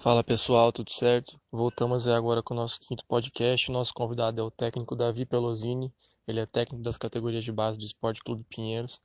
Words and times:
Fala 0.00 0.22
pessoal, 0.22 0.70
tudo 0.70 0.92
certo? 0.92 1.40
Voltamos 1.50 2.06
agora 2.06 2.40
com 2.40 2.54
o 2.54 2.56
nosso 2.56 2.78
quinto 2.78 3.04
podcast. 3.04 3.68
O 3.68 3.72
nosso 3.72 3.92
convidado 3.92 4.40
é 4.40 4.44
o 4.44 4.50
técnico 4.50 4.94
Davi 4.94 5.26
Pelosini. 5.26 5.92
Ele 6.26 6.38
é 6.38 6.46
técnico 6.46 6.84
das 6.84 6.96
categorias 6.96 7.42
de 7.42 7.50
base 7.50 7.76
do 7.76 7.84
Esporte 7.84 8.22
Clube 8.22 8.44
Pinheiros. 8.48 9.02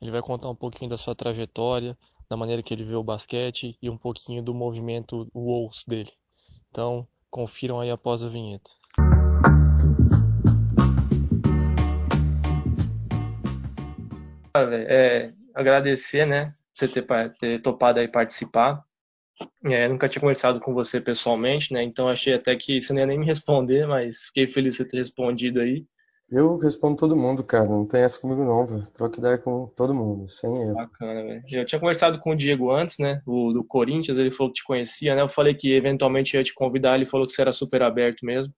Ele 0.00 0.10
vai 0.10 0.20
contar 0.20 0.50
um 0.50 0.54
pouquinho 0.56 0.90
da 0.90 0.96
sua 0.96 1.14
trajetória, 1.14 1.96
da 2.28 2.36
maneira 2.36 2.60
que 2.60 2.74
ele 2.74 2.82
vê 2.82 2.96
o 2.96 3.04
basquete 3.04 3.78
e 3.80 3.88
um 3.88 3.96
pouquinho 3.96 4.42
do 4.42 4.52
movimento 4.52 5.30
Wolves 5.32 5.84
dele. 5.86 6.10
Então, 6.70 7.06
confiram 7.30 7.78
aí 7.78 7.92
após 7.92 8.24
a 8.24 8.28
vinheta. 8.28 8.72
É, 14.88 15.32
agradecer, 15.54 16.26
né, 16.26 16.52
você 16.74 16.88
ter, 16.88 17.06
ter 17.38 17.62
topado 17.62 18.00
aí 18.00 18.08
participar. 18.08 18.84
É, 19.64 19.88
nunca 19.88 20.08
tinha 20.08 20.20
conversado 20.20 20.60
com 20.60 20.74
você 20.74 21.00
pessoalmente, 21.00 21.72
né? 21.72 21.82
Então 21.82 22.08
achei 22.08 22.34
até 22.34 22.54
que 22.56 22.80
você 22.80 22.92
não 22.92 23.00
ia 23.00 23.06
nem 23.06 23.18
me 23.18 23.26
responder, 23.26 23.86
mas 23.86 24.24
fiquei 24.26 24.46
feliz 24.46 24.76
de 24.76 24.84
ter 24.84 24.98
respondido 24.98 25.60
aí. 25.60 25.86
Eu 26.32 26.56
respondo 26.56 26.96
todo 26.96 27.14
mundo, 27.14 27.44
cara. 27.44 27.68
Não 27.68 27.86
tem 27.86 28.00
essa 28.00 28.18
comigo 28.18 28.42
não, 28.42 28.66
velho. 28.66 28.86
Troca 28.94 29.18
ideia 29.18 29.36
com 29.36 29.66
todo 29.76 29.92
mundo, 29.92 30.30
sem 30.30 30.62
erro. 30.62 30.74
Bacana, 30.74 31.22
velho. 31.22 31.42
Eu 31.52 31.66
tinha 31.66 31.78
conversado 31.78 32.18
com 32.20 32.30
o 32.30 32.36
Diego 32.36 32.70
antes, 32.70 32.98
né? 32.98 33.20
O 33.26 33.52
do 33.52 33.62
Corinthians, 33.62 34.16
ele 34.16 34.30
falou 34.30 34.50
que 34.50 34.60
te 34.60 34.64
conhecia, 34.64 35.14
né? 35.14 35.20
Eu 35.20 35.28
falei 35.28 35.54
que 35.54 35.74
eventualmente 35.74 36.34
ia 36.34 36.42
te 36.42 36.54
convidar, 36.54 36.94
ele 36.94 37.04
falou 37.04 37.26
que 37.26 37.34
você 37.34 37.42
era 37.42 37.52
super 37.52 37.82
aberto 37.82 38.24
mesmo. 38.24 38.52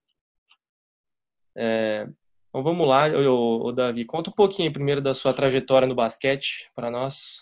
É... 1.56 2.06
Então 2.48 2.62
vamos 2.62 2.86
lá, 2.86 3.08
ô, 3.08 3.66
ô, 3.66 3.72
Davi. 3.72 4.04
Conta 4.04 4.30
um 4.30 4.34
pouquinho 4.34 4.72
primeiro 4.72 5.02
da 5.02 5.12
sua 5.12 5.34
trajetória 5.34 5.88
no 5.88 5.96
basquete 5.96 6.70
para 6.76 6.88
nós. 6.88 7.38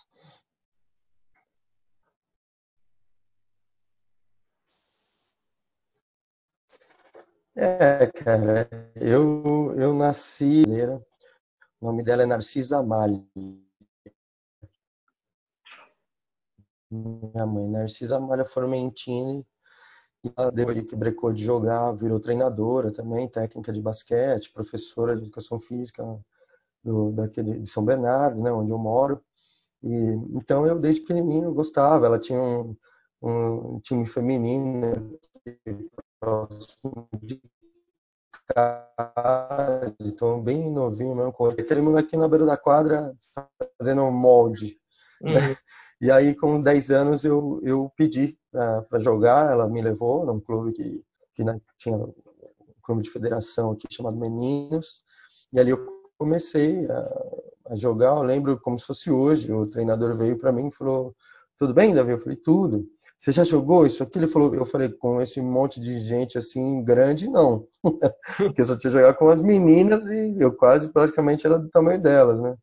É, 7.55 8.07
cara, 8.07 8.69
eu, 8.97 9.75
eu 9.79 9.93
nasci, 9.93 10.63
o 11.81 11.87
nome 11.87 12.03
dela 12.03 12.23
é 12.23 12.27
Narcisa 12.27 12.79
Amália. 12.79 13.23
Minha 16.91 17.47
mãe, 17.47 17.69
Narcisa 17.69 18.17
Amália 18.17 18.45
Formentini, 18.47 19.45
depois 20.55 20.83
que 20.85 20.97
brecou 20.97 21.33
de 21.33 21.45
jogar, 21.45 21.93
virou 21.93 22.21
treinadora 22.21 22.91
também, 22.91 23.29
técnica 23.29 23.73
de 23.73 23.83
basquete, 23.83 24.53
professora 24.53 25.15
de 25.15 25.23
educação 25.23 25.61
física 25.61 26.03
do, 26.83 27.13
daquele, 27.13 27.61
de 27.61 27.69
São 27.69 27.85
Bernardo, 27.85 28.41
né, 28.43 28.53
onde 28.53 28.71
eu 28.71 28.79
moro. 28.79 29.23
E, 29.83 29.91
então 30.35 30.67
eu 30.67 30.79
desde 30.79 31.03
pequenininho 31.03 31.53
gostava, 31.55 32.07
ela 32.07 32.19
tinha 32.19 32.41
um, 32.43 32.77
um 33.23 33.81
time 33.81 34.07
feminino 34.07 35.19
próximo 35.91 36.12
de 37.23 37.41
casa, 38.55 39.95
então 40.01 40.43
bem 40.43 40.71
novinho 40.71 41.15
mesmo, 41.15 41.33
com 41.33 41.47
aquele 41.47 41.81
moleque 41.81 42.17
na 42.17 42.29
beira 42.29 42.47
da 42.47 42.57
quadra 42.57 43.15
fazendo 43.79 44.03
um 44.03 44.13
molde. 44.13 44.79
Né? 45.21 45.49
Uhum. 45.49 45.57
E 46.03 46.11
aí, 46.11 46.35
com 46.35 46.61
10 46.61 46.91
anos, 46.91 47.25
eu, 47.25 47.61
eu 47.63 47.89
pedi 47.97 48.37
para 48.51 48.99
jogar, 48.99 49.53
ela 49.53 49.69
me 49.69 49.81
levou 49.81 50.27
num 50.27 50.41
clube 50.41 50.73
que, 50.73 51.01
que 51.33 51.45
tinha 51.79 51.97
um 51.97 52.13
clube 52.83 53.03
de 53.03 53.11
federação 53.11 53.71
aqui 53.71 53.87
chamado 53.89 54.17
Meninos, 54.17 55.01
e 55.53 55.61
ali 55.61 55.71
eu 55.71 55.87
comecei 56.19 56.91
a, 56.91 57.71
a 57.71 57.77
jogar, 57.77 58.17
eu 58.17 58.25
lembro 58.25 58.59
como 58.59 58.81
se 58.81 58.87
fosse 58.87 59.13
hoje, 59.13 59.53
o 59.53 59.65
treinador 59.65 60.17
veio 60.17 60.37
para 60.37 60.51
mim 60.51 60.67
e 60.67 60.75
falou, 60.75 61.15
tudo 61.57 61.73
bem, 61.73 61.95
Davi? 61.95 62.11
Eu 62.11 62.19
falei, 62.19 62.37
tudo 62.37 62.85
você 63.23 63.31
já 63.31 63.45
jogou 63.45 63.87
isso 63.87 64.03
aqui? 64.03 64.19
Ele 64.19 64.27
falou, 64.27 64.53
eu 64.53 64.67
falei, 64.67 64.89
com 64.89 65.21
esse 65.23 65.41
monte 65.41 65.79
de 65.81 65.97
gente 66.01 66.37
assim, 66.37 66.83
grande, 66.83 67.31
não. 67.31 67.69
Porque 68.37 68.61
eu 68.61 68.65
só 68.65 68.77
tinha 68.77 68.91
jogado 68.91 69.17
com 69.17 69.29
as 69.29 69.41
meninas 69.41 70.07
e 70.09 70.35
eu 70.41 70.53
quase 70.53 70.93
praticamente 70.93 71.47
era 71.47 71.57
do 71.57 71.69
tamanho 71.71 72.03
delas, 72.03 72.41
né? 72.41 72.57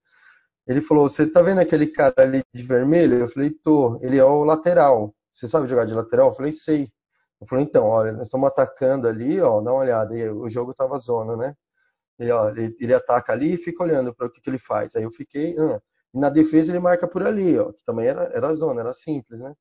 Ele 0.67 0.81
falou, 0.81 1.07
você 1.07 1.25
tá 1.25 1.41
vendo 1.41 1.59
aquele 1.59 1.87
cara 1.87 2.13
ali 2.17 2.43
de 2.53 2.61
vermelho? 2.63 3.19
Eu 3.19 3.29
falei, 3.29 3.51
tô. 3.51 3.97
Ele 4.01 4.17
é 4.17 4.23
o 4.25 4.43
lateral. 4.43 5.15
Você 5.33 5.47
sabe 5.47 5.65
jogar 5.69 5.85
de 5.85 5.93
lateral? 5.93 6.27
Eu 6.27 6.35
falei, 6.35 6.51
sei. 6.51 6.89
Eu 7.39 7.47
falei, 7.47 7.63
então, 7.63 7.87
olha, 7.87 8.11
nós 8.11 8.23
estamos 8.23 8.49
atacando 8.49 9.07
ali, 9.07 9.39
ó, 9.39 9.61
dá 9.61 9.71
uma 9.71 9.79
olhada. 9.79 10.13
E 10.17 10.29
o 10.29 10.49
jogo 10.49 10.73
tava 10.73 10.99
zona, 10.99 11.37
né? 11.37 11.55
Ele, 12.19 12.31
ó, 12.31 12.49
ele, 12.49 12.75
ele 12.81 12.93
ataca 12.93 13.31
ali 13.31 13.53
e 13.53 13.57
fica 13.57 13.81
olhando 13.81 14.13
para 14.13 14.27
o 14.27 14.29
que, 14.29 14.41
que 14.41 14.49
ele 14.49 14.59
faz. 14.59 14.93
Aí 14.97 15.03
eu 15.03 15.11
fiquei, 15.11 15.55
ah. 15.57 15.81
Na 16.13 16.29
defesa 16.29 16.73
ele 16.73 16.79
marca 16.79 17.07
por 17.07 17.23
ali, 17.23 17.57
ó, 17.57 17.71
que 17.71 17.83
também 17.85 18.07
era, 18.07 18.23
era 18.35 18.53
zona, 18.53 18.81
era 18.81 18.91
simples, 18.91 19.39
né? 19.39 19.53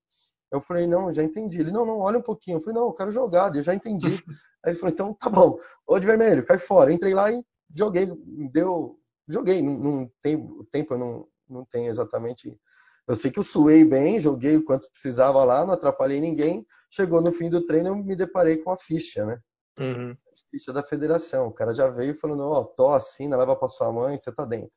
Eu 0.50 0.60
falei, 0.60 0.86
não, 0.86 1.12
já 1.12 1.22
entendi. 1.22 1.60
Ele, 1.60 1.70
não, 1.70 1.84
não, 1.84 1.98
olha 1.98 2.18
um 2.18 2.22
pouquinho. 2.22 2.56
Eu 2.56 2.60
falei, 2.60 2.80
não, 2.80 2.86
eu 2.86 2.92
quero 2.92 3.10
jogar, 3.10 3.54
eu 3.54 3.62
já 3.62 3.74
entendi. 3.74 4.06
Aí 4.64 4.72
ele 4.72 4.78
falou, 4.78 4.92
então 4.92 5.14
tá 5.14 5.28
bom, 5.28 5.58
ô 5.86 5.98
de 5.98 6.06
vermelho, 6.06 6.44
cai 6.44 6.58
fora. 6.58 6.92
Entrei 6.92 7.14
lá 7.14 7.30
e 7.30 7.44
joguei, 7.74 8.10
deu, 8.52 8.98
joguei. 9.28 9.62
Não, 9.62 9.74
não 9.78 10.10
tem, 10.20 10.36
o 10.36 10.64
tempo 10.64 10.94
eu 10.94 10.98
não, 10.98 11.28
não 11.48 11.64
tenho 11.64 11.88
exatamente. 11.88 12.58
Eu 13.06 13.16
sei 13.16 13.30
que 13.30 13.38
eu 13.38 13.44
suei 13.44 13.84
bem, 13.84 14.20
joguei 14.20 14.56
o 14.56 14.64
quanto 14.64 14.90
precisava 14.90 15.44
lá, 15.44 15.64
não 15.64 15.74
atrapalhei 15.74 16.20
ninguém. 16.20 16.66
Chegou 16.90 17.20
no 17.20 17.30
fim 17.30 17.48
do 17.48 17.64
treino, 17.64 17.88
eu 17.88 17.96
me 17.96 18.16
deparei 18.16 18.56
com 18.56 18.70
a 18.70 18.76
ficha, 18.76 19.24
né? 19.24 19.40
Uhum. 19.78 20.16
Ficha 20.50 20.72
da 20.72 20.82
federação. 20.82 21.48
O 21.48 21.52
cara 21.52 21.72
já 21.72 21.88
veio 21.88 22.14
falando, 22.14 22.42
ó, 22.42 22.60
oh, 22.60 22.64
tô 22.64 22.92
assina, 22.92 23.36
leva 23.36 23.54
pra 23.54 23.68
sua 23.68 23.92
mãe, 23.92 24.18
você 24.20 24.32
tá 24.32 24.44
dentro. 24.44 24.72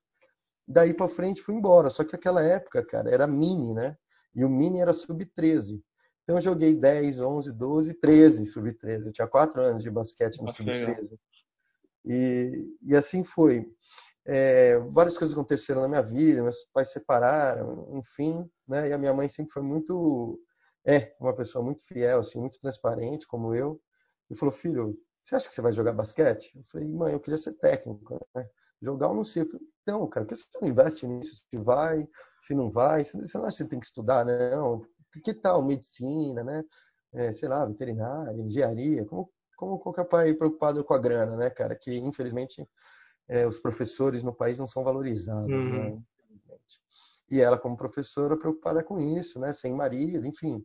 Daí 0.68 0.94
pra 0.94 1.08
frente 1.08 1.42
fui 1.42 1.56
embora. 1.56 1.90
Só 1.90 2.04
que 2.04 2.16
aquela 2.16 2.44
época, 2.44 2.86
cara, 2.86 3.10
era 3.10 3.26
mini, 3.26 3.74
né? 3.74 3.98
E 4.36 4.46
o 4.46 4.50
mini 4.50 4.80
era 4.80 4.94
sub-13. 4.94 5.82
Então 6.24 6.38
eu 6.38 6.42
joguei 6.42 6.76
10, 6.76 7.20
11, 7.20 7.52
12, 7.52 7.94
13 7.96 8.46
sub-13. 8.46 9.08
Eu 9.08 9.12
tinha 9.12 9.28
4 9.28 9.62
anos 9.62 9.84
de 9.84 9.90
basquete 9.90 10.42
no 10.42 10.52
sub-13. 10.52 11.18
E, 12.06 12.78
e 12.82 12.96
assim 12.96 13.24
foi. 13.24 13.66
É, 14.26 14.78
várias 14.80 15.18
coisas 15.18 15.36
aconteceram 15.36 15.82
na 15.82 15.88
minha 15.88 16.02
vida, 16.02 16.44
meus 16.44 16.64
pais 16.72 16.90
se 16.90 16.94
separaram, 16.94 17.90
enfim, 17.98 18.48
né? 18.68 18.90
E 18.90 18.94
a 18.94 18.98
minha 18.98 19.14
mãe 19.14 19.28
sempre 19.28 19.52
foi 19.52 19.64
muito, 19.64 20.40
é, 20.86 21.16
uma 21.20 21.36
pessoa 21.36 21.64
muito 21.64 21.84
fiel, 21.86 22.20
assim, 22.20 22.40
muito 22.40 22.60
transparente, 22.60 23.28
como 23.28 23.56
eu. 23.56 23.82
E 24.30 24.36
falou, 24.36 24.54
filho, 24.54 24.98
você 25.24 25.36
acha 25.36 25.48
que 25.48 25.54
você 25.54 25.62
vai 25.62 25.74
jogar 25.74 25.94
basquete? 25.94 26.52
Eu 26.56 26.64
falei, 26.72 26.88
mãe, 26.88 27.14
eu 27.14 27.20
queria 27.20 27.38
ser 27.38 27.54
técnico, 27.54 28.20
né? 28.36 28.48
Jogar 28.82 29.08
eu 29.08 29.16
não 29.16 29.24
sei. 29.24 29.44
Eu 29.44 29.48
falei, 29.48 29.68
então, 29.84 30.08
cara, 30.08 30.26
por 30.26 30.34
que 30.34 30.36
você 30.36 30.46
não 30.62 30.70
investe 30.70 31.08
nisso? 31.08 31.46
Se 31.50 31.58
vai, 31.58 32.08
se 32.42 32.54
não 32.54 32.70
vai, 32.70 33.04
você 33.04 33.18
não 33.38 33.46
acha 33.46 33.58
que 33.58 33.64
você 33.64 33.68
tem 33.68 33.80
que 33.80 33.86
estudar, 33.86 34.26
não? 34.26 34.82
Que 35.24 35.34
tal 35.34 35.64
medicina, 35.64 36.44
né? 36.44 36.64
É, 37.14 37.32
sei 37.34 37.50
lá, 37.50 37.66
veterinária, 37.66 38.42
engenharia, 38.42 39.06
como, 39.06 39.30
como 39.58 39.80
qualquer 39.80 40.06
pai 40.06 40.34
preocupado 40.34 40.84
com 40.84 40.94
a 40.94 41.00
grana, 41.00 41.36
né, 41.36 41.50
cara? 41.50 41.76
Que 41.76 41.98
infelizmente 41.98 42.66
é, 43.28 43.46
os 43.46 43.60
professores 43.60 44.24
no 44.24 44.34
país 44.34 44.58
não 44.58 44.68
são 44.68 44.84
valorizados, 44.84 45.48
né, 45.48 45.56
uhum. 45.56 45.96
né? 45.96 46.04
E 47.30 47.40
ela, 47.40 47.58
como 47.58 47.78
professora, 47.78 48.38
preocupada 48.38 48.84
com 48.84 49.00
isso, 49.00 49.40
né? 49.40 49.54
Sem 49.54 49.74
marido, 49.74 50.26
enfim. 50.26 50.64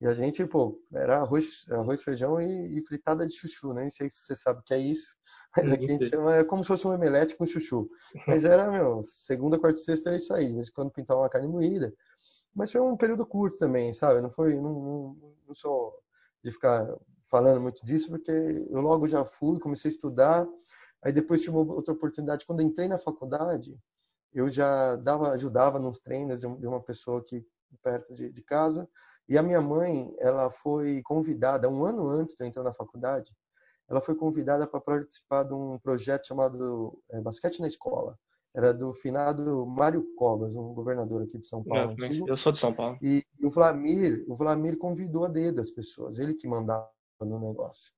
E 0.00 0.06
a 0.06 0.12
gente, 0.12 0.44
pô, 0.44 0.78
era 0.92 1.18
arroz, 1.18 1.64
arroz 1.70 2.02
feijão 2.02 2.40
e, 2.40 2.78
e 2.78 2.82
fritada 2.84 3.26
de 3.26 3.34
chuchu, 3.34 3.72
né? 3.72 3.84
Não 3.84 3.90
sei 3.90 4.10
se 4.10 4.18
você 4.18 4.34
sabe 4.34 4.60
o 4.60 4.62
que 4.62 4.74
é 4.74 4.78
isso. 4.78 5.14
Mas 5.56 5.72
aqui 5.72 5.84
a 5.84 5.88
gente 5.88 6.08
chama, 6.08 6.36
é 6.36 6.44
como 6.44 6.62
se 6.62 6.68
fosse 6.68 6.86
um 6.86 6.94
emelete 6.94 7.36
com 7.36 7.44
chuchu. 7.44 7.88
Mas 8.26 8.44
era, 8.44 8.70
meu, 8.70 9.02
segunda, 9.02 9.58
quarta 9.58 9.78
e 9.78 9.82
sexta 9.82 10.08
era 10.10 10.16
isso 10.16 10.32
aí. 10.32 10.46
Em 10.46 10.62
quando 10.74 10.90
pintava 10.90 11.20
uma 11.20 11.28
carne 11.28 11.46
moída. 11.46 11.92
Mas 12.54 12.72
foi 12.72 12.80
um 12.80 12.96
período 12.96 13.26
curto 13.26 13.58
também, 13.58 13.92
sabe? 13.92 14.20
Não 14.20 14.30
foi, 14.30 14.56
não, 14.56 14.72
não, 14.72 15.34
não 15.46 15.54
sou 15.54 15.94
de 16.42 16.50
ficar 16.50 16.86
falando 17.30 17.60
muito 17.60 17.84
disso, 17.84 18.08
porque 18.08 18.30
eu 18.30 18.80
logo 18.80 19.06
já 19.06 19.24
fui, 19.24 19.58
comecei 19.58 19.90
a 19.90 19.92
estudar. 19.92 20.46
Aí 21.02 21.12
depois 21.12 21.42
tive 21.42 21.56
outra 21.56 21.92
oportunidade. 21.92 22.46
Quando 22.46 22.62
entrei 22.62 22.88
na 22.88 22.98
faculdade, 22.98 23.78
eu 24.32 24.48
já 24.48 24.96
dava, 24.96 25.30
ajudava 25.30 25.78
nos 25.78 26.00
treinos 26.00 26.40
de 26.40 26.66
uma 26.66 26.80
pessoa 26.80 27.20
aqui 27.20 27.44
perto 27.82 28.14
de, 28.14 28.30
de 28.30 28.42
casa. 28.42 28.88
E 29.28 29.38
a 29.38 29.42
minha 29.42 29.60
mãe, 29.60 30.14
ela 30.18 30.50
foi 30.50 31.00
convidada 31.02 31.68
um 31.68 31.84
ano 31.84 32.08
antes 32.08 32.36
de 32.36 32.42
eu 32.42 32.48
entrar 32.48 32.62
na 32.62 32.72
faculdade 32.72 33.34
ela 33.92 34.00
foi 34.00 34.14
convidada 34.14 34.66
para 34.66 34.80
participar 34.80 35.42
de 35.42 35.52
um 35.52 35.78
projeto 35.78 36.26
chamado 36.26 36.98
é, 37.10 37.20
Basquete 37.20 37.60
na 37.60 37.66
Escola. 37.68 38.18
Era 38.54 38.72
do 38.72 38.94
finado 38.94 39.66
Mário 39.66 40.14
Covas, 40.16 40.54
um 40.54 40.72
governador 40.72 41.22
aqui 41.22 41.38
de 41.38 41.46
São 41.46 41.62
Paulo. 41.62 41.94
Eu, 42.00 42.26
eu 42.28 42.36
sou 42.36 42.52
de 42.52 42.58
São 42.58 42.72
Paulo. 42.72 42.98
E, 43.02 43.22
o 43.42 43.50
Vlamir, 43.50 44.24
o 44.26 44.34
Vlamir 44.34 44.78
convidou 44.78 45.26
a 45.26 45.28
dedo 45.28 45.56
das 45.56 45.70
pessoas, 45.70 46.18
ele 46.18 46.34
que 46.34 46.48
mandava 46.48 46.88
no 47.20 47.38
negócio. 47.38 47.92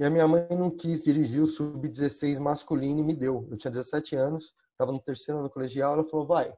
E 0.00 0.04
a 0.04 0.10
minha 0.10 0.26
mãe 0.26 0.48
não 0.50 0.68
quis 0.68 1.00
dirigir 1.00 1.42
o 1.42 1.46
sub-16 1.46 2.40
masculino 2.40 3.00
e 3.00 3.04
me 3.04 3.14
deu. 3.14 3.46
Eu 3.50 3.56
tinha 3.56 3.70
17 3.70 4.16
anos, 4.16 4.52
estava 4.72 4.90
no 4.90 4.98
terceiro 4.98 5.38
ano 5.38 5.50
colegial, 5.50 5.94
ela 5.94 6.04
falou: 6.04 6.26
"Vai, 6.26 6.52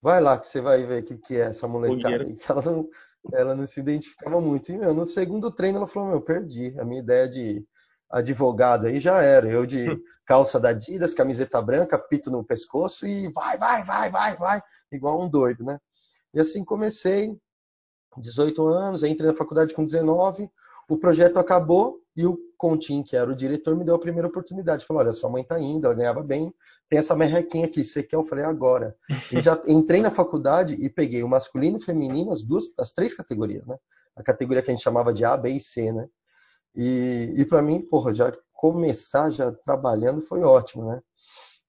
vai 0.00 0.20
lá 0.20 0.38
que 0.38 0.46
você 0.46 0.60
vai 0.60 0.84
ver 0.84 1.02
o 1.02 1.06
que, 1.06 1.16
que 1.16 1.36
é 1.36 1.46
essa 1.46 1.66
molecada". 1.68 2.24
Ela 2.48 2.62
não, 2.62 2.88
ela 3.32 3.54
não 3.54 3.66
se 3.66 3.80
identificava 3.80 4.40
muito. 4.40 4.70
E, 4.72 4.78
meu, 4.78 4.94
no 4.94 5.04
segundo 5.04 5.50
treino 5.50 5.78
ela 5.78 5.86
falou, 5.86 6.10
meu, 6.10 6.20
perdi. 6.20 6.74
A 6.78 6.84
minha 6.84 7.00
ideia 7.00 7.28
de 7.28 7.66
advogado 8.10 8.86
aí 8.86 9.00
já 9.00 9.22
era. 9.22 9.48
Eu 9.48 9.66
de 9.66 9.86
calça 10.24 10.58
da 10.60 10.70
Adidas, 10.70 11.14
camiseta 11.14 11.60
branca, 11.60 11.98
pito 11.98 12.30
no 12.30 12.44
pescoço 12.44 13.06
e 13.06 13.30
vai, 13.32 13.56
vai, 13.58 13.84
vai, 13.84 14.10
vai, 14.10 14.36
vai, 14.36 14.62
igual 14.92 15.20
um 15.22 15.28
doido, 15.28 15.64
né? 15.64 15.78
E 16.34 16.40
assim 16.40 16.64
comecei. 16.64 17.36
18 18.16 18.66
anos, 18.66 19.02
entrei 19.04 19.28
na 19.28 19.36
faculdade 19.36 19.74
com 19.74 19.84
19, 19.84 20.50
o 20.88 20.96
projeto 20.96 21.38
acabou 21.38 22.00
e 22.16 22.26
o 22.26 22.38
Contim, 22.56 23.02
que 23.02 23.14
era 23.14 23.30
o 23.30 23.34
diretor, 23.34 23.76
me 23.76 23.84
deu 23.84 23.94
a 23.94 23.98
primeira 23.98 24.26
oportunidade. 24.26 24.84
Falou: 24.84 25.02
olha, 25.02 25.12
sua 25.12 25.30
mãe 25.30 25.44
tá 25.44 25.60
indo, 25.60 25.86
ela 25.86 25.94
ganhava 25.94 26.22
bem, 26.22 26.52
tem 26.88 26.98
essa 26.98 27.14
merrequinha 27.14 27.66
aqui, 27.66 27.84
você 27.84 28.02
quer? 28.02 28.16
Eu 28.16 28.24
falei: 28.24 28.44
agora. 28.44 28.96
E 29.32 29.40
já 29.40 29.60
entrei 29.66 30.00
na 30.00 30.10
faculdade 30.10 30.74
e 30.74 30.88
peguei 30.88 31.22
o 31.22 31.28
masculino 31.28 31.76
e 31.78 31.80
o 31.80 31.84
feminino, 31.84 32.32
as 32.32 32.42
duas, 32.42 32.64
as 32.78 32.90
três 32.90 33.14
categorias, 33.14 33.66
né? 33.66 33.76
A 34.16 34.22
categoria 34.22 34.62
que 34.62 34.70
a 34.70 34.74
gente 34.74 34.82
chamava 34.82 35.12
de 35.12 35.24
A, 35.24 35.36
B 35.36 35.50
e 35.50 35.60
C, 35.60 35.92
né? 35.92 36.08
E, 36.74 37.34
e 37.36 37.44
para 37.44 37.62
mim, 37.62 37.80
porra, 37.82 38.14
já 38.14 38.32
começar 38.52 39.30
já 39.30 39.52
trabalhando 39.52 40.20
foi 40.20 40.42
ótimo, 40.42 40.88
né? 40.90 41.00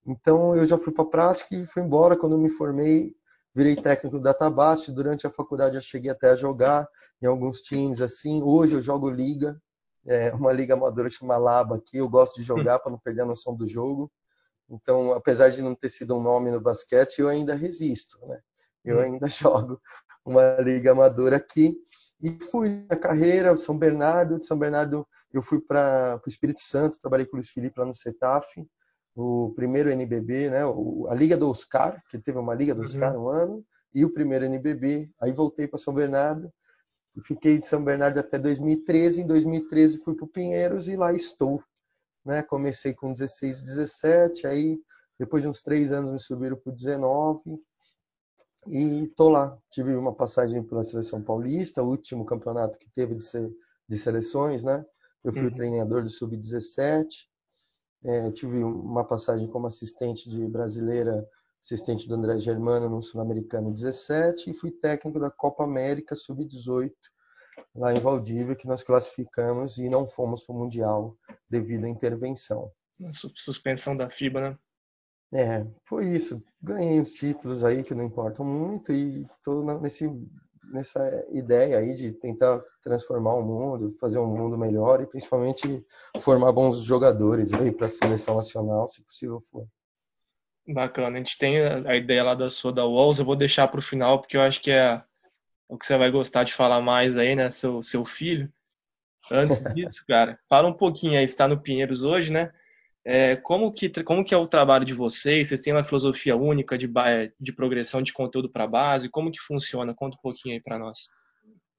Então 0.06 0.56
eu 0.56 0.66
já 0.66 0.78
fui 0.78 0.92
para 0.92 1.04
a 1.04 1.08
prática 1.08 1.54
e 1.54 1.66
fui 1.66 1.82
embora. 1.82 2.16
Quando 2.16 2.32
eu 2.32 2.38
me 2.38 2.48
formei, 2.48 3.14
virei 3.54 3.76
técnico 3.76 4.18
do 4.18 4.22
database. 4.22 4.92
Durante 4.92 5.26
a 5.26 5.30
faculdade 5.30 5.76
eu 5.76 5.80
cheguei 5.80 6.10
até 6.10 6.30
a 6.30 6.36
jogar 6.36 6.88
em 7.20 7.26
alguns 7.26 7.60
times 7.60 8.00
assim. 8.00 8.42
Hoje 8.42 8.74
eu 8.74 8.82
jogo 8.82 9.10
liga, 9.10 9.60
é 10.06 10.32
uma 10.32 10.52
liga 10.52 10.74
amadora 10.74 11.08
que 11.08 11.16
chama 11.16 11.36
Laba 11.36 11.76
aqui. 11.76 11.98
Eu 11.98 12.08
gosto 12.08 12.36
de 12.36 12.42
jogar 12.42 12.78
para 12.78 12.90
não 12.90 12.98
perder 12.98 13.22
a 13.22 13.26
noção 13.26 13.54
do 13.54 13.66
jogo. 13.66 14.10
Então, 14.68 15.12
apesar 15.12 15.50
de 15.50 15.62
não 15.62 15.74
ter 15.74 15.88
sido 15.88 16.16
um 16.16 16.22
nome 16.22 16.50
no 16.50 16.60
basquete, 16.60 17.18
eu 17.18 17.28
ainda 17.28 17.54
resisto, 17.54 18.18
né? 18.26 18.40
Eu 18.84 18.98
hum. 18.98 19.00
ainda 19.00 19.26
jogo 19.28 19.80
uma 20.24 20.56
liga 20.60 20.92
amadora 20.92 21.36
aqui. 21.36 21.76
E 22.22 22.38
fui 22.50 22.86
na 22.88 22.96
carreira, 22.96 23.56
São 23.56 23.76
Bernardo, 23.76 24.38
de 24.38 24.46
São 24.46 24.58
Bernardo 24.58 25.06
eu 25.32 25.42
fui 25.42 25.60
para 25.60 26.20
o 26.24 26.28
Espírito 26.28 26.60
Santo, 26.60 26.98
trabalhei 26.98 27.24
com 27.24 27.36
o 27.36 27.36
Luiz 27.36 27.50
Felipe 27.50 27.78
lá 27.78 27.86
no 27.86 27.94
CETAF, 27.94 28.46
o 29.20 29.52
primeiro 29.54 29.90
NBB, 29.90 30.50
né, 30.50 30.60
a 31.08 31.14
Liga 31.14 31.36
do 31.36 31.50
Oscar, 31.50 32.02
que 32.10 32.18
teve 32.18 32.38
uma 32.38 32.54
Liga 32.54 32.74
do 32.74 32.82
Oscar 32.82 33.16
uhum. 33.16 33.24
um 33.24 33.28
ano, 33.28 33.64
e 33.94 34.04
o 34.04 34.12
primeiro 34.12 34.44
NBB. 34.44 35.10
Aí 35.20 35.32
voltei 35.32 35.66
para 35.66 35.78
São 35.78 35.92
Bernardo, 35.92 36.52
fiquei 37.24 37.58
de 37.58 37.66
São 37.66 37.84
Bernardo 37.84 38.18
até 38.18 38.38
2013. 38.38 39.22
Em 39.22 39.26
2013 39.26 39.98
fui 39.98 40.14
para 40.14 40.24
o 40.24 40.28
Pinheiros 40.28 40.88
e 40.88 40.96
lá 40.96 41.12
estou. 41.12 41.62
Né? 42.24 42.42
Comecei 42.42 42.94
com 42.94 43.12
16, 43.12 43.62
17, 43.62 44.46
aí 44.46 44.78
depois 45.18 45.42
de 45.42 45.48
uns 45.48 45.60
três 45.60 45.92
anos 45.92 46.10
me 46.10 46.20
subiram 46.20 46.56
para 46.56 46.72
19 46.72 47.60
e 48.68 49.06
tô 49.16 49.28
lá. 49.28 49.56
Tive 49.70 49.94
uma 49.94 50.14
passagem 50.14 50.62
pela 50.62 50.82
seleção 50.82 51.22
paulista, 51.22 51.82
o 51.82 51.88
último 51.88 52.24
campeonato 52.24 52.78
que 52.78 52.90
teve 52.90 53.14
de, 53.14 53.24
ser, 53.24 53.50
de 53.88 53.98
seleções, 53.98 54.62
né? 54.62 54.84
Eu 55.22 55.32
fui 55.32 55.44
uhum. 55.44 55.54
treinador 55.54 56.02
do 56.02 56.08
sub-17. 56.08 57.28
É, 58.04 58.30
tive 58.30 58.62
uma 58.62 59.04
passagem 59.04 59.46
como 59.46 59.66
assistente 59.66 60.28
de 60.28 60.46
brasileira, 60.46 61.26
assistente 61.62 62.08
do 62.08 62.14
André 62.14 62.38
Germano 62.38 62.88
no 62.88 63.02
Sul-Americano 63.02 63.72
17 63.72 64.50
e 64.50 64.54
fui 64.54 64.70
técnico 64.70 65.20
da 65.20 65.30
Copa 65.30 65.64
América 65.64 66.16
sub-18 66.16 66.92
lá 67.74 67.94
em 67.94 68.00
Valdívia 68.00 68.56
que 68.56 68.66
nós 68.66 68.82
classificamos 68.82 69.78
e 69.78 69.88
não 69.88 70.06
fomos 70.06 70.42
para 70.42 70.54
o 70.54 70.58
mundial 70.58 71.16
devido 71.48 71.84
à 71.84 71.88
intervenção. 71.88 72.70
Suspensão 73.12 73.96
da 73.96 74.10
FIBA, 74.10 74.40
né? 74.40 74.58
É, 75.32 75.66
foi 75.84 76.16
isso. 76.16 76.42
Ganhei 76.60 77.00
os 77.00 77.12
títulos 77.12 77.62
aí 77.62 77.84
que 77.84 77.94
não 77.94 78.04
importam 78.04 78.44
muito 78.44 78.92
e 78.92 79.22
estou 79.22 79.64
nesse 79.80 80.06
nessa 80.70 81.26
ideia 81.30 81.78
aí 81.78 81.94
de 81.94 82.12
tentar 82.12 82.62
transformar 82.82 83.34
o 83.34 83.42
mundo, 83.42 83.96
fazer 84.00 84.18
um 84.18 84.26
mundo 84.26 84.56
melhor 84.56 85.00
e 85.00 85.06
principalmente 85.06 85.84
formar 86.20 86.52
bons 86.52 86.82
jogadores 86.82 87.52
aí 87.52 87.72
para 87.72 87.86
a 87.86 87.88
seleção 87.88 88.36
nacional, 88.36 88.88
se 88.88 89.02
possível 89.02 89.40
for. 89.40 89.66
Bacana. 90.66 91.16
A 91.16 91.18
gente 91.18 91.36
tem 91.36 91.60
a 91.60 91.96
ideia 91.96 92.22
lá 92.22 92.34
da 92.34 92.48
sua 92.48 92.72
da 92.72 92.84
Walls, 92.84 93.18
eu 93.18 93.24
vou 93.24 93.36
deixar 93.36 93.66
para 93.68 93.80
o 93.80 93.82
final 93.82 94.20
porque 94.20 94.36
eu 94.36 94.42
acho 94.42 94.62
que 94.62 94.70
é 94.70 95.02
o 95.68 95.76
que 95.76 95.86
você 95.86 95.96
vai 95.96 96.10
gostar 96.10 96.44
de 96.44 96.54
falar 96.54 96.80
mais 96.80 97.16
aí, 97.16 97.34
né, 97.34 97.50
seu 97.50 97.82
seu 97.82 98.04
filho. 98.04 98.52
Antes 99.30 99.62
disso, 99.74 100.04
cara, 100.06 100.38
fala 100.48 100.68
um 100.68 100.72
pouquinho 100.74 101.18
aí, 101.18 101.24
está 101.24 101.48
no 101.48 101.60
Pinheiros 101.60 102.04
hoje, 102.04 102.32
né? 102.32 102.52
É, 103.04 103.36
como, 103.36 103.72
que, 103.72 103.88
como 104.04 104.24
que 104.24 104.34
é 104.34 104.36
o 104.36 104.46
trabalho 104.46 104.84
de 104.84 104.92
vocês? 104.92 105.48
Vocês 105.48 105.60
têm 105.60 105.72
uma 105.72 105.84
filosofia 105.84 106.36
única 106.36 106.76
de, 106.76 106.90
de 107.40 107.52
progressão 107.52 108.02
de 108.02 108.12
conteúdo 108.12 108.50
para 108.50 108.66
base? 108.66 109.08
Como 109.08 109.30
que 109.30 109.40
funciona? 109.40 109.94
Conta 109.94 110.16
um 110.16 110.20
pouquinho 110.20 110.54
aí 110.54 110.60
para 110.60 110.78
nós. 110.78 110.98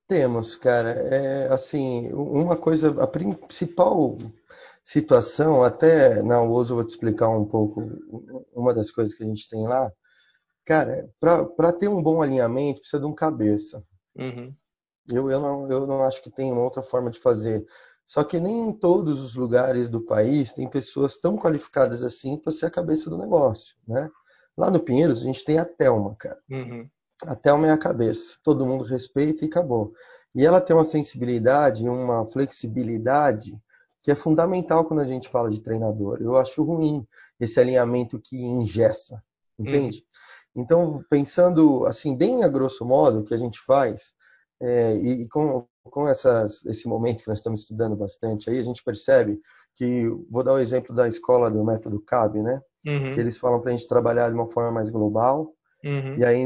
Temos, 0.08 0.56
cara. 0.56 0.90
É, 0.90 1.48
assim, 1.54 2.12
uma 2.12 2.58
coisa, 2.58 3.02
a 3.02 3.08
principal 3.08 4.18
situação, 4.84 5.64
até 5.64 6.22
na 6.24 6.42
UOS 6.42 6.70
eu 6.70 6.76
vou 6.78 6.86
te 6.86 6.90
explicar 6.90 7.30
um 7.30 7.46
pouco 7.46 7.82
uma 8.54 8.74
das 8.74 8.90
coisas 8.92 9.14
que 9.14 9.24
a 9.24 9.28
gente 9.28 9.48
tem 9.48 9.68
lá. 9.68 9.92
Cara, 10.66 11.10
para 11.20 11.74
ter 11.74 11.88
um 11.88 12.02
bom 12.02 12.22
alinhamento 12.22 12.80
precisa 12.80 13.00
de 13.00 13.06
um 13.06 13.14
cabeça. 13.14 13.84
Uhum. 14.16 14.54
Eu, 15.10 15.30
eu, 15.30 15.40
não, 15.40 15.72
eu 15.72 15.88
não 15.88 16.04
acho 16.04 16.22
que 16.22 16.32
tem 16.32 16.54
outra 16.54 16.82
forma 16.82 17.10
de 17.10 17.20
fazer. 17.20 17.66
Só 18.12 18.26
que 18.26 18.42
nem 18.42 18.60
em 18.60 18.74
todos 18.74 19.22
os 19.22 19.38
lugares 19.38 19.88
do 19.88 20.02
país 20.02 20.52
tem 20.52 20.68
pessoas 20.68 21.16
tão 21.16 21.38
qualificadas 21.38 22.04
assim 22.04 22.36
para 22.36 22.52
ser 22.52 22.66
a 22.66 22.70
cabeça 22.70 23.10
do 23.10 23.18
negócio, 23.18 23.74
né? 23.88 24.12
Lá 24.58 24.70
no 24.70 24.82
Pinheiros 24.82 25.22
a 25.22 25.24
gente 25.24 25.46
tem 25.46 25.58
a 25.58 25.64
Telma, 25.64 26.14
cara. 26.20 26.38
Uhum. 26.50 26.90
A 27.26 27.36
Telma 27.36 27.68
é 27.68 27.72
a 27.72 27.78
cabeça, 27.78 28.38
todo 28.44 28.66
mundo 28.66 28.84
respeita 28.84 29.46
e 29.46 29.48
acabou. 29.48 29.94
E 30.36 30.46
ela 30.46 30.60
tem 30.60 30.76
uma 30.76 30.84
sensibilidade 30.84 31.86
e 31.86 31.90
uma 31.90 32.26
flexibilidade 32.26 33.58
que 34.04 34.12
é 34.12 34.16
fundamental 34.16 34.84
quando 34.84 35.00
a 35.00 35.08
gente 35.08 35.30
fala 35.30 35.50
de 35.50 35.62
treinador. 35.62 36.18
Eu 36.20 36.36
acho 36.36 36.62
ruim 36.64 37.08
esse 37.40 37.62
alinhamento 37.62 38.20
que 38.20 38.44
engessa, 38.44 39.24
entende? 39.58 40.00
Uhum. 40.58 40.64
Então, 40.64 41.06
pensando 41.10 41.86
assim, 41.86 42.14
bem 42.14 42.44
a 42.44 42.50
grosso 42.50 42.84
modo, 42.84 43.20
o 43.20 43.24
que 43.24 43.34
a 43.34 43.38
gente 43.38 43.58
faz, 43.62 44.14
é, 44.60 44.96
e, 44.98 45.30
com, 45.30 45.66
com 45.84 46.08
essas, 46.08 46.66
esse 46.66 46.88
momento 46.88 47.24
que 47.24 47.28
nós 47.28 47.40
estamos 47.40 47.62
estudando 47.62 47.96
bastante 47.96 48.50
aí, 48.50 48.60
a 48.60 48.64
gente 48.64 48.84
percebe 48.84 49.40
que, 49.76 50.08
vou 50.30 50.44
dar 50.44 50.54
o 50.54 50.60
exemplo 50.60 50.96
da 50.96 51.08
escola 51.08 51.50
do 51.50 51.64
método 51.64 52.00
CAB, 52.02 52.42
né? 52.42 52.62
Uhum. 52.86 53.14
Que 53.14 53.20
eles 53.20 53.38
falam 53.38 53.60
para 53.60 53.72
a 53.72 53.76
gente 53.76 53.88
trabalhar 53.88 54.30
de 54.30 54.36
uma 54.36 54.48
forma 54.48 54.72
mais 54.72 54.90
global, 54.90 55.54
uhum. 55.84 56.18
e 56.18 56.26
aí 56.26 56.46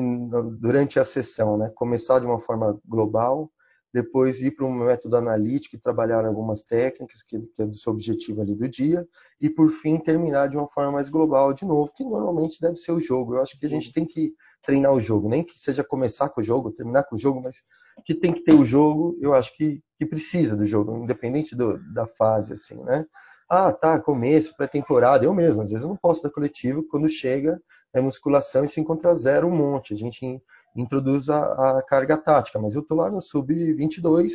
durante 0.59 0.99
a 0.99 1.03
sessão, 1.03 1.57
né? 1.57 1.71
Começar 1.75 2.19
de 2.19 2.25
uma 2.25 2.39
forma 2.39 2.79
global, 2.85 3.49
depois 3.95 4.41
ir 4.41 4.51
para 4.51 4.65
um 4.65 4.73
método 4.73 5.15
analítico 5.15 5.77
e 5.77 5.79
trabalhar 5.79 6.25
algumas 6.25 6.61
técnicas, 6.61 7.23
que, 7.23 7.39
que 7.39 7.61
é 7.61 7.65
do 7.65 7.75
seu 7.77 7.93
objetivo 7.93 8.41
ali 8.41 8.53
do 8.53 8.67
dia, 8.67 9.07
e 9.39 9.49
por 9.49 9.69
fim 9.69 9.97
terminar 9.97 10.49
de 10.49 10.57
uma 10.57 10.67
forma 10.67 10.91
mais 10.91 11.07
global 11.07 11.53
de 11.53 11.63
novo, 11.63 11.93
que 11.95 12.03
normalmente 12.03 12.59
deve 12.59 12.75
ser 12.75 12.91
o 12.91 12.99
jogo. 12.99 13.35
Eu 13.35 13.41
acho 13.41 13.57
que 13.57 13.65
a 13.65 13.69
gente 13.69 13.93
tem 13.93 14.05
que 14.05 14.33
treinar 14.65 14.91
o 14.91 14.99
jogo, 14.99 15.29
nem 15.29 15.45
que 15.45 15.57
seja 15.57 15.81
começar 15.81 16.27
com 16.27 16.41
o 16.41 16.43
jogo, 16.43 16.73
terminar 16.73 17.05
com 17.05 17.15
o 17.15 17.17
jogo, 17.17 17.41
mas 17.41 17.63
que 18.05 18.13
tem 18.13 18.33
que 18.33 18.43
ter 18.43 18.53
o 18.53 18.65
jogo, 18.65 19.17
eu 19.21 19.33
acho 19.33 19.55
que, 19.55 19.81
que 19.97 20.05
precisa 20.05 20.57
do 20.57 20.65
jogo, 20.65 20.97
independente 20.97 21.55
do, 21.55 21.79
da 21.93 22.05
fase, 22.05 22.51
assim, 22.51 22.75
né? 22.83 23.05
Ah, 23.49 23.71
tá, 23.71 23.97
começo, 23.97 24.53
pré-temporada, 24.57 25.23
eu 25.23 25.33
mesmo, 25.33 25.61
às 25.61 25.69
vezes 25.69 25.83
eu 25.83 25.89
não 25.89 25.95
posso 25.95 26.21
dar 26.21 26.31
coletivo, 26.31 26.83
quando 26.89 27.07
chega 27.07 27.61
é 27.93 28.01
musculação 28.01 28.65
e 28.65 28.67
se 28.67 28.81
encontra 28.81 29.15
zero 29.15 29.47
um 29.47 29.55
monte, 29.55 29.93
a 29.93 29.97
gente 29.97 30.41
introduz 30.75 31.29
a, 31.29 31.77
a 31.77 31.81
carga 31.81 32.17
tática, 32.17 32.59
mas 32.59 32.75
eu 32.75 32.83
tô 32.83 32.95
lá 32.95 33.09
no 33.09 33.21
sub-22, 33.21 34.31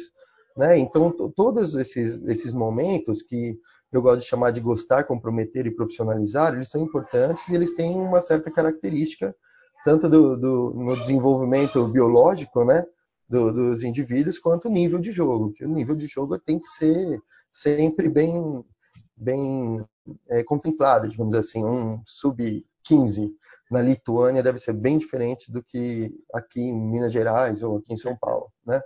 né? 0.57 0.79
Então, 0.79 1.11
todos 1.35 1.75
esses, 1.75 2.21
esses 2.27 2.53
momentos 2.53 3.23
que 3.23 3.59
eu 3.93 4.01
gosto 4.01 4.21
de 4.21 4.27
chamar 4.27 4.51
de 4.53 4.61
gostar, 4.61 5.05
comprometer 5.05 5.67
e 5.67 5.75
profissionalizar, 5.75 6.55
eles 6.55 6.69
são 6.69 6.81
importantes 6.81 7.49
e 7.49 7.55
eles 7.55 7.75
têm 7.75 7.95
uma 7.97 8.21
certa 8.21 8.51
característica, 8.51 9.35
tanto 9.85 10.09
do, 10.09 10.37
do 10.37 10.73
no 10.75 10.97
desenvolvimento 10.97 11.87
biológico, 11.89 12.65
né? 12.65 12.85
do, 13.31 13.53
dos 13.53 13.85
indivíduos 13.85 14.41
quanto 14.41 14.67
o 14.67 14.71
nível 14.71 14.99
de 14.99 15.13
jogo. 15.13 15.53
Que 15.53 15.65
o 15.65 15.69
nível 15.69 15.95
de 15.95 16.07
jogo 16.09 16.37
tem 16.37 16.59
que 16.59 16.69
ser 16.69 17.23
sempre 17.53 18.09
bem, 18.09 18.65
bem 19.17 19.87
é, 20.29 20.43
contemplado, 20.43 21.09
digamos 21.09 21.35
assim. 21.35 21.65
Um 21.65 22.03
sub-15 22.05 23.31
na 23.71 23.81
Lituânia 23.81 24.43
deve 24.43 24.59
ser 24.59 24.73
bem 24.73 24.99
diferente 24.99 25.51
do 25.51 25.63
que 25.63 26.13
aqui 26.35 26.61
em 26.61 26.75
Minas 26.75 27.13
Gerais 27.13 27.63
ou 27.63 27.79
aqui 27.79 27.93
em 27.93 27.97
São 27.97 28.17
Paulo, 28.17 28.51
né? 28.67 28.81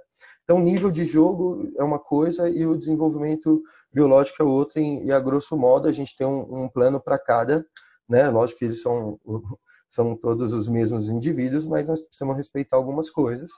Então, 0.45 0.59
nível 0.59 0.91
de 0.91 1.05
jogo 1.05 1.73
é 1.79 1.83
uma 1.83 1.99
coisa 1.99 2.49
e 2.51 2.67
o 2.67 2.77
desenvolvimento 2.77 3.63
biológico 3.93 4.43
é 4.43 4.45
outra, 4.45 4.81
e 4.81 5.11
a 5.11 5.19
grosso 5.19 5.57
modo 5.57 5.89
a 5.89 5.93
gente 5.93 6.15
tem 6.15 6.27
um, 6.27 6.65
um 6.65 6.69
plano 6.69 7.01
para 7.01 7.19
cada, 7.19 7.65
né? 8.09 8.29
Lógico 8.29 8.59
que 8.59 8.65
eles 8.67 8.83
são, 8.83 9.19
são 9.89 10.15
todos 10.15 10.53
os 10.53 10.69
mesmos 10.69 11.09
indivíduos, 11.09 11.65
mas 11.65 11.89
nós 11.89 12.03
precisamos 12.03 12.37
respeitar 12.37 12.77
algumas 12.77 13.09
coisas 13.09 13.51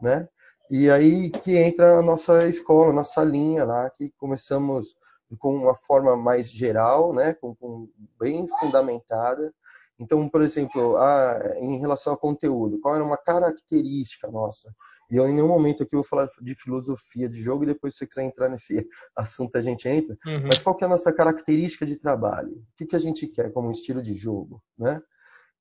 né? 0.00 0.28
E 0.70 0.90
aí 0.90 1.30
que 1.30 1.56
entra 1.56 1.98
a 1.98 2.02
nossa 2.02 2.46
escola, 2.48 2.92
nossa 2.92 3.22
linha 3.22 3.64
lá, 3.64 3.88
que 3.90 4.10
começamos 4.18 4.96
com 5.38 5.54
uma 5.54 5.74
forma 5.74 6.16
mais 6.16 6.50
geral, 6.50 7.12
né? 7.12 7.34
Com, 7.34 7.54
com 7.54 7.88
bem 8.18 8.46
fundamentada. 8.60 9.52
Então, 9.98 10.28
por 10.28 10.42
exemplo, 10.42 10.96
a, 10.96 11.56
em 11.58 11.78
relação 11.78 12.12
ao 12.12 12.18
conteúdo, 12.18 12.78
qual 12.80 12.94
era 12.94 13.04
uma 13.04 13.16
característica 13.16 14.30
nossa? 14.30 14.74
E 15.10 15.16
eu 15.16 15.28
em 15.28 15.32
nenhum 15.32 15.48
momento 15.48 15.82
aqui 15.82 15.94
vou 15.94 16.04
falar 16.04 16.28
de 16.40 16.54
filosofia 16.54 17.28
de 17.28 17.40
jogo 17.40 17.62
e 17.62 17.68
depois 17.68 17.94
se 17.94 17.98
você 17.98 18.06
quiser 18.06 18.24
entrar 18.24 18.48
nesse 18.48 18.86
assunto 19.16 19.56
a 19.56 19.60
gente 19.60 19.88
entra. 19.88 20.16
Uhum. 20.26 20.48
Mas 20.48 20.62
qual 20.62 20.76
que 20.76 20.84
é 20.84 20.86
a 20.86 20.90
nossa 20.90 21.12
característica 21.12 21.86
de 21.86 21.96
trabalho? 21.96 22.52
O 22.52 22.76
que, 22.76 22.86
que 22.86 22.96
a 22.96 22.98
gente 22.98 23.26
quer 23.26 23.52
como 23.52 23.70
estilo 23.70 24.02
de 24.02 24.14
jogo, 24.14 24.62
né? 24.76 25.00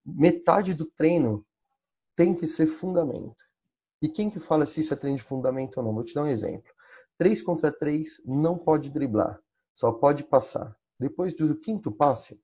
Metade 0.06 0.74
do 0.74 0.86
treino 0.86 1.46
tem 2.16 2.34
que 2.36 2.46
ser 2.46 2.68
fundamento 2.68 3.44
E 4.02 4.08
quem 4.08 4.30
que 4.30 4.40
fala 4.40 4.66
se 4.66 4.82
isso 4.82 4.94
é 4.94 4.98
treino 4.98 5.18
de 5.18 5.24
fundamento 5.24 5.78
ou 5.78 5.84
não? 5.84 5.94
Vou 5.94 6.04
te 6.04 6.14
dar 6.14 6.24
um 6.24 6.28
exemplo. 6.28 6.72
3 7.18 7.42
contra 7.42 7.72
3 7.72 8.22
não 8.26 8.58
pode 8.58 8.92
driblar, 8.92 9.40
só 9.74 9.92
pode 9.92 10.24
passar. 10.24 10.76
Depois 11.00 11.34
do 11.34 11.56
quinto 11.56 11.92
passe, 11.92 12.40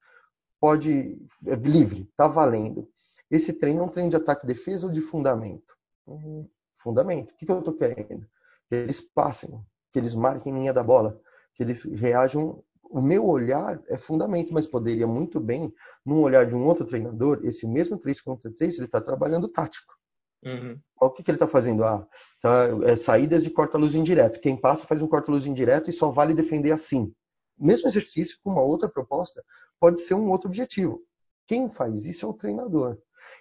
pode 0.61 1.17
é 1.47 1.55
livre, 1.55 2.07
tá 2.15 2.27
valendo. 2.27 2.87
Esse 3.29 3.51
treino 3.51 3.81
é 3.81 3.83
um 3.83 3.89
treino 3.89 4.11
de 4.11 4.15
ataque, 4.15 4.45
defesa 4.45 4.85
ou 4.85 4.93
de 4.93 5.01
fundamento? 5.01 5.75
Hum, 6.07 6.47
fundamento. 6.77 7.31
O 7.31 7.35
que, 7.35 7.45
que 7.45 7.51
eu 7.51 7.59
estou 7.59 7.73
querendo? 7.73 8.27
Que 8.69 8.75
eles 8.75 9.01
passem, 9.01 9.59
que 9.91 9.97
eles 9.97 10.13
marquem 10.13 10.53
linha 10.53 10.71
da 10.71 10.83
bola, 10.83 11.19
que 11.55 11.63
eles 11.63 11.83
reajam. 11.83 12.63
O 12.83 13.01
meu 13.01 13.25
olhar 13.25 13.81
é 13.87 13.97
fundamento, 13.97 14.53
mas 14.53 14.67
poderia 14.67 15.07
muito 15.07 15.39
bem, 15.39 15.73
num 16.05 16.21
olhar 16.21 16.45
de 16.45 16.55
um 16.55 16.65
outro 16.65 16.85
treinador, 16.85 17.39
esse 17.43 17.65
mesmo 17.65 17.97
3 17.97 18.21
contra 18.21 18.53
3, 18.53 18.75
ele 18.75 18.85
está 18.85 19.01
trabalhando 19.01 19.47
tático. 19.47 19.95
Uhum. 20.43 20.77
O 20.99 21.09
que, 21.09 21.23
que 21.23 21.31
ele 21.31 21.37
está 21.37 21.47
fazendo? 21.47 21.83
Ah, 21.85 22.05
tá, 22.41 22.67
é, 22.83 22.95
saídas 22.95 23.43
de 23.43 23.49
corta-luz 23.49 23.95
indireto. 23.95 24.41
Quem 24.41 24.59
passa 24.59 24.85
faz 24.85 25.01
um 25.01 25.07
corta-luz 25.07 25.45
indireto 25.45 25.89
e 25.89 25.93
só 25.93 26.11
vale 26.11 26.33
defender 26.33 26.71
assim. 26.71 27.13
Mesmo 27.57 27.87
exercício 27.87 28.37
com 28.43 28.51
uma 28.51 28.61
outra 28.61 28.89
proposta 28.89 29.41
pode 29.81 29.99
ser 29.99 30.13
um 30.13 30.29
outro 30.29 30.47
objetivo. 30.47 31.01
Quem 31.47 31.67
faz 31.67 32.05
isso 32.05 32.25
é 32.25 32.29
o 32.29 32.33
treinador. 32.33 32.97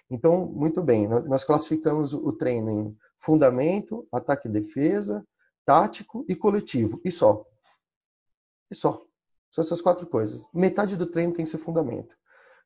Então, 0.09 0.45
muito 0.47 0.81
bem, 0.81 1.07
nós 1.07 1.43
classificamos 1.43 2.13
o 2.13 2.33
treino 2.33 2.69
em 2.69 2.97
fundamento, 3.19 4.05
ataque 4.11 4.49
e 4.49 4.51
defesa, 4.51 5.25
tático 5.63 6.25
e 6.27 6.35
coletivo. 6.35 6.99
E 7.05 7.11
só. 7.11 7.45
E 8.69 8.75
só. 8.75 9.05
São 9.51 9.63
essas 9.63 9.81
quatro 9.81 10.07
coisas. 10.07 10.43
Metade 10.53 10.97
do 10.97 11.05
treino 11.05 11.31
tem 11.31 11.45
que 11.45 11.51
ser 11.51 11.59
fundamento. 11.59 12.17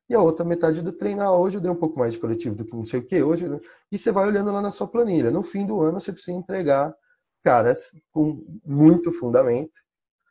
E 0.08 0.14
a 0.14 0.20
outra 0.20 0.44
metade 0.44 0.80
do 0.80 0.92
treino, 0.92 1.22
ah, 1.22 1.36
hoje 1.36 1.58
eu 1.58 1.60
dei 1.60 1.70
um 1.70 1.76
pouco 1.76 1.98
mais 1.98 2.14
de 2.14 2.20
coletivo 2.20 2.54
do 2.54 2.64
que 2.64 2.74
não 2.74 2.86
sei 2.86 3.00
o 3.00 3.06
que, 3.06 3.22
hoje. 3.22 3.46
E 3.92 3.98
você 3.98 4.10
vai 4.10 4.26
olhando 4.26 4.50
lá 4.52 4.62
na 4.62 4.70
sua 4.70 4.86
planilha. 4.86 5.30
No 5.30 5.42
fim 5.42 5.66
do 5.66 5.82
ano, 5.82 6.00
você 6.00 6.12
precisa 6.12 6.36
entregar 6.36 6.96
caras 7.44 7.90
com 8.10 8.44
muito 8.64 9.12
fundamento, 9.12 9.78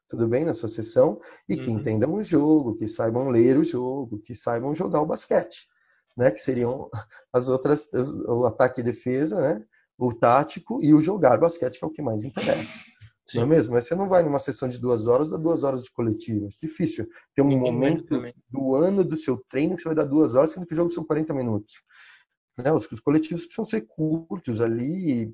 tudo 0.08 0.28
bem, 0.28 0.46
na 0.46 0.54
sua 0.54 0.70
sessão, 0.70 1.20
e 1.48 1.58
que 1.58 1.70
uhum. 1.70 1.80
entendam 1.80 2.14
o 2.14 2.24
jogo, 2.24 2.76
que 2.76 2.88
saibam 2.88 3.30
ler 3.30 3.58
o 3.58 3.64
jogo, 3.64 4.20
que 4.20 4.36
saibam 4.36 4.76
jogar 4.76 5.02
o 5.02 5.06
basquete, 5.06 5.68
né? 6.16 6.32
Que 6.32 6.40
seriam 6.40 6.90
as 7.34 7.48
outras, 7.48 7.90
o 8.28 8.46
ataque 8.46 8.82
e 8.82 8.84
defesa, 8.84 9.40
né? 9.40 9.64
O 9.98 10.14
tático 10.14 10.84
e 10.84 10.94
o 10.94 11.02
jogar 11.02 11.40
basquete, 11.40 11.80
que 11.80 11.86
é 11.86 11.88
o 11.88 11.92
que 11.92 12.02
mais 12.02 12.24
interessa. 12.24 12.80
Sim. 13.26 13.38
Não 13.40 13.44
é 13.44 13.48
mesmo? 13.48 13.74
Mas 13.74 13.88
você 13.88 13.96
não 13.96 14.08
vai 14.08 14.22
numa 14.22 14.38
sessão 14.38 14.70
de 14.70 14.78
duas 14.78 15.08
horas, 15.08 15.32
dá 15.32 15.38
duas 15.38 15.64
horas 15.64 15.84
de 15.84 15.92
coletivo. 15.92 16.46
É 16.46 16.68
difícil 16.68 17.08
ter 17.34 17.42
um 17.42 17.48
Ninguém 17.48 17.72
momento 17.72 18.22
do 18.48 18.76
ano 18.76 19.04
do 19.04 19.18
seu 19.18 19.44
treino 19.50 19.76
que 19.76 19.82
você 19.82 19.90
vai 19.90 19.96
dar 19.96 20.04
duas 20.04 20.36
horas, 20.36 20.52
sendo 20.52 20.68
que 20.68 20.74
o 20.74 20.76
jogo 20.76 20.92
são 20.92 21.04
40 21.04 21.34
minutos. 21.34 21.74
Né? 22.58 22.72
Os, 22.72 22.90
os, 22.92 23.00
coletivos 23.00 23.46
precisam 23.46 23.66
ser 23.66 23.82
curtos 23.82 24.62
ali, 24.62 25.34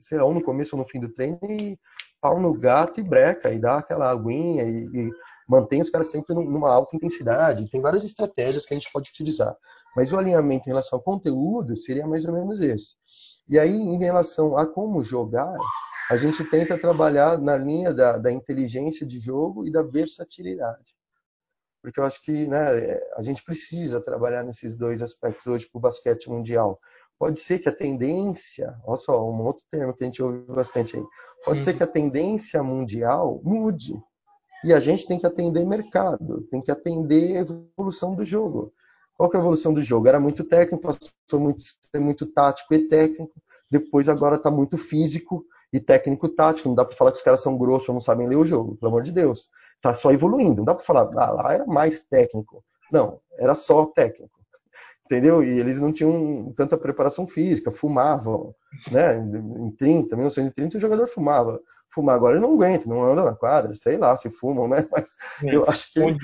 sei 0.00 0.18
lá, 0.18 0.24
ou 0.24 0.34
no 0.34 0.42
começo 0.42 0.76
ou 0.76 0.82
no 0.82 0.88
fim 0.88 1.00
do 1.00 1.12
treino, 1.12 1.38
e 1.42 1.78
pau 2.20 2.40
no 2.40 2.54
gato 2.54 3.00
e 3.00 3.02
breca, 3.02 3.52
e 3.52 3.58
dá 3.58 3.78
aquela 3.78 4.10
aguinha 4.10 4.64
e, 4.64 4.84
e 4.84 5.10
mantém 5.48 5.80
os 5.80 5.90
caras 5.90 6.10
sempre 6.10 6.34
numa 6.34 6.70
alta 6.70 6.96
intensidade. 6.96 7.68
Tem 7.68 7.80
várias 7.80 8.04
estratégias 8.04 8.64
que 8.64 8.74
a 8.74 8.78
gente 8.78 8.90
pode 8.92 9.10
utilizar. 9.10 9.56
Mas 9.96 10.12
o 10.12 10.18
alinhamento 10.18 10.66
em 10.66 10.70
relação 10.70 10.98
ao 10.98 11.02
conteúdo 11.02 11.76
seria 11.76 12.06
mais 12.06 12.24
ou 12.24 12.32
menos 12.32 12.60
esse. 12.60 12.94
E 13.48 13.58
aí, 13.58 13.74
em 13.74 13.98
relação 13.98 14.56
a 14.56 14.64
como 14.66 15.02
jogar, 15.02 15.54
a 16.08 16.16
gente 16.16 16.44
tenta 16.44 16.78
trabalhar 16.78 17.38
na 17.38 17.56
linha 17.56 17.92
da, 17.92 18.16
da 18.16 18.30
inteligência 18.30 19.06
de 19.06 19.18
jogo 19.18 19.66
e 19.66 19.70
da 19.70 19.82
versatilidade. 19.82 20.94
Porque 21.82 21.98
eu 21.98 22.04
acho 22.04 22.22
que 22.22 22.46
né, 22.46 23.00
a 23.16 23.22
gente 23.22 23.42
precisa 23.44 24.00
trabalhar 24.00 24.44
nesses 24.44 24.76
dois 24.76 25.02
aspectos 25.02 25.46
hoje 25.46 25.68
para 25.68 25.78
o 25.78 25.82
basquete 25.82 26.30
mundial. 26.30 26.78
Pode 27.18 27.40
ser 27.40 27.58
que 27.58 27.68
a 27.68 27.74
tendência, 27.74 28.74
olha 28.84 28.98
só, 28.98 29.28
um 29.28 29.42
outro 29.42 29.64
termo 29.70 29.92
que 29.92 30.04
a 30.04 30.06
gente 30.06 30.22
ouve 30.22 30.40
bastante 30.46 30.96
aí, 30.96 31.04
pode 31.44 31.58
uhum. 31.58 31.64
ser 31.64 31.74
que 31.74 31.82
a 31.82 31.86
tendência 31.86 32.62
mundial 32.62 33.40
mude. 33.44 33.94
E 34.64 34.72
a 34.72 34.78
gente 34.78 35.06
tem 35.06 35.18
que 35.18 35.26
atender 35.26 35.64
mercado, 35.66 36.42
tem 36.50 36.60
que 36.60 36.70
atender 36.70 37.36
a 37.36 37.40
evolução 37.40 38.14
do 38.14 38.24
jogo. 38.24 38.72
Qual 39.16 39.28
que 39.28 39.36
é 39.36 39.40
a 39.40 39.42
evolução 39.42 39.74
do 39.74 39.82
jogo? 39.82 40.08
Era 40.08 40.20
muito 40.20 40.44
técnico, 40.44 40.82
passou 40.82 41.40
muito, 41.40 41.64
muito 41.96 42.26
tático 42.26 42.72
e 42.74 42.88
técnico, 42.88 43.34
depois 43.70 44.08
agora 44.08 44.36
está 44.36 44.50
muito 44.50 44.76
físico 44.76 45.44
e 45.72 45.80
técnico 45.80 46.28
tático. 46.28 46.68
Não 46.68 46.76
dá 46.76 46.84
para 46.84 46.96
falar 46.96 47.12
que 47.12 47.18
os 47.18 47.24
caras 47.24 47.42
são 47.42 47.56
grossos 47.56 47.88
ou 47.88 47.94
não 47.94 48.00
sabem 48.00 48.28
ler 48.28 48.36
o 48.36 48.44
jogo, 48.44 48.76
pelo 48.76 48.90
amor 48.90 49.02
de 49.02 49.12
Deus. 49.12 49.48
Tá 49.82 49.92
só 49.92 50.12
evoluindo. 50.12 50.58
Não 50.58 50.64
dá 50.64 50.74
para 50.74 50.84
falar, 50.84 51.10
ah, 51.16 51.30
lá 51.32 51.52
era 51.52 51.66
mais 51.66 52.02
técnico. 52.02 52.64
Não, 52.90 53.20
era 53.38 53.54
só 53.54 53.86
técnico. 53.86 54.38
Entendeu? 55.04 55.42
E 55.42 55.58
eles 55.58 55.80
não 55.80 55.92
tinham 55.92 56.52
tanta 56.56 56.78
preparação 56.78 57.26
física, 57.26 57.70
fumavam, 57.70 58.54
né? 58.90 59.18
Em 59.18 59.70
30, 59.72 60.16
1930 60.16 60.78
o 60.78 60.80
jogador 60.80 61.06
fumava. 61.08 61.60
Fumar 61.92 62.14
agora 62.14 62.36
ele 62.36 62.46
não 62.46 62.54
aguenta, 62.54 62.88
não 62.88 63.02
anda 63.02 63.22
na 63.22 63.34
quadra, 63.34 63.74
sei 63.74 63.98
lá 63.98 64.16
se 64.16 64.30
fumam, 64.30 64.66
né? 64.66 64.86
Mas 64.90 65.14
é, 65.42 65.54
eu 65.54 65.68
acho 65.68 65.92
que 65.92 66.00
né? 66.00 66.16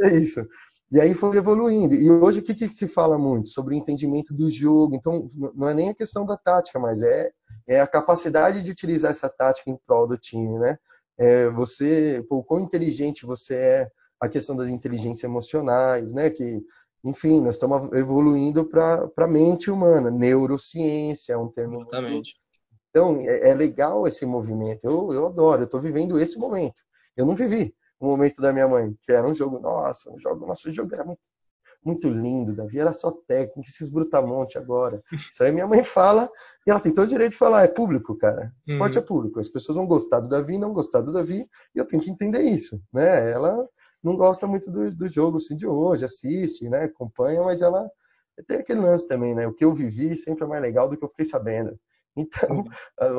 é 0.00 0.14
isso. 0.14 0.46
E 0.90 0.98
aí 0.98 1.14
foi 1.14 1.36
evoluindo. 1.36 1.94
E 1.94 2.10
hoje 2.10 2.40
o 2.40 2.42
que, 2.42 2.54
que, 2.54 2.70
se 2.70 2.88
fala 2.88 3.18
muito? 3.18 3.50
Sobre 3.50 3.74
o 3.74 3.78
entendimento 3.78 4.32
do 4.32 4.48
jogo. 4.48 4.94
Então, 4.94 5.28
não 5.54 5.68
é 5.68 5.74
nem 5.74 5.90
a 5.90 5.94
questão 5.94 6.24
da 6.24 6.36
tática, 6.36 6.78
mas 6.78 7.02
é, 7.02 7.30
é 7.66 7.80
a 7.80 7.86
capacidade 7.86 8.62
de 8.62 8.70
utilizar 8.70 9.10
essa 9.10 9.28
tática 9.28 9.70
em 9.70 9.76
prol 9.86 10.06
do 10.06 10.16
time, 10.16 10.58
né? 10.58 10.78
É 11.18 11.50
você, 11.50 12.24
pô, 12.28 12.42
quão 12.44 12.60
inteligente 12.60 13.26
você 13.26 13.54
é, 13.54 13.90
a 14.20 14.28
questão 14.28 14.56
das 14.56 14.68
inteligências 14.68 15.24
emocionais, 15.24 16.12
né? 16.12 16.30
Que, 16.30 16.62
enfim, 17.04 17.40
nós 17.40 17.56
estamos 17.56 17.92
evoluindo 17.92 18.64
para 18.64 19.10
a 19.16 19.26
mente 19.26 19.70
humana. 19.70 20.10
Neurociência 20.10 21.32
é 21.32 21.36
um 21.36 21.48
termo. 21.48 21.82
Exatamente. 21.82 22.12
Muito... 22.12 22.48
Então, 22.90 23.16
é, 23.20 23.50
é, 23.50 23.54
legal 23.54 24.06
esse 24.06 24.24
movimento. 24.24 24.80
Eu, 24.84 25.12
eu 25.12 25.26
adoro, 25.26 25.62
eu 25.62 25.66
estou 25.66 25.80
vivendo 25.80 26.18
esse 26.18 26.38
momento. 26.38 26.82
Eu 27.16 27.26
não 27.26 27.34
vivi 27.34 27.74
o 28.00 28.06
momento 28.06 28.40
da 28.40 28.52
minha 28.52 28.68
mãe, 28.68 28.96
que 29.02 29.12
era 29.12 29.26
um 29.26 29.34
jogo, 29.34 29.58
nossa, 29.58 30.10
um 30.10 30.18
jogo, 30.18 30.46
nosso 30.46 30.70
jogo 30.70 30.94
era 30.94 31.04
muito, 31.04 31.20
muito 31.88 32.08
lindo, 32.08 32.54
Davi, 32.54 32.78
era 32.78 32.92
só 32.92 33.10
técnico, 33.10 33.68
esses 33.68 33.88
brutamonte 33.88 34.58
agora. 34.58 35.02
Isso 35.30 35.42
aí 35.42 35.50
minha 35.50 35.66
mãe 35.66 35.82
fala, 35.82 36.30
e 36.66 36.70
ela 36.70 36.78
tem 36.78 36.92
todo 36.92 37.06
o 37.06 37.08
direito 37.08 37.32
de 37.32 37.38
falar, 37.38 37.64
é 37.64 37.68
público, 37.68 38.16
cara. 38.16 38.52
Esporte 38.66 38.98
uhum. 38.98 39.02
é 39.02 39.06
público. 39.06 39.40
As 39.40 39.48
pessoas 39.48 39.76
vão 39.76 39.86
gostar 39.86 40.20
do 40.20 40.28
Davi, 40.28 40.58
não 40.58 40.72
gostar 40.72 41.00
do 41.00 41.12
Davi, 41.12 41.48
e 41.74 41.78
eu 41.78 41.86
tenho 41.86 42.02
que 42.02 42.10
entender 42.10 42.42
isso, 42.42 42.80
né? 42.92 43.30
Ela 43.30 43.66
não 44.02 44.16
gosta 44.16 44.46
muito 44.46 44.70
do, 44.70 44.90
do 44.94 45.08
jogo 45.08 45.38
assim, 45.38 45.56
de 45.56 45.66
hoje, 45.66 46.04
assiste, 46.04 46.68
né? 46.68 46.84
Acompanha, 46.84 47.42
mas 47.42 47.62
ela 47.62 47.90
tem 48.46 48.58
aquele 48.58 48.80
lance 48.80 49.08
também, 49.08 49.34
né? 49.34 49.46
O 49.46 49.54
que 49.54 49.64
eu 49.64 49.74
vivi 49.74 50.16
sempre 50.16 50.44
é 50.44 50.46
mais 50.46 50.62
legal 50.62 50.88
do 50.88 50.96
que 50.96 51.04
eu 51.04 51.08
fiquei 51.08 51.24
sabendo. 51.24 51.78
Então, 52.20 52.64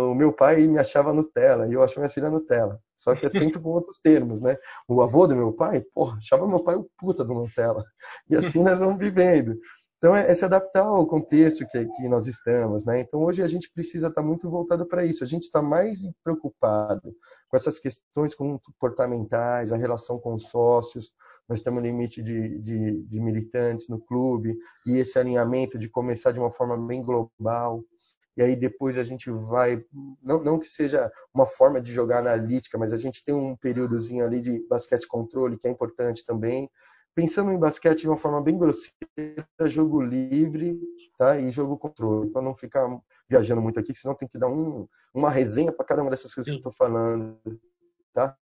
o 0.09 0.13
meu 0.13 0.33
pai 0.33 0.67
me 0.67 0.77
achava 0.77 1.13
Nutella 1.13 1.67
e 1.67 1.73
eu 1.73 1.83
achava 1.83 2.01
minha 2.01 2.09
filha 2.09 2.29
Nutella. 2.29 2.79
Só 2.95 3.15
que 3.15 3.25
é 3.25 3.29
sempre 3.29 3.59
com 3.61 3.69
outros 3.69 3.99
termos, 3.99 4.41
né? 4.41 4.57
O 4.87 5.01
avô 5.01 5.25
do 5.27 5.35
meu 5.35 5.53
pai, 5.53 5.81
porra, 5.93 6.17
achava 6.17 6.47
meu 6.47 6.59
pai 6.61 6.75
o 6.75 6.89
puta 6.97 7.23
do 7.23 7.33
Nutella. 7.33 7.83
E 8.29 8.35
assim 8.35 8.63
nós 8.63 8.79
vamos 8.79 8.97
vivendo. 8.97 9.57
Então, 9.97 10.15
é, 10.15 10.31
é 10.31 10.33
se 10.33 10.45
adaptar 10.45 10.85
ao 10.85 11.05
contexto 11.05 11.67
que, 11.67 11.85
que 11.85 12.07
nós 12.07 12.25
estamos, 12.25 12.85
né? 12.85 13.01
Então, 13.01 13.21
hoje 13.21 13.43
a 13.43 13.47
gente 13.47 13.69
precisa 13.73 14.07
estar 14.07 14.21
muito 14.21 14.49
voltado 14.49 14.85
para 14.85 15.05
isso. 15.05 15.23
A 15.23 15.27
gente 15.27 15.43
está 15.43 15.61
mais 15.61 15.99
preocupado 16.23 17.13
com 17.49 17.57
essas 17.57 17.77
questões 17.77 18.33
comportamentais, 18.33 19.73
a 19.73 19.77
relação 19.77 20.17
com 20.17 20.33
os 20.35 20.47
sócios, 20.47 21.13
nós 21.49 21.63
temos 21.63 21.81
um 21.81 21.85
limite 21.85 22.21
de, 22.21 22.59
de, 22.59 23.01
de 23.01 23.19
militantes 23.19 23.87
no 23.89 23.99
clube, 23.99 24.55
e 24.85 24.97
esse 24.97 25.17
alinhamento 25.17 25.79
de 25.79 25.89
começar 25.89 26.31
de 26.31 26.39
uma 26.39 26.51
forma 26.51 26.77
bem 26.77 27.01
global, 27.01 27.83
e 28.37 28.41
aí 28.41 28.55
depois 28.55 28.97
a 28.97 29.03
gente 29.03 29.29
vai, 29.29 29.83
não, 30.21 30.41
não 30.41 30.59
que 30.59 30.67
seja 30.67 31.11
uma 31.33 31.45
forma 31.45 31.81
de 31.81 31.91
jogar 31.91 32.19
analítica, 32.19 32.77
mas 32.77 32.93
a 32.93 32.97
gente 32.97 33.23
tem 33.23 33.33
um 33.35 33.55
períodozinho 33.55 34.25
ali 34.25 34.39
de 34.39 34.65
basquete 34.67 35.07
controle 35.07 35.57
que 35.57 35.67
é 35.67 35.71
importante 35.71 36.25
também. 36.25 36.69
Pensando 37.13 37.51
em 37.51 37.59
basquete 37.59 38.01
de 38.01 38.07
uma 38.07 38.17
forma 38.17 38.41
bem 38.41 38.57
grosseira, 38.57 39.45
jogo 39.65 40.01
livre 40.01 40.79
tá? 41.17 41.37
e 41.37 41.51
jogo 41.51 41.77
controle, 41.77 42.29
para 42.29 42.41
não 42.41 42.55
ficar 42.55 42.87
viajando 43.27 43.61
muito 43.61 43.79
aqui, 43.79 43.93
senão 43.93 44.15
tem 44.15 44.27
que 44.27 44.37
dar 44.37 44.47
um, 44.47 44.87
uma 45.13 45.29
resenha 45.29 45.71
para 45.71 45.85
cada 45.85 46.01
uma 46.01 46.11
dessas 46.11 46.33
coisas 46.33 46.49
que 46.49 46.55
eu 46.55 46.59
estou 46.59 46.71
falando. 46.71 47.37
Tá? 48.13 48.37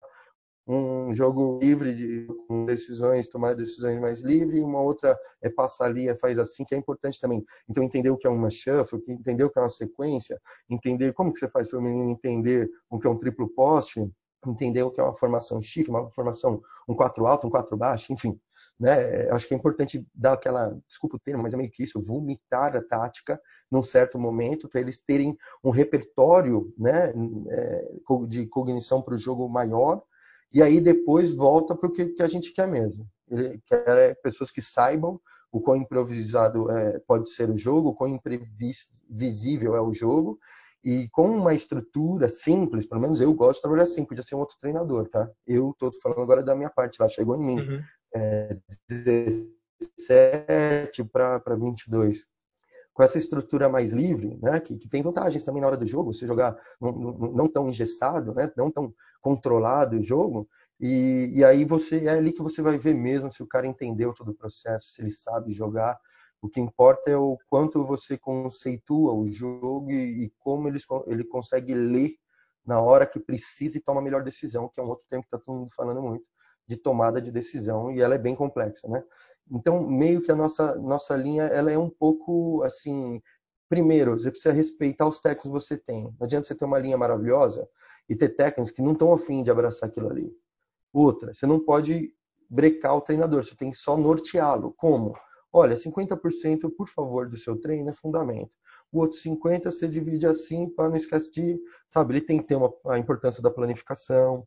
Um 0.67 1.13
jogo 1.13 1.59
livre 1.63 1.95
de 1.95 2.27
com 2.49 2.65
decisões, 2.65 3.29
tomar 3.29 3.55
decisões 3.55 4.01
mais 4.01 4.21
livre, 4.21 4.59
e 4.59 4.63
uma 4.63 4.81
outra 4.81 5.19
é 5.43 5.51
passar 5.51 5.87
ali, 5.87 6.09
é 6.09 6.17
faz 6.17 6.39
assim, 6.39 6.65
que 6.65 6.75
é 6.75 6.79
importante 6.79 7.21
também. 7.21 7.45
Então 7.69 7.83
entender 7.83 8.11
o 8.11 8.17
que 8.17 8.27
é 8.27 8.31
uma 8.31 8.51
shuffle, 8.51 9.03
entender 9.09 9.45
o 9.45 9.51
que 9.51 9.59
é 9.59 9.63
uma 9.63 9.69
sequência, 9.69 10.41
entender 10.69 11.13
como 11.13 11.33
que 11.33 11.39
você 11.39 11.49
faz 11.49 11.69
para 11.69 11.79
o 11.79 11.83
menino 11.83 12.11
entender 12.11 12.71
o 12.89 12.99
que 12.99 13.07
é 13.07 13.11
um 13.11 13.19
triplo 13.19 13.49
poste, 13.49 14.09
entender 14.47 14.83
o 14.83 14.91
que 14.91 15.01
é 15.01 15.05
uma 15.05 15.15
formação 15.15 15.61
shift, 15.61 15.91
uma 15.91 16.11
formação 16.11 16.61
um 16.89 16.95
4 16.95 17.27
alto, 17.27 17.47
um 17.47 17.51
4 17.51 17.77
baixo, 17.77 18.13
enfim. 18.13 18.39
Né? 18.79 19.29
Acho 19.31 19.49
que 19.49 19.55
é 19.55 19.57
importante 19.57 20.07
dar 20.15 20.35
aquela, 20.35 20.77
desculpa 20.87 21.17
o 21.17 21.21
termo, 21.21 21.43
mas 21.43 21.55
é 21.55 21.57
meio 21.57 21.71
que 21.71 21.83
isso, 21.83 22.03
vomitar 22.03 22.77
a 22.77 22.83
tática 22.83 23.41
num 23.71 23.83
certo 23.83 24.19
momento 24.19 24.69
para 24.69 24.81
eles 24.81 25.03
terem 25.03 25.37
um 25.63 25.71
repertório 25.71 26.73
né, 26.77 27.13
é, 27.49 27.95
de 28.29 28.47
cognição 28.47 29.01
para 29.01 29.15
o 29.15 29.19
jogo 29.19 29.49
maior 29.49 30.03
e 30.55 30.63
aí 30.63 30.81
depois 30.81 31.35
volta 31.35 31.75
para 31.75 31.89
o 31.89 31.93
que, 31.93 32.07
que 32.07 32.23
a 32.23 32.29
gente 32.29 32.53
quer 32.53 32.69
mesmo. 32.69 33.07
Ele 33.29 33.61
quer 33.67 34.15
pessoas 34.23 34.53
que 34.53 34.63
saibam 34.63 35.21
o 35.51 35.61
quão 35.61 35.77
improvisado 35.77 36.71
é, 36.71 37.01
pode 37.01 37.29
ser 37.31 37.51
o 37.51 37.57
jogo, 37.57 37.91
o 37.91 37.95
quão 37.95 38.09
imprevisível 38.09 39.77
é 39.77 39.81
o 39.81 39.93
jogo, 39.93 40.39
e 40.83 41.09
com 41.11 41.29
uma 41.29 41.55
estrutura 41.55 42.29
simples, 42.29 42.87
pelo 42.87 43.01
menos 43.01 43.21
eu 43.21 43.33
gosto 43.35 43.57
de 43.57 43.63
trabalhar 43.63 43.85
assim, 43.85 44.05
podia 44.05 44.23
ser 44.23 44.37
um 44.37 44.41
outro 44.41 44.57
treinador, 44.59 45.09
tá? 45.09 45.29
Eu 45.47 45.71
estou 45.71 45.91
falando 46.01 46.21
agora 46.21 46.43
da 46.43 46.55
minha 46.55 46.71
parte, 46.71 47.01
lá 47.01 47.09
chegou 47.09 47.37
em 47.37 47.47
mim. 47.47 47.61
Uhum. 47.61 47.83
É, 48.15 48.57
17 48.89 51.05
para 51.05 51.41
22 51.57 52.27
com 52.95 53.03
essa 53.03 53.19
estrutura 53.19 53.69
mais 53.69 53.93
livre, 53.93 54.39
né, 54.41 54.61
que, 54.61 54.79
que, 54.79 54.89
tem 54.89 55.03
vantagens 55.03 55.43
também 55.45 55.61
na 55.61 55.67
hora 55.67 55.77
do 55.77 55.87
jogo, 55.87 56.15
você 56.15 56.27
jogar 56.27 56.57
não, 56.81 56.93
não, 56.93 57.49
tão 57.49 57.69
engessado, 57.69 58.33
né, 58.33 58.51
não 58.57 58.71
tão 58.71 58.95
controlado 59.21 59.99
o 59.99 60.03
jogo, 60.03 60.49
e, 60.81 61.33
e, 61.35 61.45
aí 61.45 61.65
você 61.65 62.05
é 62.05 62.11
ali 62.11 62.33
que 62.33 62.43
você 62.43 62.63
vai 62.63 62.79
ver 62.79 62.95
mesmo 62.95 63.31
se 63.31 63.43
o 63.43 63.47
cara 63.47 63.67
entendeu 63.67 64.13
todo 64.13 64.31
o 64.31 64.35
processo, 64.35 64.87
se 64.89 65.03
ele 65.03 65.11
sabe 65.11 65.53
jogar. 65.53 65.99
O 66.43 66.49
que 66.49 66.61
importa 66.61 67.11
é 67.11 67.17
o 67.17 67.39
quanto 67.49 67.87
você 67.87 68.19
conceitua 68.19 69.15
o 69.15 69.27
jogo 69.27 69.91
e, 69.91 70.25
e 70.25 70.33
como 70.39 70.69
ele, 70.69 70.79
ele 71.07 71.25
consegue 71.25 71.73
ler 71.75 72.17
na 72.67 72.81
hora 72.81 73.07
que 73.07 73.21
precisa 73.21 73.79
e 73.79 73.81
toma 73.81 74.01
a 74.01 74.05
melhor 74.05 74.23
decisão, 74.23 74.69
que 74.69 74.81
é 74.81 74.83
um 74.83 74.89
outro 74.89 75.05
termo 75.09 75.23
que 75.23 75.29
está 75.29 75.39
todo 75.39 75.59
mundo 75.59 75.73
falando 75.75 76.03
muito, 76.03 76.25
de 76.67 76.77
tomada 76.77 77.21
de 77.21 77.31
decisão, 77.31 77.93
e 77.93 78.01
ela 78.01 78.15
é 78.15 78.19
bem 78.19 78.35
complexa, 78.35 78.89
né? 78.89 79.03
Então, 79.51 79.87
meio 79.87 80.23
que 80.23 80.33
a 80.33 80.35
nossa, 80.35 80.75
nossa 80.77 81.17
linha, 81.17 81.45
ela 81.45 81.71
é 81.71 81.79
um 81.79 81.91
pouco, 81.91 82.63
assim, 82.63 83.21
primeiro, 83.69 84.19
você 84.19 84.31
precisa 84.31 84.55
respeitar 84.55 85.07
os 85.07 85.21
técnicos 85.21 85.69
que 85.69 85.75
você 85.75 85.77
tem. 85.77 86.05
Não 86.19 86.25
adianta 86.25 86.47
você 86.47 86.55
ter 86.55 86.65
uma 86.65 86.79
linha 86.79 86.97
maravilhosa 86.97 87.69
e 88.09 88.17
ter 88.17 88.31
técnicos 88.31 88.73
que 88.73 88.83
não 88.83 88.93
estão 88.93 89.13
afim 89.13 89.43
de 89.43 89.51
abraçar 89.51 89.89
aquilo 89.89 90.11
ali. 90.11 90.33
Outra, 90.93 91.35
você 91.35 91.47
não 91.47 91.61
pode 91.61 92.13
brecar 92.49 92.97
o 92.97 93.01
treinador, 93.01 93.45
você 93.45 93.57
tem 93.57 93.71
que 93.71 93.77
só 93.77 93.97
norteá-lo. 93.97 94.73
Como? 94.77 95.15
Olha, 95.53 95.77
50% 95.77 96.71
por 96.77 96.89
favor 96.89 97.29
do 97.29 97.37
seu 97.37 97.57
treino 97.61 97.91
é 97.91 97.95
fundamento. 97.95 98.51
O 98.93 99.01
outro 99.01 99.19
50% 99.19 99.65
você 99.65 99.89
divide 99.89 100.27
assim 100.27 100.69
para 100.69 100.89
não 100.89 100.97
esquecer 100.97 101.31
de, 101.31 101.61
sabe, 101.89 102.15
ele 102.15 102.25
tem 102.25 102.39
que 102.39 102.47
ter 102.47 102.55
uma, 102.55 102.73
a 102.87 102.99
importância 102.99 103.43
da 103.43 103.51
planificação. 103.51 104.47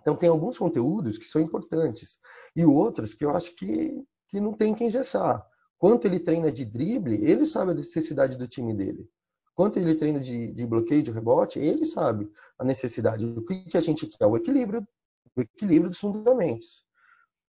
Então 0.00 0.16
tem 0.16 0.28
alguns 0.28 0.58
conteúdos 0.58 1.18
que 1.18 1.24
são 1.24 1.40
importantes 1.40 2.18
e 2.54 2.64
outros 2.64 3.12
que 3.12 3.24
eu 3.24 3.30
acho 3.30 3.54
que 3.54 4.02
que 4.36 4.40
não 4.40 4.52
tem 4.52 4.74
que 4.74 4.84
engessar. 4.84 5.46
Quanto 5.78 6.06
ele 6.06 6.20
treina 6.20 6.52
de 6.52 6.62
drible, 6.62 7.14
ele 7.24 7.46
sabe 7.46 7.70
a 7.70 7.74
necessidade 7.74 8.36
do 8.36 8.46
time 8.46 8.74
dele. 8.74 9.08
Quanto 9.54 9.78
ele 9.78 9.94
treina 9.94 10.20
de, 10.20 10.52
de 10.52 10.66
bloqueio, 10.66 11.02
de 11.02 11.10
rebote, 11.10 11.58
ele 11.58 11.86
sabe 11.86 12.30
a 12.58 12.64
necessidade. 12.64 13.24
O 13.24 13.42
que, 13.42 13.74
a 13.74 13.80
gente 13.80 14.06
quer? 14.06 14.26
O 14.26 14.36
equilíbrio, 14.36 14.86
o 15.34 15.40
equilíbrio 15.40 15.88
dos 15.88 15.98
fundamentos. 15.98 16.84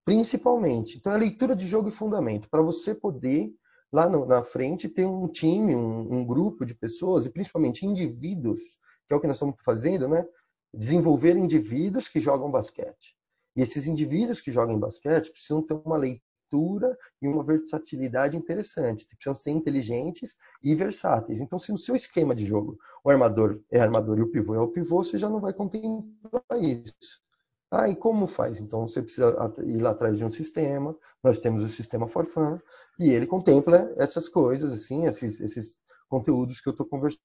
Principalmente. 0.05 0.97
Então, 0.97 1.11
é 1.11 1.17
leitura 1.17 1.53
de 1.53 1.67
jogo 1.67 1.89
e 1.89 1.91
fundamento. 1.91 2.49
Para 2.49 2.61
você 2.61 2.95
poder, 2.95 3.53
lá 3.91 4.07
no, 4.07 4.25
na 4.25 4.41
frente, 4.41 4.87
ter 4.87 5.05
um 5.05 5.27
time, 5.27 5.75
um, 5.75 6.19
um 6.19 6.25
grupo 6.25 6.65
de 6.65 6.73
pessoas, 6.73 7.25
e 7.25 7.29
principalmente 7.29 7.85
indivíduos, 7.85 8.61
que 9.05 9.13
é 9.13 9.17
o 9.17 9.19
que 9.19 9.27
nós 9.27 9.35
estamos 9.35 9.55
fazendo, 9.61 10.07
né? 10.07 10.25
Desenvolver 10.73 11.35
indivíduos 11.35 12.07
que 12.07 12.21
jogam 12.21 12.49
basquete. 12.49 13.13
E 13.57 13.61
esses 13.61 13.87
indivíduos 13.87 14.39
que 14.39 14.53
jogam 14.53 14.79
basquete 14.79 15.31
precisam 15.31 15.61
ter 15.61 15.73
uma 15.73 15.97
leitura 15.97 16.26
leitura 16.47 16.97
e 17.21 17.27
uma 17.27 17.43
versatilidade 17.43 18.37
interessante. 18.37 19.05
Precisam 19.05 19.33
ser 19.33 19.51
inteligentes 19.51 20.35
e 20.63 20.73
versáteis. 20.73 21.41
Então, 21.41 21.59
se 21.59 21.71
no 21.71 21.77
seu 21.77 21.95
esquema 21.95 22.33
de 22.33 22.45
jogo 22.45 22.77
o 23.03 23.09
armador 23.09 23.61
é 23.69 23.79
armador 23.79 24.17
e 24.17 24.21
o 24.21 24.31
pivô 24.31 24.55
é 24.55 24.59
o 24.59 24.67
pivô, 24.67 25.03
você 25.03 25.17
já 25.17 25.29
não 25.29 25.39
vai 25.39 25.53
contemplar 25.53 26.43
isso. 26.61 27.21
Ah, 27.69 27.89
e 27.89 27.95
como 27.95 28.27
faz? 28.27 28.61
Então, 28.61 28.87
você 28.87 29.01
precisa 29.01 29.35
ir 29.65 29.81
lá 29.81 29.89
atrás 29.91 30.17
de 30.17 30.23
um 30.23 30.29
sistema. 30.29 30.95
Nós 31.21 31.37
temos 31.37 31.63
o 31.63 31.67
sistema 31.67 32.07
Forfan 32.07 32.61
e 32.97 33.09
ele 33.09 33.27
contempla 33.27 33.93
essas 33.97 34.29
coisas, 34.29 34.71
assim, 34.71 35.05
esses, 35.05 35.39
esses 35.41 35.81
conteúdos 36.07 36.61
que 36.61 36.69
eu 36.69 36.71
estou 36.71 36.85
conversando 36.85 37.19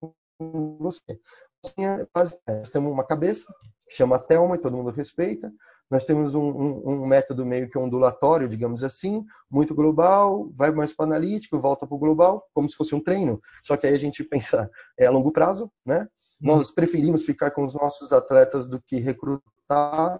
com 0.00 0.76
você. 0.78 1.20
Assim, 1.64 2.08
nós 2.12 2.70
temos 2.70 2.90
uma 2.90 3.06
cabeça, 3.06 3.46
chama 3.88 4.18
Thelma 4.18 4.56
e 4.56 4.58
todo 4.58 4.76
mundo 4.76 4.90
respeita. 4.90 5.52
Nós 5.92 6.06
temos 6.06 6.34
um, 6.34 6.40
um, 6.40 6.88
um, 7.02 7.06
método 7.06 7.44
meio 7.44 7.68
que 7.68 7.76
ondulatório, 7.76 8.48
digamos 8.48 8.82
assim, 8.82 9.26
muito 9.50 9.74
global, 9.74 10.50
vai 10.56 10.70
mais 10.70 10.90
para 10.94 11.04
o 11.04 11.06
analítico, 11.06 11.60
volta 11.60 11.86
para 11.86 11.94
o 11.94 11.98
global, 11.98 12.48
como 12.54 12.66
se 12.70 12.74
fosse 12.74 12.94
um 12.94 13.00
treino. 13.00 13.38
Só 13.62 13.76
que 13.76 13.86
aí 13.86 13.92
a 13.92 13.98
gente 13.98 14.24
pensa 14.24 14.70
é 14.98 15.04
a 15.04 15.10
longo 15.10 15.30
prazo, 15.30 15.70
né? 15.84 16.08
Nós 16.40 16.70
preferimos 16.70 17.26
ficar 17.26 17.50
com 17.50 17.62
os 17.62 17.74
nossos 17.74 18.10
atletas 18.10 18.64
do 18.64 18.80
que 18.80 18.96
recrutar. 18.96 20.18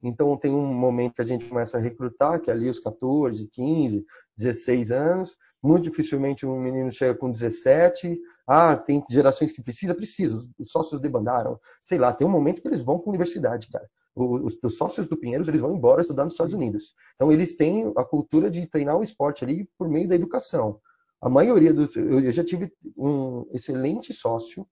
Então 0.00 0.36
tem 0.36 0.54
um 0.54 0.72
momento 0.72 1.14
que 1.14 1.22
a 1.22 1.26
gente 1.26 1.46
começa 1.46 1.78
a 1.78 1.80
recrutar, 1.80 2.40
que 2.40 2.48
é 2.48 2.52
ali 2.52 2.70
os 2.70 2.78
14, 2.78 3.48
15, 3.48 4.06
16 4.36 4.92
anos. 4.92 5.36
Muito 5.60 5.90
dificilmente 5.90 6.46
um 6.46 6.60
menino 6.60 6.92
chega 6.92 7.18
com 7.18 7.28
17. 7.28 8.16
Ah, 8.46 8.76
tem 8.76 9.02
gerações 9.10 9.50
que 9.50 9.64
precisa, 9.64 9.96
precisa. 9.96 10.48
Os 10.56 10.70
sócios 10.70 11.00
debandaram. 11.00 11.58
Sei 11.82 11.98
lá, 11.98 12.12
tem 12.12 12.24
um 12.24 12.30
momento 12.30 12.62
que 12.62 12.68
eles 12.68 12.82
vão 12.82 13.00
para 13.00 13.08
a 13.08 13.10
universidade, 13.10 13.66
cara 13.66 13.88
os, 14.18 14.56
os, 14.62 14.76
sócios 14.76 15.06
do 15.06 15.16
Pinheiros 15.16 15.48
eles 15.48 15.60
vão 15.60 15.74
embora 15.74 16.00
estudar 16.00 16.24
nos 16.24 16.34
Estados 16.34 16.54
Unidos. 16.54 16.94
Então 17.14 17.30
eles 17.30 17.54
têm 17.54 17.92
a 17.96 18.04
cultura 18.04 18.50
de 18.50 18.66
treinar 18.66 18.96
o 18.96 19.02
esporte 19.02 19.44
ali 19.44 19.68
por 19.78 19.88
meio 19.88 20.08
da 20.08 20.14
educação. 20.14 20.80
A 21.20 21.28
maioria 21.28 21.72
dos 21.72 21.96
eu 21.96 22.30
já 22.30 22.44
tive 22.44 22.72
um 22.96 23.46
excelente 23.52 24.12
sócio 24.12 24.66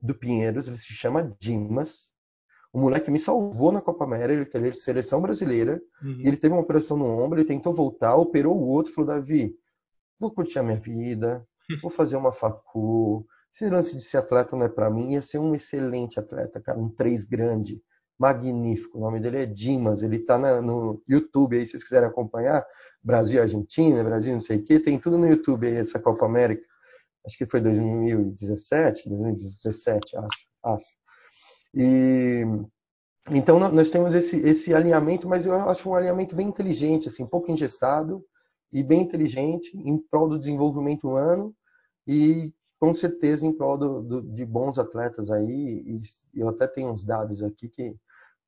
do 0.00 0.14
Pinheiros, 0.14 0.68
ele 0.68 0.76
se 0.76 0.92
chama 0.92 1.34
Dimas. 1.38 2.12
O 2.72 2.78
moleque 2.78 3.10
me 3.10 3.18
salvou 3.18 3.72
na 3.72 3.80
Copa 3.80 4.04
América, 4.04 4.58
ele 4.58 4.68
é 4.68 4.72
seleção 4.72 5.22
brasileira, 5.22 5.80
uhum. 6.02 6.20
ele 6.20 6.36
teve 6.36 6.52
uma 6.52 6.60
operação 6.60 6.96
no 6.96 7.06
ombro, 7.06 7.38
ele 7.38 7.48
tentou 7.48 7.72
voltar, 7.72 8.16
operou 8.16 8.54
o 8.54 8.66
outro, 8.66 8.92
falou: 8.92 9.08
"Davi, 9.08 9.56
vou 10.18 10.30
curtir 10.30 10.58
a 10.58 10.62
minha 10.62 10.78
vida, 10.78 11.46
vou 11.82 11.90
fazer 11.90 12.16
uma 12.16 12.32
facu, 12.32 13.26
esse 13.56 13.70
lance 13.70 13.96
de 13.96 14.02
ser 14.02 14.18
atleta 14.18 14.54
não 14.54 14.66
é 14.66 14.68
para 14.68 14.90
mim, 14.90 15.12
ia 15.12 15.22
ser 15.22 15.38
um 15.38 15.54
excelente 15.54 16.20
atleta, 16.20 16.60
cara, 16.60 16.78
um 16.78 16.90
três 16.90 17.24
grande 17.24 17.80
magnífico. 18.18 18.98
O 18.98 19.00
nome 19.00 19.20
dele 19.20 19.42
é 19.42 19.46
Dimas, 19.46 20.02
ele 20.02 20.16
está 20.16 20.38
no 20.60 21.02
YouTube 21.08 21.56
aí, 21.56 21.64
se 21.64 21.72
vocês 21.72 21.84
quiserem 21.84 22.08
acompanhar. 22.08 22.64
Brasil 23.02 23.40
Argentina, 23.40 24.02
Brasil 24.02 24.32
não 24.32 24.40
sei 24.40 24.58
o 24.58 24.62
que, 24.62 24.80
tem 24.80 24.98
tudo 24.98 25.16
no 25.16 25.28
YouTube 25.28 25.66
aí, 25.66 25.76
essa 25.76 26.00
Copa 26.00 26.26
América. 26.26 26.66
Acho 27.24 27.36
que 27.36 27.46
foi 27.46 27.60
2017, 27.60 29.08
2017, 29.08 30.16
acho. 30.16 30.48
acho. 30.64 30.96
E 31.74 32.44
então 33.30 33.58
nós 33.58 33.90
temos 33.90 34.14
esse, 34.14 34.36
esse 34.36 34.72
alinhamento, 34.72 35.28
mas 35.28 35.46
eu 35.46 35.54
acho 35.54 35.88
um 35.88 35.94
alinhamento 35.94 36.34
bem 36.36 36.46
inteligente, 36.46 37.08
assim, 37.08 37.26
pouco 37.26 37.50
engessado 37.50 38.24
e 38.72 38.82
bem 38.82 39.02
inteligente 39.02 39.76
em 39.76 39.98
prol 39.98 40.28
do 40.28 40.38
desenvolvimento 40.38 41.08
humano 41.08 41.54
e 42.06 42.54
com 42.78 42.94
certeza 42.94 43.44
em 43.44 43.52
prol 43.52 43.76
do, 43.76 44.02
do, 44.02 44.22
de 44.22 44.44
bons 44.44 44.78
atletas 44.78 45.30
aí. 45.30 45.82
E 45.86 46.40
eu 46.40 46.48
até 46.48 46.68
tenho 46.68 46.92
uns 46.92 47.04
dados 47.04 47.42
aqui 47.42 47.68
que 47.68 47.96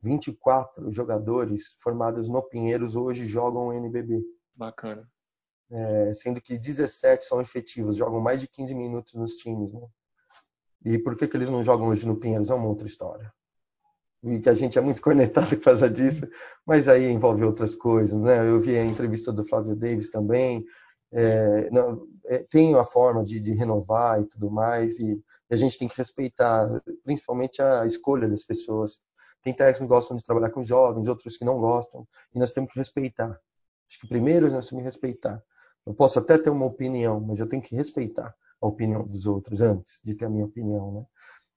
24 0.03 0.93
jogadores 0.93 1.75
formados 1.81 2.29
no 2.29 2.43
Pinheiros 2.43 2.97
hoje 2.97 3.27
jogam 3.27 3.69
o 3.69 3.73
NBB. 3.73 4.23
Bacana. 4.55 5.09
É, 5.71 6.13
sendo 6.13 6.41
que 6.41 6.59
17 6.59 7.25
são 7.25 7.41
efetivos, 7.41 7.97
jogam 7.97 8.21
mais 8.21 8.41
de 8.41 8.49
15 8.49 8.75
minutos 8.75 9.15
nos 9.15 9.35
times, 9.35 9.73
né? 9.73 9.87
E 10.85 10.99
por 10.99 11.17
que, 11.17 11.27
que 11.27 11.37
eles 11.37 11.49
não 11.49 11.63
jogam 11.63 11.89
hoje 11.89 12.07
no 12.07 12.17
Pinheiros? 12.17 12.51
É 12.51 12.55
uma 12.55 12.69
outra 12.69 12.87
história. 12.87 13.33
E 14.23 14.41
que 14.41 14.49
a 14.49 14.55
gente 14.55 14.79
é 14.79 14.81
muito 14.81 15.03
conectado 15.03 15.49
por 15.51 15.61
causa 15.61 15.91
disso, 15.91 16.27
mas 16.65 16.89
aí 16.89 17.11
envolve 17.11 17.45
outras 17.45 17.75
coisas, 17.75 18.19
né? 18.19 18.49
Eu 18.49 18.61
vi 18.61 18.77
a 18.77 18.85
entrevista 18.85 19.33
do 19.33 19.45
Flávio 19.45 19.77
Davis 19.77 20.09
também, 20.11 20.65
é, 21.13 21.71
não, 21.71 22.07
é, 22.27 22.39
tem 22.51 22.75
a 22.75 22.85
forma 22.85 23.25
de, 23.25 23.41
de, 23.41 23.53
renovar 23.53 24.21
e 24.21 24.27
tudo 24.27 24.51
mais, 24.51 24.99
e, 24.99 25.13
e, 25.13 25.55
a 25.55 25.57
gente 25.57 25.79
tem 25.79 25.89
que 25.89 25.97
respeitar, 25.97 26.69
principalmente 27.03 27.63
a 27.63 27.87
escolha 27.87 28.29
das 28.29 28.45
pessoas. 28.45 29.01
Tem 29.43 29.53
técnicos 29.55 29.81
que 29.81 29.87
gostam 29.87 30.17
de 30.17 30.25
trabalhar 30.25 30.51
com 30.51 30.63
jovens, 30.63 31.09
outros 31.09 31.37
que 31.37 31.45
não 31.45 31.59
gostam, 31.59 32.07
e 32.35 32.39
nós 32.39 32.53
temos 32.53 32.73
que 32.73 32.79
respeitar. 32.79 33.39
Acho 33.89 34.01
que 34.01 34.09
primeiro 34.09 34.51
nós 34.51 34.69
temos 34.69 34.83
que 34.83 34.85
respeitar. 34.85 35.43
Eu 35.87 35.95
posso 35.95 36.19
até 36.19 36.37
ter 36.37 36.51
uma 36.51 36.67
opinião, 36.67 37.21
mas 37.21 37.41
eu 37.41 37.49
tenho 37.49 37.63
que 37.63 37.75
respeitar 37.75 38.35
a 38.61 38.67
opinião 38.67 39.07
dos 39.07 39.27
outros 39.27 39.61
antes 39.63 40.01
de 40.05 40.15
ter 40.15 40.27
a 40.27 40.31
minha 40.31 40.45
opinião, 40.45 40.93
né? 40.93 41.07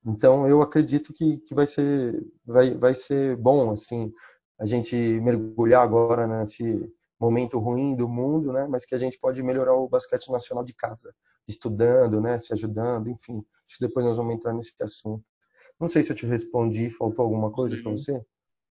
Então 0.06 0.48
eu 0.48 0.62
acredito 0.62 1.14
que, 1.14 1.38
que 1.40 1.54
vai 1.54 1.68
ser 1.68 2.26
vai, 2.46 2.74
vai 2.74 2.96
ser 2.96 3.36
bom 3.38 3.72
assim 3.72 4.12
a 4.60 4.66
gente 4.66 4.96
mergulhar 4.96 5.84
agora 5.84 6.28
nesse 6.28 6.64
momento 7.20 7.60
ruim 7.60 7.96
do 7.96 8.08
mundo, 8.08 8.54
né? 8.54 8.68
Mas 8.68 8.86
que 8.86 8.96
a 8.96 8.98
gente 8.98 9.18
pode 9.20 9.42
melhorar 9.42 9.76
o 9.76 9.90
basquete 9.90 10.32
nacional 10.32 10.64
de 10.64 10.74
casa, 10.74 11.14
estudando, 11.48 12.22
né? 12.22 12.38
Se 12.38 12.54
ajudando, 12.54 13.10
enfim. 13.10 13.44
Acho 13.68 13.78
que 13.78 13.88
depois 13.88 14.06
nós 14.06 14.18
vamos 14.18 14.36
entrar 14.36 14.54
nesse 14.54 14.74
assunto. 14.82 15.24
Não 15.82 15.88
sei 15.88 16.04
se 16.04 16.12
eu 16.12 16.16
te 16.16 16.28
respondi, 16.28 16.92
faltou 16.92 17.26
alguma 17.26 17.52
coisa 17.52 17.76
para 17.76 17.92
você? 17.92 18.24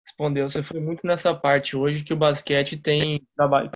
Respondeu, 0.07 0.49
você 0.49 0.63
foi 0.63 0.79
muito 0.79 1.05
nessa 1.05 1.35
parte 1.35 1.77
hoje 1.77 2.05
que 2.05 2.15
o 2.15 2.17
basquete 2.17 2.77
tem 2.77 3.21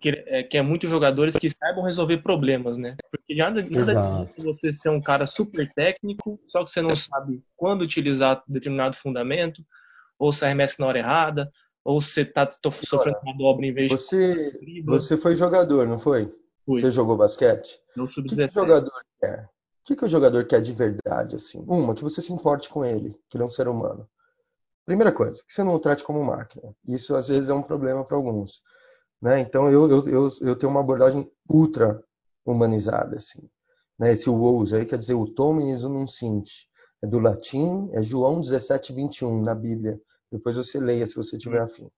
que 0.01 0.09
é, 0.09 0.42
que 0.44 0.57
é 0.57 0.62
muitos 0.62 0.88
jogadores 0.88 1.37
que 1.37 1.51
saibam 1.51 1.83
resolver 1.83 2.18
problemas, 2.18 2.79
né? 2.79 2.97
Porque 3.11 3.35
nada, 3.35 3.61
nada 3.62 4.31
de 4.37 4.44
você 4.44 4.73
ser 4.73 4.88
um 4.88 5.01
cara 5.01 5.27
super 5.27 5.68
técnico, 5.75 6.40
só 6.47 6.62
que 6.64 6.70
você 6.70 6.81
não 6.81 6.94
sabe 6.94 7.42
quando 7.57 7.83
utilizar 7.83 8.42
determinado 8.47 8.97
fundamento, 8.97 9.64
ou 10.18 10.33
se 10.33 10.44
arremessa 10.44 10.77
na 10.79 10.87
hora 10.87 10.99
errada, 10.99 11.51
Ou 11.85 12.01
você 12.01 12.25
tá 12.25 12.49
sofrendo 12.51 13.18
uma 13.23 13.37
dobra 13.37 13.66
em 13.66 13.73
vez 13.73 13.90
você, 13.90 14.59
de. 14.61 14.83
Você 14.83 15.16
foi 15.16 15.35
jogador, 15.35 15.87
não 15.88 15.99
foi? 15.99 16.33
Fui. 16.64 16.81
Você 16.81 16.92
jogou 16.92 17.16
basquete? 17.16 17.79
No 17.97 18.07
sub 18.07 18.27
O 18.27 18.31
que, 18.31 18.37
que 18.37 18.44
o 18.44 18.55
jogador 18.55 19.05
quer? 19.20 19.49
O 19.85 19.87
que, 19.87 19.97
que 19.97 20.05
o 20.07 20.09
jogador 20.09 20.47
quer 20.47 20.62
de 20.62 20.73
verdade, 20.73 21.37
assim? 21.37 21.62
Uma, 21.68 21.94
que 21.94 22.03
você 22.03 22.23
se 22.23 22.33
importe 22.33 22.70
com 22.70 22.83
ele, 22.83 23.20
que 23.29 23.37
ele 23.37 23.42
é 23.42 23.47
um 23.47 23.51
ser 23.51 23.68
humano. 23.68 24.09
Primeira 24.87 25.12
coisa, 25.12 25.42
que 25.47 25.53
você 25.53 25.62
não 25.62 25.75
o 25.75 25.79
trate 25.79 26.03
como 26.03 26.25
máquina. 26.25 26.75
Isso 26.88 27.14
às 27.14 27.29
vezes 27.29 27.51
é 27.51 27.55
um 27.55 27.62
problema 27.62 28.03
para 28.03 28.16
alguns. 28.16 28.62
Né? 29.20 29.40
Então 29.40 29.70
eu, 29.70 29.90
eu, 29.90 30.09
eu, 30.09 30.29
eu, 30.40 30.57
tenho 30.57 30.70
uma 30.70 30.81
abordagem 30.81 31.31
ultra 31.47 32.03
humanizada. 32.47 33.18
Assim. 33.18 33.47
Né? 33.99 34.12
Esse 34.12 34.31
woes 34.31 34.73
aí 34.73 34.87
quer 34.87 34.97
dizer 34.97 35.12
o 35.12 35.27
tominis 35.27 35.85
unum 35.85 36.07
sint. 36.07 36.51
É 37.03 37.07
do 37.07 37.18
latim, 37.18 37.90
é 37.92 38.03
João 38.03 38.40
17, 38.40 38.90
21 38.90 39.42
na 39.42 39.55
Bíblia. 39.55 40.01
Depois 40.33 40.57
você 40.57 40.81
leia 40.81 41.07
se 41.07 41.14
você 41.14 41.37
tiver 41.37 41.61
afim. 41.61 41.90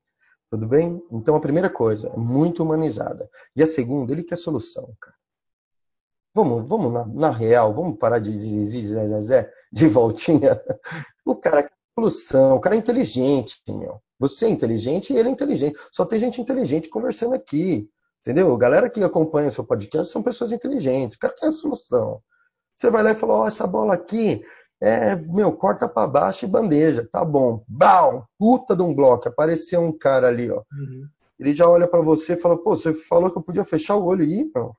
Tudo 0.51 0.66
bem? 0.66 1.01
Então 1.12 1.37
a 1.37 1.40
primeira 1.40 1.70
coisa, 1.70 2.09
é 2.09 2.16
muito 2.16 2.64
humanizada. 2.64 3.31
E 3.55 3.62
a 3.62 3.66
segunda, 3.66 4.11
ele 4.11 4.25
quer 4.25 4.37
solução, 4.37 4.92
cara. 5.01 5.16
Vamos, 6.37 6.68
vamos 6.68 6.92
na, 6.92 7.07
na 7.07 7.31
real, 7.31 7.72
vamos 7.72 7.96
parar 7.96 8.18
de 8.18 8.31
zé, 9.22 9.51
de 9.72 9.88
voltinha. 9.88 10.61
O 11.25 11.35
cara 11.35 11.66
solução, 11.99 12.57
o 12.57 12.61
cara 12.61 12.75
é 12.77 12.79
inteligente, 12.79 13.62
meu. 13.66 14.03
Você 14.18 14.44
é 14.44 14.51
inteligente 14.51 15.14
e 15.14 15.16
ele 15.16 15.31
é 15.31 15.33
inteligente. 15.33 15.79
Só 15.90 16.05
tem 16.05 16.18
gente 16.18 16.38
inteligente 16.38 16.90
conversando 16.90 17.35
aqui. 17.35 17.88
Entendeu? 18.20 18.53
A 18.53 18.59
galera 18.59 18.90
que 18.90 19.03
acompanha 19.03 19.49
o 19.49 19.51
seu 19.51 19.64
podcast 19.64 20.12
são 20.12 20.22
pessoas 20.22 20.53
inteligentes. 20.53 21.16
O 21.16 21.20
cara 21.20 21.35
quer 21.35 21.46
a 21.46 21.53
solução. 21.53 22.20
Você 22.77 22.90
vai 22.90 23.03
lá 23.03 23.12
e 23.12 23.14
fala, 23.14 23.33
ó, 23.33 23.44
oh, 23.44 23.49
essa 23.49 23.66
bola 23.66 23.94
aqui, 23.94 24.44
é, 24.79 25.16
meu, 25.16 25.53
corta 25.55 25.88
para 25.88 26.07
baixo 26.07 26.44
e 26.44 26.49
bandeja. 26.49 27.09
Tá 27.11 27.25
bom. 27.25 27.64
Bau! 27.66 28.29
Puta 28.38 28.77
de 28.77 28.83
um 28.83 28.94
bloco. 28.94 29.27
Apareceu 29.27 29.81
um 29.81 29.96
cara 29.96 30.29
ali, 30.29 30.51
ó. 30.51 30.62
Uhum. 30.70 31.09
Ele 31.38 31.55
já 31.55 31.66
olha 31.66 31.88
para 31.88 32.03
você 32.03 32.35
e 32.35 32.37
fala, 32.37 32.59
pô, 32.59 32.77
você 32.77 32.92
falou 32.92 33.31
que 33.31 33.38
eu 33.38 33.42
podia 33.42 33.64
fechar 33.64 33.96
o 33.96 34.05
olho 34.05 34.22
aí, 34.22 34.51
não. 34.55 34.77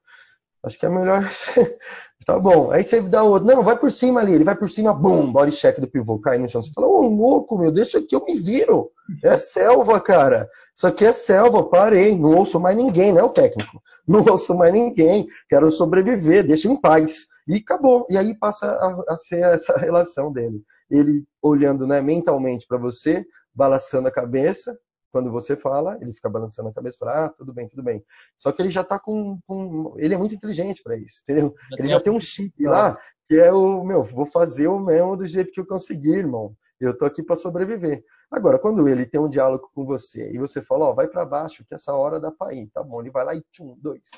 Acho 0.67 0.77
que 0.77 0.85
é 0.85 0.89
melhor. 0.89 1.23
tá 2.25 2.37
bom. 2.37 2.71
Aí 2.71 2.83
você 2.83 3.01
dá 3.01 3.23
outro. 3.23 3.47
Não, 3.47 3.63
vai 3.63 3.77
por 3.77 3.91
cima 3.91 4.19
ali. 4.19 4.33
Ele 4.33 4.43
vai 4.43 4.55
por 4.55 4.69
cima, 4.69 4.93
bum, 4.93 5.31
body 5.31 5.51
check 5.51 5.79
do 5.79 5.87
pivô, 5.87 6.19
cai 6.19 6.37
no 6.37 6.47
chão. 6.47 6.61
Você 6.61 6.71
fala, 6.73 6.87
ô 6.87 7.07
louco, 7.07 7.57
meu, 7.57 7.71
deixa 7.71 8.01
que 8.01 8.15
eu 8.15 8.23
me 8.23 8.35
viro. 8.35 8.91
É 9.23 9.37
selva, 9.37 9.99
cara. 9.99 10.49
Isso 10.75 10.85
aqui 10.85 11.05
é 11.05 11.13
selva, 11.13 11.63
parei. 11.63 12.15
Não 12.15 12.35
ouço 12.35 12.59
mais 12.59 12.75
ninguém, 12.75 13.11
né, 13.11 13.23
o 13.23 13.29
técnico? 13.29 13.81
Não 14.07 14.23
ouço 14.23 14.53
mais 14.53 14.71
ninguém. 14.71 15.27
Quero 15.49 15.71
sobreviver, 15.71 16.45
deixa 16.45 16.67
em 16.67 16.79
paz. 16.79 17.25
E 17.47 17.55
acabou. 17.55 18.05
E 18.09 18.17
aí 18.17 18.37
passa 18.37 18.67
a, 18.67 19.13
a 19.13 19.17
ser 19.17 19.39
essa 19.39 19.75
relação 19.79 20.31
dele. 20.31 20.61
Ele 20.89 21.23
olhando 21.41 21.87
né, 21.87 22.01
mentalmente 22.01 22.65
para 22.67 22.77
você, 22.77 23.25
balançando 23.53 24.07
a 24.07 24.11
cabeça, 24.11 24.77
quando 25.11 25.31
você 25.31 25.55
fala, 25.55 25.97
ele 26.01 26.13
fica 26.13 26.29
balançando 26.29 26.69
a 26.69 26.73
cabeça 26.73 26.97
e 26.97 26.99
fala, 26.99 27.25
ah, 27.25 27.29
tudo 27.29 27.53
bem, 27.53 27.67
tudo 27.67 27.83
bem. 27.83 28.03
Só 28.35 28.51
que 28.51 28.61
ele 28.61 28.69
já 28.69 28.81
está 28.81 28.99
com, 28.99 29.39
com, 29.45 29.95
Ele 29.97 30.13
é 30.13 30.17
muito 30.17 30.35
inteligente 30.35 30.83
para 30.83 30.97
isso, 30.97 31.21
entendeu? 31.23 31.55
Ele 31.77 31.87
já 31.87 31.99
tem 31.99 32.11
um 32.11 32.19
chip 32.19 32.63
lá 32.65 32.97
que 33.27 33.35
é 33.35 33.51
o, 33.51 33.83
meu, 33.83 34.03
vou 34.03 34.25
fazer 34.25 34.67
o 34.67 34.79
mesmo 34.79 35.17
do 35.17 35.25
jeito 35.25 35.51
que 35.51 35.59
eu 35.59 35.65
conseguir, 35.65 36.19
irmão. 36.19 36.55
Eu 36.79 36.95
tô 36.95 37.05
aqui 37.05 37.23
para 37.23 37.35
sobreviver. 37.35 38.03
Agora, 38.31 38.59
quando 38.59 38.87
ele 38.87 39.05
tem 39.05 39.19
um 39.19 39.29
diálogo 39.29 39.69
com 39.73 39.85
você 39.85 40.31
e 40.31 40.37
você 40.37 40.61
fala, 40.61 40.85
ó, 40.85 40.91
oh, 40.91 40.95
vai 40.95 41.07
para 41.07 41.25
baixo, 41.25 41.65
que 41.65 41.73
essa 41.73 41.93
hora 41.93 42.19
dá 42.19 42.31
para 42.31 42.53
ir, 42.53 42.67
tá 42.67 42.83
bom? 42.83 43.01
Ele 43.01 43.11
vai 43.11 43.25
lá 43.25 43.35
e 43.35 43.41
tchum, 43.51 43.75
dois. 43.81 44.09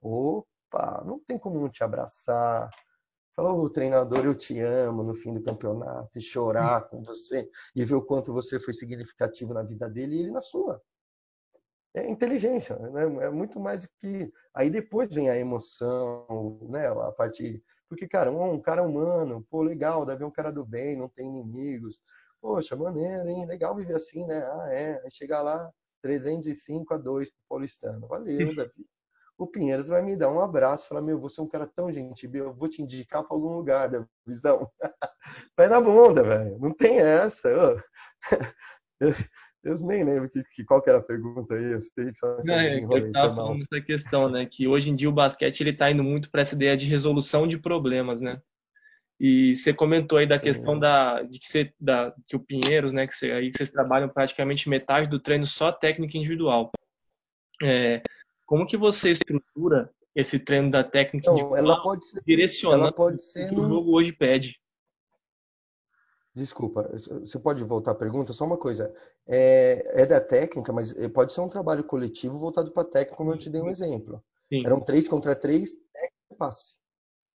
Opa, 0.00 1.02
não 1.04 1.18
tem 1.18 1.38
como 1.38 1.60
não 1.60 1.68
te 1.68 1.82
abraçar, 1.82 2.70
Falar, 3.36 3.52
o 3.54 3.70
treinador, 3.70 4.24
eu 4.24 4.34
te 4.34 4.58
amo 4.60 5.02
no 5.02 5.14
fim 5.14 5.32
do 5.32 5.42
campeonato, 5.42 6.18
e 6.18 6.22
chorar 6.22 6.88
com 6.88 7.02
você, 7.02 7.48
e 7.74 7.84
ver 7.84 7.94
o 7.94 8.02
quanto 8.02 8.32
você 8.32 8.58
foi 8.58 8.74
significativo 8.74 9.54
na 9.54 9.62
vida 9.62 9.88
dele 9.88 10.16
e 10.16 10.20
ele 10.20 10.30
na 10.30 10.40
sua. 10.40 10.82
É 11.94 12.08
inteligência, 12.08 12.76
né? 12.76 13.02
é 13.24 13.30
muito 13.30 13.58
mais 13.58 13.82
do 13.82 13.90
que. 13.98 14.32
Aí 14.54 14.70
depois 14.70 15.12
vem 15.12 15.28
a 15.28 15.36
emoção, 15.36 16.60
né? 16.68 16.86
a 16.86 17.10
parte. 17.10 17.62
Porque, 17.88 18.06
cara, 18.06 18.30
um, 18.30 18.52
um 18.52 18.60
cara 18.60 18.82
humano, 18.82 19.44
pô, 19.50 19.62
legal, 19.62 20.06
deve 20.06 20.18
ser 20.18 20.24
um 20.24 20.30
cara 20.30 20.52
do 20.52 20.64
bem, 20.64 20.96
não 20.96 21.08
tem 21.08 21.26
inimigos. 21.26 22.00
Poxa, 22.40 22.76
maneiro, 22.76 23.28
hein? 23.28 23.44
Legal 23.44 23.74
viver 23.74 23.96
assim, 23.96 24.24
né? 24.24 24.38
Ah, 24.38 24.68
é. 24.72 25.02
Aí 25.02 25.10
chegar 25.10 25.42
lá, 25.42 25.68
305 26.00 26.94
a 26.94 26.96
2 26.96 27.28
pro 27.30 27.40
Paulistano. 27.48 28.06
Valeu, 28.06 28.54
Davi 28.54 28.86
o 29.40 29.46
Pinheiros 29.46 29.88
vai 29.88 30.02
me 30.02 30.14
dar 30.14 30.30
um 30.30 30.40
abraço, 30.40 30.86
falar, 30.86 31.00
meu, 31.00 31.18
você 31.18 31.40
é 31.40 31.42
um 31.44 31.48
cara 31.48 31.66
tão 31.66 31.90
gentil, 31.90 32.30
eu 32.34 32.52
vou 32.52 32.68
te 32.68 32.82
indicar 32.82 33.24
para 33.24 33.34
algum 33.34 33.56
lugar 33.56 33.88
da 33.88 34.06
visão. 34.26 34.70
vai 35.56 35.66
na 35.66 35.80
bunda, 35.80 36.22
velho. 36.22 36.58
Não 36.58 36.72
tem 36.72 36.98
essa. 36.98 37.48
Eu, 39.00 39.12
eu 39.64 39.74
nem 39.86 40.04
lembro 40.04 40.28
que, 40.28 40.44
que, 40.44 40.62
qual 40.62 40.82
que 40.82 40.90
era 40.90 40.98
a 40.98 41.02
pergunta 41.02 41.54
aí. 41.54 41.72
Eu 41.72 41.80
sei 41.80 42.12
que 42.12 42.18
só 42.18 42.36
Não, 42.44 42.52
é, 42.52 42.78
eu 42.82 43.12
tava 43.12 43.34
falando 43.34 43.62
essa 43.62 43.82
questão, 43.82 44.28
né? 44.28 44.44
Que 44.44 44.68
hoje 44.68 44.90
em 44.90 44.94
dia 44.94 45.08
o 45.08 45.12
basquete 45.12 45.62
ele 45.62 45.72
tá 45.72 45.90
indo 45.90 46.04
muito 46.04 46.30
para 46.30 46.42
essa 46.42 46.54
ideia 46.54 46.76
de 46.76 46.84
resolução 46.84 47.48
de 47.48 47.56
problemas, 47.56 48.20
né? 48.20 48.42
E 49.18 49.56
você 49.56 49.72
comentou 49.72 50.18
aí 50.18 50.26
da 50.26 50.36
Sim. 50.38 50.44
questão 50.44 50.78
da, 50.78 51.22
de 51.22 51.38
que, 51.38 51.46
você, 51.46 51.72
da, 51.80 52.14
que 52.28 52.36
o 52.36 52.40
Pinheiros, 52.40 52.92
né? 52.92 53.06
Que 53.06 53.14
você, 53.14 53.30
aí 53.30 53.50
vocês 53.50 53.70
trabalham 53.70 54.10
praticamente 54.10 54.68
metade 54.68 55.08
do 55.08 55.18
treino 55.18 55.46
só 55.46 55.72
técnica 55.72 56.18
individual. 56.18 56.70
É, 57.62 58.02
como 58.50 58.66
que 58.66 58.76
você 58.76 59.12
estrutura 59.12 59.94
esse 60.12 60.36
treino 60.36 60.72
da 60.72 60.82
técnica 60.82 61.30
então, 61.30 61.56
ela 61.56 61.80
pode 61.80 62.04
ser, 62.04 62.20
direcionando 62.26 62.82
ela 62.82 62.92
pode 62.92 63.22
ser 63.22 63.44
o 63.44 63.48
que 63.48 63.60
o 63.60 63.68
jogo 63.68 63.92
hoje 63.92 64.12
pede? 64.12 64.60
Desculpa, 66.34 66.90
você 66.92 67.38
pode 67.38 67.62
voltar 67.62 67.92
à 67.92 67.94
pergunta? 67.94 68.32
Só 68.32 68.44
uma 68.44 68.56
coisa. 68.56 68.92
É, 69.24 70.02
é 70.02 70.04
da 70.04 70.20
técnica, 70.20 70.72
mas 70.72 70.92
pode 71.14 71.32
ser 71.32 71.42
um 71.42 71.48
trabalho 71.48 71.84
coletivo 71.84 72.40
voltado 72.40 72.72
para 72.72 72.82
a 72.82 72.90
técnica, 72.90 73.16
como 73.16 73.32
eu 73.32 73.38
te 73.38 73.48
dei 73.48 73.60
um 73.60 73.70
exemplo. 73.70 74.20
Sim. 74.48 74.66
Eram 74.66 74.80
três 74.80 75.06
contra 75.06 75.36
três, 75.36 75.70
técnica 75.92 76.32
e 76.32 76.34
passe. 76.34 76.74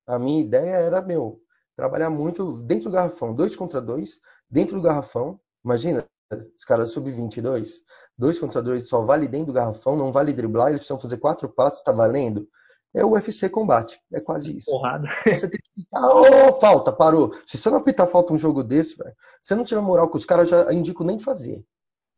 A 0.07 0.17
minha 0.17 0.41
ideia 0.41 0.77
era, 0.77 0.99
meu, 0.99 1.39
trabalhar 1.75 2.09
muito 2.09 2.57
dentro 2.63 2.85
do 2.85 2.93
garrafão, 2.93 3.35
dois 3.35 3.55
contra 3.55 3.79
dois, 3.79 4.19
dentro 4.49 4.77
do 4.77 4.81
garrafão. 4.81 5.39
Imagina, 5.63 6.07
os 6.55 6.63
caras 6.63 6.91
sub-22, 6.91 7.69
dois 8.17 8.39
contra 8.39 8.61
dois 8.61 8.87
só 8.87 9.03
vale 9.03 9.27
dentro 9.27 9.47
do 9.47 9.53
garrafão, 9.53 9.95
não 9.95 10.11
vale 10.11 10.33
driblar, 10.33 10.69
eles 10.69 10.81
precisam 10.81 10.99
fazer 10.99 11.17
quatro 11.17 11.49
passos, 11.49 11.81
tá 11.81 11.91
valendo? 11.91 12.47
É 12.95 13.03
o 13.03 13.11
UFC 13.13 13.49
combate, 13.49 13.99
é 14.11 14.19
quase 14.19 14.55
isso. 14.57 14.69
Porrada. 14.69 15.07
Você 15.25 15.49
tem 15.49 15.59
que 15.59 15.85
oh, 15.91 16.53
falta, 16.59 16.91
parou. 16.91 17.33
Se 17.45 17.57
você 17.57 17.69
não 17.69 17.79
apitar 17.79 18.07
falta 18.07 18.33
um 18.33 18.37
jogo 18.37 18.63
desse, 18.63 18.95
velho, 18.95 19.15
você 19.41 19.55
não 19.55 19.63
tiver 19.63 19.81
moral 19.81 20.07
com 20.07 20.17
os 20.17 20.25
caras, 20.25 20.51
eu 20.51 20.65
já 20.65 20.73
indico 20.73 21.03
nem 21.03 21.17
fazer. 21.17 21.65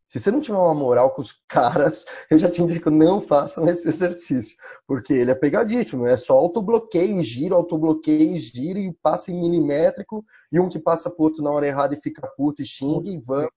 Se 0.08 0.20
você 0.20 0.30
não 0.30 0.40
tiver 0.40 0.58
uma 0.58 0.74
moral 0.74 1.12
com 1.12 1.22
os 1.22 1.34
caras, 1.48 2.06
eu 2.30 2.38
já 2.38 2.50
te 2.50 2.62
indico, 2.62 2.92
não 2.92 3.22
façam 3.22 3.68
esse 3.68 3.88
exercício. 3.88 4.56
Porque 4.86 5.14
ele 5.14 5.32
é 5.32 5.36
pegadíssimo, 5.36 6.06
é 6.06 6.16
só 6.18 6.34
autobloqueio, 6.34 7.24
giro, 7.24 7.56
autobloqueio, 7.56 8.38
giro 8.38 8.78
e 8.78 8.94
passa 9.02 9.32
em 9.32 9.40
milimétrico, 9.40 10.24
e 10.52 10.60
um 10.60 10.70
que 10.70 10.78
passa 10.78 11.10
pro 11.10 11.24
outro 11.24 11.44
na 11.44 11.52
hora 11.52 11.68
errada 11.68 11.96
e 11.96 12.02
fica 12.02 12.28
puto 12.38 12.62
e 12.62 12.66
xinga 12.66 13.10
e 13.10 13.18
vamos 13.18 13.50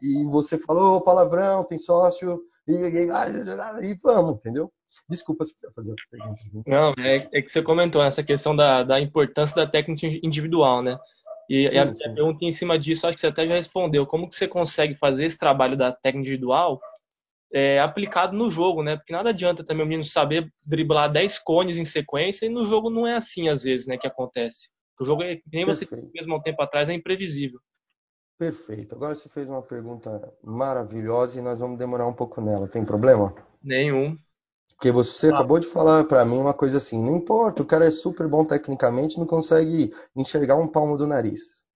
e 0.00 0.24
você 0.24 0.58
falou 0.58 1.00
palavrão, 1.00 1.64
tem 1.64 1.78
sócio, 1.78 2.40
e, 2.66 2.72
e, 2.72 3.90
e, 3.90 3.94
vamos, 4.02 4.36
entendeu? 4.36 4.70
Desculpa 5.08 5.44
se 5.44 5.54
quiser 5.54 5.72
fazer 5.74 5.94
pergunta. 6.10 6.40
Não, 6.66 6.94
é, 7.04 7.28
é, 7.32 7.42
que 7.42 7.50
você 7.50 7.62
comentou 7.62 8.02
essa 8.02 8.22
questão 8.22 8.54
da, 8.54 8.82
da 8.82 9.00
importância 9.00 9.54
da 9.54 9.66
técnica 9.66 10.06
individual, 10.22 10.82
né? 10.82 10.98
E, 11.48 11.68
sim, 11.68 11.74
e 11.74 11.78
a, 11.78 11.94
sim. 11.94 12.14
pergunta 12.14 12.44
em 12.44 12.52
cima 12.52 12.78
disso, 12.78 13.06
acho 13.06 13.16
que 13.16 13.20
você 13.20 13.28
até 13.28 13.46
já 13.46 13.54
respondeu. 13.54 14.06
Como 14.06 14.28
que 14.28 14.36
você 14.36 14.46
consegue 14.46 14.94
fazer 14.94 15.24
esse 15.24 15.38
trabalho 15.38 15.76
da 15.76 15.92
técnica 15.92 16.28
individual 16.28 16.80
é, 17.52 17.80
aplicado 17.80 18.36
no 18.36 18.50
jogo, 18.50 18.82
né? 18.82 18.96
Porque 18.96 19.12
nada 19.12 19.30
adianta 19.30 19.64
também 19.64 19.84
o 19.84 19.88
menino 19.88 20.04
saber 20.04 20.52
driblar 20.64 21.10
10 21.10 21.38
cones 21.38 21.76
em 21.76 21.84
sequência 21.84 22.46
e 22.46 22.50
no 22.50 22.66
jogo 22.66 22.90
não 22.90 23.06
é 23.06 23.14
assim 23.14 23.48
às 23.48 23.62
vezes, 23.62 23.86
né, 23.86 23.96
que 23.96 24.06
acontece. 24.06 24.68
O 25.00 25.04
jogo, 25.04 25.22
é, 25.22 25.38
nem 25.50 25.64
você 25.64 25.86
mesmo 26.12 26.34
há 26.34 26.38
um 26.38 26.42
tempo 26.42 26.60
atrás, 26.60 26.88
é 26.88 26.92
imprevisível. 26.92 27.60
Perfeito. 28.38 28.94
Agora 28.94 29.16
você 29.16 29.28
fez 29.28 29.48
uma 29.48 29.62
pergunta 29.62 30.32
maravilhosa 30.44 31.38
e 31.38 31.42
nós 31.42 31.58
vamos 31.58 31.76
demorar 31.76 32.06
um 32.06 32.14
pouco 32.14 32.40
nela. 32.40 32.68
Tem 32.68 32.84
problema? 32.84 33.34
Nenhum. 33.62 34.16
Porque 34.68 34.92
você 34.92 35.26
ah. 35.26 35.34
acabou 35.34 35.58
de 35.58 35.66
falar 35.66 36.04
para 36.04 36.24
mim 36.24 36.38
uma 36.38 36.54
coisa 36.54 36.76
assim: 36.76 37.02
não 37.02 37.16
importa, 37.16 37.62
o 37.62 37.66
cara 37.66 37.86
é 37.86 37.90
super 37.90 38.28
bom 38.28 38.44
tecnicamente, 38.44 39.18
não 39.18 39.26
consegue 39.26 39.92
enxergar 40.14 40.54
um 40.54 40.68
palmo 40.68 40.96
do 40.96 41.04
nariz. 41.04 41.66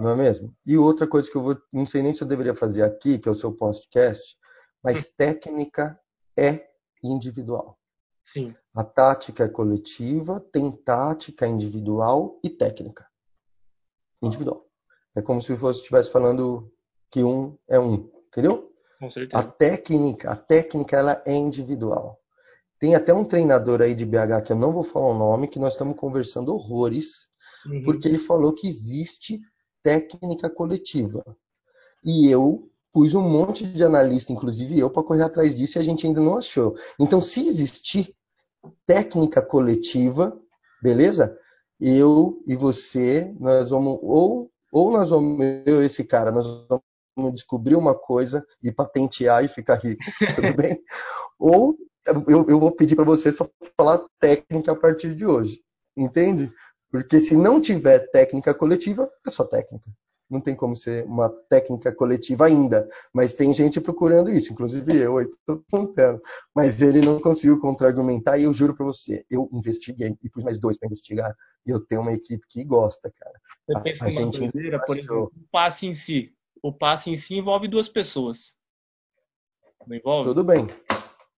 Não 0.00 0.10
é 0.10 0.16
mesmo? 0.16 0.52
E 0.66 0.76
outra 0.76 1.06
coisa 1.06 1.30
que 1.30 1.36
eu 1.36 1.42
vou, 1.42 1.56
não 1.72 1.86
sei 1.86 2.02
nem 2.02 2.12
se 2.12 2.22
eu 2.22 2.26
deveria 2.26 2.54
fazer 2.54 2.82
aqui, 2.82 3.18
que 3.18 3.28
é 3.28 3.32
o 3.32 3.34
seu 3.34 3.52
podcast, 3.52 4.36
mas 4.82 5.04
hum. 5.04 5.12
técnica 5.16 6.00
é 6.36 6.68
individual. 7.02 7.78
Sim. 8.24 8.54
A 8.74 8.82
tática 8.82 9.44
é 9.44 9.48
coletiva, 9.48 10.40
tem 10.40 10.70
tática 10.72 11.46
individual 11.46 12.40
e 12.42 12.50
técnica. 12.50 13.06
Individual. 14.22 14.69
É 15.16 15.22
como 15.22 15.42
se 15.42 15.52
você 15.54 15.78
estivesse 15.78 16.10
falando 16.10 16.70
que 17.10 17.22
um 17.22 17.56
é 17.68 17.78
um, 17.78 18.10
entendeu? 18.28 18.70
Com 18.98 19.10
certeza. 19.10 19.42
A 19.42 19.46
técnica, 19.46 20.30
a 20.30 20.36
técnica 20.36 20.96
ela 20.96 21.22
é 21.26 21.34
individual. 21.34 22.18
Tem 22.78 22.94
até 22.94 23.12
um 23.12 23.24
treinador 23.24 23.82
aí 23.82 23.94
de 23.94 24.06
BH 24.06 24.42
que 24.44 24.52
eu 24.52 24.56
não 24.56 24.72
vou 24.72 24.82
falar 24.82 25.08
o 25.08 25.18
nome, 25.18 25.48
que 25.48 25.58
nós 25.58 25.72
estamos 25.74 25.96
conversando 25.98 26.54
horrores, 26.54 27.28
uhum. 27.66 27.82
porque 27.82 28.08
ele 28.08 28.18
falou 28.18 28.54
que 28.54 28.66
existe 28.66 29.40
técnica 29.82 30.48
coletiva. 30.48 31.24
E 32.04 32.28
eu 32.28 32.70
pus 32.92 33.14
um 33.14 33.22
monte 33.22 33.66
de 33.66 33.84
analista, 33.84 34.32
inclusive 34.32 34.78
eu, 34.78 34.90
para 34.90 35.02
correr 35.02 35.22
atrás 35.22 35.56
disso 35.56 35.78
e 35.78 35.80
a 35.80 35.82
gente 35.82 36.06
ainda 36.06 36.20
não 36.20 36.36
achou. 36.36 36.74
Então, 36.98 37.20
se 37.20 37.46
existir 37.46 38.14
técnica 38.86 39.40
coletiva, 39.40 40.38
beleza? 40.82 41.36
Eu 41.78 42.42
e 42.46 42.56
você, 42.56 43.34
nós 43.38 43.70
vamos 43.70 43.98
ou 44.02 44.49
ou 44.70 44.90
nós 44.92 45.10
vamos 45.10 45.44
eu 45.66 45.82
esse 45.82 46.04
cara, 46.04 46.30
nós 46.30 46.46
vamos 47.16 47.34
descobrir 47.34 47.76
uma 47.76 47.94
coisa 47.94 48.44
e 48.62 48.72
patentear 48.72 49.44
e 49.44 49.48
ficar 49.48 49.76
rico, 49.76 50.02
tudo 50.36 50.54
bem? 50.54 50.80
ou 51.38 51.76
eu, 52.06 52.46
eu 52.48 52.58
vou 52.58 52.72
pedir 52.72 52.96
para 52.96 53.04
você 53.04 53.30
só 53.30 53.48
falar 53.76 54.00
técnica 54.18 54.72
a 54.72 54.76
partir 54.76 55.14
de 55.14 55.26
hoje, 55.26 55.62
entende? 55.96 56.52
Porque 56.90 57.20
se 57.20 57.36
não 57.36 57.60
tiver 57.60 58.10
técnica 58.10 58.54
coletiva, 58.54 59.08
é 59.26 59.30
só 59.30 59.44
técnica 59.44 59.90
não 60.30 60.40
tem 60.40 60.54
como 60.54 60.76
ser 60.76 61.04
uma 61.04 61.28
técnica 61.48 61.92
coletiva 61.92 62.46
ainda, 62.46 62.88
mas 63.12 63.34
tem 63.34 63.52
gente 63.52 63.80
procurando 63.80 64.30
isso, 64.30 64.52
inclusive 64.52 64.96
eu, 64.96 65.20
estou 65.20 65.62
contando. 65.70 66.22
Mas 66.54 66.80
ele 66.80 67.00
não 67.00 67.20
conseguiu 67.20 67.58
contra-argumentar 67.58 68.38
e 68.38 68.44
eu 68.44 68.52
juro 68.52 68.74
para 68.74 68.86
você, 68.86 69.24
eu 69.28 69.50
investiguei 69.52 70.16
e 70.22 70.30
pus 70.30 70.44
mais 70.44 70.58
dois 70.58 70.78
para 70.78 70.86
investigar 70.86 71.34
e 71.66 71.70
eu 71.70 71.80
tenho 71.80 72.02
uma 72.02 72.12
equipe 72.12 72.46
que 72.48 72.62
gosta, 72.64 73.12
cara. 73.18 73.34
Você 73.70 73.82
pensa 73.82 74.04
a, 74.04 74.08
a 74.08 74.10
gente 74.10 74.38
por 74.86 74.96
exemplo, 74.96 75.32
o 75.34 75.48
passe 75.52 75.86
em 75.86 75.94
si. 75.94 76.34
O 76.62 76.72
passe 76.72 77.10
em 77.10 77.16
si 77.16 77.36
envolve 77.36 77.68
duas 77.68 77.88
pessoas. 77.88 78.54
Não 79.86 79.96
envolve? 79.96 80.28
Tudo 80.28 80.42
bem. 80.42 80.68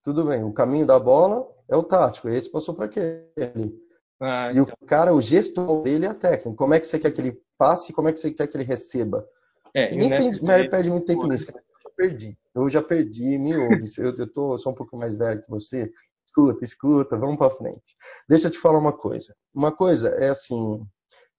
Tudo 0.03 0.25
bem. 0.25 0.43
O 0.43 0.51
caminho 0.51 0.85
da 0.85 0.99
bola 0.99 1.47
é 1.69 1.77
o 1.77 1.83
tático. 1.83 2.27
Esse 2.27 2.51
passou 2.51 2.73
para 2.73 2.85
aquele. 2.85 3.79
Ah, 4.19 4.51
e 4.53 4.57
então. 4.57 4.75
o 4.81 4.85
cara, 4.85 5.13
o 5.13 5.21
gesto 5.21 5.83
dele 5.83 6.05
é 6.05 6.09
a 6.09 6.15
técnica. 6.15 6.57
Como 6.57 6.73
é 6.73 6.79
que 6.79 6.87
você 6.87 6.97
quer 6.97 7.11
que 7.11 7.21
ele 7.21 7.39
passe 7.57 7.91
e 7.91 7.95
como 7.95 8.09
é 8.09 8.13
que 8.13 8.19
você 8.19 8.31
quer 8.31 8.47
que 8.47 8.57
ele 8.57 8.63
receba? 8.63 9.27
É, 9.73 9.95
Nem 9.95 10.09
tem, 10.09 10.39
perde, 10.39 10.69
perde 10.69 10.89
muito 10.89 11.05
tempo 11.05 11.27
nisso. 11.27 11.45
Eu 11.49 11.61
já 11.83 11.89
perdi. 11.95 12.37
Eu 12.55 12.69
já 12.69 12.81
perdi, 12.81 13.37
me 13.37 13.55
ouve. 13.55 13.85
eu, 13.97 14.15
eu 14.15 14.27
tô, 14.27 14.57
sou 14.57 14.71
um 14.71 14.75
pouco 14.75 14.97
mais 14.97 15.15
velho 15.15 15.43
que 15.43 15.49
você. 15.49 15.91
Escuta, 16.25 16.65
escuta, 16.65 17.17
vamos 17.17 17.37
para 17.37 17.51
frente. 17.51 17.95
Deixa 18.27 18.47
eu 18.47 18.51
te 18.51 18.57
falar 18.57 18.79
uma 18.79 18.93
coisa. 18.93 19.35
Uma 19.53 19.71
coisa 19.71 20.09
é 20.09 20.29
assim. 20.29 20.83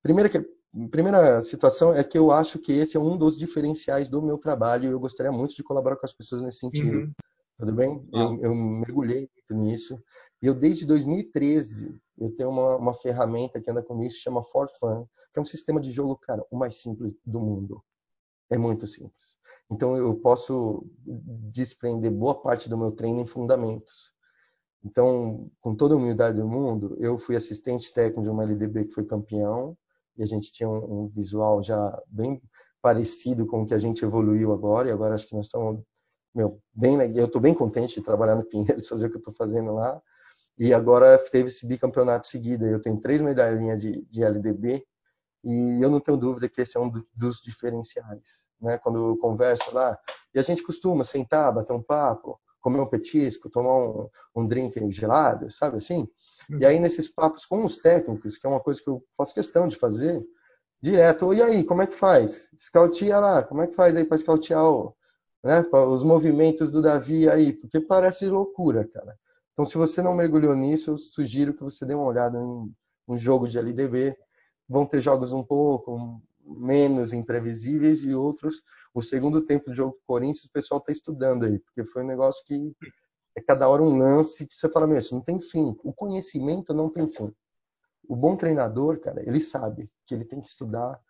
Primeira, 0.02 0.28
que, 0.28 0.38
primeira 0.90 1.40
situação 1.42 1.92
é 1.94 2.02
que 2.02 2.18
eu 2.18 2.30
acho 2.30 2.58
que 2.58 2.72
esse 2.72 2.96
é 2.96 3.00
um 3.00 3.16
dos 3.16 3.36
diferenciais 3.36 4.08
do 4.08 4.20
meu 4.20 4.38
trabalho 4.38 4.88
e 4.88 4.92
eu 4.92 5.00
gostaria 5.00 5.30
muito 5.30 5.54
de 5.54 5.62
colaborar 5.62 5.96
com 5.96 6.06
as 6.06 6.12
pessoas 6.12 6.42
nesse 6.42 6.58
sentido. 6.58 6.98
Uhum. 6.98 7.12
Tudo 7.58 7.72
bem? 7.72 8.06
Ah. 8.12 8.18
Eu, 8.18 8.40
eu 8.42 8.54
mergulhei 8.54 9.30
muito 9.32 9.54
nisso. 9.54 10.02
Eu, 10.42 10.54
desde 10.54 10.84
2013, 10.84 11.94
eu 12.18 12.34
tenho 12.34 12.50
uma, 12.50 12.76
uma 12.76 12.94
ferramenta 12.94 13.60
que 13.60 13.70
anda 13.70 13.82
comigo 13.82 14.10
se 14.10 14.18
chama 14.18 14.42
For 14.42 14.68
Fun, 14.78 15.06
que 15.32 15.38
é 15.38 15.42
um 15.42 15.44
sistema 15.44 15.80
de 15.80 15.90
jogo, 15.90 16.16
cara, 16.16 16.44
o 16.50 16.56
mais 16.56 16.80
simples 16.80 17.14
do 17.24 17.40
mundo. 17.40 17.82
É 18.50 18.58
muito 18.58 18.86
simples. 18.86 19.36
Então, 19.70 19.96
eu 19.96 20.14
posso 20.16 20.84
desprender 21.50 22.10
boa 22.10 22.40
parte 22.40 22.68
do 22.68 22.76
meu 22.76 22.92
treino 22.92 23.20
em 23.20 23.26
fundamentos. 23.26 24.12
Então, 24.84 25.50
com 25.60 25.74
toda 25.74 25.94
a 25.94 25.96
humildade 25.96 26.38
do 26.38 26.46
mundo, 26.46 26.96
eu 27.00 27.16
fui 27.16 27.36
assistente 27.36 27.92
técnico 27.92 28.22
de 28.22 28.28
uma 28.28 28.42
LDB 28.42 28.84
que 28.84 28.92
foi 28.92 29.04
campeão, 29.04 29.76
e 30.16 30.22
a 30.22 30.26
gente 30.26 30.52
tinha 30.52 30.68
um, 30.68 31.04
um 31.04 31.08
visual 31.08 31.62
já 31.62 32.00
bem 32.06 32.40
parecido 32.80 33.46
com 33.46 33.62
o 33.62 33.66
que 33.66 33.74
a 33.74 33.78
gente 33.78 34.04
evoluiu 34.04 34.52
agora, 34.52 34.88
e 34.88 34.92
agora 34.92 35.14
acho 35.14 35.26
que 35.26 35.34
nós 35.34 35.46
estamos 35.46 35.82
meu, 36.34 36.60
bem, 36.74 36.96
eu 37.16 37.26
estou 37.26 37.40
bem 37.40 37.54
contente 37.54 37.94
de 37.94 38.02
trabalhar 38.02 38.34
no 38.34 38.44
Pinheiros, 38.44 38.88
fazer 38.88 39.06
o 39.06 39.10
que 39.10 39.16
eu 39.16 39.20
estou 39.20 39.34
fazendo 39.34 39.72
lá. 39.72 40.02
E 40.58 40.74
agora 40.74 41.18
teve 41.30 41.48
esse 41.48 41.64
bicampeonato 41.66 42.26
seguido. 42.26 42.66
Eu 42.66 42.82
tenho 42.82 43.00
três 43.00 43.20
medalhinhas 43.20 43.80
de, 43.80 44.04
de 44.06 44.24
LDB 44.24 44.84
e 45.44 45.84
eu 45.84 45.90
não 45.90 46.00
tenho 46.00 46.16
dúvida 46.16 46.48
que 46.48 46.60
esse 46.60 46.76
é 46.76 46.80
um 46.80 46.88
do, 46.88 47.06
dos 47.14 47.40
diferenciais. 47.40 48.48
Né? 48.60 48.78
Quando 48.78 49.10
eu 49.10 49.16
converso 49.18 49.72
lá, 49.72 49.96
e 50.34 50.38
a 50.38 50.42
gente 50.42 50.62
costuma 50.62 51.04
sentar, 51.04 51.52
bater 51.52 51.72
um 51.72 51.82
papo, 51.82 52.40
comer 52.64 52.80
um 52.80 52.86
petisco, 52.86 53.50
tomar 53.50 53.76
um, 53.76 54.08
um 54.34 54.48
drink 54.48 54.90
gelado, 54.90 55.52
sabe 55.52 55.76
assim? 55.76 56.08
E 56.58 56.64
aí 56.64 56.80
nesses 56.80 57.06
papos 57.06 57.44
com 57.44 57.62
os 57.62 57.76
técnicos, 57.76 58.38
que 58.38 58.46
é 58.46 58.48
uma 58.48 58.58
coisa 58.58 58.82
que 58.82 58.88
eu 58.88 59.04
faço 59.14 59.34
questão 59.34 59.68
de 59.68 59.76
fazer, 59.76 60.24
direto, 60.80 61.34
e 61.34 61.42
aí, 61.42 61.62
como 61.62 61.82
é 61.82 61.86
que 61.86 61.94
faz? 61.94 62.48
Scoutia 62.58 63.18
lá, 63.18 63.42
como 63.42 63.60
é 63.60 63.66
que 63.66 63.74
faz 63.74 63.94
aí 63.94 64.04
para 64.04 64.16
scoutear 64.16 64.64
o, 64.64 64.96
né, 65.44 65.62
os 65.72 66.02
movimentos 66.02 66.72
do 66.72 66.80
Davi 66.80 67.28
aí, 67.28 67.52
porque 67.52 67.78
parece 67.80 68.26
loucura, 68.26 68.88
cara. 68.88 69.14
Então, 69.52 69.66
se 69.66 69.76
você 69.76 70.00
não 70.00 70.14
mergulhou 70.14 70.56
nisso, 70.56 70.92
eu 70.92 70.96
sugiro 70.96 71.52
que 71.52 71.62
você 71.62 71.84
dê 71.84 71.94
uma 71.94 72.06
olhada 72.06 72.38
em 72.38 72.74
um 73.06 73.16
jogo 73.16 73.46
de 73.46 73.58
LDB. 73.58 74.16
Vão 74.66 74.86
ter 74.86 75.00
jogos 75.00 75.32
um 75.32 75.44
pouco 75.44 76.20
menos 76.44 77.12
imprevisíveis 77.12 78.02
e 78.02 78.14
outros. 78.14 78.62
O 78.92 79.02
segundo 79.02 79.42
tempo 79.42 79.70
do 79.70 79.74
jogo 79.74 79.96
do 79.96 80.02
Corinthians, 80.06 80.44
o 80.44 80.52
pessoal 80.52 80.78
está 80.78 80.92
estudando 80.92 81.44
aí, 81.44 81.58
porque 81.58 81.84
foi 81.84 82.02
um 82.02 82.06
negócio 82.06 82.44
que 82.44 82.72
é 83.36 83.40
cada 83.40 83.68
hora 83.68 83.82
um 83.82 83.98
lance 83.98 84.46
que 84.46 84.54
você 84.54 84.68
fala, 84.68 84.86
meu, 84.86 84.98
isso 84.98 85.14
não 85.14 85.22
tem 85.22 85.40
fim. 85.40 85.76
O 85.82 85.92
conhecimento 85.92 86.72
não 86.72 86.88
tem 86.88 87.08
fim. 87.08 87.32
O 88.06 88.14
bom 88.14 88.36
treinador, 88.36 89.00
cara, 89.00 89.22
ele 89.26 89.40
sabe 89.40 89.90
que 90.06 90.14
ele 90.14 90.24
tem 90.24 90.40
que 90.40 90.48
estudar 90.48 91.00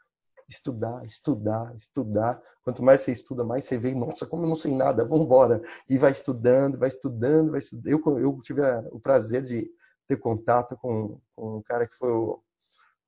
estudar, 0.49 1.05
estudar, 1.05 1.75
estudar. 1.75 2.43
Quanto 2.63 2.83
mais 2.83 3.03
você 3.03 3.13
estuda, 3.13 3.45
mais 3.45 3.65
você 3.65 3.79
vê, 3.79 3.95
nossa, 3.95 4.27
como 4.27 4.45
eu 4.45 4.49
não 4.49 4.57
sei 4.57 4.75
nada, 4.75 5.05
vamos 5.05 5.27
embora. 5.27 5.61
E 5.89 5.99
vai 5.99 6.13
estudando, 6.13 6.79
vai 6.79 6.89
estudando, 6.89 7.51
vai 7.51 7.61
estudando. 7.61 7.87
Eu, 7.87 8.19
eu 8.19 8.41
tive 8.43 8.63
o 8.91 9.01
prazer 9.01 9.43
de 9.43 9.71
ter 10.07 10.17
contato 10.17 10.77
com, 10.77 11.19
com 11.35 11.59
um 11.59 11.63
cara 11.63 11.87
que 11.87 11.95
foi 11.97 12.11
o, 12.11 12.43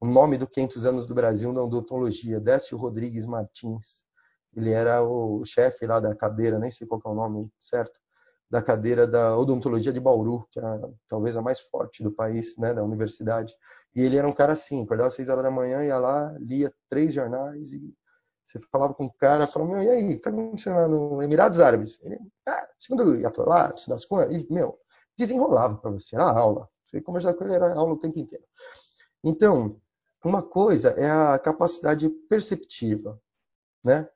o 0.00 0.06
nome 0.06 0.36
do 0.36 0.46
500 0.46 0.86
anos 0.86 1.06
do 1.06 1.14
Brasil 1.14 1.52
na 1.52 1.62
odontologia, 1.62 2.40
Décio 2.40 2.76
Rodrigues 2.76 3.26
Martins. 3.26 4.04
Ele 4.54 4.70
era 4.70 5.02
o 5.02 5.44
chefe 5.44 5.86
lá 5.86 6.00
da 6.00 6.14
cadeira, 6.14 6.58
nem 6.58 6.70
sei 6.70 6.86
qual 6.86 7.00
é 7.04 7.08
o 7.08 7.14
nome 7.14 7.50
certo, 7.58 7.98
da 8.50 8.62
cadeira 8.62 9.06
da 9.06 9.36
odontologia 9.36 9.92
de 9.92 10.00
Bauru, 10.00 10.46
que 10.50 10.60
é 10.60 10.62
talvez 11.08 11.36
a 11.36 11.42
mais 11.42 11.60
forte 11.60 12.02
do 12.02 12.12
país, 12.12 12.56
né, 12.56 12.72
da 12.72 12.82
universidade. 12.82 13.54
E 13.94 14.00
ele 14.02 14.16
era 14.16 14.28
um 14.28 14.32
cara 14.32 14.52
assim, 14.52 14.84
acordava 14.84 15.08
às 15.08 15.14
seis 15.14 15.28
horas 15.28 15.42
da 15.42 15.50
manhã, 15.50 15.84
ia 15.84 15.98
lá, 15.98 16.34
lia 16.38 16.72
três 16.88 17.12
jornais 17.12 17.72
e 17.72 17.94
você 18.44 18.60
falava 18.70 18.94
com 18.94 19.06
o 19.06 19.12
cara, 19.12 19.46
falava, 19.48 19.72
meu, 19.72 19.82
e 19.82 19.90
aí, 19.90 20.12
o 20.12 20.16
que 20.16 20.22
tá 20.22 20.30
acontecendo 20.30 20.88
no 20.88 21.20
Emirados 21.20 21.58
Árabes? 21.58 21.98
Ele, 22.04 22.16
ah, 22.46 22.68
segundo 22.78 23.16
Yatolá, 23.16 23.74
se 23.74 23.88
das 23.88 24.04
contas, 24.04 24.32
e, 24.32 24.46
meu, 24.52 24.78
desenrolava 25.18 25.76
para 25.76 25.90
você, 25.90 26.14
era 26.14 26.30
aula. 26.30 26.68
Você 26.84 27.00
conversar 27.00 27.34
com 27.34 27.42
ele, 27.44 27.54
era 27.54 27.74
aula 27.74 27.94
o 27.94 27.98
tempo 27.98 28.20
inteiro. 28.20 28.44
Então, 29.24 29.80
uma 30.26 30.42
coisa 30.42 30.90
é 30.90 31.08
a 31.08 31.38
capacidade 31.38 32.08
perceptiva, 32.28 33.20
né? 33.84 34.08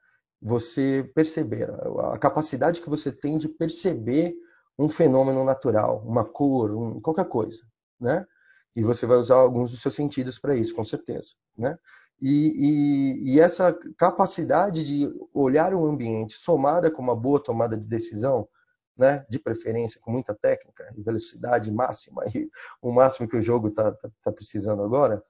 Você 0.42 1.10
perceber, 1.14 1.70
a 2.12 2.18
capacidade 2.18 2.80
que 2.80 2.90
você 2.90 3.12
tem 3.12 3.38
de 3.38 3.48
perceber 3.48 4.34
um 4.78 4.88
fenômeno 4.88 5.44
natural, 5.44 6.02
uma 6.06 6.24
cor, 6.24 6.72
um, 6.72 7.00
qualquer 7.00 7.26
coisa, 7.26 7.62
né? 8.00 8.26
E 8.74 8.82
você 8.82 9.06
vai 9.06 9.18
usar 9.18 9.36
alguns 9.36 9.70
dos 9.70 9.82
seus 9.82 9.94
sentidos 9.94 10.38
para 10.38 10.56
isso, 10.56 10.74
com 10.74 10.84
certeza. 10.84 11.34
Né? 11.56 11.78
E, 12.20 12.52
e, 12.56 13.34
e, 13.34 13.40
essa 13.40 13.72
capacidade 13.96 14.84
de 14.84 15.12
olhar 15.34 15.74
o 15.74 15.86
ambiente 15.86 16.34
somada 16.34 16.90
com 16.90 17.02
uma 17.02 17.16
boa 17.16 17.42
tomada 17.42 17.76
de 17.76 17.84
decisão, 17.84 18.48
né, 18.96 19.24
de 19.30 19.38
preferência 19.38 19.98
com 20.00 20.10
muita 20.10 20.34
técnica 20.34 20.92
velocidade 20.98 21.72
máxima, 21.72 22.22
e 22.34 22.50
o 22.82 22.92
máximo 22.92 23.26
que 23.26 23.36
o 23.36 23.42
jogo 23.42 23.68
está 23.68 23.92
tá, 23.92 24.10
tá 24.22 24.32
precisando 24.32 24.82
agora, 24.82 25.22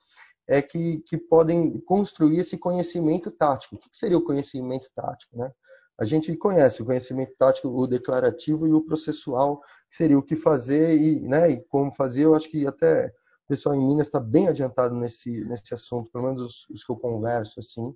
é 0.51 0.61
que, 0.61 0.99
que 1.07 1.17
podem 1.17 1.79
construir 1.83 2.41
esse 2.41 2.59
conhecimento 2.59 3.31
tático. 3.31 3.77
O 3.77 3.79
que 3.79 3.89
seria 3.93 4.19
o 4.19 4.25
conhecimento 4.25 4.89
tático? 4.93 5.39
Né? 5.39 5.49
A 5.97 6.05
gente 6.05 6.37
conhece 6.37 6.83
o 6.83 6.85
conhecimento 6.85 7.37
tático, 7.39 7.69
o 7.69 7.87
declarativo 7.87 8.67
e 8.67 8.73
o 8.73 8.85
processual, 8.85 9.61
que 9.89 9.95
seria 9.97 10.19
o 10.19 10.23
que 10.23 10.35
fazer 10.35 10.99
e, 10.99 11.21
né, 11.21 11.53
e 11.53 11.65
como 11.69 11.95
fazer. 11.95 12.25
Eu 12.25 12.35
acho 12.35 12.51
que 12.51 12.67
até 12.67 13.13
pessoal 13.47 13.77
em 13.77 13.87
Minas 13.87 14.09
está 14.09 14.19
bem 14.19 14.49
adiantado 14.49 14.95
nesse, 14.95 15.45
nesse 15.45 15.73
assunto, 15.73 16.11
pelo 16.11 16.25
menos 16.25 16.43
os, 16.43 16.69
os 16.69 16.85
que 16.85 16.91
eu 16.91 16.97
converso, 16.97 17.61
assim, 17.61 17.95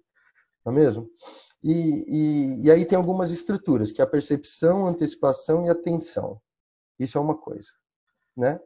não 0.64 0.72
é 0.72 0.76
mesmo? 0.76 1.10
E, 1.62 1.72
e, 1.72 2.66
e, 2.66 2.70
aí 2.70 2.84
tem 2.84 2.96
algumas 2.96 3.30
estruturas, 3.30 3.90
que 3.90 4.00
é 4.00 4.04
a 4.04 4.06
percepção, 4.06 4.86
antecipação 4.86 5.66
e 5.66 5.70
atenção. 5.70 6.40
Isso 6.98 7.18
é 7.18 7.20
uma 7.20 7.36
coisa, 7.36 7.70
né? 8.36 8.60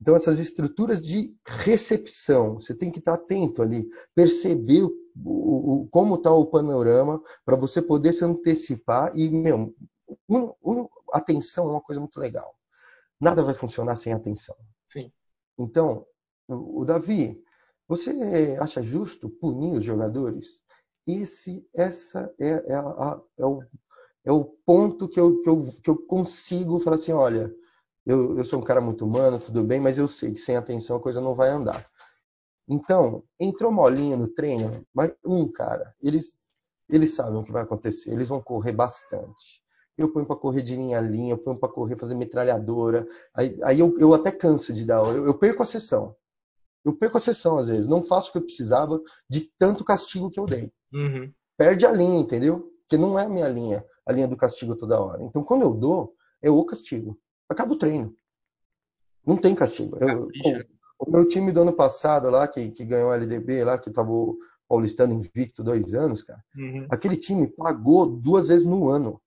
Então, 0.00 0.14
essas 0.14 0.38
estruturas 0.38 1.00
de 1.00 1.34
recepção, 1.46 2.54
você 2.54 2.74
tem 2.74 2.90
que 2.90 2.98
estar 2.98 3.14
atento 3.14 3.62
ali, 3.62 3.88
perceber 4.14 4.82
o, 4.82 4.92
o, 5.24 5.88
como 5.88 6.16
está 6.16 6.32
o 6.32 6.46
panorama, 6.46 7.22
para 7.44 7.56
você 7.56 7.80
poder 7.80 8.12
se 8.12 8.24
antecipar. 8.24 9.16
E, 9.16 9.28
meu, 9.28 9.74
um, 10.28 10.52
um, 10.62 10.88
atenção 11.12 11.68
é 11.68 11.70
uma 11.72 11.80
coisa 11.80 12.00
muito 12.00 12.18
legal. 12.18 12.54
Nada 13.20 13.42
vai 13.42 13.54
funcionar 13.54 13.96
sem 13.96 14.12
atenção. 14.12 14.56
Sim. 14.86 15.10
Então, 15.58 16.04
o 16.48 16.84
Davi, 16.84 17.42
você 17.88 18.56
acha 18.60 18.82
justo 18.82 19.28
punir 19.28 19.76
os 19.76 19.84
jogadores? 19.84 20.62
Esse, 21.06 21.66
essa 21.74 22.32
é, 22.38 22.72
é, 22.72 22.74
a, 22.74 23.20
é, 23.38 23.46
o, 23.46 23.62
é 24.24 24.32
o 24.32 24.44
ponto 24.44 25.08
que 25.08 25.20
eu, 25.20 25.40
que, 25.42 25.48
eu, 25.48 25.68
que 25.82 25.90
eu 25.90 25.96
consigo 26.06 26.80
falar 26.80 26.96
assim, 26.96 27.12
olha, 27.12 27.54
eu, 28.06 28.38
eu 28.38 28.44
sou 28.44 28.60
um 28.60 28.62
cara 28.64 28.80
muito 28.80 29.04
humano, 29.04 29.38
tudo 29.40 29.62
bem, 29.64 29.80
mas 29.80 29.98
eu 29.98 30.08
sei 30.08 30.32
que 30.32 30.40
sem 30.40 30.56
atenção 30.56 30.96
a 30.96 31.00
coisa 31.00 31.20
não 31.20 31.34
vai 31.34 31.50
andar. 31.50 31.86
Então, 32.68 33.22
entrou 33.38 33.70
molinha 33.72 34.16
no 34.16 34.28
treino, 34.28 34.86
mas 34.94 35.12
um 35.24 35.50
cara, 35.50 35.94
eles 36.02 36.44
Eles 36.88 37.14
sabem 37.14 37.38
o 37.40 37.42
que 37.42 37.52
vai 37.52 37.62
acontecer, 37.62 38.12
eles 38.12 38.28
vão 38.28 38.42
correr 38.42 38.72
bastante. 38.72 39.62
Eu 39.96 40.12
ponho 40.12 40.26
para 40.26 40.36
correr 40.36 40.62
de 40.62 40.76
linha 40.76 40.98
a 40.98 41.00
linha, 41.00 41.32
eu 41.32 41.38
ponho 41.38 41.58
para 41.58 41.68
correr 41.72 41.96
fazer 41.96 42.14
metralhadora. 42.14 43.06
Aí, 43.34 43.58
aí 43.62 43.80
eu, 43.80 43.94
eu, 43.98 44.12
até 44.12 44.30
canso 44.32 44.72
de 44.72 44.84
dar, 44.84 44.98
eu, 44.98 45.26
eu 45.26 45.34
perco 45.38 45.62
a 45.62 45.66
sessão. 45.66 46.14
Eu 46.84 46.94
perco 46.96 47.16
a 47.18 47.20
sessão 47.20 47.58
às 47.58 47.68
vezes, 47.68 47.86
não 47.86 48.02
faço 48.02 48.28
o 48.28 48.32
que 48.32 48.38
eu 48.38 48.42
precisava 48.44 49.00
de 49.28 49.50
tanto 49.58 49.84
castigo 49.84 50.30
que 50.30 50.38
eu 50.38 50.46
dei. 50.46 50.70
Uhum. 50.92 51.32
Perde 51.56 51.86
a 51.86 51.92
linha, 51.92 52.18
entendeu? 52.20 52.70
Porque 52.82 52.98
não 52.98 53.18
é 53.18 53.24
a 53.24 53.28
minha 53.28 53.48
linha, 53.48 53.84
a 54.06 54.12
linha 54.12 54.28
do 54.28 54.36
castigo 54.36 54.76
toda 54.76 55.00
hora. 55.00 55.22
Então 55.22 55.42
quando 55.42 55.62
eu 55.62 55.72
dou, 55.74 56.14
é 56.42 56.50
o 56.50 56.64
castigo. 56.64 57.18
Acaba 57.48 57.72
o 57.72 57.78
treino. 57.78 58.16
Não 59.26 59.36
tem 59.36 59.54
castigo. 59.54 59.96
Eu, 60.00 60.28
o 60.98 61.10
meu 61.10 61.26
time 61.26 61.50
do 61.52 61.62
ano 61.62 61.72
passado 61.72 62.28
lá, 62.30 62.46
que, 62.46 62.70
que 62.70 62.84
ganhou 62.84 63.10
o 63.10 63.14
LDB 63.14 63.64
lá, 63.64 63.78
que 63.78 63.90
tava 63.90 64.10
o 64.10 64.38
Paulistano 64.68 65.14
invicto 65.14 65.62
dois 65.62 65.94
anos, 65.94 66.22
cara. 66.22 66.42
Uhum. 66.56 66.86
Aquele 66.90 67.16
time 67.16 67.46
pagou 67.46 68.06
duas 68.06 68.48
vezes 68.48 68.66
no 68.66 68.88
ano. 68.88 69.20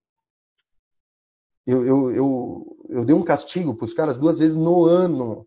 Eu, 1.66 1.86
eu, 1.86 2.12
eu, 2.12 2.78
eu 2.90 3.06
dei 3.06 3.16
um 3.16 3.24
castigo 3.24 3.76
para 3.76 3.86
os 3.86 3.94
caras 3.94 4.18
duas 4.18 4.38
vezes 4.38 4.56
no 4.56 4.86
ano. 4.86 5.46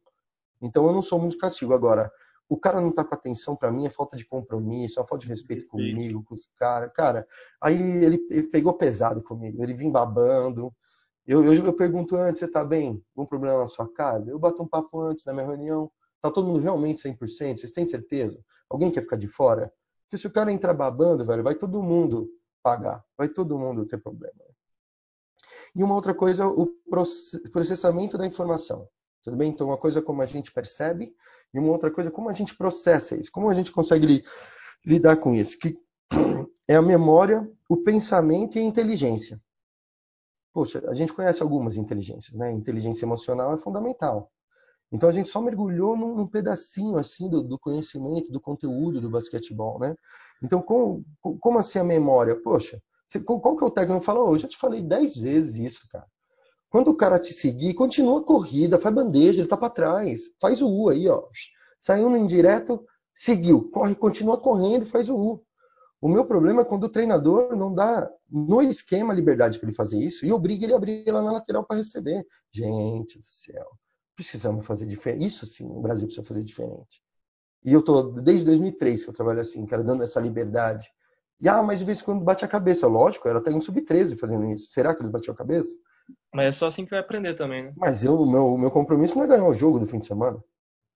Então 0.61 0.87
eu 0.87 0.93
não 0.93 1.03
sou 1.03 1.19
muito 1.19 1.39
castigo. 1.39 1.73
Agora, 1.73 2.13
o 2.49 2.57
cara 2.57 2.81
não 2.81 2.93
tá 2.93 3.05
com 3.05 3.15
atenção 3.15 3.57
para 3.57 3.71
mim, 3.71 3.87
é 3.87 3.91
falta 3.91 4.17
de 4.17 4.27
compromisso, 4.27 5.01
é 5.01 5.07
falta 5.07 5.19
de 5.19 5.29
respeito, 5.29 5.63
respeito. 5.63 5.95
comigo, 5.95 6.25
com 6.25 6.35
os 6.35 6.47
caras. 6.59 6.91
Cara, 6.93 7.27
aí 7.61 7.81
ele, 7.81 8.27
ele, 8.29 8.43
pegou 8.49 8.73
pesado 8.75 9.23
comigo, 9.23 9.63
ele 9.63 9.73
vinha 9.73 9.91
babando. 9.91 10.75
Eu, 11.31 11.45
eu, 11.45 11.65
eu 11.65 11.73
pergunto 11.73 12.17
antes, 12.17 12.41
você 12.41 12.49
tá 12.49 12.65
bem? 12.65 13.01
Algum 13.15 13.25
problema 13.25 13.61
na 13.61 13.67
sua 13.69 13.89
casa? 13.89 14.29
Eu 14.29 14.37
bato 14.37 14.65
um 14.65 14.67
papo 14.67 15.01
antes 15.01 15.25
na 15.25 15.33
minha 15.33 15.47
reunião. 15.47 15.89
Tá 16.21 16.29
todo 16.29 16.49
mundo 16.49 16.59
realmente 16.59 17.01
100%? 17.01 17.57
Vocês 17.57 17.71
têm 17.71 17.87
certeza? 17.87 18.45
Alguém 18.69 18.91
quer 18.91 19.03
ficar 19.03 19.15
de 19.15 19.29
fora? 19.29 19.73
Porque 20.03 20.21
se 20.21 20.27
o 20.27 20.33
cara 20.33 20.51
entrar 20.51 20.75
babando, 20.75 21.25
velho, 21.25 21.45
vai 21.45 21.55
todo 21.55 21.81
mundo 21.85 22.29
pagar. 22.65 23.05
Vai 23.17 23.29
todo 23.29 23.57
mundo 23.57 23.87
ter 23.87 23.99
problema. 23.99 24.35
E 25.73 25.85
uma 25.85 25.95
outra 25.95 26.13
coisa, 26.13 26.49
o 26.49 26.67
processamento 27.53 28.19
da 28.19 28.27
informação. 28.27 28.89
Tudo 29.23 29.37
bem? 29.37 29.51
Então, 29.51 29.69
uma 29.69 29.79
coisa 29.79 30.03
como 30.03 30.23
a 30.23 30.27
gente 30.27 30.51
percebe 30.51 31.15
e 31.55 31.61
uma 31.61 31.71
outra 31.71 31.93
coisa 31.93 32.11
como 32.11 32.29
a 32.29 32.33
gente 32.33 32.57
processa 32.57 33.15
isso. 33.15 33.31
Como 33.31 33.49
a 33.49 33.55
gente 33.55 33.71
consegue 33.71 34.25
lidar 34.85 35.17
com 35.19 35.33
isso? 35.33 35.57
Que 35.61 35.79
é 36.67 36.75
a 36.75 36.83
memória, 36.83 37.49
o 37.69 37.77
pensamento 37.77 38.57
e 38.57 38.59
a 38.59 38.65
inteligência. 38.65 39.41
Poxa, 40.53 40.83
a 40.89 40.95
gente 40.95 41.13
conhece 41.13 41.43
algumas 41.43 41.77
inteligências, 41.77 42.37
né? 42.37 42.51
Inteligência 42.51 43.05
emocional 43.05 43.55
é 43.55 43.59
fundamental. 43.59 44.31
Então 44.93 45.09
a 45.09 45.13
gente 45.13 45.29
só 45.29 45.41
mergulhou 45.41 45.97
num, 45.97 46.15
num 46.17 46.27
pedacinho 46.27 46.97
assim 46.97 47.29
do, 47.29 47.43
do, 47.43 47.59
conhecimento, 47.59 48.33
do 48.33 48.41
conteúdo 48.41 49.01
do 49.01 49.09
basquetebol, 49.09 49.79
né? 49.79 49.95
Então 50.43 50.61
como, 50.61 51.05
como 51.41 51.59
assim 51.59 51.79
a 51.79 51.85
memória? 51.85 52.35
Poxa, 52.35 52.83
qual 53.25 53.57
que 53.57 53.63
é 53.63 53.67
o 53.67 53.71
técnico? 53.71 54.01
Falou, 54.01 54.29
oh, 54.29 54.35
eu 54.35 54.39
já 54.39 54.49
te 54.49 54.57
falei 54.57 54.83
dez 54.83 55.17
vezes 55.17 55.55
isso, 55.55 55.87
cara. 55.89 56.07
Quando 56.69 56.89
o 56.89 56.97
cara 56.97 57.19
te 57.19 57.33
seguir, 57.33 57.75
continua 57.75 58.21
a 58.21 58.25
corrida, 58.25 58.79
faz 58.79 58.95
bandeja, 58.95 59.41
ele 59.41 59.49
tá 59.49 59.57
para 59.57 59.71
trás. 59.71 60.23
Faz 60.41 60.63
o 60.63 60.69
U 60.69 60.89
aí, 60.89 61.09
ó. 61.09 61.25
Saiu 61.79 62.09
no 62.09 62.17
indireto, 62.17 62.85
seguiu, 63.15 63.69
corre, 63.71 63.95
continua 63.95 64.39
correndo 64.39 64.83
e 64.83 64.89
faz 64.89 65.09
o 65.09 65.17
U. 65.17 65.45
O 66.01 66.09
meu 66.09 66.25
problema 66.25 66.63
é 66.63 66.65
quando 66.65 66.85
o 66.85 66.89
treinador 66.89 67.55
não 67.55 67.75
dá 67.75 68.11
no 68.31 68.63
esquema 68.63 69.13
liberdade 69.13 69.59
para 69.59 69.69
ele 69.69 69.77
fazer 69.77 69.99
isso 69.99 70.25
e 70.25 70.33
obriga 70.33 70.65
ele 70.65 70.73
a 70.73 70.77
abrir 70.77 71.05
lá 71.11 71.21
na 71.21 71.33
lateral 71.33 71.65
para 71.65 71.77
receber. 71.77 72.27
Gente 72.51 73.19
do 73.19 73.25
céu, 73.25 73.67
precisamos 74.17 74.67
fazer 74.67 74.87
diferente. 74.87 75.27
Isso 75.27 75.45
sim, 75.45 75.67
o 75.67 75.81
Brasil 75.81 76.07
precisa 76.07 76.27
fazer 76.27 76.43
diferente. 76.43 77.03
E 77.63 77.73
eu 77.73 77.83
tô 77.83 78.03
desde 78.03 78.47
2003 78.47 79.05
que 79.05 79.11
eu 79.11 79.15
trabalho 79.15 79.41
assim, 79.41 79.67
cara, 79.67 79.85
dando 79.85 80.03
essa 80.03 80.19
liberdade. 80.19 80.91
E 81.39 81.49
ah, 81.49 81.63
mas 81.63 81.79
de 81.79 81.85
vez 81.85 82.01
em 82.01 82.05
quando 82.05 82.25
bate 82.25 82.45
a 82.45 82.49
cabeça. 82.49 82.87
Lógico, 82.87 83.29
era 83.29 83.39
até 83.39 83.51
um 83.51 83.61
sub-13 83.61 84.19
fazendo 84.19 84.51
isso. 84.51 84.71
Será 84.71 84.95
que 84.95 85.03
eles 85.03 85.11
batiam 85.11 85.35
a 85.35 85.37
cabeça? 85.37 85.77
Mas 86.35 86.47
é 86.47 86.53
só 86.53 86.67
assim 86.67 86.85
que 86.85 86.91
vai 86.91 87.01
aprender 87.01 87.35
também, 87.35 87.65
né? 87.65 87.73
Mas 87.77 88.05
eu, 88.05 88.15
o 88.15 88.31
meu, 88.31 88.57
meu 88.57 88.71
compromisso 88.71 89.17
não 89.17 89.25
é 89.25 89.29
ganhar 89.29 89.47
o 89.47 89.55
jogo 89.55 89.79
do 89.79 89.87
fim 89.87 89.99
de 89.99 90.07
semana. 90.07 90.43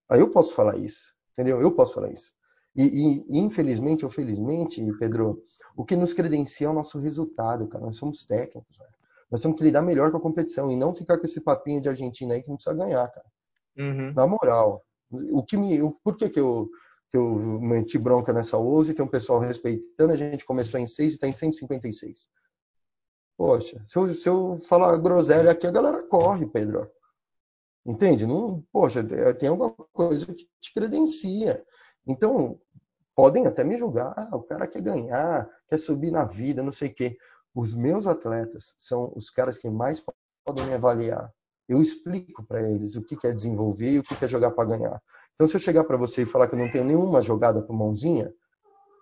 Aí 0.08 0.20
eu 0.20 0.30
posso 0.30 0.54
falar 0.54 0.76
isso, 0.76 1.14
entendeu? 1.32 1.60
Eu 1.60 1.72
posso 1.72 1.94
falar 1.94 2.10
isso. 2.10 2.32
E, 2.76 2.82
e, 2.82 3.38
infelizmente 3.38 4.04
ou 4.04 4.10
felizmente, 4.10 4.82
Pedro, 4.98 5.42
o 5.76 5.84
que 5.84 5.94
nos 5.94 6.12
credencia 6.12 6.66
é 6.66 6.70
o 6.70 6.74
nosso 6.74 6.98
resultado, 6.98 7.68
cara. 7.68 7.84
Nós 7.84 7.96
somos 7.96 8.24
técnicos, 8.24 8.76
velho. 8.76 8.90
Nós 9.30 9.40
temos 9.40 9.56
que 9.56 9.64
lidar 9.64 9.82
melhor 9.82 10.10
com 10.10 10.16
a 10.16 10.20
competição 10.20 10.70
e 10.70 10.76
não 10.76 10.94
ficar 10.94 11.18
com 11.18 11.24
esse 11.24 11.40
papinho 11.40 11.80
de 11.80 11.88
Argentina 11.88 12.34
aí 12.34 12.42
que 12.42 12.48
não 12.48 12.56
precisa 12.56 12.76
ganhar, 12.76 13.08
cara. 13.08 13.26
Uhum. 13.76 14.12
Na 14.12 14.26
moral. 14.26 14.84
O 15.10 15.42
que 15.42 15.56
me, 15.56 15.80
o, 15.82 15.90
por 15.90 16.16
que, 16.16 16.28
que 16.28 16.40
eu 16.40 16.68
que 17.14 17.18
eu 17.18 17.60
meti 17.60 17.96
bronca 17.96 18.32
nessa 18.32 18.58
OUSE, 18.58 18.92
tem 18.92 19.04
um 19.04 19.08
pessoal 19.08 19.38
respeitando, 19.38 20.12
a 20.12 20.16
gente 20.16 20.44
começou 20.44 20.80
em 20.80 20.87
6 20.87 21.12
e 21.12 21.14
está 21.14 21.28
em 21.28 21.32
156. 21.32 22.28
Poxa, 23.37 23.80
se 23.87 23.96
eu, 23.96 24.12
se 24.12 24.28
eu 24.28 24.58
falar 24.58 24.96
groselha 24.98 25.52
aqui, 25.52 25.64
a 25.64 25.70
galera 25.70 26.02
corre, 26.02 26.44
Pedro. 26.48 26.90
Entende? 27.87 28.26
Não, 28.26 28.64
poxa, 28.72 29.04
tem 29.38 29.48
alguma 29.48 29.70
coisa 29.92 30.26
que 30.26 30.48
te 30.60 30.74
credencia. 30.74 31.64
Então, 32.04 32.60
podem 33.14 33.46
até 33.46 33.64
me 33.64 33.77
julgar. 33.77 34.12
Ah, 34.16 34.37
o 34.37 34.42
cara 34.42 34.66
quer 34.66 34.83
ganhar, 34.83 35.48
quer 35.68 35.79
subir 35.79 36.11
na 36.11 36.24
vida, 36.24 36.62
não 36.62 36.72
sei 36.72 36.88
o 36.88 36.94
quê. 36.94 37.16
Os 37.55 37.74
meus 37.74 38.07
atletas 38.07 38.74
são 38.77 39.12
os 39.14 39.31
caras 39.31 39.57
que 39.57 39.70
mais 39.70 40.03
podem 40.44 40.66
me 40.66 40.74
avaliar. 40.74 41.33
Eu 41.68 41.81
explico 41.81 42.44
para 42.44 42.62
eles 42.62 42.94
o 42.94 43.03
que 43.03 43.27
é 43.27 43.33
desenvolver 43.33 43.92
e 43.92 43.98
o 43.98 44.03
que 44.03 44.22
é 44.22 44.29
jogar 44.29 44.50
para 44.50 44.77
ganhar. 44.77 45.00
Então, 45.35 45.48
se 45.48 45.57
eu 45.57 45.61
chegar 45.61 45.85
para 45.85 45.96
você 45.96 46.22
e 46.22 46.27
falar 46.27 46.46
que 46.46 46.55
eu 46.55 46.59
não 46.59 46.70
tenho 46.70 46.85
nenhuma 46.85 47.20
jogada 47.20 47.62
para 47.62 47.74
mãozinha, 47.74 48.33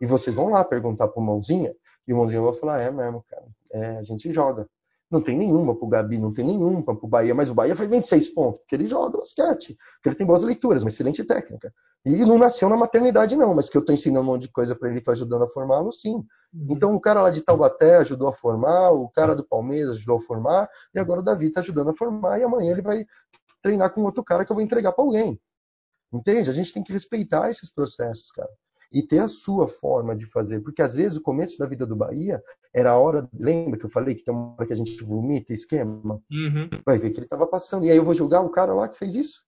e 0.01 0.07
vocês 0.07 0.35
vão 0.35 0.48
lá 0.48 0.64
perguntar 0.64 1.09
para 1.09 1.22
mãozinha, 1.22 1.75
e 2.07 2.12
o 2.12 2.16
mãozinha 2.16 2.40
vai 2.40 2.53
falar: 2.55 2.81
é 2.81 2.90
mesmo, 2.90 3.25
cara, 3.29 3.46
é, 3.72 3.96
a 3.98 4.03
gente 4.03 4.31
joga. 4.31 4.68
Não 5.11 5.20
tem 5.20 5.37
nenhuma 5.37 5.77
para 5.77 5.85
o 5.85 5.88
Gabi, 5.88 6.18
não 6.18 6.33
tem 6.33 6.44
nenhuma 6.44 6.83
para 6.83 6.94
o 6.94 7.09
Bahia, 7.09 7.35
mas 7.35 7.51
o 7.51 7.55
Bahia 7.55 7.77
faz 7.77 7.87
26 7.88 8.31
pontos, 8.31 8.61
porque 8.61 8.75
ele 8.75 8.87
joga 8.87 9.18
basquete, 9.18 9.77
porque 9.96 10.09
ele 10.09 10.16
tem 10.16 10.27
boas 10.27 10.42
leituras, 10.42 10.83
uma 10.83 10.88
excelente 10.88 11.22
técnica. 11.22 11.72
E 12.04 12.24
não 12.24 12.36
nasceu 12.36 12.68
na 12.68 12.76
maternidade, 12.76 13.36
não, 13.36 13.54
mas 13.54 13.68
que 13.68 13.76
eu 13.76 13.80
estou 13.80 13.94
ensinando 13.94 14.26
um 14.28 14.32
monte 14.32 14.42
de 14.42 14.52
coisa 14.52 14.74
para 14.74 14.88
ele, 14.88 14.98
estou 14.98 15.12
ajudando 15.12 15.44
a 15.44 15.46
formá-lo, 15.46 15.92
sim. 15.92 16.14
Uhum. 16.14 16.66
Então 16.70 16.94
o 16.94 17.00
cara 17.00 17.22
lá 17.22 17.30
de 17.30 17.42
Taubaté 17.42 17.96
ajudou 17.98 18.26
a 18.26 18.32
formar, 18.32 18.90
o 18.90 19.08
cara 19.08 19.36
do 19.36 19.44
Palmeiras 19.44 19.92
ajudou 19.92 20.16
a 20.16 20.20
formar, 20.20 20.68
e 20.92 20.98
agora 20.98 21.20
o 21.20 21.22
Davi 21.22 21.46
está 21.46 21.60
ajudando 21.60 21.90
a 21.90 21.94
formar, 21.94 22.40
e 22.40 22.42
amanhã 22.42 22.72
ele 22.72 22.82
vai 22.82 23.06
treinar 23.62 23.90
com 23.94 24.02
outro 24.02 24.24
cara 24.24 24.44
que 24.44 24.50
eu 24.50 24.56
vou 24.56 24.64
entregar 24.64 24.90
para 24.92 25.04
alguém. 25.04 25.40
Entende? 26.12 26.50
A 26.50 26.52
gente 26.52 26.72
tem 26.72 26.82
que 26.82 26.92
respeitar 26.92 27.50
esses 27.50 27.72
processos, 27.72 28.30
cara. 28.32 28.50
E 28.92 29.02
ter 29.02 29.20
a 29.20 29.28
sua 29.28 29.66
forma 29.66 30.14
de 30.14 30.26
fazer. 30.26 30.60
Porque 30.60 30.82
às 30.82 30.94
vezes 30.94 31.16
o 31.16 31.22
começo 31.22 31.56
da 31.56 31.66
vida 31.66 31.86
do 31.86 31.96
Bahia 31.96 32.42
era 32.74 32.90
a 32.90 32.98
hora. 32.98 33.26
Lembra 33.32 33.78
que 33.78 33.86
eu 33.86 33.90
falei 33.90 34.14
que 34.14 34.22
tem 34.22 34.34
uma 34.34 34.52
hora 34.52 34.66
que 34.66 34.72
a 34.74 34.76
gente 34.76 35.02
vomita 35.02 35.54
esquema? 35.54 36.20
Uhum. 36.30 36.68
Vai 36.84 36.98
ver 36.98 37.10
que 37.10 37.18
ele 37.18 37.24
estava 37.24 37.46
passando. 37.46 37.86
E 37.86 37.90
aí 37.90 37.96
eu 37.96 38.04
vou 38.04 38.12
julgar 38.12 38.42
o 38.42 38.50
cara 38.50 38.74
lá 38.74 38.86
que 38.88 38.98
fez 38.98 39.14
isso? 39.14 39.42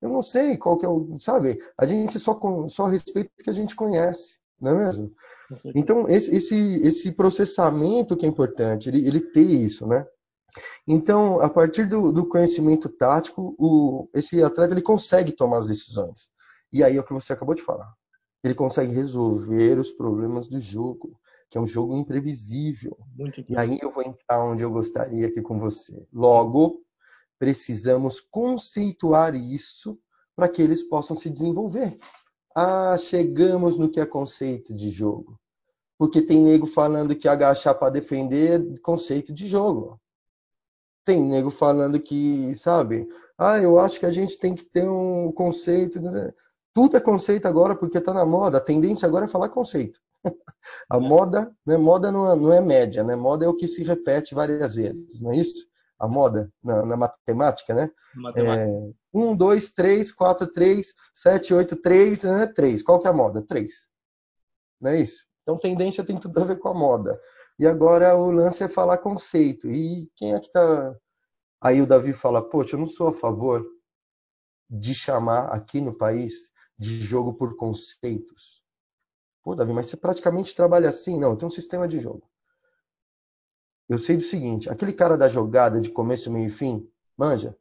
Eu 0.00 0.10
não 0.10 0.22
sei 0.22 0.56
qual 0.56 0.76
que 0.76 0.84
é 0.84 0.88
o. 0.88 1.16
Sabe? 1.18 1.58
A 1.78 1.86
gente 1.86 2.18
só, 2.18 2.38
só 2.68 2.86
respeita 2.86 3.30
o 3.40 3.44
que 3.44 3.50
a 3.50 3.54
gente 3.54 3.74
conhece. 3.74 4.38
Não 4.60 4.72
é 4.72 4.86
mesmo? 4.86 5.12
Então, 5.74 6.08
esse, 6.08 6.34
esse, 6.34 6.56
esse 6.82 7.12
processamento 7.12 8.16
que 8.16 8.26
é 8.26 8.28
importante, 8.28 8.88
ele, 8.88 9.06
ele 9.06 9.20
ter 9.20 9.42
isso, 9.42 9.86
né? 9.86 10.06
Então, 10.86 11.40
a 11.40 11.48
partir 11.48 11.86
do, 11.86 12.12
do 12.12 12.26
conhecimento 12.26 12.88
tático, 12.88 13.54
o, 13.58 14.08
esse 14.14 14.42
atleta 14.42 14.72
ele 14.74 14.82
consegue 14.82 15.32
tomar 15.32 15.58
as 15.58 15.66
decisões. 15.66 16.30
E 16.72 16.82
aí 16.82 16.96
é 16.96 17.00
o 17.00 17.04
que 17.04 17.12
você 17.12 17.32
acabou 17.32 17.54
de 17.54 17.62
falar. 17.62 17.92
Ele 18.42 18.54
consegue 18.54 18.92
resolver 18.92 19.78
os 19.78 19.90
problemas 19.90 20.48
do 20.48 20.60
jogo, 20.60 21.18
que 21.50 21.58
é 21.58 21.60
um 21.60 21.66
jogo 21.66 21.96
imprevisível. 21.96 22.96
e 23.48 23.56
aí 23.56 23.78
eu 23.82 23.90
vou 23.90 24.02
entrar 24.02 24.44
onde 24.44 24.62
eu 24.62 24.70
gostaria 24.70 25.26
aqui 25.26 25.42
com 25.42 25.58
você. 25.58 26.06
Logo, 26.12 26.82
precisamos 27.38 28.20
conceituar 28.20 29.34
isso 29.34 29.98
para 30.34 30.48
que 30.48 30.60
eles 30.60 30.82
possam 30.82 31.16
se 31.16 31.30
desenvolver. 31.30 31.98
Ah, 32.54 32.96
chegamos 32.98 33.76
no 33.76 33.88
que 33.88 34.00
é 34.00 34.06
conceito 34.06 34.74
de 34.74 34.90
jogo. 34.90 35.38
Porque 35.98 36.20
tem 36.20 36.42
nego 36.42 36.66
falando 36.66 37.16
que 37.16 37.28
agachar 37.28 37.74
para 37.74 37.90
defender 37.90 38.60
é 38.60 38.78
conceito 38.80 39.32
de 39.32 39.46
jogo. 39.46 40.00
Tem 41.04 41.22
nego 41.22 41.50
falando 41.50 42.00
que, 42.00 42.54
sabe? 42.54 43.08
Ah, 43.38 43.58
eu 43.58 43.78
acho 43.78 43.98
que 43.98 44.06
a 44.06 44.12
gente 44.12 44.38
tem 44.38 44.54
que 44.54 44.64
ter 44.64 44.88
um 44.88 45.32
conceito. 45.32 46.00
Tudo 46.74 46.96
é 46.96 47.00
conceito 47.00 47.46
agora 47.46 47.74
porque 47.76 47.98
está 47.98 48.12
na 48.12 48.26
moda. 48.26 48.58
A 48.58 48.60
tendência 48.60 49.06
agora 49.06 49.24
é 49.24 49.28
falar 49.28 49.48
conceito. 49.48 50.00
A 50.90 50.98
moda, 50.98 51.50
né? 51.64 51.76
Moda 51.76 52.10
não 52.10 52.30
é, 52.30 52.36
não 52.36 52.52
é 52.52 52.60
média, 52.60 53.04
né? 53.04 53.14
Moda 53.14 53.44
é 53.44 53.48
o 53.48 53.54
que 53.54 53.68
se 53.68 53.82
repete 53.84 54.34
várias 54.34 54.74
vezes, 54.74 55.20
não 55.20 55.30
é 55.30 55.36
isso? 55.36 55.66
A 55.98 56.06
moda 56.06 56.52
na, 56.62 56.84
na 56.84 56.96
matemática, 56.96 57.72
né? 57.74 57.90
Matemática. 58.14 58.68
É, 58.68 58.92
1, 59.14 59.36
2, 59.36 59.70
3, 59.70 60.12
4, 60.12 60.46
3, 60.52 60.92
7, 61.14 61.54
8, 61.54 61.76
3, 61.76 62.22
3. 62.54 62.82
Qual 62.82 63.00
que 63.00 63.06
é 63.06 63.10
a 63.10 63.14
moda? 63.14 63.42
3. 63.42 63.72
Não 64.80 64.90
é 64.90 65.00
isso? 65.00 65.24
Então, 65.42 65.58
tendência 65.58 66.04
tem 66.04 66.18
tudo 66.18 66.40
a 66.40 66.44
ver 66.44 66.58
com 66.58 66.68
a 66.68 66.74
moda. 66.74 67.18
E 67.58 67.66
agora 67.66 68.14
o 68.16 68.30
lance 68.30 68.62
é 68.62 68.68
falar 68.68 68.98
conceito. 68.98 69.68
E 69.70 70.10
quem 70.16 70.34
é 70.34 70.40
que 70.40 70.50
tá. 70.50 70.94
Aí 71.60 71.80
o 71.80 71.86
Davi 71.86 72.12
fala: 72.12 72.46
Poxa, 72.46 72.76
eu 72.76 72.80
não 72.80 72.86
sou 72.86 73.08
a 73.08 73.12
favor 73.12 73.64
de 74.68 74.94
chamar 74.94 75.46
aqui 75.46 75.80
no 75.80 75.96
país 75.96 76.50
de 76.78 77.00
jogo 77.00 77.34
por 77.34 77.56
conceitos. 77.56 78.62
Pô, 79.42 79.54
Davi, 79.54 79.72
mas 79.72 79.86
você 79.86 79.96
praticamente 79.96 80.54
trabalha 80.54 80.88
assim? 80.88 81.18
Não, 81.18 81.36
tenho 81.36 81.46
um 81.46 81.54
sistema 81.54 81.86
de 81.86 82.00
jogo. 82.00 82.28
Eu 83.88 83.98
sei 83.98 84.16
do 84.16 84.22
seguinte, 84.22 84.68
aquele 84.68 84.92
cara 84.92 85.16
da 85.16 85.28
jogada 85.28 85.80
de 85.80 85.90
começo, 85.90 86.30
meio 86.30 86.46
e 86.46 86.50
fim, 86.50 86.88
manja. 87.16 87.56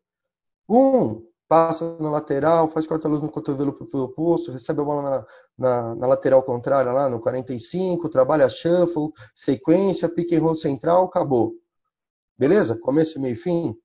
Um, 0.68 1.24
passa 1.48 1.96
na 2.00 2.10
lateral, 2.10 2.68
faz 2.68 2.88
corta-luz 2.88 3.22
no 3.22 3.30
cotovelo 3.30 3.74
pro 3.74 4.02
oposto, 4.02 4.52
recebe 4.52 4.82
a 4.82 4.84
bola 4.84 5.02
na, 5.02 5.26
na, 5.58 5.96
na, 5.96 6.08
lateral 6.08 6.42
contrária 6.42 6.92
lá 6.92 7.08
no 7.08 7.20
45, 7.20 8.10
trabalha 8.10 8.50
shuffle, 8.50 9.12
sequência, 9.34 10.10
pick 10.10 10.34
and 10.34 10.42
roll 10.42 10.56
central, 10.56 11.06
acabou. 11.06 11.54
Beleza? 12.38 12.76
Começo, 12.76 13.20
meio 13.20 13.34
e 13.34 13.36
fim. 13.36 13.78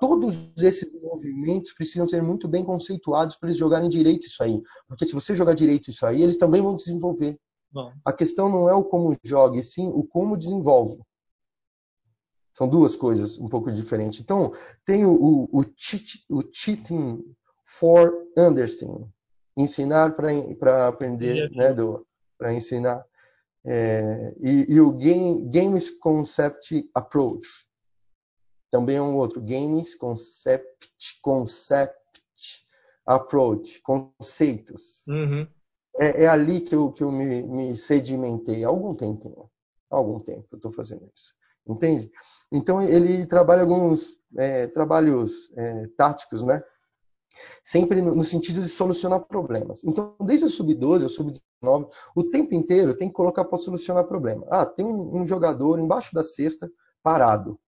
Todos 0.00 0.34
esses 0.58 0.90
movimentos 1.00 1.72
precisam 1.72 2.08
ser 2.08 2.22
muito 2.22 2.48
bem 2.48 2.64
conceituados 2.64 3.36
para 3.36 3.48
eles 3.48 3.58
jogarem 3.58 3.88
direito 3.88 4.26
isso 4.26 4.42
aí. 4.42 4.60
Porque 4.88 5.06
se 5.06 5.12
você 5.12 5.34
jogar 5.34 5.54
direito 5.54 5.90
isso 5.90 6.04
aí, 6.04 6.22
eles 6.22 6.36
também 6.36 6.60
vão 6.60 6.74
desenvolver. 6.74 7.38
Bom. 7.70 7.92
A 8.04 8.12
questão 8.12 8.48
não 8.48 8.68
é 8.68 8.74
o 8.74 8.84
como 8.84 9.14
joga, 9.22 9.58
e 9.58 9.62
sim 9.62 9.88
o 9.88 10.02
como 10.04 10.36
desenvolve. 10.36 10.98
São 12.54 12.68
duas 12.68 12.94
coisas 12.94 13.36
um 13.36 13.48
pouco 13.48 13.70
diferentes. 13.72 14.20
Então, 14.20 14.52
tem 14.86 15.04
o, 15.04 15.12
o, 15.12 15.60
o, 15.60 15.64
o 16.30 16.42
cheating 16.52 17.34
for 17.66 18.14
understanding. 18.38 19.10
Ensinar 19.56 20.14
para 20.14 20.86
aprender, 20.86 21.50
né, 21.50 21.74
para 22.38 22.54
ensinar. 22.54 23.04
É, 23.66 24.34
e, 24.40 24.66
e, 24.68 24.80
o 24.80 24.92
game, 24.92 25.48
Games 25.50 25.90
Concept 25.90 26.88
Approach. 26.94 27.48
Também 28.70 28.96
é 28.96 29.02
um 29.02 29.16
outro. 29.16 29.40
Games 29.40 29.96
Concept, 29.96 30.88
Concept 31.22 31.98
Approach. 33.04 33.80
Conceitos. 33.82 35.04
Uhum. 35.08 35.48
É, 35.98 36.24
é, 36.24 36.28
ali 36.28 36.60
que 36.60 36.74
eu, 36.74 36.92
que 36.92 37.02
eu 37.02 37.10
me, 37.10 37.42
me 37.42 37.76
sedimentei 37.76 38.64
há 38.64 38.68
algum 38.68 38.94
tempo. 38.94 39.50
Há 39.90 39.96
algum 39.96 40.20
tempo 40.20 40.46
que 40.48 40.54
eu 40.54 40.58
estou 40.58 40.72
fazendo 40.72 41.10
isso. 41.14 41.34
Entende? 41.66 42.10
Então 42.52 42.82
ele 42.82 43.26
trabalha 43.26 43.62
alguns 43.62 44.18
é, 44.36 44.66
trabalhos 44.66 45.52
é, 45.56 45.86
táticos, 45.96 46.42
né? 46.42 46.62
Sempre 47.64 48.00
no, 48.00 48.14
no, 48.14 48.22
sentido 48.22 48.60
de 48.60 48.68
solucionar 48.68 49.20
problemas. 49.20 49.82
Então, 49.82 50.14
desde 50.20 50.44
o 50.44 50.48
sub-12 50.48 51.02
ao 51.02 51.08
sub-19, 51.08 51.88
o 52.14 52.24
tempo 52.24 52.54
inteiro 52.54 52.94
tem 52.94 53.08
que 53.08 53.14
colocar 53.14 53.44
para 53.44 53.58
solucionar 53.58 54.04
problema. 54.04 54.46
Ah, 54.48 54.64
tem 54.64 54.86
um, 54.86 55.16
um, 55.16 55.26
jogador 55.26 55.80
embaixo 55.80 56.14
da 56.14 56.22
cesta 56.22 56.70
parado, 57.02 57.58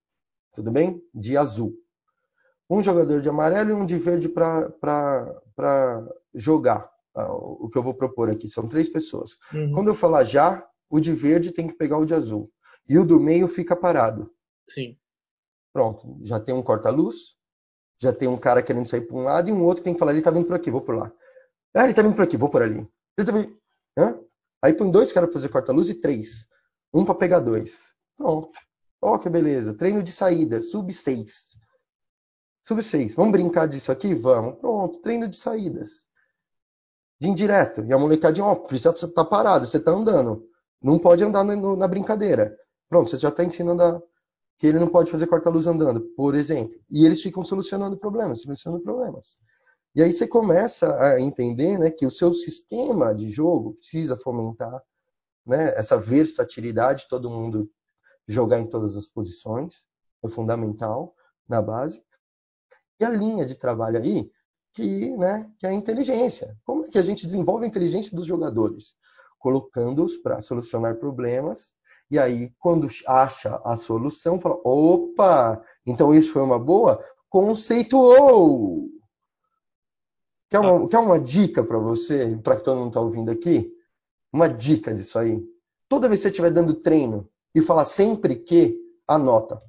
tudo 0.55 0.71
bem? 0.71 1.03
De 1.13 1.37
azul. 1.37 1.75
Um 2.71 2.83
jogador 2.83 3.21
de 3.21 3.29
amarelo 3.29 3.71
e 3.71 3.73
um 3.73 3.85
de 3.85 3.97
verde 3.97 4.29
para 4.29 6.07
jogar. 6.35 6.89
Ah, 7.15 7.33
o 7.33 7.69
que 7.69 7.79
eu 7.79 7.83
vou 7.83 7.95
propor 7.95 8.31
aqui 8.31 8.49
são 8.49 8.69
três 8.69 8.89
pessoas. 8.89 9.37
Uhum. 9.53 9.73
Quando 9.73 9.89
eu 9.89 9.95
falar 9.95 10.23
já, 10.23 10.65
o 10.89 11.01
de 11.01 11.13
verde 11.13 11.51
tem 11.51 11.67
que 11.67 11.75
pegar 11.75 11.99
o 11.99 12.05
de 12.05 12.15
azul. 12.15 12.51
E 12.89 12.99
o 12.99 13.05
do 13.05 13.21
meio 13.21 13.49
fica 13.49 13.75
parado. 13.75 14.33
Sim. 14.69 14.97
Pronto, 15.73 16.19
já 16.23 16.41
tem 16.41 16.55
um 16.55 16.63
corta-luz, 16.63 17.37
já 18.01 18.13
tem 18.13 18.29
um 18.29 18.39
cara 18.39 18.63
querendo 18.63 18.87
sair 18.87 19.03
para 19.03 19.17
um 19.17 19.25
lado 19.25 19.49
e 19.49 19.53
um 19.53 19.63
outro 19.63 19.83
que 19.83 19.85
tem 19.85 19.95
que 19.95 19.99
falar, 19.99 20.13
ele 20.13 20.23
tá 20.23 20.31
vindo 20.31 20.47
por 20.47 20.57
aqui, 20.57 20.71
vou 20.71 20.81
por 20.81 20.97
lá. 20.97 21.13
Ah, 21.75 21.85
ele 21.85 21.95
tá 21.95 22.03
vindo 22.03 22.15
por 22.15 22.25
aqui, 22.25 22.37
vou 22.37 22.49
por 22.49 22.63
ali. 22.63 22.87
Ele 23.17 23.27
tá 23.27 23.33
vindo... 23.33 23.57
Hã? 23.99 24.19
Aí 24.63 24.73
põe 24.73 24.91
dois 24.91 25.13
caras 25.13 25.29
para 25.29 25.39
fazer 25.39 25.49
corta-luz 25.49 25.89
e 25.89 25.95
três. 25.95 26.47
Um 26.93 27.05
para 27.05 27.15
pegar 27.15 27.41
dois. 27.41 27.95
Pronto. 28.17 28.51
Ó, 29.03 29.15
oh, 29.15 29.19
que 29.19 29.29
beleza. 29.29 29.75
Treino 29.75 30.03
de 30.03 30.11
saída, 30.11 30.61
sub 30.61 30.93
6. 30.93 31.59
Sub 32.67 32.83
6. 32.83 33.15
Vamos 33.15 33.33
brincar 33.33 33.69
disso 33.69 33.93
aqui? 33.93 34.15
Vamos. 34.15 34.59
Pronto, 34.59 35.01
treino 35.01 35.29
de 35.29 35.37
saídas. 35.37 36.07
De 37.21 37.29
indireto. 37.29 37.85
E 37.85 37.93
a 37.93 37.99
molecadinha, 37.99 38.47
ó, 38.47 38.53
oh, 38.53 38.57
precisa 38.57 38.91
estar 38.91 39.09
tá 39.09 39.25
parado, 39.25 39.67
você 39.67 39.79
tá 39.79 39.91
andando. 39.91 40.49
Não 40.83 40.99
pode 40.99 41.23
andar 41.23 41.45
na 41.45 41.87
brincadeira. 41.87 42.57
Pronto, 42.89 43.11
você 43.11 43.19
já 43.19 43.29
está 43.29 43.45
ensinando 43.45 43.83
a, 43.83 44.03
que 44.59 44.67
ele 44.67 44.79
não 44.79 44.89
pode 44.89 45.11
fazer 45.11 45.27
corta-luz 45.27 45.67
andando, 45.67 46.01
por 46.17 46.35
exemplo. 46.35 46.79
E 46.91 47.05
eles 47.05 47.21
ficam 47.21 47.45
solucionando 47.45 47.97
problemas, 47.97 48.43
solucionando 48.43 48.83
problemas. 48.83 49.39
E 49.95 50.03
aí 50.03 50.13
você 50.13 50.27
começa 50.27 50.99
a 51.03 51.21
entender 51.21 51.79
né, 51.79 51.91
que 51.91 52.07
o 52.07 52.11
seu 52.11 52.35
sistema 52.35 53.15
de 53.15 53.31
jogo 53.31 53.75
precisa 53.75 54.17
fomentar 54.17 54.83
né, 55.47 55.73
essa 55.77 55.99
versatilidade, 55.99 57.07
todo 57.09 57.31
mundo 57.31 57.71
jogar 58.27 58.59
em 58.59 58.67
todas 58.67 58.97
as 58.97 59.09
posições, 59.09 59.87
é 60.25 60.29
fundamental 60.29 61.15
na 61.49 61.63
base. 61.63 62.03
E 62.99 63.05
a 63.05 63.11
linha 63.11 63.47
de 63.47 63.55
trabalho 63.55 63.99
aí, 63.99 64.31
que, 64.73 65.17
né, 65.17 65.51
que 65.59 65.67
é 65.67 65.71
a 65.71 65.73
inteligência. 65.73 66.57
Como 66.65 66.85
é 66.85 66.89
que 66.89 66.99
a 66.99 67.03
gente 67.03 67.25
desenvolve 67.25 67.65
a 67.65 67.69
inteligência 67.69 68.15
dos 68.15 68.27
jogadores? 68.27 68.95
Colocando-os 69.39 70.17
para 70.17 70.41
solucionar 70.41 70.97
problemas 70.97 71.76
e 72.11 72.19
aí, 72.19 72.53
quando 72.59 72.89
acha 73.07 73.61
a 73.65 73.77
solução, 73.77 74.41
fala: 74.41 74.59
opa, 74.65 75.63
então 75.85 76.15
isso 76.15 76.33
foi 76.33 76.43
uma 76.43 76.59
boa? 76.59 77.03
Conceituou! 77.29 78.89
Quer 80.49 80.61
uma, 80.61 80.89
quer 80.89 80.99
uma 80.99 81.19
dica 81.19 81.65
para 81.65 81.79
você, 81.79 82.39
para 82.43 82.57
que 82.57 82.63
todo 82.63 82.79
mundo 82.79 82.89
está 82.89 83.01
ouvindo 83.01 83.31
aqui? 83.31 83.73
Uma 84.33 84.49
dica 84.49 84.95
disso 84.95 85.19
aí. 85.19 85.43
Toda 85.89 86.09
vez 86.09 86.21
que 86.21 86.23
você 86.23 86.29
estiver 86.29 86.51
dando 86.51 86.75
treino 86.75 87.29
e 87.55 87.61
falar 87.61 87.85
sempre 87.85 88.37
que, 88.37 88.79
anota. 89.09 89.61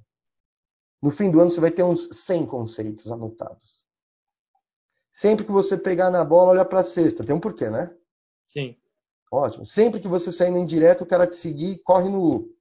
No 1.01 1.11
fim 1.11 1.29
do 1.31 1.39
ano 1.39 1.51
você 1.51 1.59
vai 1.59 1.71
ter 1.71 1.83
uns 1.83 2.09
100 2.11 2.45
conceitos 2.45 3.11
anotados. 3.11 3.85
Sempre 5.11 5.45
que 5.45 5.51
você 5.51 5.77
pegar 5.77 6.11
na 6.11 6.23
bola, 6.23 6.51
olha 6.51 6.65
para 6.65 6.81
a 6.81 6.83
cesta. 6.83 7.23
Tem 7.23 7.35
um 7.35 7.39
porquê, 7.39 7.69
né? 7.69 7.91
Sim. 8.47 8.77
Ótimo. 9.31 9.65
Sempre 9.65 9.99
que 9.99 10.07
você 10.07 10.31
sair 10.31 10.51
no 10.51 10.57
indireto, 10.57 11.03
o 11.03 11.07
cara 11.07 11.27
te 11.27 11.35
seguir, 11.35 11.79
corre 11.83 12.09
no 12.09 12.21
U. 12.21 12.57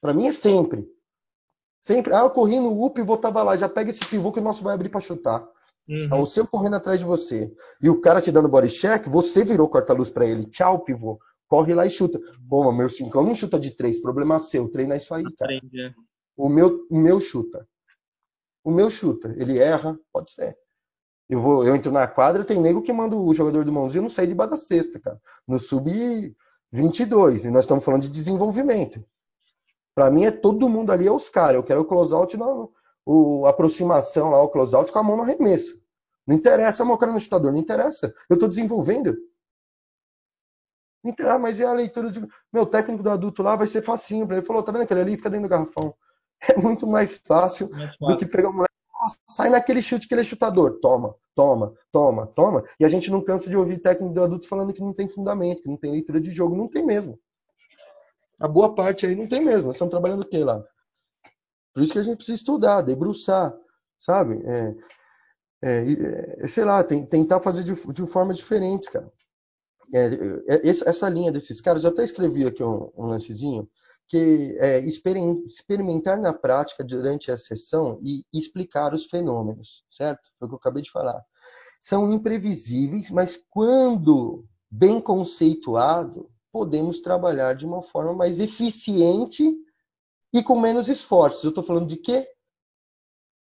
Para 0.00 0.14
mim 0.14 0.26
é 0.26 0.32
sempre. 0.32 0.86
Sempre. 1.80 2.14
Ah, 2.14 2.20
eu 2.20 2.30
corri 2.30 2.58
no 2.58 2.82
U, 2.82 2.90
pivô 2.90 3.16
tava 3.16 3.42
lá. 3.42 3.56
Já 3.56 3.68
pega 3.68 3.90
esse 3.90 4.06
pivô 4.06 4.30
que 4.30 4.38
o 4.38 4.42
nosso 4.42 4.62
vai 4.62 4.74
abrir 4.74 4.88
para 4.88 5.00
chutar. 5.00 5.46
Uhum. 5.88 6.08
Tá 6.08 6.16
o 6.16 6.26
seu 6.26 6.46
correndo 6.46 6.76
atrás 6.76 6.98
de 6.98 7.04
você. 7.04 7.52
E 7.82 7.88
o 7.88 8.00
cara 8.00 8.20
te 8.20 8.30
dando 8.30 8.48
body 8.48 8.68
check, 8.68 9.06
você 9.08 9.44
virou 9.44 9.68
corta-luz 9.68 10.10
para 10.10 10.26
ele. 10.26 10.44
Tchau, 10.46 10.80
pivô. 10.80 11.18
Corre 11.48 11.74
lá 11.74 11.84
e 11.84 11.90
chuta. 11.90 12.20
Pô, 12.48 12.70
meu 12.70 12.88
cincão 12.88 13.24
não 13.24 13.34
chuta 13.34 13.58
de 13.58 13.72
três. 13.72 14.00
Problema 14.00 14.38
seu. 14.38 14.68
Treina 14.68 14.96
isso 14.96 15.12
aí, 15.12 15.24
cara. 15.34 15.56
Aprende, 15.56 15.80
é. 15.80 15.94
O 16.36 16.48
meu, 16.48 16.86
o 16.88 16.96
meu 16.96 17.20
chuta. 17.20 17.66
O 18.62 18.70
meu 18.70 18.88
chuta. 18.88 19.34
Ele 19.36 19.58
erra, 19.58 19.98
pode 20.12 20.30
ser. 20.30 20.56
Eu, 21.30 21.38
vou, 21.40 21.64
eu 21.64 21.76
entro 21.76 21.92
na 21.92 22.08
quadra, 22.08 22.44
tem 22.44 22.60
nego 22.60 22.82
que 22.82 22.92
manda 22.92 23.14
o 23.14 23.32
jogador 23.32 23.64
do 23.64 23.70
mãozinho 23.70 24.02
não 24.02 24.10
sair 24.10 24.26
debaixo 24.26 24.50
da 24.50 24.56
cesta, 24.56 24.98
cara. 24.98 25.20
No 25.46 25.60
sub-22. 25.60 27.44
E 27.44 27.50
nós 27.50 27.62
estamos 27.62 27.84
falando 27.84 28.02
de 28.02 28.08
desenvolvimento. 28.08 29.04
Para 29.94 30.10
mim, 30.10 30.24
é 30.24 30.32
todo 30.32 30.68
mundo 30.68 30.90
ali 30.90 31.06
é 31.06 31.12
os 31.12 31.28
caras. 31.28 31.54
Eu 31.54 31.62
quero 31.62 31.82
o 31.82 31.84
close-out 31.84 32.36
na 32.36 32.46
o, 33.06 33.46
aproximação 33.46 34.30
lá, 34.30 34.42
o 34.42 34.48
close-out 34.48 34.90
com 34.90 34.98
a 34.98 35.02
mão 35.04 35.16
no 35.16 35.22
arremesso. 35.22 35.80
Não 36.26 36.34
interessa 36.34 36.82
a 36.82 36.98
cara 36.98 37.12
no 37.12 37.20
chutador, 37.20 37.52
não 37.52 37.60
interessa. 37.60 38.12
Eu 38.28 38.34
estou 38.34 38.48
desenvolvendo. 38.48 39.16
Ah, 41.20 41.38
mas 41.38 41.60
e 41.60 41.64
a 41.64 41.72
leitura 41.72 42.10
de. 42.10 42.26
Meu 42.52 42.66
técnico 42.66 43.04
do 43.04 43.10
adulto 43.10 43.40
lá 43.40 43.54
vai 43.54 43.68
ser 43.68 43.82
facinho. 43.82 44.30
Ele 44.32 44.42
falou: 44.42 44.64
tá 44.64 44.72
vendo 44.72 44.82
aquele 44.82 45.00
ali? 45.00 45.16
Fica 45.16 45.30
dentro 45.30 45.46
do 45.46 45.50
garrafão. 45.50 45.94
É 46.42 46.56
muito 46.56 46.86
mais 46.86 47.18
fácil, 47.18 47.68
mais 47.70 47.96
fácil. 47.96 48.06
do 48.06 48.16
que 48.16 48.24
pegar 48.24 48.48
um 48.48 48.54
moleque 48.54 48.69
sai 49.26 49.50
naquele 49.50 49.82
chute 49.82 50.06
que 50.06 50.14
ele 50.14 50.22
é 50.22 50.24
chutador. 50.24 50.78
Toma, 50.80 51.14
toma, 51.34 51.74
toma, 51.90 52.26
toma. 52.28 52.64
E 52.78 52.84
a 52.84 52.88
gente 52.88 53.10
não 53.10 53.22
cansa 53.22 53.48
de 53.48 53.56
ouvir 53.56 53.78
técnico 53.78 54.14
do 54.14 54.22
adulto 54.22 54.48
falando 54.48 54.72
que 54.72 54.80
não 54.80 54.92
tem 54.92 55.08
fundamento, 55.08 55.62
que 55.62 55.68
não 55.68 55.76
tem 55.76 55.92
leitura 55.92 56.20
de 56.20 56.30
jogo. 56.30 56.56
Não 56.56 56.68
tem 56.68 56.84
mesmo. 56.84 57.18
A 58.38 58.48
boa 58.48 58.74
parte 58.74 59.06
aí 59.06 59.14
não 59.14 59.28
tem 59.28 59.44
mesmo. 59.44 59.66
Nós 59.66 59.76
estamos 59.76 59.90
trabalhando 59.90 60.22
o 60.22 60.28
quê 60.28 60.42
lá? 60.42 60.64
Por 61.74 61.82
isso 61.82 61.92
que 61.92 61.98
a 61.98 62.02
gente 62.02 62.16
precisa 62.16 62.36
estudar, 62.36 62.82
debruçar, 62.82 63.54
sabe? 63.98 64.42
É, 64.44 64.74
é, 65.62 66.42
é, 66.42 66.48
sei 66.48 66.64
lá, 66.64 66.82
tem, 66.82 67.04
tentar 67.04 67.40
fazer 67.40 67.62
de, 67.62 67.74
de 67.92 68.06
formas 68.06 68.36
diferentes, 68.36 68.88
cara. 68.88 69.12
É, 69.92 70.06
é 70.48 70.68
essa 70.68 71.08
linha 71.08 71.32
desses 71.32 71.60
caras, 71.60 71.84
eu 71.84 71.90
até 71.90 72.02
escrevi 72.04 72.46
aqui 72.46 72.62
um, 72.62 72.90
um 72.96 73.06
lancezinho, 73.06 73.68
que 74.10 74.56
é, 74.58 74.80
experimentar 74.80 76.18
na 76.20 76.32
prática 76.32 76.82
durante 76.82 77.30
a 77.30 77.36
sessão 77.36 77.96
e 78.02 78.24
explicar 78.32 78.92
os 78.92 79.06
fenômenos, 79.06 79.84
certo? 79.88 80.32
Foi 80.36 80.46
o 80.46 80.48
que 80.48 80.54
eu 80.54 80.58
acabei 80.58 80.82
de 80.82 80.90
falar. 80.90 81.24
São 81.80 82.12
imprevisíveis, 82.12 83.08
mas 83.08 83.40
quando 83.48 84.44
bem 84.68 85.00
conceituado, 85.00 86.28
podemos 86.50 87.00
trabalhar 87.00 87.54
de 87.54 87.64
uma 87.64 87.84
forma 87.84 88.12
mais 88.12 88.40
eficiente 88.40 89.56
e 90.34 90.42
com 90.42 90.58
menos 90.58 90.88
esforços. 90.88 91.44
Eu 91.44 91.50
estou 91.50 91.62
falando 91.62 91.86
de 91.86 91.96
quê? 91.96 92.28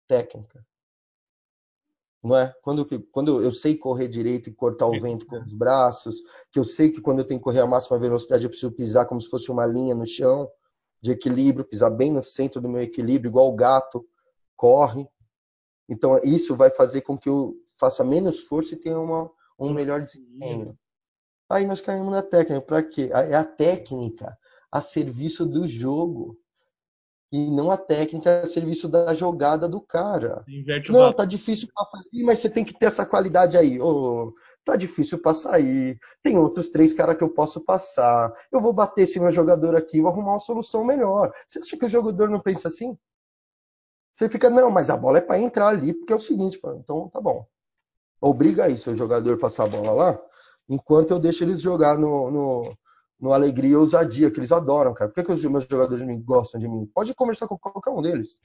Técnica. 0.05 0.66
Não 2.28 2.36
é? 2.36 2.54
Quando, 2.62 2.86
quando 3.12 3.42
eu 3.42 3.54
sei 3.54 3.78
correr 3.78 4.10
direito 4.10 4.50
e 4.50 4.54
cortar 4.54 4.86
o 4.88 5.00
vento 5.00 5.26
com 5.26 5.42
os 5.42 5.54
braços, 5.54 6.22
que 6.52 6.60
eu 6.60 6.66
sei 6.66 6.92
que 6.92 7.00
quando 7.00 7.20
eu 7.20 7.26
tenho 7.26 7.40
que 7.40 7.44
correr 7.46 7.62
a 7.62 7.68
máxima 7.68 7.98
velocidade 7.98 8.44
eu 8.44 8.50
preciso 8.50 8.72
pisar 8.72 9.06
como 9.06 9.22
se 9.22 9.30
fosse 9.30 9.50
uma 9.50 9.66
linha 9.66 9.96
no 9.96 10.06
chão 10.06 10.50
de 11.02 11.12
equilíbrio, 11.12 11.64
pisar 11.64 11.90
bem 11.90 12.12
no 12.12 12.22
centro 12.22 12.60
do 12.60 12.68
meu 12.68 12.82
equilíbrio, 12.82 13.30
igual 13.30 13.48
o 13.48 13.56
gato 13.56 14.06
corre. 14.58 15.08
Então 15.88 16.20
isso 16.22 16.54
vai 16.56 16.70
fazer 16.70 17.02
com 17.02 17.18
que 17.18 17.30
eu 17.30 17.56
faça 17.78 18.04
menos 18.04 18.42
força 18.44 18.74
e 18.74 18.78
tenha 18.78 19.00
uma, 19.00 19.32
um 19.58 19.72
melhor 19.72 20.02
desempenho. 20.02 20.78
Aí 21.50 21.66
nós 21.66 21.80
caímos 21.80 22.12
na 22.12 22.22
técnica. 22.22 22.62
Para 22.62 22.84
quê? 22.84 23.10
É 23.14 23.36
a 23.36 23.44
técnica 23.46 24.38
a 24.70 24.82
serviço 24.82 25.46
do 25.46 25.66
jogo. 25.66 26.38
E 27.32 27.52
não 27.52 27.70
a 27.70 27.78
técnica 27.78 28.42
a 28.42 28.48
serviço 28.48 28.88
da 28.88 29.14
jogada 29.14 29.68
do 29.68 29.82
cara. 29.82 30.46
Inverte 30.48 30.92
Não, 30.92 31.12
tá 31.12 31.26
difícil 31.26 31.68
pra 31.74 31.84
sair, 31.84 32.24
mas 32.24 32.40
você 32.40 32.50
tem 32.50 32.64
que 32.64 32.74
ter 32.74 32.86
essa 32.86 33.06
qualidade 33.06 33.58
aí. 33.58 33.82
Ô, 33.82 34.34
tá 34.64 34.76
difícil 34.76 35.20
pra 35.20 35.34
sair. 35.34 36.00
Tem 36.24 36.38
outros 36.38 36.70
três 36.70 36.94
caras 36.94 37.18
que 37.18 37.24
eu 37.24 37.30
posso 37.30 37.60
passar. 37.60 38.34
Eu 38.52 38.62
vou 38.62 38.72
bater 38.72 39.04
esse 39.04 39.20
meu 39.20 39.32
jogador 39.32 39.76
aqui, 39.76 40.02
vou 40.02 40.10
arrumar 40.10 40.34
uma 40.34 40.40
solução 40.40 40.86
melhor. 40.86 41.34
Você 41.46 41.60
acha 41.60 41.78
que 41.78 41.86
o 41.86 41.90
jogador 41.90 42.30
não 42.30 42.40
pensa 42.40 42.70
assim? 42.70 42.98
Você 44.16 44.30
fica, 44.30 44.50
não, 44.50 44.72
mas 44.72 44.90
a 44.90 44.98
bola 44.98 45.20
é 45.20 45.22
para 45.22 45.40
entrar 45.40 45.68
ali, 45.68 45.94
porque 45.94 46.12
é 46.12 46.16
o 46.16 46.20
seguinte, 46.20 46.60
então 46.64 47.08
tá 47.10 47.22
bom. 47.22 47.46
Obriga 48.20 48.66
aí 48.66 48.78
seu 48.78 48.96
jogador 48.96 49.36
a 49.36 49.40
passar 49.40 49.66
a 49.66 49.70
bola 49.70 49.92
lá, 49.92 50.22
enquanto 50.68 51.12
eu 51.12 51.20
deixo 51.20 51.44
eles 51.44 51.62
jogar 51.62 52.00
no, 52.00 52.32
no, 52.32 52.78
no 53.20 53.34
alegria 53.34 53.72
e 53.72 53.76
ousadia, 53.76 54.30
que 54.30 54.39
eles 54.39 54.51
adoram, 54.51 54.93
cara. 54.93 55.09
Por 55.09 55.15
que, 55.15 55.24
que 55.24 55.32
os 55.32 55.43
meus 55.45 55.65
jogadores 55.65 56.05
me 56.05 56.18
gostam 56.18 56.59
de 56.59 56.68
mim? 56.68 56.86
Pode 56.93 57.13
conversar 57.13 57.47
com 57.47 57.57
qualquer 57.57 57.89
um 57.89 58.01
deles. 58.01 58.39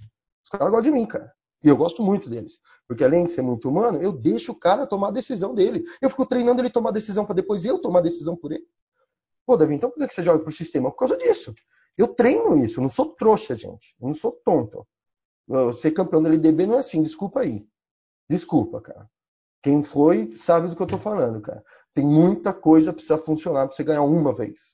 Os 0.45 0.51
caras 0.51 0.71
gostam 0.71 0.91
de 0.93 0.99
mim, 0.99 1.07
cara. 1.07 1.33
E 1.63 1.69
eu 1.69 1.77
gosto 1.77 2.03
muito 2.03 2.29
deles. 2.29 2.61
Porque 2.89 3.05
além 3.05 3.25
de 3.25 3.33
ser 3.33 3.43
muito 3.43 3.69
humano, 3.69 4.03
eu 4.03 4.13
deixo 4.13 4.53
o 4.53 4.55
cara 4.55 4.87
tomar 4.87 5.09
a 5.09 5.13
decisão 5.13 5.55
dele. 5.55 5.85
Eu 6.01 6.11
fico 6.11 6.27
treinando 6.27 6.61
ele 6.61 6.71
tomar 6.71 6.91
a 6.91 6.93
decisão 6.93 7.25
para 7.25 7.37
depois 7.37 7.65
eu 7.65 7.79
tomar 7.79 8.01
a 8.01 8.03
decisão 8.03 8.37
por 8.37 8.53
ele. 8.53 8.67
Pô, 9.47 9.57
Davi, 9.57 9.75
então 9.75 9.91
por 9.91 10.07
que 10.07 10.15
você 10.15 10.23
joga 10.23 10.43
pro 10.43 10.53
sistema? 10.53 10.91
Por 10.91 10.99
causa 10.99 11.17
disso. 11.17 11.55
Eu 11.97 12.09
treino 12.09 12.57
isso, 12.57 12.81
eu 12.81 12.83
não 12.83 12.89
sou 12.89 13.15
trouxa, 13.15 13.55
gente. 13.55 13.95
Eu 14.01 14.09
não 14.09 14.15
sou 14.15 14.33
tonto. 14.45 14.87
Eu 15.49 15.73
ser 15.73 15.91
campeão 15.91 16.23
da 16.23 16.29
LDB 16.29 16.67
não 16.67 16.77
é 16.77 16.79
assim, 16.79 17.03
desculpa 17.03 17.41
aí. 17.41 17.69
Desculpa, 18.29 18.81
cara. 18.81 19.11
Quem 19.63 19.83
foi 19.83 20.35
sabe 20.37 20.69
do 20.69 20.75
que 20.75 20.83
eu 20.83 20.87
tô 20.87 20.99
falando, 20.99 21.41
cara. 21.41 21.63
Tem 21.95 22.07
muita 22.07 22.55
coisa 22.55 22.93
precisa 22.93 23.19
funcionar 23.19 23.67
para 23.67 23.77
você 23.77 23.85
ganhar 23.85 24.03
uma 24.03 24.35
vez. 24.35 24.73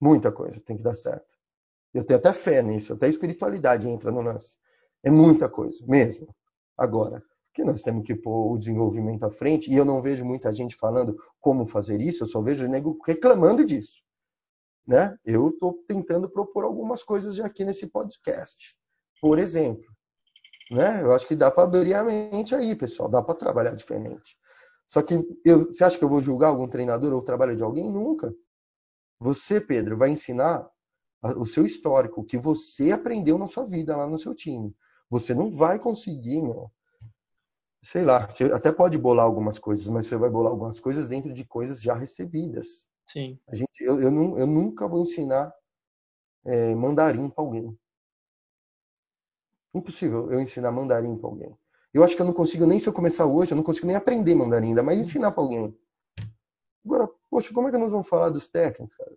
Muita 0.00 0.32
coisa 0.32 0.60
tem 0.60 0.76
que 0.76 0.82
dar 0.82 0.94
certo. 0.94 1.26
Eu 1.94 2.04
tenho 2.04 2.18
até 2.18 2.32
fé 2.32 2.62
nisso, 2.62 2.92
até 2.92 3.08
espiritualidade 3.08 3.88
entra 3.88 4.10
no 4.10 4.20
lance. 4.20 4.56
É 5.02 5.10
muita 5.10 5.48
coisa, 5.48 5.84
mesmo. 5.86 6.34
Agora, 6.76 7.22
que 7.54 7.64
nós 7.64 7.82
temos 7.82 8.04
que 8.04 8.14
pôr 8.14 8.52
o 8.52 8.58
desenvolvimento 8.58 9.24
à 9.24 9.30
frente, 9.30 9.70
e 9.70 9.76
eu 9.76 9.84
não 9.84 10.00
vejo 10.02 10.24
muita 10.24 10.52
gente 10.52 10.76
falando 10.76 11.16
como 11.40 11.66
fazer 11.66 12.00
isso, 12.00 12.22
eu 12.22 12.28
só 12.28 12.40
vejo 12.40 12.68
nego 12.68 12.98
reclamando 13.04 13.64
disso. 13.64 14.02
Né? 14.86 15.16
Eu 15.24 15.48
estou 15.50 15.82
tentando 15.86 16.30
propor 16.30 16.64
algumas 16.64 17.02
coisas 17.02 17.34
já 17.34 17.46
aqui 17.46 17.64
nesse 17.64 17.86
podcast. 17.86 18.76
Por 19.20 19.38
exemplo, 19.38 19.90
né? 20.70 21.02
eu 21.02 21.12
acho 21.12 21.26
que 21.26 21.34
dá 21.34 21.50
para 21.50 21.64
abrir 21.64 21.94
a 21.94 22.04
mente 22.04 22.54
aí, 22.54 22.76
pessoal, 22.76 23.08
dá 23.08 23.22
para 23.22 23.34
trabalhar 23.34 23.74
diferente. 23.74 24.36
Só 24.88 25.02
que 25.02 25.14
eu, 25.44 25.66
você 25.66 25.84
acha 25.84 25.98
que 25.98 26.04
eu 26.04 26.08
vou 26.08 26.22
julgar 26.22 26.48
algum 26.48 26.66
treinador 26.66 27.12
ou 27.12 27.18
o 27.18 27.24
trabalho 27.24 27.54
de 27.54 27.62
alguém? 27.62 27.92
Nunca. 27.92 28.34
Você, 29.20 29.60
Pedro, 29.60 29.98
vai 29.98 30.10
ensinar 30.10 30.68
o 31.36 31.44
seu 31.44 31.66
histórico, 31.66 32.22
o 32.22 32.24
que 32.24 32.38
você 32.38 32.90
aprendeu 32.90 33.36
na 33.36 33.46
sua 33.46 33.66
vida 33.66 33.96
lá 33.96 34.08
no 34.08 34.18
seu 34.18 34.34
time. 34.34 34.74
Você 35.10 35.34
não 35.34 35.50
vai 35.50 35.78
conseguir, 35.78 36.40
meu. 36.40 36.70
Sei 37.82 38.02
lá, 38.02 38.26
você 38.26 38.44
até 38.44 38.72
pode 38.72 38.96
bolar 38.96 39.24
algumas 39.24 39.58
coisas, 39.58 39.86
mas 39.88 40.06
você 40.06 40.16
vai 40.16 40.30
bolar 40.30 40.52
algumas 40.52 40.80
coisas 40.80 41.08
dentro 41.08 41.32
de 41.32 41.44
coisas 41.44 41.82
já 41.82 41.94
recebidas. 41.94 42.88
Sim. 43.04 43.38
A 43.46 43.54
gente, 43.54 43.80
eu, 43.80 44.00
eu, 44.00 44.10
não, 44.10 44.38
eu 44.38 44.46
nunca 44.46 44.88
vou 44.88 45.02
ensinar 45.02 45.52
é, 46.44 46.74
mandarim 46.74 47.28
para 47.28 47.44
alguém. 47.44 47.78
Impossível 49.74 50.30
eu 50.32 50.40
ensinar 50.40 50.72
mandarim 50.72 51.16
para 51.16 51.28
alguém. 51.28 51.56
Eu 51.98 52.04
acho 52.04 52.14
que 52.14 52.22
eu 52.22 52.26
não 52.26 52.32
consigo 52.32 52.64
nem 52.64 52.78
se 52.78 52.88
eu 52.88 52.92
começar 52.92 53.26
hoje, 53.26 53.52
eu 53.52 53.56
não 53.56 53.64
consigo 53.64 53.88
nem 53.88 53.96
aprender 53.96 54.32
mandarim, 54.32 54.68
ainda 54.68 54.84
mais 54.84 55.00
ensinar 55.00 55.32
para 55.32 55.42
alguém. 55.42 55.76
Agora, 56.86 57.08
poxa, 57.28 57.52
como 57.52 57.66
é 57.66 57.72
que 57.72 57.76
nós 57.76 57.90
vamos 57.90 58.08
falar 58.08 58.30
dos 58.30 58.46
técnicos, 58.46 58.96
cara? 58.96 59.12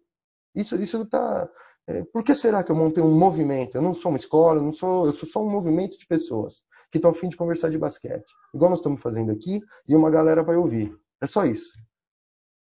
Isso, 0.56 0.76
isso 0.82 1.06
tá. 1.06 1.48
É, 1.86 2.04
por 2.06 2.24
que 2.24 2.34
será 2.34 2.64
que 2.64 2.72
eu 2.72 2.76
montei 2.76 3.04
um 3.04 3.16
movimento? 3.16 3.76
Eu 3.76 3.84
não 3.84 3.94
sou 3.94 4.12
uma 4.12 4.18
escola, 4.18 4.60
eu 4.60 4.64
não 4.64 4.74
sou, 4.74 5.06
eu 5.06 5.14
sou 5.14 5.30
só 5.30 5.44
um 5.44 5.50
movimento 5.50 5.96
de 5.96 6.08
pessoas 6.08 6.64
que 6.92 6.98
estão 6.98 7.12
a 7.12 7.14
fim 7.14 7.30
de 7.30 7.38
conversar 7.38 7.70
de 7.70 7.78
basquete. 7.78 8.34
Igual 8.52 8.72
nós 8.72 8.80
estamos 8.80 9.00
fazendo 9.00 9.32
aqui, 9.32 9.62
e 9.88 9.96
uma 9.96 10.10
galera 10.10 10.42
vai 10.42 10.56
ouvir. 10.56 10.92
É 11.22 11.28
só 11.28 11.46
isso. 11.46 11.72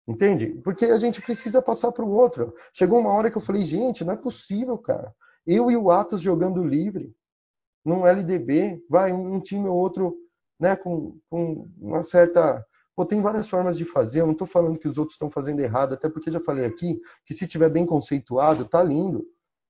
Entende? 0.07 0.61
Porque 0.63 0.85
a 0.85 0.97
gente 0.97 1.21
precisa 1.21 1.61
passar 1.61 1.91
para 1.91 2.05
o 2.05 2.11
outro. 2.11 2.55
Chegou 2.71 2.99
uma 2.99 3.11
hora 3.11 3.29
que 3.29 3.37
eu 3.37 3.41
falei, 3.41 3.65
gente, 3.65 4.05
não 4.05 4.13
é 4.13 4.17
possível, 4.17 4.77
cara. 4.77 5.13
Eu 5.45 5.69
e 5.69 5.75
o 5.75 5.91
Atos 5.91 6.21
jogando 6.21 6.63
livre, 6.63 7.13
num 7.85 8.05
LDB, 8.05 8.83
vai 8.89 9.13
um 9.13 9.39
time 9.39 9.69
ou 9.69 9.75
outro, 9.75 10.17
né, 10.59 10.75
com, 10.75 11.19
com 11.29 11.69
uma 11.77 12.03
certa 12.03 12.65
Pô, 12.95 13.05
tem 13.05 13.21
várias 13.21 13.49
formas 13.49 13.77
de 13.77 13.83
fazer, 13.83 14.21
eu 14.21 14.25
não 14.25 14.31
estou 14.31 14.47
falando 14.47 14.79
que 14.79 14.87
os 14.87 14.97
outros 14.97 15.15
estão 15.15 15.29
fazendo 15.29 15.59
errado, 15.59 15.93
até 15.93 16.09
porque 16.09 16.31
já 16.31 16.39
falei 16.39 16.63
aqui 16.63 16.99
que 17.25 17.33
se 17.33 17.45
tiver 17.45 17.69
bem 17.69 17.85
conceituado, 17.85 18.63
tá 18.63 18.81
lindo. 18.81 19.25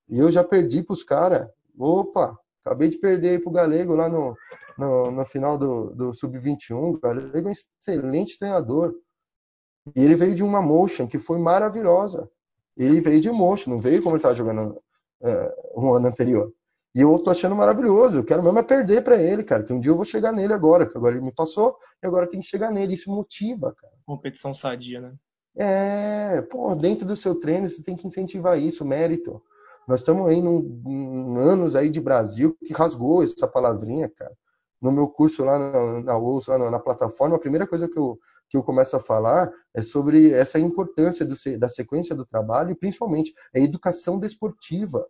E 0.08 0.20
eu 0.20 0.30
já 0.30 0.44
perdi 0.44 0.84
para 0.84 0.94
os 0.94 1.04
caras. 1.04 1.50
Opa, 1.76 2.38
acabei 2.64 2.88
de 2.88 3.00
perder 3.00 3.42
para 3.42 3.50
o 3.50 3.54
Galego 3.54 3.96
lá 3.96 4.08
no, 4.08 4.36
no, 4.78 5.10
no 5.10 5.26
final 5.26 5.58
do, 5.58 5.90
do 5.96 6.14
Sub-21. 6.14 6.96
O 6.96 7.00
Galego 7.00 7.48
é 7.48 7.50
um 7.50 7.52
excelente 7.52 8.38
treinador. 8.38 8.94
E 9.96 10.04
ele 10.04 10.16
veio 10.16 10.36
de 10.36 10.44
uma 10.44 10.62
motion 10.62 11.08
que 11.08 11.18
foi 11.18 11.40
maravilhosa. 11.40 12.30
Ele 12.78 13.02
veio 13.02 13.20
de 13.20 13.32
motion, 13.32 13.72
não 13.72 13.80
veio 13.82 14.04
como 14.04 14.16
ele 14.16 14.20
estava 14.20 14.36
jogando 14.36 14.78
uh, 15.22 15.82
um 15.82 15.96
ano 15.96 16.08
anterior. 16.08 16.54
E 16.96 17.02
eu 17.02 17.20
tô 17.20 17.30
achando 17.30 17.54
maravilhoso. 17.54 18.20
Eu 18.20 18.24
quero 18.24 18.42
mesmo 18.42 18.58
é 18.58 18.64
perder 18.64 19.04
para 19.04 19.22
ele, 19.22 19.44
cara. 19.44 19.64
Que 19.64 19.74
um 19.74 19.80
dia 19.82 19.92
eu 19.92 19.98
vou 19.98 20.06
chegar 20.06 20.32
nele 20.32 20.54
agora. 20.54 20.86
Que 20.86 20.98
agora 20.98 21.14
ele 21.14 21.26
me 21.26 21.34
passou 21.34 21.78
e 22.02 22.08
agora 22.08 22.26
tem 22.26 22.40
que 22.40 22.48
chegar 22.48 22.72
nele. 22.72 22.94
Isso 22.94 23.12
motiva, 23.12 23.76
cara. 23.76 23.94
Competição 24.06 24.54
sadia, 24.54 25.02
né? 25.02 25.14
É, 25.58 26.42
pô, 26.44 26.74
dentro 26.74 27.06
do 27.06 27.16
seu 27.16 27.36
treino 27.36 27.70
você 27.70 27.84
tem 27.84 27.98
que 27.98 28.08
incentivar 28.08 28.58
isso, 28.58 28.86
mérito. 28.86 29.44
Nós 29.86 30.00
estamos 30.00 30.28
aí 30.28 30.42
num, 30.42 30.62
num 30.62 31.38
anos 31.38 31.76
aí 31.76 31.90
de 31.90 32.00
Brasil 32.00 32.58
que 32.66 32.74
rasgou 32.74 33.24
essa 33.24 33.48
palavrinha, 33.48 34.10
cara. 34.10 34.34
No 34.82 34.92
meu 34.92 35.08
curso 35.08 35.44
lá 35.44 35.60
na, 35.60 36.02
na 36.02 36.18
UOS, 36.18 36.48
lá 36.48 36.58
na, 36.58 36.72
na, 36.72 36.80
plataforma, 36.80 37.36
a 37.36 37.40
primeira 37.40 37.68
coisa 37.68 37.88
que 37.88 37.98
eu, 37.98 38.18
que 38.50 38.58
eu 38.58 38.64
começo 38.64 38.96
a 38.96 39.00
falar 39.00 39.52
é 39.74 39.82
sobre 39.82 40.32
essa 40.32 40.60
importância 40.60 41.26
do, 41.26 41.36
da 41.58 41.68
sequência 41.68 42.16
do 42.16 42.26
trabalho 42.26 42.72
e 42.72 42.76
principalmente 42.76 43.34
a 43.54 43.60
educação 43.60 44.18
desportiva. 44.18 45.06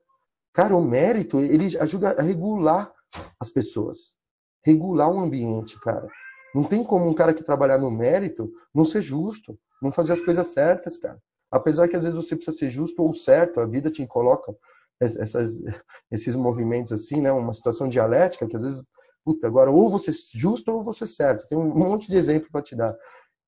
Cara, 0.55 0.73
o 0.73 0.81
mérito, 0.81 1.41
ele 1.41 1.77
ajuda 1.77 2.11
a 2.11 2.21
regular 2.21 2.89
as 3.37 3.49
pessoas. 3.49 4.15
Regular 4.63 5.11
o 5.11 5.19
ambiente, 5.19 5.77
cara. 5.81 6.07
Não 6.55 6.63
tem 6.63 6.81
como 6.81 7.05
um 7.05 7.13
cara 7.13 7.33
que 7.33 7.43
trabalhar 7.43 7.77
no 7.77 7.91
mérito 7.91 8.49
não 8.73 8.85
ser 8.85 9.01
justo, 9.01 9.59
não 9.81 9.91
fazer 9.91 10.13
as 10.13 10.21
coisas 10.21 10.47
certas, 10.47 10.95
cara. 10.95 11.21
Apesar 11.51 11.89
que 11.89 11.97
às 11.97 12.03
vezes 12.03 12.15
você 12.15 12.37
precisa 12.37 12.57
ser 12.57 12.69
justo 12.69 13.03
ou 13.03 13.13
certo, 13.13 13.59
a 13.59 13.65
vida 13.65 13.91
te 13.91 14.07
coloca 14.07 14.55
essas, 14.97 15.61
esses 16.09 16.35
movimentos 16.37 16.93
assim, 16.93 17.19
né? 17.19 17.33
Uma 17.33 17.51
situação 17.51 17.89
dialética 17.89 18.47
que 18.47 18.55
às 18.55 18.63
vezes, 18.63 18.85
puta, 19.25 19.45
agora 19.47 19.69
ou 19.69 19.89
você 19.89 20.11
é 20.11 20.13
justo 20.33 20.71
ou 20.71 20.81
você 20.81 21.03
é 21.03 21.07
certo. 21.07 21.45
Tem 21.49 21.57
um 21.57 21.75
monte 21.75 22.07
de 22.07 22.15
exemplo 22.15 22.49
para 22.49 22.61
te 22.61 22.77
dar. 22.77 22.95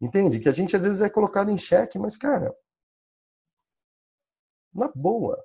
Entende? 0.02 0.42
Que 0.42 0.50
a 0.50 0.54
gente 0.54 0.76
às 0.76 0.84
vezes 0.84 1.02
é 1.02 1.10
colocado 1.10 1.50
em 1.50 1.58
xeque, 1.58 1.98
mas, 1.98 2.18
cara, 2.18 2.54
na 4.74 4.92
boa, 4.94 5.42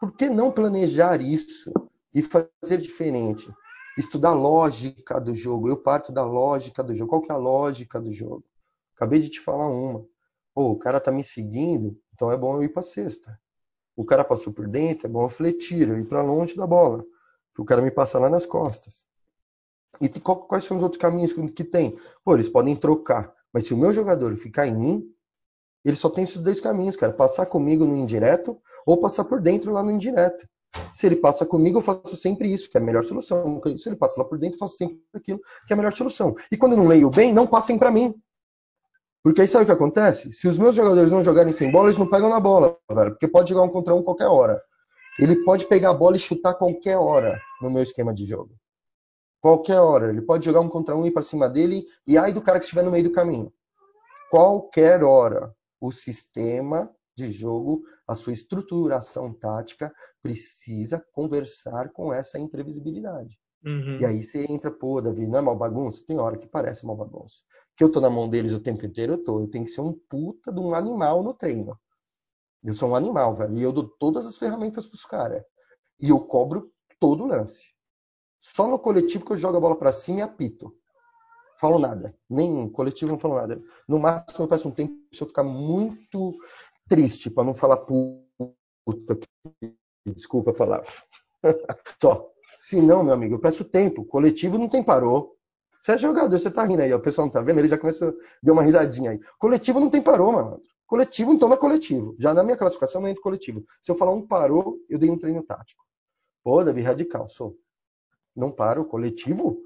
por 0.00 0.12
que 0.12 0.28
não 0.28 0.52
planejar 0.52 1.20
isso 1.20 1.72
e 2.14 2.22
fazer 2.22 2.78
diferente? 2.78 3.50
Estudar 3.96 4.30
a 4.30 4.34
lógica 4.34 5.20
do 5.20 5.34
jogo. 5.34 5.68
Eu 5.68 5.76
parto 5.76 6.12
da 6.12 6.24
lógica 6.24 6.82
do 6.82 6.94
jogo. 6.94 7.10
Qual 7.10 7.22
que 7.22 7.32
é 7.32 7.34
a 7.34 7.38
lógica 7.38 8.00
do 8.00 8.12
jogo? 8.12 8.44
Acabei 8.94 9.20
de 9.20 9.28
te 9.28 9.40
falar 9.40 9.68
uma. 9.68 10.04
O 10.54 10.76
cara 10.76 11.00
tá 11.00 11.12
me 11.12 11.22
seguindo, 11.22 11.96
então 12.14 12.32
é 12.32 12.36
bom 12.36 12.56
eu 12.56 12.64
ir 12.64 12.68
para 12.68 12.82
cesta. 12.82 13.38
O 13.96 14.04
cara 14.04 14.24
passou 14.24 14.52
por 14.52 14.68
dentro, 14.68 15.06
é 15.06 15.10
bom 15.10 15.24
eu 15.24 15.28
fletir, 15.28 15.88
eu 15.88 15.98
ir 15.98 16.04
para 16.04 16.22
longe 16.22 16.56
da 16.56 16.66
bola. 16.66 17.04
O 17.56 17.64
cara 17.64 17.82
me 17.82 17.90
passa 17.90 18.18
lá 18.18 18.28
nas 18.28 18.46
costas. 18.46 19.08
E 20.00 20.08
quais 20.08 20.64
são 20.64 20.76
os 20.76 20.82
outros 20.82 21.00
caminhos 21.00 21.32
que 21.52 21.64
tem? 21.64 21.98
Pô, 22.24 22.34
eles 22.34 22.48
podem 22.48 22.76
trocar. 22.76 23.32
Mas 23.52 23.66
se 23.66 23.74
o 23.74 23.76
meu 23.76 23.92
jogador 23.92 24.36
ficar 24.36 24.66
em 24.66 24.76
mim, 24.76 25.14
ele 25.84 25.96
só 25.96 26.08
tem 26.08 26.22
esses 26.22 26.40
dois 26.40 26.60
caminhos, 26.60 26.94
cara. 26.94 27.12
Passar 27.12 27.46
comigo 27.46 27.84
no 27.84 27.96
indireto 27.96 28.60
ou 28.88 28.96
passar 28.96 29.24
por 29.24 29.38
dentro 29.38 29.70
lá 29.70 29.82
no 29.82 29.90
indireto. 29.90 30.48
Se 30.94 31.06
ele 31.06 31.16
passa 31.16 31.44
comigo, 31.44 31.78
eu 31.78 31.82
faço 31.82 32.16
sempre 32.16 32.50
isso, 32.50 32.70
que 32.70 32.78
é 32.78 32.80
a 32.80 32.84
melhor 32.84 33.04
solução. 33.04 33.60
Se 33.76 33.86
ele 33.86 33.96
passa 33.96 34.18
lá 34.18 34.26
por 34.26 34.38
dentro, 34.38 34.54
eu 34.54 34.60
faço 34.60 34.76
sempre 34.78 34.98
aquilo, 35.14 35.38
que 35.66 35.72
é 35.72 35.74
a 35.74 35.76
melhor 35.76 35.92
solução. 35.92 36.34
E 36.50 36.56
quando 36.56 36.72
eu 36.72 36.78
não 36.78 36.86
leio 36.86 37.10
bem, 37.10 37.30
não 37.30 37.46
passem 37.46 37.78
para 37.78 37.90
mim. 37.90 38.14
Porque 39.22 39.42
aí 39.42 39.48
sabe 39.48 39.64
o 39.64 39.66
que 39.66 39.72
acontece? 39.72 40.32
Se 40.32 40.48
os 40.48 40.56
meus 40.56 40.74
jogadores 40.74 41.10
não 41.10 41.22
jogarem 41.22 41.52
sem 41.52 41.70
bola, 41.70 41.88
eles 41.88 41.98
não 41.98 42.08
pegam 42.08 42.30
na 42.30 42.40
bola, 42.40 42.78
velho. 42.90 43.10
Porque 43.10 43.28
pode 43.28 43.50
jogar 43.50 43.62
um 43.62 43.68
contra 43.68 43.94
um 43.94 44.02
qualquer 44.02 44.28
hora. 44.28 44.58
Ele 45.18 45.44
pode 45.44 45.66
pegar 45.66 45.90
a 45.90 45.94
bola 45.94 46.16
e 46.16 46.20
chutar 46.20 46.54
qualquer 46.54 46.96
hora 46.96 47.38
no 47.60 47.70
meu 47.70 47.82
esquema 47.82 48.14
de 48.14 48.24
jogo. 48.24 48.54
Qualquer 49.38 49.80
hora. 49.80 50.08
Ele 50.08 50.22
pode 50.22 50.46
jogar 50.46 50.60
um 50.60 50.68
contra 50.68 50.96
um 50.96 51.04
e 51.04 51.08
ir 51.08 51.10
para 51.10 51.22
cima 51.22 51.46
dele 51.46 51.84
e 52.06 52.16
aí 52.16 52.32
do 52.32 52.40
cara 52.40 52.58
que 52.58 52.64
estiver 52.64 52.82
no 52.82 52.90
meio 52.90 53.04
do 53.04 53.12
caminho. 53.12 53.52
Qualquer 54.30 55.04
hora. 55.04 55.54
O 55.78 55.92
sistema 55.92 56.90
de 57.18 57.30
jogo, 57.30 57.82
a 58.06 58.14
sua 58.14 58.32
estruturação 58.32 59.34
tática 59.34 59.92
precisa 60.22 61.04
conversar 61.12 61.90
com 61.90 62.12
essa 62.12 62.38
imprevisibilidade. 62.38 63.38
Uhum. 63.64 63.98
E 64.00 64.06
aí 64.06 64.22
você 64.22 64.46
entra, 64.48 64.70
pô, 64.70 65.00
Davi, 65.00 65.26
não 65.26 65.38
é 65.38 65.42
mal 65.42 65.56
bagunça? 65.56 66.04
Tem 66.06 66.18
hora 66.18 66.38
que 66.38 66.46
parece 66.46 66.86
mal 66.86 66.96
bagunça. 66.96 67.42
Que 67.76 67.82
eu 67.82 67.90
tô 67.90 68.00
na 68.00 68.08
mão 68.08 68.28
deles 68.28 68.52
o 68.52 68.60
tempo 68.60 68.86
inteiro, 68.86 69.14
eu 69.14 69.24
tô. 69.24 69.40
Eu 69.40 69.48
tenho 69.48 69.64
que 69.64 69.70
ser 69.72 69.80
um 69.80 69.92
puta 69.92 70.52
de 70.52 70.60
um 70.60 70.74
animal 70.74 71.22
no 71.22 71.34
treino. 71.34 71.76
Eu 72.62 72.72
sou 72.74 72.90
um 72.90 72.94
animal, 72.94 73.36
velho. 73.36 73.58
E 73.58 73.62
eu 73.62 73.72
dou 73.72 73.88
todas 73.98 74.26
as 74.26 74.36
ferramentas 74.36 74.86
pros 74.86 75.04
caras. 75.04 75.42
E 76.00 76.10
eu 76.10 76.20
cobro 76.20 76.70
todo 77.00 77.24
o 77.24 77.26
lance. 77.26 77.72
Só 78.40 78.68
no 78.68 78.78
coletivo 78.78 79.24
que 79.24 79.32
eu 79.32 79.36
jogo 79.36 79.56
a 79.56 79.60
bola 79.60 79.76
para 79.76 79.92
cima 79.92 80.20
e 80.20 80.22
apito. 80.22 80.72
Falo 81.60 81.78
nada. 81.78 82.16
Nem 82.30 82.68
coletivo 82.70 83.10
não 83.10 83.18
falo 83.18 83.34
nada. 83.34 83.60
No 83.88 83.98
máximo 83.98 84.44
eu 84.44 84.48
peço 84.48 84.68
um 84.68 84.72
tempo 84.72 84.94
se 85.12 85.20
eu 85.20 85.26
ficar 85.26 85.42
muito 85.42 86.38
triste, 86.88 87.30
para 87.30 87.44
não 87.44 87.54
falar 87.54 87.78
puta. 87.78 89.18
Desculpa 90.06 90.50
a 90.50 90.54
palavra. 90.54 90.88
Só. 92.00 92.30
Se 92.58 92.80
não, 92.82 93.04
meu 93.04 93.14
amigo, 93.14 93.36
eu 93.36 93.38
peço 93.38 93.64
tempo. 93.64 94.04
Coletivo 94.04 94.58
não 94.58 94.68
tem 94.68 94.82
parou. 94.82 95.36
Você 95.80 95.92
é 95.92 95.98
jogador, 95.98 96.36
você 96.36 96.50
tá 96.50 96.64
rindo 96.64 96.82
aí, 96.82 96.92
ó. 96.92 96.96
o 96.96 97.00
pessoal 97.00 97.26
não 97.26 97.32
tá 97.32 97.40
vendo, 97.40 97.60
ele 97.60 97.68
já 97.68 97.78
começou, 97.78 98.12
deu 98.42 98.52
uma 98.52 98.62
risadinha 98.62 99.12
aí. 99.12 99.20
Coletivo 99.38 99.78
não 99.78 99.88
tem 99.88 100.02
parou, 100.02 100.32
mano. 100.32 100.60
Coletivo, 100.86 101.32
então 101.32 101.48
não 101.48 101.56
é 101.56 101.58
coletivo. 101.58 102.16
Já 102.18 102.34
na 102.34 102.42
minha 102.42 102.56
classificação 102.56 103.00
não 103.00 103.08
é 103.08 103.14
coletivo. 103.14 103.64
Se 103.80 103.90
eu 103.90 103.94
falar 103.94 104.12
um 104.12 104.26
parou, 104.26 104.78
eu 104.88 104.98
dei 104.98 105.08
um 105.08 105.18
treino 105.18 105.42
tático. 105.42 105.84
Pô, 106.42 106.64
Davi, 106.64 106.80
radical, 106.80 107.28
sou. 107.28 107.56
Não 108.34 108.50
paro, 108.50 108.84
coletivo? 108.84 109.62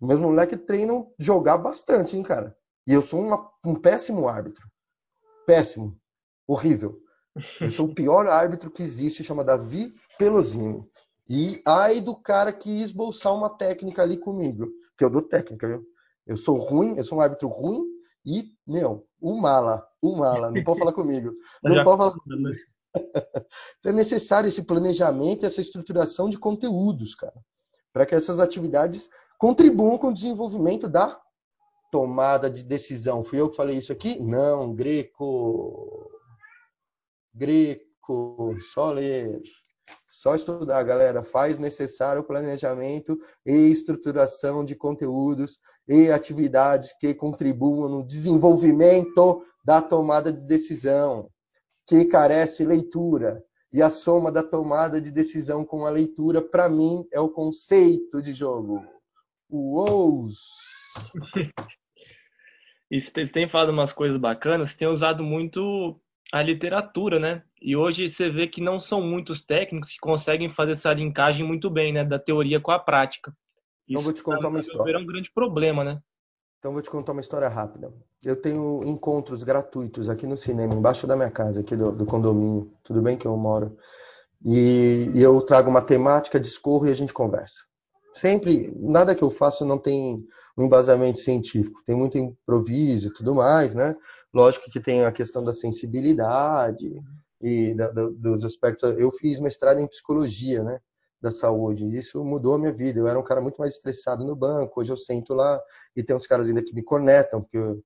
Meus 0.00 0.20
moleques 0.20 0.58
treinam 0.66 1.12
jogar 1.18 1.58
bastante, 1.58 2.16
hein, 2.16 2.22
cara. 2.22 2.56
E 2.86 2.94
eu 2.94 3.02
sou 3.02 3.20
uma, 3.20 3.50
um 3.64 3.74
péssimo 3.74 4.28
árbitro. 4.28 4.66
Péssimo. 5.44 5.99
Horrível. 6.50 7.00
Eu 7.60 7.70
sou 7.70 7.86
o 7.86 7.94
pior 7.94 8.26
árbitro 8.26 8.72
que 8.72 8.82
existe, 8.82 9.22
chama 9.22 9.44
Davi 9.44 9.94
Pelosini. 10.18 10.84
E 11.28 11.62
ai 11.64 12.00
do 12.00 12.16
cara 12.16 12.52
que 12.52 12.82
esboçar 12.82 13.32
uma 13.32 13.48
técnica 13.48 14.02
ali 14.02 14.16
comigo. 14.16 14.68
Que 14.98 15.04
eu 15.04 15.10
dou 15.10 15.22
técnica, 15.22 15.68
viu? 15.68 15.86
Eu 16.26 16.36
sou 16.36 16.56
ruim, 16.56 16.96
eu 16.96 17.04
sou 17.04 17.18
um 17.18 17.20
árbitro 17.20 17.46
ruim 17.46 17.84
e, 18.26 18.48
meu, 18.66 19.06
o 19.20 19.40
mala, 19.40 19.86
o 20.02 20.16
mala, 20.16 20.50
não 20.50 20.64
pode 20.64 20.80
falar 20.80 20.92
comigo. 20.92 21.32
Não 21.62 21.84
pode 21.84 21.98
falar 21.98 22.10
comigo. 22.12 22.58
Então 23.78 23.92
é 23.92 23.94
necessário 23.94 24.48
esse 24.48 24.64
planejamento, 24.64 25.46
essa 25.46 25.60
estruturação 25.60 26.28
de 26.28 26.36
conteúdos, 26.36 27.14
cara, 27.14 27.40
para 27.92 28.04
que 28.04 28.16
essas 28.16 28.40
atividades 28.40 29.08
contribuam 29.38 29.96
com 29.96 30.08
o 30.08 30.12
desenvolvimento 30.12 30.88
da 30.88 31.16
tomada 31.92 32.50
de 32.50 32.64
decisão. 32.64 33.22
Fui 33.22 33.40
eu 33.40 33.48
que 33.48 33.56
falei 33.56 33.78
isso 33.78 33.92
aqui? 33.92 34.18
Não, 34.18 34.74
Greco. 34.74 36.10
Greco, 37.34 38.56
só 38.72 38.92
ler. 38.92 39.40
Só 40.08 40.34
estudar, 40.34 40.82
galera. 40.82 41.22
Faz 41.22 41.58
necessário 41.58 42.22
o 42.22 42.24
planejamento 42.24 43.18
e 43.44 43.70
estruturação 43.70 44.64
de 44.64 44.74
conteúdos 44.74 45.58
e 45.88 46.10
atividades 46.10 46.92
que 46.98 47.14
contribuam 47.14 47.88
no 47.88 48.06
desenvolvimento 48.06 49.44
da 49.64 49.80
tomada 49.82 50.32
de 50.32 50.40
decisão, 50.40 51.28
que 51.86 52.04
carece 52.04 52.64
leitura. 52.64 53.42
E 53.72 53.80
a 53.80 53.88
soma 53.88 54.32
da 54.32 54.42
tomada 54.42 55.00
de 55.00 55.12
decisão 55.12 55.64
com 55.64 55.86
a 55.86 55.90
leitura, 55.90 56.42
para 56.42 56.68
mim, 56.68 57.06
é 57.12 57.20
o 57.20 57.28
conceito 57.28 58.20
de 58.20 58.32
jogo. 58.32 58.84
Uou! 59.48 60.28
e 62.90 63.00
você 63.00 63.26
tem 63.26 63.48
falado 63.48 63.70
umas 63.70 63.92
coisas 63.92 64.16
bacanas, 64.16 64.74
tem 64.74 64.88
usado 64.88 65.22
muito 65.22 66.00
a 66.32 66.42
literatura, 66.42 67.18
né? 67.18 67.42
E 67.60 67.76
hoje 67.76 68.08
você 68.08 68.30
vê 68.30 68.46
que 68.46 68.60
não 68.60 68.78
são 68.78 69.02
muitos 69.02 69.44
técnicos 69.44 69.92
que 69.92 69.98
conseguem 69.98 70.50
fazer 70.50 70.72
essa 70.72 70.92
linkagem 70.92 71.44
muito 71.44 71.68
bem, 71.68 71.92
né? 71.92 72.04
Da 72.04 72.18
teoria 72.18 72.60
com 72.60 72.70
a 72.70 72.78
prática. 72.78 73.30
Isso 73.88 73.98
então 73.98 74.02
vou 74.02 74.12
te 74.12 74.22
contar 74.22 74.48
uma 74.48 74.60
história. 74.60 74.96
É 74.96 74.98
um 74.98 75.06
grande 75.06 75.30
problema, 75.30 75.82
né? 75.82 76.00
Então 76.58 76.72
vou 76.72 76.82
te 76.82 76.90
contar 76.90 77.12
uma 77.12 77.20
história 77.20 77.48
rápida. 77.48 77.92
Eu 78.24 78.36
tenho 78.36 78.82
encontros 78.84 79.42
gratuitos 79.42 80.08
aqui 80.08 80.26
no 80.26 80.36
cinema, 80.36 80.74
embaixo 80.74 81.06
da 81.06 81.16
minha 81.16 81.30
casa, 81.30 81.60
aqui 81.60 81.74
do, 81.74 81.90
do 81.90 82.04
condomínio. 82.04 82.70
Tudo 82.84 83.00
bem 83.00 83.16
que 83.16 83.26
eu 83.26 83.36
moro. 83.36 83.76
E, 84.44 85.10
e 85.14 85.22
eu 85.22 85.40
trago 85.40 85.70
uma 85.70 85.82
temática, 85.82 86.38
discorro 86.38 86.86
e 86.86 86.90
a 86.90 86.94
gente 86.94 87.12
conversa. 87.12 87.64
Sempre, 88.12 88.72
nada 88.76 89.14
que 89.14 89.22
eu 89.22 89.30
faço 89.30 89.64
não 89.64 89.78
tem 89.78 90.24
um 90.56 90.64
embasamento 90.64 91.18
científico. 91.18 91.82
Tem 91.86 91.96
muito 91.96 92.18
improviso 92.18 93.08
e 93.08 93.12
tudo 93.12 93.34
mais, 93.34 93.74
né? 93.74 93.96
Lógico 94.32 94.70
que 94.70 94.80
tem 94.80 95.04
a 95.04 95.12
questão 95.12 95.42
da 95.42 95.52
sensibilidade 95.52 96.92
e 97.40 97.74
da, 97.74 97.88
da, 97.90 98.08
dos 98.08 98.44
aspectos. 98.44 98.98
Eu 98.98 99.10
fiz 99.10 99.40
mestrado 99.40 99.80
em 99.80 99.86
psicologia, 99.86 100.62
né? 100.62 100.80
Da 101.20 101.30
saúde. 101.30 101.84
Isso 101.96 102.24
mudou 102.24 102.54
a 102.54 102.58
minha 102.58 102.72
vida. 102.72 103.00
Eu 103.00 103.08
era 103.08 103.18
um 103.18 103.24
cara 103.24 103.40
muito 103.40 103.56
mais 103.58 103.74
estressado 103.74 104.24
no 104.24 104.36
banco. 104.36 104.80
Hoje 104.80 104.92
eu 104.92 104.96
sento 104.96 105.34
lá 105.34 105.60
e 105.94 106.02
tem 106.02 106.14
uns 106.14 106.26
caras 106.26 106.48
ainda 106.48 106.62
que 106.62 106.74
me 106.74 106.82
cornetam, 106.82 107.42
porque 107.42 107.58
eu, 107.58 107.82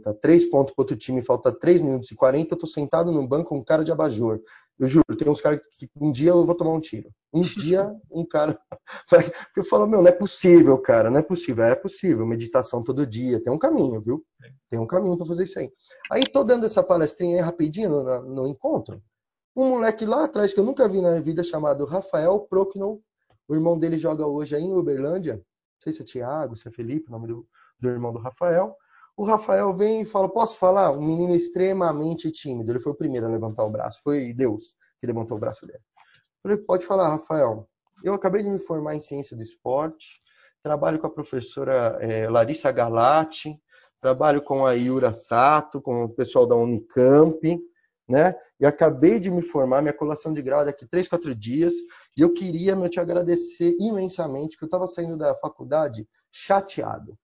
tá 0.00 0.12
três 0.14 0.44
pontos 0.44 0.74
para 0.74 0.82
outro 0.82 0.96
time, 0.96 1.22
falta 1.22 1.52
3 1.52 1.80
minutos 1.80 2.10
e 2.10 2.14
40, 2.14 2.54
eu 2.54 2.58
tô 2.58 2.66
sentado 2.66 3.12
no 3.12 3.26
banco 3.26 3.50
com 3.50 3.58
um 3.58 3.64
cara 3.64 3.84
de 3.84 3.92
abajur. 3.92 4.40
Eu 4.78 4.86
juro, 4.86 5.16
tem 5.16 5.28
uns 5.28 5.40
caras 5.40 5.60
que 5.76 5.90
um 6.00 6.12
dia 6.12 6.30
eu 6.30 6.46
vou 6.46 6.54
tomar 6.54 6.72
um 6.72 6.80
tiro. 6.80 7.10
Um 7.32 7.42
dia 7.76 7.92
um 8.10 8.24
cara 8.24 8.58
vai. 9.10 9.30
Eu 9.56 9.64
falo, 9.64 9.86
meu, 9.86 10.00
não 10.00 10.08
é 10.08 10.12
possível, 10.12 10.78
cara, 10.78 11.10
não 11.10 11.18
é 11.18 11.22
possível. 11.22 11.64
É 11.64 11.74
possível, 11.74 12.24
meditação 12.24 12.82
todo 12.82 13.06
dia. 13.06 13.42
Tem 13.42 13.52
um 13.52 13.58
caminho, 13.58 14.00
viu? 14.00 14.24
Tem 14.70 14.78
um 14.78 14.86
caminho 14.86 15.16
para 15.16 15.26
fazer 15.26 15.44
isso 15.44 15.58
aí. 15.58 15.70
Aí 16.12 16.22
tô 16.24 16.44
dando 16.44 16.64
essa 16.64 16.82
palestrinha 16.82 17.36
aí 17.36 17.42
rapidinho 17.42 17.90
no, 17.90 18.22
no, 18.22 18.46
encontro. 18.46 19.02
Um 19.56 19.70
moleque 19.70 20.06
lá 20.06 20.24
atrás 20.24 20.52
que 20.52 20.60
eu 20.60 20.64
nunca 20.64 20.88
vi 20.88 21.00
na 21.00 21.18
vida 21.20 21.42
chamado 21.42 21.84
Rafael 21.84 22.38
Procno. 22.40 23.00
O 23.48 23.54
irmão 23.54 23.76
dele 23.78 23.96
joga 23.96 24.26
hoje 24.26 24.54
aí 24.54 24.62
em 24.62 24.74
Uberlândia. 24.74 25.34
Não 25.34 25.82
sei 25.82 25.92
se 25.92 26.02
é 26.02 26.04
Tiago, 26.04 26.54
se 26.54 26.68
é 26.68 26.70
Felipe, 26.70 27.08
o 27.08 27.12
nome 27.12 27.26
do, 27.26 27.46
do 27.80 27.88
irmão 27.88 28.12
do 28.12 28.18
Rafael. 28.18 28.76
O 29.18 29.24
Rafael 29.24 29.74
vem 29.74 30.02
e 30.02 30.04
fala: 30.04 30.28
Posso 30.28 30.56
falar? 30.56 30.92
Um 30.92 31.04
menino 31.04 31.34
extremamente 31.34 32.30
tímido. 32.30 32.70
Ele 32.70 32.78
foi 32.78 32.92
o 32.92 32.94
primeiro 32.94 33.26
a 33.26 33.28
levantar 33.28 33.64
o 33.64 33.70
braço. 33.70 34.00
Foi 34.00 34.32
Deus 34.32 34.76
que 35.00 35.08
levantou 35.08 35.36
o 35.36 35.40
braço 35.40 35.66
dele. 35.66 35.80
Falei: 36.40 36.56
Pode 36.58 36.86
falar, 36.86 37.08
Rafael. 37.08 37.68
Eu 38.04 38.14
acabei 38.14 38.44
de 38.44 38.48
me 38.48 38.60
formar 38.60 38.94
em 38.94 39.00
ciência 39.00 39.36
do 39.36 39.42
esporte. 39.42 40.06
Trabalho 40.62 41.00
com 41.00 41.08
a 41.08 41.10
professora 41.10 41.98
é, 42.00 42.30
Larissa 42.30 42.70
Galati. 42.70 43.60
Trabalho 44.00 44.40
com 44.40 44.64
a 44.64 44.74
Yura 44.74 45.12
Sato, 45.12 45.82
com 45.82 46.04
o 46.04 46.08
pessoal 46.08 46.46
da 46.46 46.54
Unicamp. 46.54 47.60
Né? 48.08 48.36
E 48.60 48.66
acabei 48.66 49.18
de 49.18 49.32
me 49.32 49.42
formar, 49.42 49.82
minha 49.82 49.92
colação 49.92 50.32
de 50.32 50.40
grau 50.40 50.62
é 50.62 50.66
daqui 50.66 50.86
três, 50.86 51.08
quatro 51.08 51.34
dias. 51.34 51.74
E 52.16 52.20
eu 52.20 52.32
queria 52.32 52.76
meu, 52.76 52.88
te 52.88 53.00
agradecer 53.00 53.74
imensamente, 53.80 54.56
que 54.56 54.62
eu 54.62 54.68
estava 54.68 54.86
saindo 54.86 55.16
da 55.16 55.34
faculdade 55.34 56.08
chateado 56.30 57.18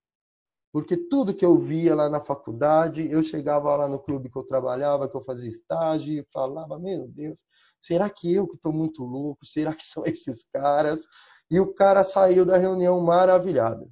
porque 0.75 0.97
tudo 0.97 1.33
que 1.33 1.45
eu 1.45 1.57
via 1.57 1.95
lá 1.95 2.09
na 2.09 2.21
faculdade, 2.21 3.09
eu 3.09 3.23
chegava 3.23 3.77
lá 3.77 3.87
no 3.87 4.01
clube 4.01 4.29
que 4.29 4.37
eu 4.37 4.43
trabalhava, 4.43 5.09
que 5.09 5.17
eu 5.17 5.21
fazia 5.21 5.49
estágio, 5.49 6.19
e 6.19 6.27
falava: 6.33 6.81
Meu 6.81 7.07
Deus, 7.07 7.39
será 7.81 8.11
que 8.11 8.35
eu 8.35 8.45
que 8.49 8.57
estou 8.57 8.73
muito 8.73 9.05
louco? 9.05 9.47
Será 9.47 9.73
que 9.73 9.85
são 9.87 10.05
esses 10.05 10.45
caras? 10.53 11.07
E 11.49 11.61
o 11.61 11.73
cara 11.73 12.03
saiu 12.03 12.45
da 12.45 12.57
reunião 12.57 13.01
maravilhado. 13.01 13.89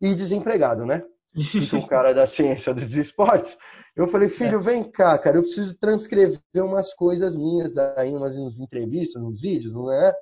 E 0.00 0.16
desempregado, 0.16 0.84
né? 0.84 1.04
Fica 1.44 1.76
o 1.76 1.86
cara 1.86 2.12
da 2.12 2.26
ciência 2.26 2.74
dos 2.74 2.92
esportes. 2.96 3.56
Eu 3.94 4.08
falei, 4.08 4.28
filho, 4.28 4.60
vem 4.60 4.82
cá, 4.82 5.16
cara, 5.16 5.36
eu 5.36 5.42
preciso 5.42 5.78
transcrever 5.78 6.40
umas 6.56 6.92
coisas 6.92 7.36
minhas 7.36 7.78
aí, 7.78 8.12
umas, 8.12 8.34
umas 8.34 8.58
entrevistas, 8.58 9.22
uns 9.22 9.40
vídeos, 9.40 9.72
não 9.72 9.92
é? 9.92 10.12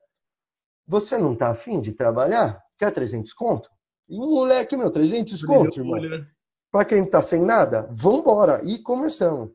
Você 0.87 1.17
não 1.17 1.35
tá 1.35 1.49
afim 1.49 1.81
de 1.81 1.95
trabalhar? 1.95 2.63
Quer 2.77 2.91
300 2.91 3.33
conto? 3.33 3.71
E 4.09 4.19
um 4.19 4.31
moleque, 4.31 4.77
meu, 4.77 4.91
300 4.91 5.43
contos, 5.45 5.77
irmão. 5.77 6.01
Né? 6.01 6.27
Pra 6.71 6.85
quem 6.85 7.09
tá 7.09 7.23
sem 7.23 7.43
nada, 7.43 7.89
vambora. 7.93 8.61
E 8.65 8.79
começamos. 8.79 9.51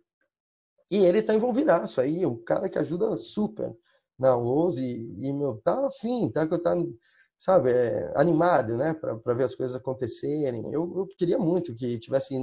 E 0.89 0.97
ele 0.97 1.21
tá 1.21 1.35
envolvidaço 1.35 2.01
aí, 2.01 2.25
o 2.25 2.37
cara 2.37 2.69
que 2.69 2.79
ajuda 2.79 3.17
super 3.17 3.75
na 4.17 4.35
OZE. 4.35 5.15
E, 5.19 5.31
meu, 5.31 5.61
tá 5.63 5.85
afim, 5.85 6.29
tá, 6.29 6.47
tá 6.47 6.75
sabe, 7.37 7.71
é, 7.71 8.11
animado, 8.15 8.75
né, 8.75 8.93
para 8.93 9.33
ver 9.33 9.45
as 9.45 9.55
coisas 9.55 9.75
acontecerem. 9.75 10.65
Eu, 10.73 10.93
eu, 10.97 11.07
queria 11.17 11.39
muito 11.39 11.73
que 11.73 11.97
tivesse 11.97 12.35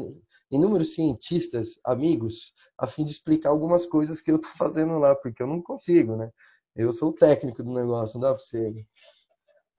inúmeros 0.50 0.94
cientistas, 0.94 1.78
amigos, 1.84 2.54
a 2.78 2.86
fim 2.86 3.04
de 3.04 3.12
explicar 3.12 3.50
algumas 3.50 3.84
coisas 3.84 4.20
que 4.20 4.32
eu 4.32 4.38
tô 4.38 4.48
fazendo 4.56 4.98
lá, 4.98 5.14
porque 5.14 5.42
eu 5.42 5.46
não 5.46 5.60
consigo, 5.60 6.16
né? 6.16 6.30
Eu 6.74 6.92
sou 6.92 7.10
o 7.10 7.14
técnico 7.14 7.62
do 7.62 7.72
negócio, 7.72 8.14
não 8.14 8.22
dá 8.22 8.34
para 8.34 8.42
você 8.42 8.74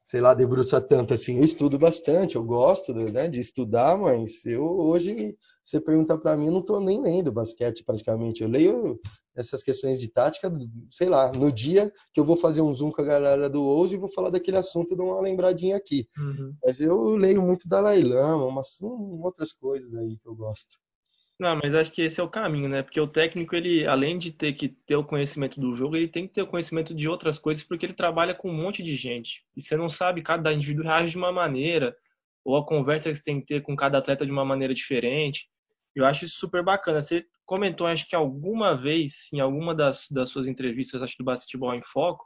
sei 0.07 0.21
lá, 0.21 0.33
debruçar 0.33 0.81
tanto 0.81 1.13
assim. 1.13 1.37
Eu 1.37 1.43
estudo 1.43 1.77
bastante, 1.77 2.37
eu 2.37 2.43
gosto 2.43 2.93
né, 2.93 3.27
de 3.27 3.41
estudar, 3.41 3.97
mas 3.97 4.45
eu 4.45 4.63
hoje, 4.63 5.37
você 5.61 5.81
perguntar 5.81 6.17
para 6.17 6.37
mim, 6.37 6.45
eu 6.45 6.53
não 6.53 6.61
estou 6.61 6.79
nem 6.79 7.01
lendo 7.01 7.29
basquete 7.29 7.83
praticamente. 7.83 8.41
Eu 8.41 8.47
leio 8.47 8.97
essas 9.35 9.61
questões 9.61 9.99
de 9.99 10.07
tática, 10.07 10.49
sei 10.89 11.09
lá, 11.09 11.29
no 11.33 11.51
dia 11.51 11.91
que 12.13 12.21
eu 12.21 12.25
vou 12.25 12.37
fazer 12.37 12.61
um 12.61 12.73
zoom 12.73 12.89
com 12.89 13.01
a 13.01 13.05
galera 13.05 13.49
do 13.49 13.61
Ouso 13.61 13.95
e 13.95 13.97
vou 13.97 14.07
falar 14.07 14.29
daquele 14.29 14.55
assunto, 14.55 14.95
dou 14.95 15.07
uma 15.07 15.21
lembradinha 15.21 15.75
aqui. 15.75 16.07
Uhum. 16.17 16.55
Mas 16.63 16.79
eu 16.79 17.17
leio 17.17 17.41
muito 17.41 17.67
Dalai 17.67 18.01
Lama, 18.01 18.45
umas 18.45 18.81
outras 18.81 19.51
coisas 19.51 19.93
aí 19.93 20.17
que 20.17 20.27
eu 20.27 20.33
gosto. 20.33 20.77
Não, 21.39 21.55
mas 21.61 21.75
acho 21.75 21.91
que 21.93 22.01
esse 22.01 22.19
é 22.19 22.23
o 22.23 22.29
caminho, 22.29 22.67
né? 22.67 22.81
Porque 22.81 22.99
o 22.99 23.07
técnico, 23.07 23.55
ele, 23.55 23.85
além 23.85 24.17
de 24.17 24.31
ter 24.31 24.53
que 24.53 24.69
ter 24.69 24.95
o 24.95 25.03
conhecimento 25.03 25.59
do 25.59 25.75
jogo, 25.75 25.95
ele 25.95 26.07
tem 26.07 26.27
que 26.27 26.33
ter 26.33 26.41
o 26.41 26.47
conhecimento 26.47 26.95
de 26.95 27.07
outras 27.07 27.37
coisas, 27.37 27.63
porque 27.63 27.85
ele 27.85 27.93
trabalha 27.93 28.33
com 28.33 28.49
um 28.49 28.55
monte 28.55 28.81
de 28.83 28.95
gente. 28.95 29.43
E 29.55 29.61
você 29.61 29.77
não 29.77 29.87
sabe, 29.87 30.23
cada 30.23 30.51
indivíduo 30.51 30.83
reage 30.83 31.11
de 31.11 31.17
uma 31.17 31.31
maneira, 31.31 31.95
ou 32.43 32.57
a 32.57 32.65
conversa 32.65 33.09
que 33.11 33.15
você 33.17 33.23
tem 33.23 33.39
que 33.39 33.45
ter 33.45 33.61
com 33.61 33.75
cada 33.75 33.99
atleta 33.99 34.25
de 34.25 34.31
uma 34.31 34.43
maneira 34.45 34.73
diferente. 34.73 35.47
Eu 35.95 36.05
acho 36.05 36.25
isso 36.25 36.39
super 36.39 36.63
bacana. 36.63 37.01
Você 37.01 37.23
comentou, 37.45 37.85
acho 37.85 38.07
que 38.07 38.15
alguma 38.15 38.75
vez, 38.75 39.29
em 39.31 39.39
alguma 39.39 39.75
das, 39.75 40.07
das 40.09 40.29
suas 40.29 40.47
entrevistas, 40.47 41.03
acho 41.03 41.15
do 41.19 41.23
Basquetebol 41.25 41.75
em 41.75 41.83
Foco, 41.83 42.25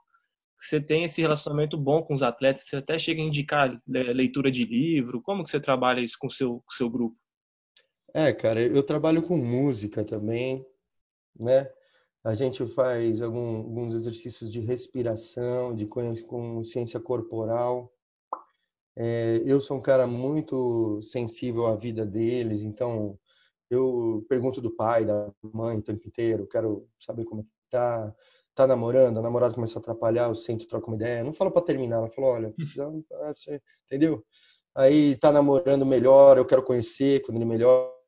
que 0.59 0.65
você 0.67 0.79
tem 0.81 1.03
esse 1.03 1.21
relacionamento 1.21 1.77
bom 1.77 2.01
com 2.03 2.13
os 2.13 2.23
atletas, 2.23 2.65
você 2.65 2.77
até 2.77 2.97
chega 2.99 3.21
a 3.21 3.25
indicar 3.25 3.81
leitura 3.87 4.51
de 4.51 4.63
livro. 4.65 5.21
Como 5.21 5.43
que 5.43 5.49
você 5.49 5.59
trabalha 5.59 5.99
isso 6.01 6.17
com 6.19 6.29
seu, 6.29 6.61
com 6.61 6.71
o 6.71 6.75
seu 6.75 6.89
grupo? 6.89 7.17
É, 8.13 8.33
cara, 8.33 8.61
eu 8.61 8.83
trabalho 8.83 9.23
com 9.23 9.37
música 9.37 10.03
também, 10.03 10.65
né? 11.39 11.71
A 12.23 12.35
gente 12.35 12.65
faz 12.67 13.21
algum, 13.21 13.57
alguns 13.57 13.93
exercícios 13.95 14.51
de 14.51 14.59
respiração, 14.59 15.73
de 15.73 15.87
consciência 15.87 16.99
corporal. 16.99 17.91
É, 18.97 19.41
eu 19.45 19.61
sou 19.61 19.77
um 19.77 19.81
cara 19.81 20.05
muito 20.05 21.01
sensível 21.01 21.67
à 21.67 21.75
vida 21.75 22.05
deles, 22.05 22.61
então 22.61 23.17
eu 23.69 24.25
pergunto 24.27 24.59
do 24.59 24.69
pai, 24.71 25.05
da 25.05 25.31
mãe 25.41 25.77
o 25.77 25.81
tempo 25.81 26.05
inteiro, 26.05 26.45
quero 26.45 26.85
saber 26.99 27.23
como 27.23 27.41
é 27.41 27.43
que 27.45 27.49
tá, 27.69 28.13
tá 28.53 28.67
namorando, 28.67 29.19
a 29.19 29.21
namorada 29.21 29.55
começa 29.55 29.79
a 29.79 29.81
atrapalhar, 29.81 30.27
eu 30.27 30.35
sento, 30.35 30.67
troco 30.67 30.87
uma 30.87 30.97
ideia. 30.97 31.23
Não 31.23 31.33
falo 31.33 31.49
para 31.51 31.61
terminar, 31.61 31.97
ela 31.97 32.09
fala, 32.09 32.27
olha, 32.27 32.51
precisamos, 32.51 33.05
ah, 33.13 33.33
você, 33.33 33.61
entendeu? 33.85 34.23
Aí 34.75 35.15
tá 35.17 35.31
namorando 35.31 35.85
melhor, 35.85 36.37
eu 36.37 36.45
quero 36.45 36.61
conhecer 36.63 37.21
quando 37.21 37.37
ele 37.37 37.45
melhor 37.45 38.00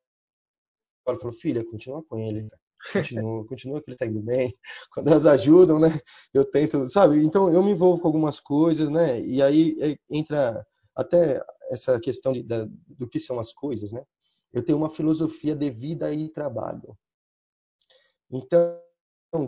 ela 1.11 1.19
falou, 1.19 1.33
filha, 1.33 1.65
continua 1.65 2.03
com 2.03 2.17
ele, 2.19 2.47
continua, 2.91 3.45
continua 3.47 3.81
que 3.81 3.89
ele 3.89 3.97
tá 3.97 4.05
indo 4.05 4.21
bem. 4.21 4.55
Quando 4.93 5.07
elas 5.09 5.25
ajudam, 5.25 5.79
né? 5.79 5.99
Eu 6.33 6.45
tento, 6.45 6.87
sabe? 6.89 7.23
Então 7.23 7.51
eu 7.51 7.63
me 7.63 7.71
envolvo 7.71 8.01
com 8.01 8.07
algumas 8.07 8.39
coisas, 8.39 8.89
né? 8.89 9.21
E 9.21 9.41
aí 9.41 9.75
é, 9.81 9.97
entra 10.09 10.65
até 10.95 11.43
essa 11.69 11.99
questão 11.99 12.33
de, 12.33 12.43
da, 12.43 12.67
do 12.87 13.07
que 13.07 13.19
são 13.19 13.39
as 13.39 13.53
coisas, 13.53 13.91
né? 13.91 14.03
Eu 14.51 14.63
tenho 14.63 14.77
uma 14.77 14.89
filosofia 14.89 15.55
de 15.55 15.69
vida 15.71 16.13
e 16.13 16.29
trabalho. 16.29 16.95
Então, 18.31 18.79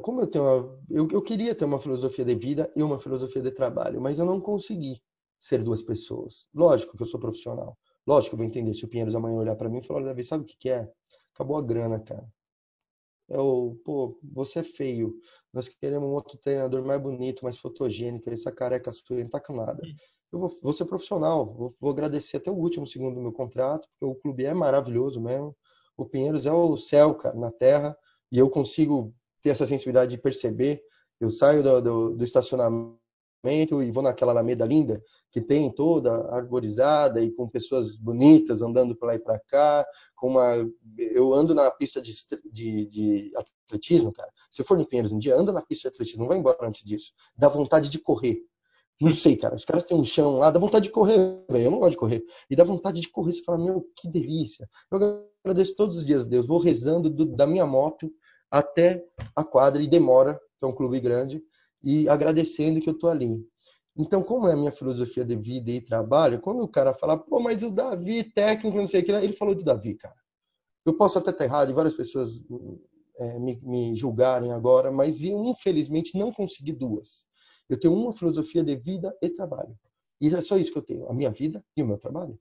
como 0.02 0.22
eu 0.22 0.28
tenho 0.28 0.44
uma, 0.44 0.80
eu, 0.90 1.08
eu 1.12 1.22
queria 1.22 1.54
ter 1.54 1.66
uma 1.66 1.80
filosofia 1.80 2.26
de 2.26 2.36
vida 2.36 2.72
e 2.76 2.82
uma 2.82 3.00
filosofia 3.00 3.42
de 3.42 3.52
trabalho, 3.52 4.02
mas 4.02 4.18
eu 4.18 4.26
não 4.26 4.42
consegui 4.42 5.02
ser 5.40 5.64
duas 5.64 5.82
pessoas. 5.82 6.48
Lógico 6.54 6.98
que 6.98 7.04
eu 7.04 7.08
sou 7.08 7.20
profissional. 7.20 7.78
Lógico 8.06 8.32
que 8.32 8.36
eu 8.36 8.38
vou 8.38 8.48
entender 8.48 8.74
se 8.74 8.86
o 8.86 8.88
Pinheiros 8.88 9.16
amanhã 9.16 9.38
olhar 9.38 9.56
para 9.56 9.70
mim 9.70 9.80
e 9.80 9.84
falar, 9.84 10.04
Davi, 10.04 10.24
sabe 10.24 10.44
o 10.44 10.48
que, 10.48 10.58
que 10.58 10.70
é? 10.70 10.92
Acabou 11.36 11.58
a 11.58 11.62
grana, 11.62 12.00
cara. 12.00 12.26
É 13.30 13.38
o, 13.40 13.76
pô, 13.84 14.18
você 14.24 14.60
é 14.60 14.64
feio. 14.64 15.20
Nós 15.52 15.68
queremos 15.68 16.08
um 16.08 16.14
outro 16.14 16.38
treinador 16.38 16.84
mais 16.84 17.02
bonito, 17.02 17.44
mais 17.44 17.58
fotogênico. 17.58 18.30
Essa 18.30 18.52
careca 18.52 18.92
sua 18.92 19.18
não 19.18 19.30
tá 19.30 19.40
com 19.40 19.56
nada. 19.56 19.82
Eu 20.32 20.40
vou, 20.40 20.50
vou 20.62 20.74
ser 20.74 20.86
profissional, 20.86 21.46
vou, 21.46 21.76
vou, 21.80 21.92
agradecer 21.92 22.38
até 22.38 22.52
o 22.52 22.56
último 22.56 22.88
segundo 22.88 23.16
do 23.16 23.22
meu 23.22 23.32
contrato, 23.32 23.88
porque 23.90 24.06
o 24.06 24.16
clube 24.16 24.46
é 24.46 24.54
maravilhoso 24.54 25.20
mesmo. 25.20 25.56
O 25.98 26.06
Pinheiros 26.06 26.46
é 26.46 26.52
o 26.52 26.78
céu, 26.78 27.16
cara, 27.16 27.36
na 27.36 27.52
terra, 27.52 27.98
e 28.32 28.38
eu 28.38 28.50
consigo 28.50 29.14
ter 29.42 29.50
essa 29.52 29.66
sensibilidade 29.66 30.12
de 30.12 30.18
perceber. 30.22 30.82
Eu 31.20 31.30
saio 31.30 31.64
do, 31.64 31.82
do, 31.82 32.16
do 32.18 32.24
estacionamento 32.24 33.00
e 33.52 33.92
vou 33.92 34.04
naquela 34.04 34.32
alameda 34.32 34.66
linda 34.66 35.02
que 35.36 35.42
tem 35.42 35.70
toda 35.70 36.14
arborizada 36.34 37.22
e 37.22 37.30
com 37.30 37.46
pessoas 37.50 37.98
bonitas 37.98 38.62
andando 38.62 38.96
para 38.96 39.10
lá 39.10 39.16
e 39.16 39.20
para 39.20 39.38
cá, 39.38 39.86
com 40.16 40.30
uma 40.30 40.66
eu 40.98 41.34
ando 41.34 41.54
na 41.54 41.70
pista 41.70 42.02
de, 42.02 42.14
de, 42.50 42.86
de, 42.86 43.32
atletismo, 43.66 44.14
cara. 44.14 44.32
Se 44.50 44.64
for 44.64 44.78
no 44.78 44.86
Pinheiros 44.86 45.12
um 45.12 45.20
dia, 45.20 45.36
anda 45.36 45.52
na 45.52 45.62
pista 45.62 45.90
de 45.90 45.96
atletismo, 45.96 46.22
não 46.22 46.30
vai 46.30 46.38
embora 46.38 46.66
antes 46.66 46.86
disso. 46.86 47.12
Dá 47.38 47.50
vontade 47.50 47.90
de 47.90 48.00
correr. 48.00 48.44
Não 48.98 49.12
sei, 49.12 49.36
cara. 49.36 49.56
Os 49.56 49.66
caras 49.66 49.84
têm 49.84 49.98
um 49.98 50.06
chão 50.06 50.38
lá, 50.38 50.50
dá 50.50 50.58
vontade 50.58 50.86
de 50.86 50.92
correr, 50.92 51.44
velho. 51.50 51.66
Eu 51.66 51.72
não 51.72 51.80
gosto 51.80 51.92
de 51.92 51.98
correr. 51.98 52.24
E 52.50 52.56
dá 52.56 52.64
vontade 52.64 53.02
de 53.02 53.10
correr. 53.10 53.34
Você 53.34 53.44
fala, 53.44 53.58
meu, 53.58 53.86
que 53.94 54.08
delícia. 54.08 54.70
Eu 54.90 55.28
agradeço 55.44 55.76
todos 55.76 55.98
os 55.98 56.06
dias 56.06 56.22
a 56.24 56.28
Deus. 56.30 56.48
Vou 56.48 56.60
rezando 56.60 57.10
do, 57.10 57.26
da 57.26 57.46
minha 57.46 57.66
moto 57.66 58.10
até 58.50 59.04
a 59.36 59.44
quadra 59.44 59.84
e 59.84 59.88
demora, 59.88 60.40
que 60.58 60.64
é 60.64 60.68
um 60.68 60.74
clube 60.74 60.98
grande 61.02 61.44
e 61.86 62.10
agradecendo 62.10 62.82
que 62.82 62.90
eu 62.90 62.94
estou 62.96 63.12
ali. 63.12 63.48
Então, 63.96 64.24
como 64.24 64.48
é 64.48 64.54
a 64.54 64.58
minha 64.58 64.72
filosofia 64.72 65.24
de 65.24 65.38
vida 65.38 65.72
e 65.72 65.80
trabalho, 65.80 66.42
quando 66.42 66.62
o 66.62 66.68
cara 66.68 66.94
fala, 66.94 67.16
pô, 67.16 67.40
mas 67.40 67.64
o 67.64 67.70
Davi, 67.70 68.24
técnico, 68.24 68.76
não 68.76 68.88
sei 68.88 69.02
o 69.02 69.06
que, 69.06 69.12
ele 69.12 69.34
falou 69.34 69.54
de 69.54 69.64
Davi, 69.64 69.96
cara. 69.96 70.16
Eu 70.84 70.96
posso 70.98 71.18
até 71.18 71.30
estar 71.30 71.46
errado 71.46 71.72
e 71.72 71.74
várias 71.74 71.96
pessoas 71.96 72.44
é, 73.18 73.40
me, 73.40 73.60
me 73.62 73.96
julgarem 73.96 74.52
agora, 74.52 74.92
mas 74.92 75.24
eu, 75.24 75.46
infelizmente, 75.46 76.18
não 76.18 76.34
consegui 76.34 76.74
duas. 76.74 77.26
Eu 77.70 77.80
tenho 77.80 77.94
uma 77.94 78.12
filosofia 78.12 78.64
de 78.64 78.76
vida 78.76 79.16
e 79.22 79.30
trabalho. 79.30 79.78
E 80.20 80.28
é 80.28 80.42
só 80.42 80.58
isso 80.58 80.72
que 80.72 80.78
eu 80.78 80.84
tenho, 80.84 81.08
a 81.10 81.14
minha 81.14 81.32
vida 81.32 81.64
e 81.78 81.84
o 81.84 81.88
meu 81.88 81.98
trabalho. 81.98 82.38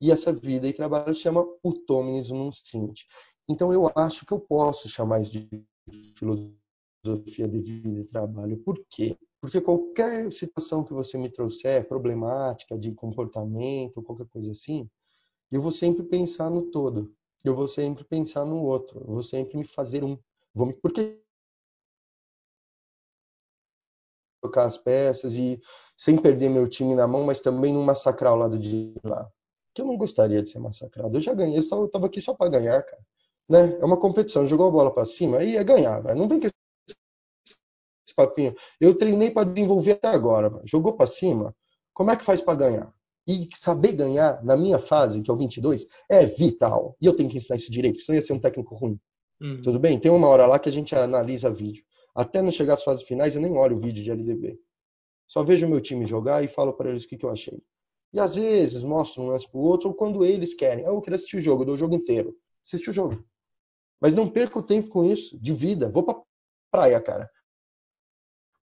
E 0.00 0.12
essa 0.12 0.32
vida 0.32 0.68
e 0.68 0.72
trabalho 0.72 1.14
chama 1.14 1.44
Utominis 1.62 2.30
Num 2.30 2.52
Sint. 2.52 3.02
Então, 3.48 3.72
eu 3.72 3.90
acho 3.96 4.24
que 4.24 4.32
eu 4.32 4.40
posso 4.40 4.88
chamar 4.88 5.20
isso 5.20 5.32
de 5.32 5.64
filosofia 6.16 6.63
filosofia 7.04 7.46
de 7.46 7.60
vida 7.60 8.00
e 8.00 8.04
trabalho. 8.04 8.56
Por 8.56 8.82
quê? 8.88 9.16
Porque 9.40 9.60
qualquer 9.60 10.32
situação 10.32 10.82
que 10.82 10.94
você 10.94 11.18
me 11.18 11.28
trouxer, 11.28 11.86
problemática 11.86 12.78
de 12.78 12.92
comportamento, 12.92 14.02
qualquer 14.02 14.26
coisa 14.28 14.52
assim, 14.52 14.88
eu 15.52 15.60
vou 15.60 15.70
sempre 15.70 16.02
pensar 16.02 16.50
no 16.50 16.70
todo. 16.70 17.14
Eu 17.44 17.54
vou 17.54 17.68
sempre 17.68 18.04
pensar 18.04 18.46
no 18.46 18.62
outro. 18.62 19.00
Eu 19.00 19.12
vou 19.12 19.22
sempre 19.22 19.58
me 19.58 19.66
fazer 19.66 20.02
um. 20.02 20.18
Vou 20.54 20.66
me... 20.66 20.72
Porque 20.72 21.20
trocar 24.40 24.64
as 24.64 24.78
peças 24.78 25.34
e 25.34 25.60
sem 25.96 26.16
perder 26.18 26.48
meu 26.48 26.68
time 26.68 26.94
na 26.94 27.06
mão, 27.06 27.24
mas 27.24 27.40
também 27.40 27.72
não 27.72 27.82
massacrar 27.82 28.32
o 28.32 28.36
lado 28.36 28.58
de 28.58 28.94
lá. 29.02 29.30
Que 29.74 29.82
eu 29.82 29.86
não 29.86 29.96
gostaria 29.96 30.42
de 30.42 30.48
ser 30.48 30.58
massacrado. 30.58 31.16
Eu 31.16 31.20
já 31.20 31.34
ganhei, 31.34 31.58
eu 31.58 31.84
estava 31.84 32.06
aqui 32.06 32.20
só 32.20 32.34
para 32.34 32.50
ganhar, 32.50 32.82
cara. 32.82 33.02
Né? 33.48 33.78
É 33.78 33.84
uma 33.84 33.98
competição, 33.98 34.46
jogou 34.46 34.68
a 34.68 34.70
bola 34.70 34.92
para 34.92 35.04
cima, 35.04 35.38
aí 35.38 35.56
é 35.56 35.64
ganhar, 35.64 36.00
véio. 36.00 36.16
não 36.16 36.28
vem 36.28 36.40
que 36.40 36.48
esse 38.14 38.28
papinho. 38.28 38.54
Eu 38.80 38.94
treinei 38.94 39.30
para 39.30 39.44
desenvolver 39.44 39.92
até 39.92 40.08
agora. 40.08 40.60
Jogou 40.64 40.94
para 40.94 41.06
cima. 41.06 41.54
Como 41.92 42.10
é 42.10 42.16
que 42.16 42.24
faz 42.24 42.40
para 42.40 42.54
ganhar? 42.54 42.92
E 43.26 43.48
saber 43.56 43.92
ganhar 43.92 44.42
na 44.44 44.56
minha 44.56 44.78
fase, 44.78 45.22
que 45.22 45.30
é 45.30 45.34
o 45.34 45.36
22, 45.36 45.86
é 46.08 46.26
vital. 46.26 46.96
E 47.00 47.06
eu 47.06 47.16
tenho 47.16 47.28
que 47.28 47.36
ensinar 47.36 47.56
isso 47.56 47.70
direito, 47.70 48.00
senão 48.00 48.16
ia 48.16 48.22
ser 48.22 48.34
um 48.34 48.38
técnico 48.38 48.74
ruim. 48.74 49.00
Uhum. 49.40 49.62
Tudo 49.62 49.78
bem? 49.78 49.98
Tem 49.98 50.10
uma 50.10 50.28
hora 50.28 50.46
lá 50.46 50.58
que 50.58 50.68
a 50.68 50.72
gente 50.72 50.94
analisa 50.94 51.50
vídeo. 51.50 51.84
Até 52.14 52.40
não 52.40 52.50
chegar 52.50 52.74
às 52.74 52.84
fases 52.84 53.02
finais, 53.02 53.34
eu 53.34 53.42
nem 53.42 53.56
olho 53.56 53.76
o 53.76 53.80
vídeo 53.80 54.04
de 54.04 54.10
LDB. 54.10 54.58
Só 55.26 55.42
vejo 55.42 55.66
o 55.66 55.70
meu 55.70 55.80
time 55.80 56.04
jogar 56.04 56.44
e 56.44 56.48
falo 56.48 56.72
para 56.72 56.90
eles 56.90 57.04
o 57.04 57.08
que, 57.08 57.16
que 57.16 57.24
eu 57.24 57.30
achei. 57.30 57.60
E 58.12 58.20
às 58.20 58.34
vezes 58.34 58.82
mostro 58.82 59.22
um 59.22 59.28
lance 59.28 59.48
pro 59.50 59.58
outro, 59.58 59.88
ou 59.88 59.94
quando 59.94 60.24
eles 60.24 60.54
querem. 60.54 60.84
Ah, 60.84 60.88
eu 60.88 61.00
queria 61.00 61.16
assistir 61.16 61.38
o 61.38 61.40
jogo, 61.40 61.62
eu 61.62 61.66
dou 61.66 61.74
o 61.74 61.78
jogo 61.78 61.94
inteiro. 61.94 62.36
Assiste 62.64 62.90
o 62.90 62.92
jogo. 62.92 63.24
Mas 64.00 64.14
não 64.14 64.28
perca 64.28 64.58
o 64.58 64.62
tempo 64.62 64.88
com 64.88 65.04
isso, 65.04 65.38
de 65.40 65.52
vida. 65.52 65.90
Vou 65.90 66.02
pra 66.02 66.20
praia, 66.70 67.00
cara 67.00 67.28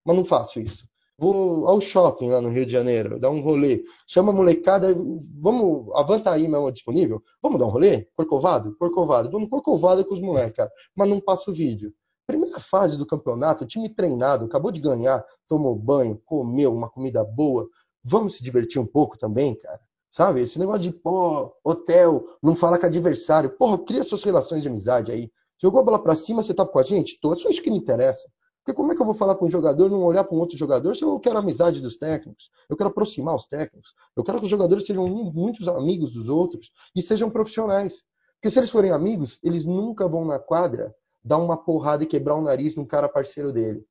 mas 0.07 0.17
não 0.17 0.25
faço 0.25 0.61
isso. 0.61 0.89
Vou 1.19 1.67
ao 1.67 1.81
shopping 1.81 2.29
lá 2.29 2.43
no 2.43 2.51
Rio 2.51 2.67
de 2.67 2.73
Janeiro, 2.73 3.19
dar 3.19 3.31
um 3.31 3.41
rolê. 3.41 3.83
Chama 4.07 4.33
a 4.33 4.35
molecada, 4.35 4.95
vamos, 5.41 5.89
a 5.95 6.33
aí 6.33 6.47
mesmo 6.47 6.71
disponível? 6.71 7.23
Vamos 7.43 7.59
dar 7.59 7.67
um 7.67 7.71
rolê? 7.71 8.07
Corcovado? 8.15 8.77
Corcovado. 8.77 9.31
Vamos 9.31 9.49
Corcovado 9.49 10.05
com 10.05 10.13
os 10.15 10.21
moleques, 10.21 10.57
cara. 10.57 10.71
Mas 10.95 11.09
não 11.09 11.19
passa 11.19 11.51
o 11.51 11.55
vídeo. 11.55 11.93
Primeira 12.27 12.61
fase 12.61 12.99
do 12.99 13.07
campeonato, 13.07 13.65
time 13.65 13.89
treinado, 13.89 14.45
acabou 14.45 14.71
de 14.71 14.81
ganhar, 14.81 15.25
tomou 15.49 15.75
banho, 15.75 16.21
comeu 16.25 16.73
uma 16.73 16.91
comida 16.91 17.25
boa. 17.25 17.67
Vamos 18.05 18.37
se 18.37 18.43
divertir 18.43 18.81
um 18.81 18.87
pouco 18.87 19.17
também, 19.17 19.57
cara. 19.57 19.81
Sabe? 20.11 20.43
Esse 20.43 20.59
negócio 20.59 20.83
de, 20.83 20.93
pô, 20.93 21.55
hotel, 21.65 22.27
não 22.43 22.55
fala 22.55 22.79
com 22.79 22.87
adversário. 22.87 23.57
Porra, 23.57 23.79
cria 23.79 24.05
suas 24.05 24.23
relações 24.23 24.63
de 24.63 24.69
amizade 24.69 25.11
aí. 25.11 25.31
Jogou 25.61 25.81
a 25.81 25.85
bola 25.85 25.99
pra 25.99 26.15
cima, 26.15 26.43
você 26.43 26.53
tá 26.53 26.67
com 26.67 26.79
a 26.79 26.83
gente? 26.83 27.19
Tô, 27.21 27.33
é 27.33 27.37
só 27.37 27.49
isso 27.49 27.63
que 27.63 27.71
me 27.71 27.79
interessa. 27.79 28.29
Porque 28.67 28.75
como 28.75 28.91
é 28.91 28.97
que 28.97 29.01
eu 29.01 29.07
vou 29.07 29.15
falar 29.15 29.37
com 29.37 29.47
um 29.47 29.51
jogador 29.51 29.89
não 29.89 30.03
olhar 30.03 30.25
para 30.25 30.35
um 30.35 30.41
outro 30.41 30.57
jogador 30.57 30.97
se 30.97 31.05
eu 31.05 31.21
quero 31.21 31.39
amizade 31.39 31.81
dos 31.81 31.97
técnicos? 31.97 32.51
Eu 32.69 32.77
quero 32.77 32.91
aproximar 32.91 33.37
os 33.37 33.47
técnicos. 33.47 33.95
Eu 34.17 34.25
quero 34.25 34.41
que 34.41 34.45
os 34.45 34.51
jogadores 34.51 34.85
sejam 34.85 35.07
muitos 35.07 35.69
amigos 35.69 36.13
dos 36.13 36.29
outros 36.29 36.73
e 36.93 37.01
sejam 37.01 37.31
profissionais. 37.31 38.03
Porque 38.35 38.51
se 38.51 38.59
eles 38.59 38.69
forem 38.69 38.91
amigos, 38.91 39.39
eles 39.41 39.65
nunca 39.65 40.09
vão 40.09 40.25
na 40.25 40.41
quadra 40.41 40.93
dar 41.23 41.39
uma 41.39 41.57
porrada 41.57 42.03
e 42.03 42.09
quebrar 42.09 42.35
o 42.35 42.43
nariz 42.43 42.75
num 42.75 42.85
cara 42.85 43.09
parceiro 43.09 43.53
dele. 43.53 43.87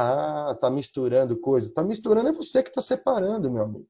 Ah, 0.00 0.56
tá 0.58 0.70
misturando 0.70 1.36
coisa. 1.36 1.70
Tá 1.70 1.82
misturando 1.82 2.30
é 2.30 2.32
você 2.32 2.62
que 2.62 2.72
tá 2.72 2.80
separando, 2.80 3.50
meu 3.50 3.64
amigo. 3.64 3.86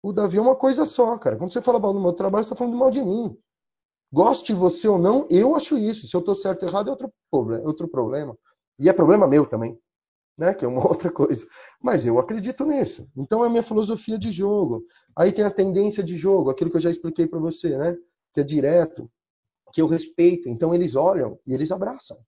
O 0.00 0.12
Davi 0.12 0.38
é 0.38 0.40
uma 0.40 0.54
coisa 0.54 0.86
só, 0.86 1.18
cara. 1.18 1.36
Quando 1.36 1.52
você 1.52 1.60
fala 1.60 1.80
mal 1.80 1.92
do 1.92 1.98
meu 1.98 2.12
trabalho, 2.12 2.44
você 2.44 2.50
tá 2.50 2.56
falando 2.56 2.76
mal 2.76 2.92
de 2.92 3.02
mim. 3.02 3.36
Goste 4.12 4.54
você 4.54 4.86
ou 4.86 4.96
não, 4.96 5.26
eu 5.28 5.56
acho 5.56 5.76
isso. 5.76 6.06
Se 6.06 6.14
eu 6.14 6.22
tô 6.22 6.36
certo 6.36 6.62
ou 6.62 6.68
errado, 6.68 6.88
é 6.88 7.66
outro 7.66 7.88
problema. 7.88 8.38
E 8.78 8.88
é 8.88 8.92
problema 8.92 9.26
meu 9.26 9.46
também, 9.46 9.78
né? 10.38 10.54
Que 10.54 10.64
é 10.64 10.68
uma 10.68 10.82
outra 10.86 11.10
coisa. 11.10 11.46
Mas 11.82 12.06
eu 12.06 12.18
acredito 12.18 12.64
nisso. 12.64 13.08
Então 13.16 13.42
é 13.42 13.46
a 13.46 13.50
minha 13.50 13.62
filosofia 13.62 14.18
de 14.18 14.30
jogo. 14.30 14.84
Aí 15.16 15.32
tem 15.32 15.44
a 15.44 15.50
tendência 15.50 16.02
de 16.02 16.16
jogo, 16.16 16.50
aquilo 16.50 16.70
que 16.70 16.76
eu 16.76 16.80
já 16.80 16.90
expliquei 16.90 17.26
para 17.26 17.38
você, 17.38 17.76
né? 17.76 17.96
Que 18.32 18.40
é 18.40 18.44
direto, 18.44 19.10
que 19.72 19.80
eu 19.80 19.86
respeito. 19.86 20.48
Então 20.48 20.74
eles 20.74 20.94
olham 20.94 21.38
e 21.46 21.54
eles 21.54 21.70
abraçam. 21.70 22.18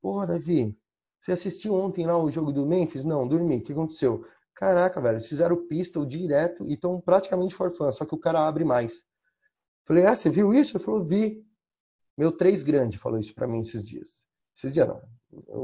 Porra, 0.00 0.26
Davi, 0.26 0.76
você 1.20 1.32
assistiu 1.32 1.74
ontem 1.74 2.06
lá 2.06 2.22
o 2.22 2.30
jogo 2.30 2.52
do 2.52 2.66
Memphis? 2.66 3.04
Não, 3.04 3.26
dormi. 3.26 3.56
O 3.56 3.62
que 3.62 3.72
aconteceu? 3.72 4.26
Caraca, 4.54 5.00
velho, 5.00 5.14
eles 5.14 5.26
fizeram 5.26 5.66
pistol 5.66 6.04
direto 6.04 6.64
e 6.64 6.74
estão 6.74 7.00
praticamente 7.00 7.54
forfã, 7.54 7.90
só 7.90 8.04
que 8.04 8.14
o 8.14 8.18
cara 8.18 8.46
abre 8.46 8.64
mais. 8.64 9.04
Falei, 9.86 10.04
ah, 10.04 10.14
você 10.14 10.30
viu 10.30 10.54
isso? 10.54 10.76
Ele 10.76 10.84
falou, 10.84 11.04
vi. 11.04 11.44
Meu 12.16 12.30
três 12.30 12.62
grande 12.62 12.98
falou 12.98 13.18
isso 13.18 13.34
para 13.34 13.48
mim 13.48 13.60
esses 13.60 13.82
dias. 13.82 14.28
Esses 14.56 14.72
dias 14.72 14.86
não. 14.86 15.02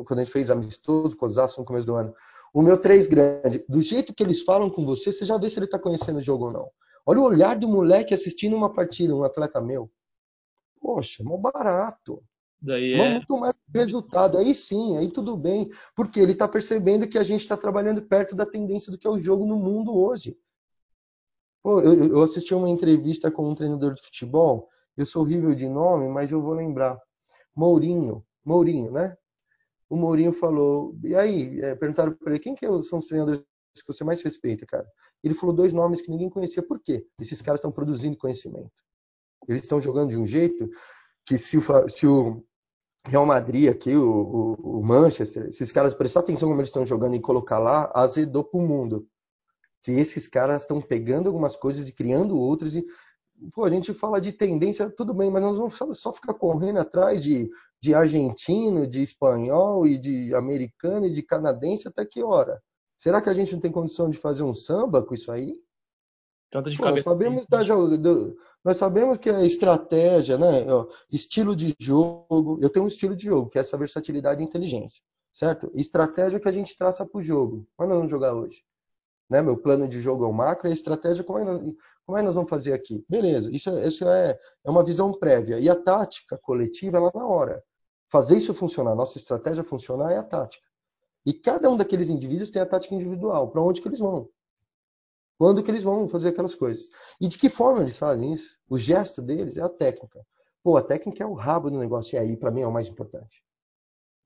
Quando 0.07 0.21
a 0.21 0.25
gente 0.25 0.33
fez 0.33 0.51
amistoso, 0.51 1.17
cosaço 1.17 1.61
no 1.61 1.67
começo 1.67 1.87
do 1.87 1.95
ano. 1.95 2.15
O 2.53 2.63
meu 2.63 2.77
três 2.77 3.07
grande, 3.07 3.65
do 3.69 3.81
jeito 3.81 4.13
que 4.13 4.23
eles 4.23 4.43
falam 4.43 4.69
com 4.69 4.85
você, 4.85 5.13
você 5.13 5.25
já 5.25 5.39
vê 5.39 5.49
se 5.49 5.59
ele 5.59 5.67
tá 5.67 5.79
conhecendo 5.79 6.19
o 6.19 6.23
jogo 6.23 6.47
ou 6.47 6.53
não. 6.53 6.71
Olha 7.07 7.21
o 7.21 7.25
olhar 7.25 7.57
do 7.57 7.69
moleque 7.69 8.13
assistindo 8.13 8.57
uma 8.57 8.73
partida, 8.73 9.15
um 9.15 9.23
atleta 9.23 9.61
meu. 9.61 9.91
Poxa, 10.81 11.23
mal 11.23 11.39
barato. 11.39 12.23
Daí 12.61 12.93
é... 12.93 13.13
Muito 13.13 13.37
mais 13.39 13.55
resultado. 13.75 14.37
Aí 14.37 14.55
sim, 14.55 14.97
aí 14.97 15.11
tudo 15.11 15.37
bem. 15.37 15.71
Porque 15.95 16.21
ele 16.21 16.33
está 16.33 16.47
percebendo 16.47 17.09
que 17.09 17.19
a 17.19 17.25
gente 17.25 17.41
está 17.41 17.57
trabalhando 17.57 18.03
perto 18.03 18.35
da 18.35 18.45
tendência 18.45 18.91
do 18.91 18.99
que 18.99 19.07
é 19.07 19.11
o 19.11 19.19
jogo 19.19 19.47
no 19.47 19.57
mundo 19.57 19.97
hoje. 19.97 20.37
Pô, 21.63 21.81
eu, 21.81 22.09
eu 22.09 22.23
assisti 22.23 22.55
uma 22.55 22.69
entrevista 22.69 23.31
com 23.31 23.49
um 23.49 23.55
treinador 23.55 23.95
de 23.95 24.03
futebol. 24.03 24.69
Eu 24.97 25.07
sou 25.07 25.23
horrível 25.23 25.55
de 25.55 25.69
nome, 25.69 26.09
mas 26.09 26.33
eu 26.33 26.43
vou 26.43 26.53
lembrar. 26.53 26.99
Mourinho. 27.55 28.25
Mourinho, 28.45 28.91
né? 28.91 29.17
O 29.91 29.97
Mourinho 29.97 30.33
falou. 30.33 30.97
E 31.03 31.17
aí, 31.17 31.61
é, 31.61 31.75
perguntaram 31.75 32.15
para 32.15 32.31
ele 32.31 32.39
quem 32.39 32.55
que 32.55 32.65
são 32.85 33.01
os 33.01 33.07
treinadores 33.07 33.43
que 33.75 33.87
você 33.87 34.05
mais 34.05 34.23
respeita, 34.23 34.65
cara? 34.65 34.87
Ele 35.23 35.35
falou 35.35 35.55
dois 35.55 35.73
nomes 35.73 36.01
que 36.01 36.11
ninguém 36.11 36.31
conhecia. 36.31 36.63
Por 36.63 36.81
quê? 36.81 37.05
Esses 37.21 37.43
caras 37.43 37.59
estão 37.59 37.73
produzindo 37.73 38.17
conhecimento. 38.17 38.71
Eles 39.49 39.63
estão 39.63 39.81
jogando 39.81 40.11
de 40.11 40.17
um 40.17 40.25
jeito 40.25 40.69
que 41.27 41.37
se 41.37 41.57
o, 41.57 41.89
se 41.89 42.07
o 42.07 42.45
Real 43.07 43.27
Madrid 43.27 43.69
aqui, 43.69 43.95
o, 43.97 44.57
o, 44.59 44.79
o 44.79 44.85
Manchester, 44.85 45.47
esses 45.47 45.73
caras 45.73 45.95
prestar 45.95 46.21
atenção 46.21 46.49
como 46.49 46.61
eles 46.61 46.69
estão 46.69 46.87
jogando 46.87 47.17
e 47.17 47.21
colocar 47.21 47.59
lá, 47.59 47.91
azedou 47.95 48.45
pro 48.45 48.61
mundo. 48.61 49.09
Que 49.83 49.93
esses 49.93 50.29
caras 50.29 50.63
estão 50.63 50.81
pegando 50.81 51.29
algumas 51.29 51.57
coisas 51.57 51.89
e 51.89 51.93
criando 51.93 52.39
outras 52.39 52.77
e 52.77 52.85
pô, 53.53 53.65
a 53.65 53.71
gente 53.71 53.95
fala 53.95 54.21
de 54.21 54.33
tendência, 54.33 54.91
tudo 54.91 55.15
bem, 55.15 55.31
mas 55.31 55.43
nós 55.43 55.57
vamos 55.57 55.99
só 55.99 56.13
ficar 56.13 56.35
correndo 56.35 56.79
atrás 56.79 57.23
de, 57.23 57.51
de 57.83 57.95
argentino, 57.95 58.87
de 58.87 59.03
espanhol 59.03 59.87
e 59.87 59.99
de 59.99 60.35
americano 60.35 61.07
e 61.07 61.13
de 61.13 61.23
canadense 61.23 61.89
até 61.89 62.05
que 62.05 62.23
hora? 62.23 62.63
Será 62.97 63.23
que 63.23 63.31
a 63.31 63.35
gente 63.35 63.53
não 63.53 63.61
tem 63.61 63.73
condição 63.73 64.11
de 64.11 64.19
fazer 64.19 64.43
um 64.43 64.53
samba 64.53 65.03
com 65.03 65.15
isso 65.15 65.33
aí? 65.33 65.55
Tanto 66.51 66.71
de 66.71 66.77
Pô. 66.77 66.91
Nós 66.91 67.03
sabemos, 67.03 67.47
da, 67.47 67.63
do, 67.63 68.37
nós 68.65 68.77
sabemos 68.77 69.19
que 69.19 69.31
a 69.31 69.45
estratégia, 69.45 70.37
né? 70.37 70.67
Estilo 71.11 71.55
de 71.55 71.75
jogo. 71.79 72.59
Eu 72.61 72.69
tenho 72.69 72.85
um 72.85 72.89
estilo 72.89 73.17
de 73.17 73.25
jogo, 73.25 73.49
que 73.49 73.57
é 73.57 73.61
essa 73.61 73.79
versatilidade 73.79 74.43
e 74.43 74.45
inteligência. 74.45 75.03
Certo? 75.33 75.71
Estratégia 75.75 76.41
que 76.41 76.49
a 76.49 76.53
gente 76.53 76.77
traça 76.77 77.07
para 77.07 77.19
o 77.19 77.23
jogo. 77.23 77.67
Mas 77.79 77.89
nós 77.89 77.97
vamos 77.97 78.11
jogar 78.11 78.35
hoje. 78.35 78.65
Né? 79.31 79.41
Meu 79.41 79.57
plano 79.57 79.87
de 79.87 80.01
jogo 80.01 80.25
é 80.25 80.27
o 80.27 80.33
macro 80.33 80.67
e 80.67 80.71
a 80.71 80.75
estratégia, 80.75 81.23
como 81.23 81.39
é, 81.39 81.45
como 82.05 82.19
é 82.19 82.21
que 82.21 82.27
nós 82.27 82.35
vamos 82.35 82.51
fazer 82.51 82.73
aqui? 82.73 83.05
Beleza, 83.09 83.49
isso, 83.55 83.71
isso 83.79 84.07
é, 84.09 84.37
é 84.65 84.71
uma 84.71 84.85
visão 84.85 85.13
prévia. 85.13 85.61
E 85.61 85.71
a 85.71 85.77
tática 85.77 86.37
coletiva 86.37 86.97
é 86.99 87.01
lá 87.01 87.13
na 87.15 87.25
hora. 87.25 87.63
Fazer 88.11 88.39
isso 88.39 88.53
funcionar, 88.53 88.95
nossa 88.95 89.19
estratégia 89.19 89.63
funcionar 89.63 90.11
é 90.13 90.19
a 90.19 90.23
tática. 90.23 90.67
E 91.25 91.33
cada 91.33 91.71
um 91.71 91.77
daqueles 91.77 92.09
indivíduos 92.11 92.51
tem 92.51 92.61
a 92.61 92.67
tática 92.67 92.95
individual. 92.95 93.51
Para 93.51 93.63
onde 93.63 93.81
que 93.81 93.89
eles 93.89 93.99
vão? 93.99 94.29
Quando 95.39 95.63
que 95.63 95.71
eles 95.71 95.83
vão 95.83 96.09
fazer 96.09 96.29
aquelas 96.29 96.55
coisas? 96.55 96.89
E 97.19 97.27
de 97.27 97.39
que 97.39 97.49
forma 97.49 97.81
eles 97.81 97.97
fazem 97.97 98.33
isso? 98.33 98.59
O 98.69 98.77
gesto 98.77 99.23
deles 99.23 99.57
é 99.57 99.63
a 99.63 99.71
técnica. 99.71 100.23
Pô, 100.63 100.77
a 100.77 100.83
técnica 100.83 101.25
é 101.25 101.27
o 101.27 101.33
rabo 101.33 101.71
do 101.71 101.79
negócio. 101.79 102.15
E 102.15 102.19
aí, 102.19 102.37
para 102.37 102.51
mim, 102.51 102.61
é 102.61 102.67
o 102.67 102.73
mais 102.73 102.89
importante. 102.89 103.43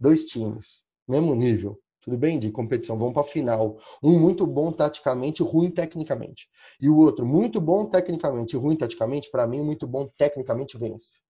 Dois 0.00 0.24
times, 0.24 0.82
mesmo 1.06 1.34
nível. 1.36 1.78
Tudo 2.00 2.18
bem? 2.18 2.38
De 2.38 2.50
competição. 2.50 2.98
Vão 2.98 3.12
para 3.12 3.22
a 3.22 3.26
final. 3.26 3.78
Um 4.02 4.18
muito 4.18 4.44
bom 4.44 4.72
taticamente, 4.72 5.42
ruim 5.42 5.70
tecnicamente. 5.70 6.48
E 6.80 6.88
o 6.88 6.96
outro 6.96 7.24
muito 7.24 7.60
bom 7.60 7.86
tecnicamente, 7.86 8.56
ruim 8.56 8.76
taticamente. 8.76 9.30
Para 9.30 9.46
mim, 9.46 9.62
muito 9.62 9.86
bom 9.86 10.08
tecnicamente 10.16 10.76
vence. 10.76 11.22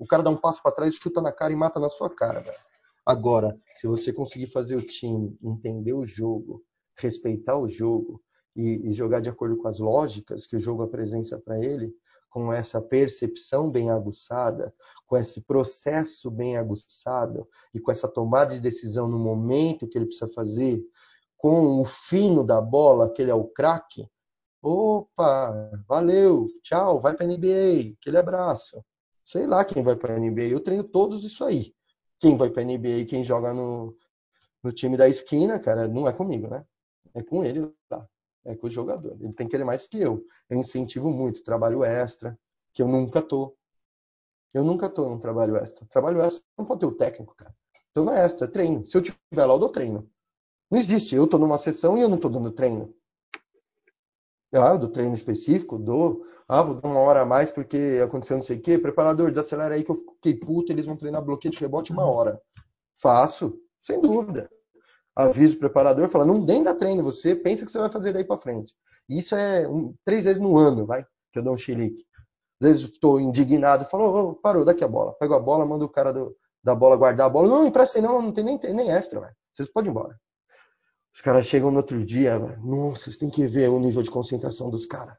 O 0.00 0.06
cara 0.06 0.22
dá 0.22 0.30
um 0.30 0.36
passo 0.36 0.62
para 0.62 0.72
trás, 0.72 0.96
chuta 0.96 1.20
na 1.20 1.30
cara 1.30 1.52
e 1.52 1.56
mata 1.56 1.78
na 1.78 1.88
sua 1.88 2.10
cara, 2.10 2.40
velho. 2.40 2.58
Agora, 3.06 3.56
se 3.74 3.86
você 3.86 4.12
conseguir 4.12 4.48
fazer 4.48 4.74
o 4.74 4.86
time 4.86 5.38
entender 5.42 5.92
o 5.92 6.04
jogo, 6.04 6.64
respeitar 6.96 7.56
o 7.56 7.68
jogo, 7.68 8.20
e, 8.56 8.90
e 8.90 8.92
jogar 8.92 9.20
de 9.20 9.28
acordo 9.28 9.56
com 9.56 9.68
as 9.68 9.78
lógicas 9.78 10.46
que 10.46 10.56
o 10.56 10.60
jogo 10.60 10.82
apresenta 10.82 11.38
para 11.38 11.58
ele, 11.58 11.94
com 12.28 12.52
essa 12.52 12.80
percepção 12.80 13.70
bem 13.70 13.90
aguçada, 13.90 14.72
com 15.06 15.16
esse 15.16 15.40
processo 15.40 16.30
bem 16.30 16.56
aguçado 16.56 17.48
e 17.74 17.80
com 17.80 17.90
essa 17.90 18.06
tomada 18.06 18.54
de 18.54 18.60
decisão 18.60 19.08
no 19.08 19.18
momento 19.18 19.88
que 19.88 19.98
ele 19.98 20.06
precisa 20.06 20.28
fazer, 20.32 20.80
com 21.36 21.80
o 21.80 21.84
fino 21.84 22.44
da 22.44 22.60
bola, 22.60 23.10
que 23.10 23.22
ele 23.22 23.30
é 23.30 23.34
o 23.34 23.48
craque. 23.48 24.08
Opa, 24.62 25.70
valeu, 25.88 26.48
tchau, 26.62 27.00
vai 27.00 27.14
para 27.14 27.24
a 27.24 27.28
NBA, 27.28 27.94
aquele 27.98 28.18
abraço. 28.18 28.84
Sei 29.30 29.46
lá 29.46 29.64
quem 29.64 29.82
vai 29.82 29.96
para 29.96 30.14
a 30.14 30.18
NBA, 30.18 30.48
eu 30.48 30.60
treino 30.60 30.84
todos 30.84 31.24
isso 31.24 31.44
aí. 31.44 31.74
Quem 32.18 32.36
vai 32.36 32.50
para 32.50 32.62
a 32.62 32.64
NBA, 32.64 33.04
quem 33.08 33.22
joga 33.24 33.54
no, 33.54 33.96
no 34.62 34.72
time 34.72 34.96
da 34.96 35.08
esquina, 35.08 35.58
cara, 35.58 35.86
não 35.86 36.08
é 36.08 36.12
comigo, 36.12 36.48
né? 36.48 36.64
É 37.14 37.22
com 37.22 37.44
ele 37.44 37.72
lá 37.90 38.08
é 38.44 38.54
com 38.56 38.66
o 38.66 38.70
jogador. 38.70 39.16
Ele 39.20 39.34
tem 39.34 39.46
que 39.46 39.52
querer 39.52 39.64
mais 39.64 39.86
que 39.86 39.98
eu. 39.98 40.24
Eu 40.48 40.58
incentivo 40.58 41.10
muito 41.10 41.42
trabalho 41.42 41.84
extra, 41.84 42.38
que 42.72 42.82
eu 42.82 42.88
nunca 42.88 43.20
tô. 43.22 43.56
Eu 44.52 44.64
nunca 44.64 44.88
tô 44.88 45.08
num 45.08 45.18
trabalho 45.18 45.56
extra. 45.56 45.86
Trabalho 45.86 46.20
extra 46.22 46.42
não 46.58 46.64
pode 46.64 46.80
ter 46.80 46.86
o 46.86 46.96
técnico, 46.96 47.34
cara. 47.36 47.54
Então 47.90 48.04
não 48.04 48.12
é 48.12 48.24
extra, 48.24 48.46
é 48.46 48.50
treino. 48.50 48.84
Se 48.84 48.96
eu 48.96 49.02
tiver 49.02 49.18
lá, 49.32 49.54
eu 49.54 49.58
dou 49.58 49.68
treino. 49.68 50.10
Não 50.70 50.78
existe. 50.78 51.14
Eu 51.14 51.26
tô 51.26 51.38
numa 51.38 51.58
sessão 51.58 51.96
e 51.96 52.00
eu 52.00 52.08
não 52.08 52.18
tô 52.18 52.28
dando 52.28 52.50
treino. 52.50 52.92
Ah, 54.52 54.76
dou 54.76 54.90
treino 54.90 55.14
específico, 55.14 55.78
dou. 55.78 56.24
Ah, 56.48 56.62
vou 56.62 56.74
dar 56.74 56.88
uma 56.88 57.00
hora 57.00 57.20
a 57.20 57.26
mais 57.26 57.50
porque 57.50 58.00
aconteceu 58.04 58.36
não 58.36 58.42
sei 58.42 58.58
o 58.58 58.60
quê. 58.60 58.78
Preparador, 58.78 59.30
desacelera 59.30 59.74
aí 59.74 59.84
que 59.84 59.90
eu 59.90 59.96
fiquei 59.96 60.34
puto, 60.34 60.72
eles 60.72 60.86
vão 60.86 60.96
treinar 60.96 61.22
bloqueio 61.22 61.52
de 61.52 61.58
rebote 61.58 61.92
uma 61.92 62.04
hora. 62.04 62.40
Faço, 63.00 63.58
sem 63.82 64.00
dúvida 64.00 64.50
aviso 65.14 65.56
o 65.56 65.58
preparador, 65.58 66.08
fala, 66.08 66.24
não 66.24 66.38
nem 66.38 66.62
dá 66.62 66.74
treino, 66.74 67.02
você 67.02 67.34
pensa 67.34 67.64
que 67.64 67.70
você 67.70 67.78
vai 67.78 67.90
fazer 67.90 68.12
daí 68.12 68.24
para 68.24 68.40
frente. 68.40 68.74
Isso 69.08 69.34
é 69.34 69.68
um, 69.68 69.94
três 70.04 70.24
vezes 70.24 70.40
no 70.40 70.56
ano, 70.56 70.86
vai, 70.86 71.04
que 71.32 71.38
eu 71.38 71.42
dou 71.42 71.54
um 71.54 71.56
xilique. 71.56 72.04
Às 72.60 72.68
vezes 72.68 72.82
estou 72.90 73.20
indignado, 73.20 73.84
falo, 73.84 74.30
oh, 74.30 74.34
parou, 74.34 74.64
daqui 74.64 74.84
a 74.84 74.88
bola. 74.88 75.14
Pego 75.14 75.34
a 75.34 75.40
bola, 75.40 75.66
mando 75.66 75.84
o 75.84 75.88
cara 75.88 76.12
do, 76.12 76.36
da 76.62 76.74
bola 76.74 76.96
guardar 76.96 77.26
a 77.26 77.30
bola. 77.30 77.48
Não, 77.48 77.66
empresta 77.66 78.00
não, 78.00 78.20
não 78.20 78.32
tem 78.32 78.44
nem, 78.44 78.58
nem 78.74 78.90
extra, 78.90 79.20
velho. 79.20 79.34
Vocês 79.52 79.68
podem 79.72 79.90
ir 79.90 79.92
embora. 79.92 80.18
Os 81.20 81.22
caras 81.22 81.44
chegam 81.44 81.70
no 81.70 81.76
outro 81.76 82.02
dia, 82.02 82.38
nossa, 82.64 83.04
vocês 83.04 83.18
têm 83.18 83.28
que 83.28 83.46
ver 83.46 83.68
o 83.68 83.78
nível 83.78 84.02
de 84.02 84.10
concentração 84.10 84.70
dos 84.70 84.86
caras. 84.86 85.18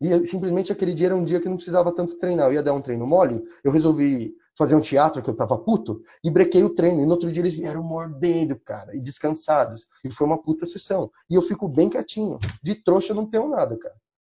E 0.00 0.26
simplesmente 0.26 0.72
aquele 0.72 0.94
dia 0.94 1.08
era 1.08 1.14
um 1.14 1.22
dia 1.22 1.38
que 1.38 1.50
não 1.50 1.56
precisava 1.56 1.94
tanto 1.94 2.18
treinar. 2.18 2.46
Eu 2.46 2.54
ia 2.54 2.62
dar 2.62 2.72
um 2.72 2.80
treino 2.80 3.06
mole, 3.06 3.44
eu 3.62 3.70
resolvi 3.70 4.34
fazer 4.56 4.74
um 4.74 4.80
teatro 4.80 5.22
que 5.22 5.28
eu 5.28 5.36
tava 5.36 5.58
puto 5.58 6.02
e 6.24 6.30
brequei 6.30 6.64
o 6.64 6.70
treino. 6.70 7.02
E 7.02 7.04
no 7.04 7.10
outro 7.10 7.30
dia 7.30 7.42
eles 7.42 7.52
vieram 7.52 7.82
mordendo, 7.82 8.58
cara, 8.58 8.96
e 8.96 8.98
descansados. 8.98 9.86
E 10.02 10.10
foi 10.10 10.26
uma 10.26 10.40
puta 10.40 10.64
sessão. 10.64 11.10
E 11.28 11.34
eu 11.34 11.42
fico 11.42 11.68
bem 11.68 11.90
quietinho. 11.90 12.38
De 12.62 12.74
trouxa 12.74 13.12
eu 13.12 13.16
não 13.16 13.26
tenho 13.26 13.50
nada, 13.50 13.76
cara. 13.76 13.96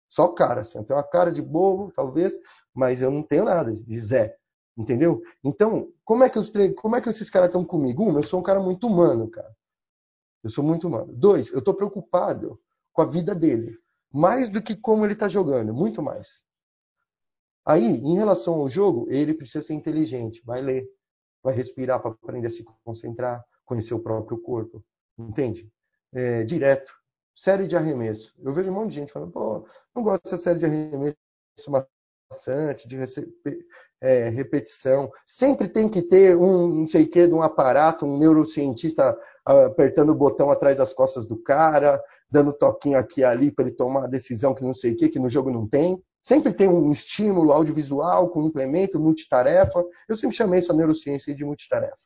Só 0.08 0.26
cara, 0.26 0.62
assim. 0.62 0.78
Eu 0.78 0.84
tenho 0.84 0.98
uma 0.98 1.06
cara 1.06 1.30
de 1.30 1.40
bobo, 1.40 1.92
talvez, 1.94 2.36
mas 2.74 3.00
eu 3.00 3.12
não 3.12 3.22
tenho 3.22 3.44
nada 3.44 3.72
de 3.72 4.00
Zé. 4.00 4.34
Entendeu? 4.76 5.22
Então, 5.44 5.92
como 6.04 6.24
é 6.24 6.28
que, 6.28 6.36
os 6.40 6.50
tre... 6.50 6.74
como 6.74 6.96
é 6.96 7.00
que 7.00 7.08
esses 7.08 7.30
caras 7.30 7.46
estão 7.46 7.64
comigo? 7.64 8.02
Um, 8.02 8.16
eu 8.16 8.24
sou 8.24 8.40
um 8.40 8.42
cara 8.42 8.58
muito 8.58 8.88
humano, 8.88 9.30
cara. 9.30 9.56
Eu 10.48 10.52
sou 10.52 10.64
muito 10.64 10.88
humano. 10.88 11.12
Dois, 11.12 11.52
eu 11.52 11.60
tô 11.60 11.74
preocupado 11.74 12.58
com 12.90 13.02
a 13.02 13.04
vida 13.04 13.34
dele. 13.34 13.78
Mais 14.10 14.48
do 14.48 14.62
que 14.62 14.74
como 14.74 15.04
ele 15.04 15.14
tá 15.14 15.28
jogando. 15.28 15.74
Muito 15.74 16.02
mais. 16.02 16.42
Aí, 17.66 17.84
em 17.84 18.16
relação 18.16 18.54
ao 18.54 18.68
jogo, 18.68 19.06
ele 19.10 19.34
precisa 19.34 19.60
ser 19.60 19.74
inteligente, 19.74 20.42
vai 20.42 20.62
ler, 20.62 20.88
vai 21.42 21.54
respirar 21.54 22.00
para 22.00 22.12
aprender 22.12 22.46
a 22.46 22.50
se 22.50 22.64
concentrar, 22.82 23.44
conhecer 23.66 23.92
o 23.92 24.00
próprio 24.00 24.38
corpo, 24.38 24.82
entende? 25.18 25.70
É, 26.14 26.44
direto. 26.44 26.94
Série 27.36 27.66
de 27.66 27.76
arremesso. 27.76 28.34
Eu 28.38 28.54
vejo 28.54 28.70
um 28.70 28.74
monte 28.74 28.88
de 28.88 28.94
gente 28.94 29.12
falando, 29.12 29.32
pô, 29.32 29.68
não 29.94 30.02
gosto 30.02 30.24
dessa 30.24 30.38
série 30.38 30.58
de 30.58 30.64
arremesso 30.64 31.14
maçante, 32.30 32.88
de 32.88 32.96
é, 34.00 34.28
repetição. 34.28 35.10
Sempre 35.26 35.68
tem 35.68 35.88
que 35.88 36.02
ter 36.02 36.36
um 36.36 36.68
não 36.80 36.86
sei 36.86 37.04
o 37.04 37.10
que 37.10 37.26
de 37.26 37.34
um 37.34 37.42
aparato, 37.42 38.06
um 38.06 38.18
neurocientista 38.18 39.16
apertando 39.44 40.10
o 40.10 40.14
botão 40.14 40.50
atrás 40.50 40.78
das 40.78 40.92
costas 40.92 41.26
do 41.26 41.36
cara, 41.36 42.02
dando 42.30 42.52
toquinho 42.52 42.98
aqui 42.98 43.20
e 43.20 43.24
ali 43.24 43.50
para 43.50 43.66
ele 43.66 43.74
tomar 43.74 44.04
a 44.04 44.08
decisão 44.08 44.54
que 44.54 44.62
não 44.62 44.74
sei 44.74 44.92
o 44.92 44.96
que, 44.96 45.08
que 45.08 45.18
no 45.18 45.28
jogo 45.28 45.50
não 45.50 45.66
tem. 45.66 46.02
Sempre 46.22 46.52
tem 46.52 46.68
um 46.68 46.92
estímulo 46.92 47.52
audiovisual 47.52 48.28
com 48.28 48.42
implemento, 48.42 49.00
multitarefa. 49.00 49.82
Eu 50.06 50.14
sempre 50.14 50.36
chamei 50.36 50.58
essa 50.58 50.74
neurociência 50.74 51.34
de 51.34 51.44
multitarefa. 51.44 51.96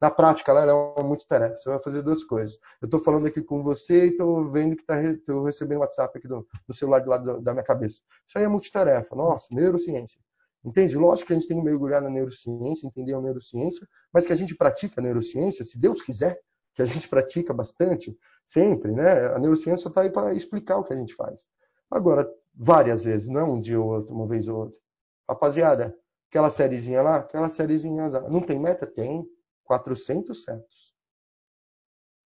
Na 0.00 0.10
prática, 0.10 0.50
ela 0.50 0.70
é 0.70 0.72
uma 0.72 1.06
multitarefa. 1.06 1.56
Você 1.56 1.68
vai 1.68 1.78
fazer 1.82 2.00
duas 2.00 2.24
coisas. 2.24 2.56
Eu 2.80 2.86
estou 2.86 2.98
falando 3.00 3.26
aqui 3.26 3.42
com 3.42 3.62
você 3.62 4.06
e 4.06 4.08
estou 4.08 4.50
vendo 4.50 4.76
que 4.76 4.82
estou 4.82 5.40
tá, 5.40 5.44
recebendo 5.44 5.80
WhatsApp 5.80 6.16
aqui 6.16 6.26
do, 6.26 6.46
do 6.66 6.72
celular 6.72 7.00
do 7.00 7.10
lado 7.10 7.40
da 7.42 7.52
minha 7.52 7.64
cabeça. 7.64 8.00
Isso 8.26 8.38
aí 8.38 8.44
é 8.44 8.48
multitarefa. 8.48 9.14
Nossa, 9.14 9.46
neurociência. 9.50 10.18
Entende? 10.64 10.96
Lógico 10.96 11.28
que 11.28 11.32
a 11.32 11.36
gente 11.36 11.48
tem 11.48 11.56
que 11.56 11.64
mergulhar 11.64 12.02
na 12.02 12.10
neurociência, 12.10 12.86
entender 12.86 13.14
a 13.14 13.20
neurociência, 13.20 13.86
mas 14.12 14.26
que 14.26 14.32
a 14.32 14.36
gente 14.36 14.54
pratica 14.54 15.00
a 15.00 15.02
neurociência, 15.02 15.64
se 15.64 15.80
Deus 15.80 16.02
quiser, 16.02 16.38
que 16.74 16.82
a 16.82 16.84
gente 16.84 17.08
pratica 17.08 17.52
bastante, 17.52 18.16
sempre, 18.44 18.92
né? 18.92 19.28
A 19.28 19.38
neurociência 19.38 19.88
está 19.88 20.02
aí 20.02 20.10
para 20.10 20.34
explicar 20.34 20.76
o 20.76 20.84
que 20.84 20.92
a 20.92 20.96
gente 20.96 21.14
faz. 21.14 21.46
Agora, 21.90 22.30
várias 22.54 23.02
vezes, 23.02 23.28
não 23.28 23.40
é 23.40 23.44
um 23.44 23.60
dia 23.60 23.80
ou 23.80 23.88
outro, 23.88 24.14
uma 24.14 24.26
vez 24.26 24.46
ou 24.48 24.58
outra. 24.58 24.80
Rapaziada, 25.28 25.96
aquela 26.28 26.50
sériezinha 26.50 27.02
lá, 27.02 27.16
aquela 27.16 27.48
sériezinha 27.48 28.06
lá, 28.08 28.28
não 28.28 28.40
tem 28.40 28.58
meta? 28.58 28.86
Tem. 28.86 29.26
400 29.70 30.42
certos. 30.42 30.92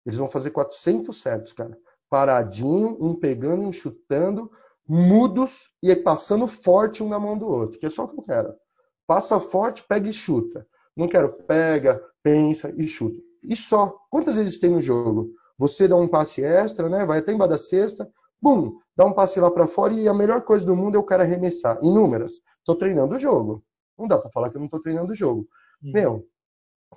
Eles 0.06 0.18
vão 0.18 0.30
fazer 0.30 0.52
400 0.52 1.20
certos, 1.20 1.52
cara. 1.52 1.78
Paradinho, 2.10 2.98
um 3.04 3.14
pegando, 3.14 3.64
um 3.64 3.74
chutando, 3.74 4.50
mudos 4.88 5.70
e 5.82 5.96
passando 5.96 6.48
forte 6.48 7.04
um 7.04 7.10
na 7.10 7.20
mão 7.20 7.38
do 7.38 7.48
outro, 7.48 7.80
que 7.80 7.86
é 7.86 7.90
só 7.90 8.04
o 8.04 8.08
que 8.08 8.18
eu 8.18 8.24
quero. 8.24 8.54
Passa 9.08 9.40
forte, 9.40 9.84
pega 9.88 10.10
e 10.10 10.14
chuta. 10.14 10.66
Não 10.96 11.08
quero 11.08 11.34
pega, 11.44 12.02
pensa 12.24 12.74
e 12.78 12.88
chuta. 12.88 13.22
E 13.44 13.56
só. 13.56 13.96
Quantas 14.10 14.36
vezes 14.36 14.58
tem 14.58 14.70
no 14.70 14.82
jogo? 14.82 15.32
Você 15.58 15.88
dá 15.88 15.96
um 15.96 16.08
passe 16.08 16.44
extra, 16.44 16.90
né? 16.90 17.06
Vai 17.06 17.20
até 17.20 17.32
embaixo 17.32 17.52
da 17.52 17.58
cesta, 17.58 18.10
bum, 18.42 18.78
dá 18.96 19.06
um 19.06 19.14
passe 19.14 19.40
lá 19.40 19.50
para 19.50 19.68
fora 19.68 19.94
e 19.94 20.08
a 20.08 20.14
melhor 20.14 20.42
coisa 20.42 20.66
do 20.66 20.76
mundo 20.76 20.96
é 20.96 21.00
o 21.00 21.04
cara 21.04 21.24
arremessar. 21.24 21.78
Inúmeras. 21.82 22.42
Tô 22.64 22.76
treinando 22.76 23.16
o 23.16 23.20
jogo. 23.20 23.64
Não 23.98 24.08
dá 24.08 24.18
para 24.18 24.32
falar 24.32 24.50
que 24.50 24.58
eu 24.58 24.62
não 24.62 24.68
tô 24.68 24.80
treinando 24.80 25.12
o 25.12 25.16
jogo. 25.16 25.48
Hum. 25.84 25.92
Meu, 25.94 26.28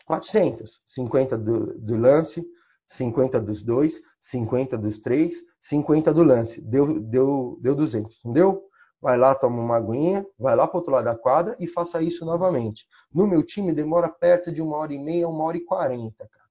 400, 0.05 0.81
50 0.87 1.39
do, 1.39 1.79
do 1.79 1.97
lance, 1.97 2.45
50 2.89 3.41
dos 3.41 3.63
dois, 3.63 4.01
50 4.19 4.79
dos 4.79 4.99
três, 4.99 5.37
50 5.61 6.13
do 6.13 6.23
lance. 6.25 6.61
Deu, 6.63 7.01
deu, 7.01 7.59
deu 7.61 7.75
200, 7.75 8.21
não 8.25 8.33
deu? 8.33 8.65
Vai 9.01 9.17
lá, 9.17 9.35
toma 9.35 9.61
uma 9.61 9.77
aguinha, 9.77 10.27
vai 10.37 10.57
lá 10.57 10.67
para 10.67 10.77
o 10.77 10.79
outro 10.79 10.93
lado 10.93 11.05
da 11.05 11.15
quadra 11.15 11.55
e 11.61 11.67
faça 11.67 12.03
isso 12.03 12.25
novamente. 12.25 12.87
No 13.13 13.29
meu 13.29 13.45
time 13.45 13.73
demora 13.73 14.09
perto 14.09 14.51
de 14.51 14.61
uma 14.61 14.77
hora 14.77 14.93
e 14.93 14.99
meia, 14.99 15.29
uma 15.29 15.45
hora 15.45 15.57
e 15.57 15.65
quarenta, 15.65 16.27
cara, 16.29 16.49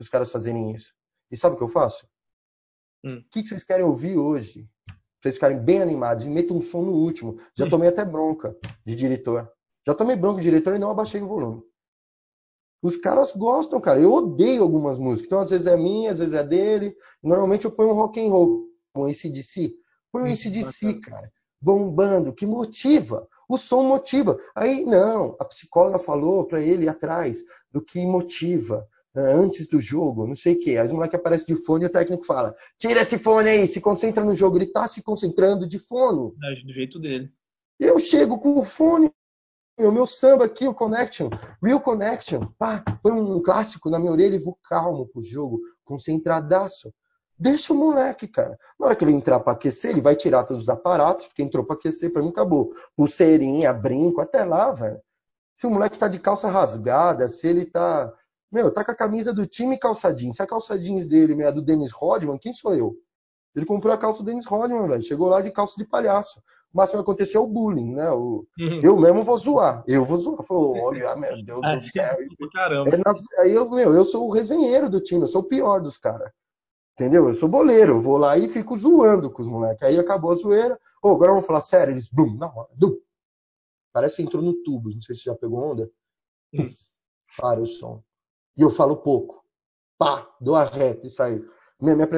os 0.00 0.08
caras 0.08 0.30
fazerem 0.30 0.72
isso. 0.72 0.94
E 1.30 1.36
sabe 1.36 1.54
o 1.54 1.58
que 1.58 1.64
eu 1.64 1.68
faço? 1.68 2.06
Hum. 3.04 3.18
O 3.18 3.28
que, 3.30 3.42
que 3.42 3.48
vocês 3.48 3.64
querem 3.64 3.84
ouvir 3.84 4.16
hoje? 4.16 4.66
Vocês 5.20 5.34
ficarem 5.34 5.58
bem 5.58 5.82
animados 5.82 6.24
e 6.24 6.30
metam 6.30 6.56
um 6.56 6.62
som 6.62 6.82
no 6.82 6.92
último. 6.92 7.36
Já 7.54 7.66
hum. 7.66 7.70
tomei 7.70 7.88
até 7.88 8.04
bronca 8.04 8.56
de 8.86 8.94
diretor. 8.94 9.50
Já 9.86 9.94
tomei 9.94 10.16
bronca 10.16 10.40
de 10.40 10.44
diretor 10.44 10.74
e 10.74 10.78
não 10.78 10.90
abaixei 10.90 11.20
o 11.20 11.28
volume. 11.28 11.62
Os 12.82 12.96
caras 12.96 13.30
gostam, 13.32 13.80
cara. 13.80 14.00
Eu 14.00 14.12
odeio 14.12 14.62
algumas 14.62 14.98
músicas. 14.98 15.26
Então, 15.26 15.38
às 15.38 15.50
vezes 15.50 15.66
é 15.66 15.76
minha, 15.76 16.10
às 16.10 16.18
vezes 16.18 16.34
é 16.34 16.42
dele. 16.42 16.94
Normalmente 17.22 17.64
eu 17.64 17.70
ponho 17.70 17.90
um 17.90 17.94
rock 17.94 18.20
and 18.20 18.28
roll, 18.28 18.66
um 18.94 19.04
ACDC. 19.04 19.74
Põe 20.10 20.22
um 20.22 20.32
ACDC, 20.32 20.94
cara. 21.00 21.30
Bombando, 21.60 22.32
que 22.32 22.44
motiva. 22.44 23.28
O 23.48 23.56
som 23.56 23.84
motiva. 23.84 24.38
Aí, 24.54 24.84
não, 24.84 25.36
a 25.38 25.44
psicóloga 25.44 25.98
falou 25.98 26.44
para 26.44 26.60
ele 26.60 26.88
atrás 26.88 27.44
do 27.70 27.80
que 27.80 28.04
motiva 28.04 28.86
né, 29.14 29.32
antes 29.32 29.68
do 29.68 29.80
jogo, 29.80 30.26
não 30.26 30.34
sei 30.34 30.54
o 30.54 30.58
quê. 30.58 30.76
Aí 30.76 30.88
o 30.88 30.94
moleque 30.94 31.16
aparece 31.16 31.46
de 31.46 31.54
fone 31.54 31.84
e 31.84 31.86
o 31.86 31.90
técnico 31.90 32.24
fala: 32.24 32.54
tira 32.78 33.02
esse 33.02 33.18
fone 33.18 33.48
aí, 33.48 33.66
se 33.68 33.80
concentra 33.80 34.24
no 34.24 34.34
jogo. 34.34 34.58
Ele 34.58 34.66
tá 34.66 34.88
se 34.88 35.02
concentrando 35.02 35.68
de 35.68 35.78
fone. 35.78 36.32
É, 36.42 36.64
do 36.64 36.72
jeito 36.72 36.98
dele. 36.98 37.30
Eu 37.78 37.98
chego 37.98 38.38
com 38.38 38.58
o 38.58 38.64
fone, 38.64 39.10
o 39.86 39.92
meu 39.92 40.06
samba 40.06 40.44
aqui, 40.44 40.66
o 40.66 40.74
Connection, 40.74 41.28
Real 41.62 41.80
Connection, 41.80 42.46
pá, 42.58 42.82
põe 43.02 43.12
um 43.12 43.40
clássico 43.42 43.88
na 43.88 43.98
minha 43.98 44.12
orelha 44.12 44.36
e 44.36 44.38
vou 44.38 44.58
calmo 44.68 45.06
pro 45.06 45.22
jogo, 45.22 45.60
concentradaço. 45.84 46.92
Deixa 47.38 47.72
o 47.72 47.76
moleque, 47.76 48.28
cara. 48.28 48.58
Na 48.78 48.86
hora 48.86 48.96
que 48.96 49.04
ele 49.04 49.12
entrar 49.12 49.40
para 49.40 49.52
aquecer, 49.52 49.90
ele 49.90 50.00
vai 50.00 50.14
tirar 50.14 50.44
todos 50.44 50.64
os 50.64 50.68
aparatos, 50.68 51.26
porque 51.26 51.42
entrou 51.42 51.64
para 51.64 51.74
aquecer, 51.74 52.12
para 52.12 52.22
mim 52.22 52.28
acabou. 52.28 52.72
Pulseirinha, 52.96 53.72
brinco, 53.72 54.20
até 54.20 54.44
lá, 54.44 54.70
velho. 54.70 55.00
Se 55.56 55.66
o 55.66 55.70
moleque 55.70 55.98
tá 55.98 56.06
de 56.06 56.18
calça 56.18 56.48
rasgada, 56.48 57.28
se 57.28 57.46
ele 57.46 57.64
tá. 57.64 58.12
Meu, 58.50 58.70
tá 58.70 58.84
com 58.84 58.92
a 58.92 58.94
camisa 58.94 59.32
do 59.32 59.46
time 59.46 59.78
calçadinho. 59.78 60.32
Se 60.32 60.42
a 60.42 60.46
calça 60.46 60.78
jeans 60.78 61.06
dele 61.06 61.42
é 61.42 61.50
do 61.50 61.62
Dennis 61.62 61.90
Rodman, 61.90 62.38
quem 62.38 62.52
sou 62.52 62.74
eu? 62.74 62.94
Ele 63.56 63.66
comprou 63.66 63.92
a 63.92 63.98
calça 63.98 64.22
do 64.22 64.26
Dennis 64.26 64.46
Rodman, 64.46 64.86
velho. 64.86 65.02
Chegou 65.02 65.28
lá 65.28 65.40
de 65.40 65.50
calça 65.50 65.74
de 65.76 65.84
palhaço 65.84 66.40
o 66.72 66.76
máximo 66.76 66.98
que 66.98 67.10
acontecer 67.10 67.36
é 67.36 67.40
o 67.40 67.46
bullying, 67.46 67.94
né? 67.94 68.10
O, 68.10 68.46
uhum. 68.58 68.80
Eu 68.82 68.96
mesmo 68.98 69.22
vou 69.22 69.36
zoar. 69.36 69.84
Eu 69.86 70.06
vou 70.06 70.16
zoar. 70.16 70.42
Falou, 70.44 70.74
olha, 70.80 71.14
meu 71.16 71.44
Deus 71.44 71.60
do 71.60 71.82
céu. 71.82 72.16
É 72.86 72.96
nas, 72.96 73.20
aí 73.40 73.52
eu, 73.52 73.68
meu, 73.68 73.94
eu 73.94 74.04
sou 74.06 74.26
o 74.26 74.32
resenheiro 74.32 74.88
do 74.88 75.00
time, 75.00 75.22
eu 75.22 75.26
sou 75.26 75.42
o 75.42 75.48
pior 75.48 75.80
dos 75.80 75.98
caras. 75.98 76.32
Entendeu? 76.94 77.28
Eu 77.28 77.34
sou 77.34 77.48
boleiro, 77.48 77.96
eu 77.96 78.02
vou 78.02 78.16
lá 78.16 78.38
e 78.38 78.48
fico 78.48 78.76
zoando 78.76 79.30
com 79.30 79.42
os 79.42 79.48
moleques. 79.48 79.82
Aí 79.82 79.98
acabou 79.98 80.30
a 80.30 80.34
zoeira. 80.34 80.78
Oh, 81.02 81.10
agora 81.10 81.32
vamos 81.32 81.46
falar 81.46 81.60
sério. 81.60 81.92
Eles, 81.92 82.08
bum, 82.08 82.36
na 82.36 82.46
hora, 82.46 82.68
bum. 82.74 82.98
Parece 83.92 84.16
que 84.16 84.22
entrou 84.22 84.42
no 84.42 84.54
tubo. 84.62 84.90
Não 84.90 85.00
sei 85.02 85.14
se 85.14 85.24
já 85.24 85.34
pegou 85.34 85.72
onda. 85.72 85.90
Hum. 86.54 86.70
Para 87.36 87.60
o 87.60 87.66
som. 87.66 88.02
E 88.56 88.62
eu 88.62 88.70
falo 88.70 88.96
pouco. 88.96 89.42
Pá, 89.98 90.28
dou 90.40 90.54
a 90.54 90.64
reta 90.64 91.06
e 91.06 91.10
saio. 91.10 91.50
Minha, 91.80 91.94
minha 91.96 92.08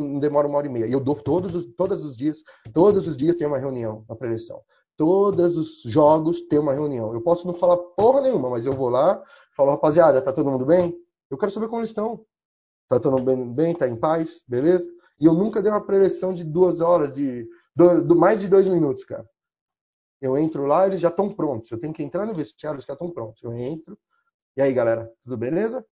previsão 0.00 0.18
demora 0.18 0.46
uma 0.46 0.58
hora 0.58 0.66
e 0.66 0.70
meia. 0.70 0.86
E 0.86 0.92
eu 0.92 1.00
dou 1.00 1.14
todos 1.14 1.54
os, 1.54 1.66
todos 1.74 2.04
os 2.04 2.16
dias, 2.16 2.42
todos 2.72 3.06
os 3.06 3.16
dias 3.16 3.36
tem 3.36 3.46
uma 3.46 3.58
reunião 3.58 4.04
na 4.08 4.16
preleção. 4.16 4.62
Todos 4.96 5.56
os 5.56 5.82
jogos 5.82 6.42
tem 6.42 6.58
uma 6.58 6.74
reunião. 6.74 7.14
Eu 7.14 7.22
posso 7.22 7.46
não 7.46 7.54
falar 7.54 7.76
porra 7.76 8.20
nenhuma, 8.20 8.50
mas 8.50 8.66
eu 8.66 8.74
vou 8.74 8.88
lá, 8.88 9.22
falo, 9.56 9.70
rapaziada, 9.70 10.20
tá 10.20 10.32
todo 10.32 10.50
mundo 10.50 10.66
bem? 10.66 10.94
Eu 11.30 11.38
quero 11.38 11.52
saber 11.52 11.68
como 11.68 11.80
eles 11.80 11.90
estão. 11.90 12.24
Tá 12.88 12.98
todo 12.98 13.18
mundo 13.18 13.52
bem? 13.54 13.74
Tá 13.74 13.88
em 13.88 13.96
paz? 13.96 14.42
Beleza? 14.46 14.88
E 15.18 15.26
eu 15.26 15.32
nunca 15.32 15.62
dei 15.62 15.70
uma 15.70 15.84
preleção 15.84 16.34
de 16.34 16.44
duas 16.44 16.80
horas, 16.80 17.12
de, 17.12 17.48
do, 17.74 18.02
do 18.02 18.16
mais 18.16 18.40
de 18.40 18.48
dois 18.48 18.66
minutos, 18.66 19.04
cara. 19.04 19.26
Eu 20.20 20.36
entro 20.36 20.66
lá, 20.66 20.86
eles 20.86 21.00
já 21.00 21.08
estão 21.08 21.32
prontos. 21.34 21.70
Eu 21.70 21.78
tenho 21.78 21.94
que 21.94 22.02
entrar 22.02 22.26
no 22.26 22.34
vestiário, 22.34 22.76
eles 22.76 22.84
já 22.84 22.92
estão 22.92 23.10
prontos. 23.10 23.42
Eu 23.42 23.54
entro. 23.54 23.98
E 24.56 24.60
aí, 24.60 24.72
galera, 24.72 25.10
tudo 25.22 25.36
beleza? 25.36 25.84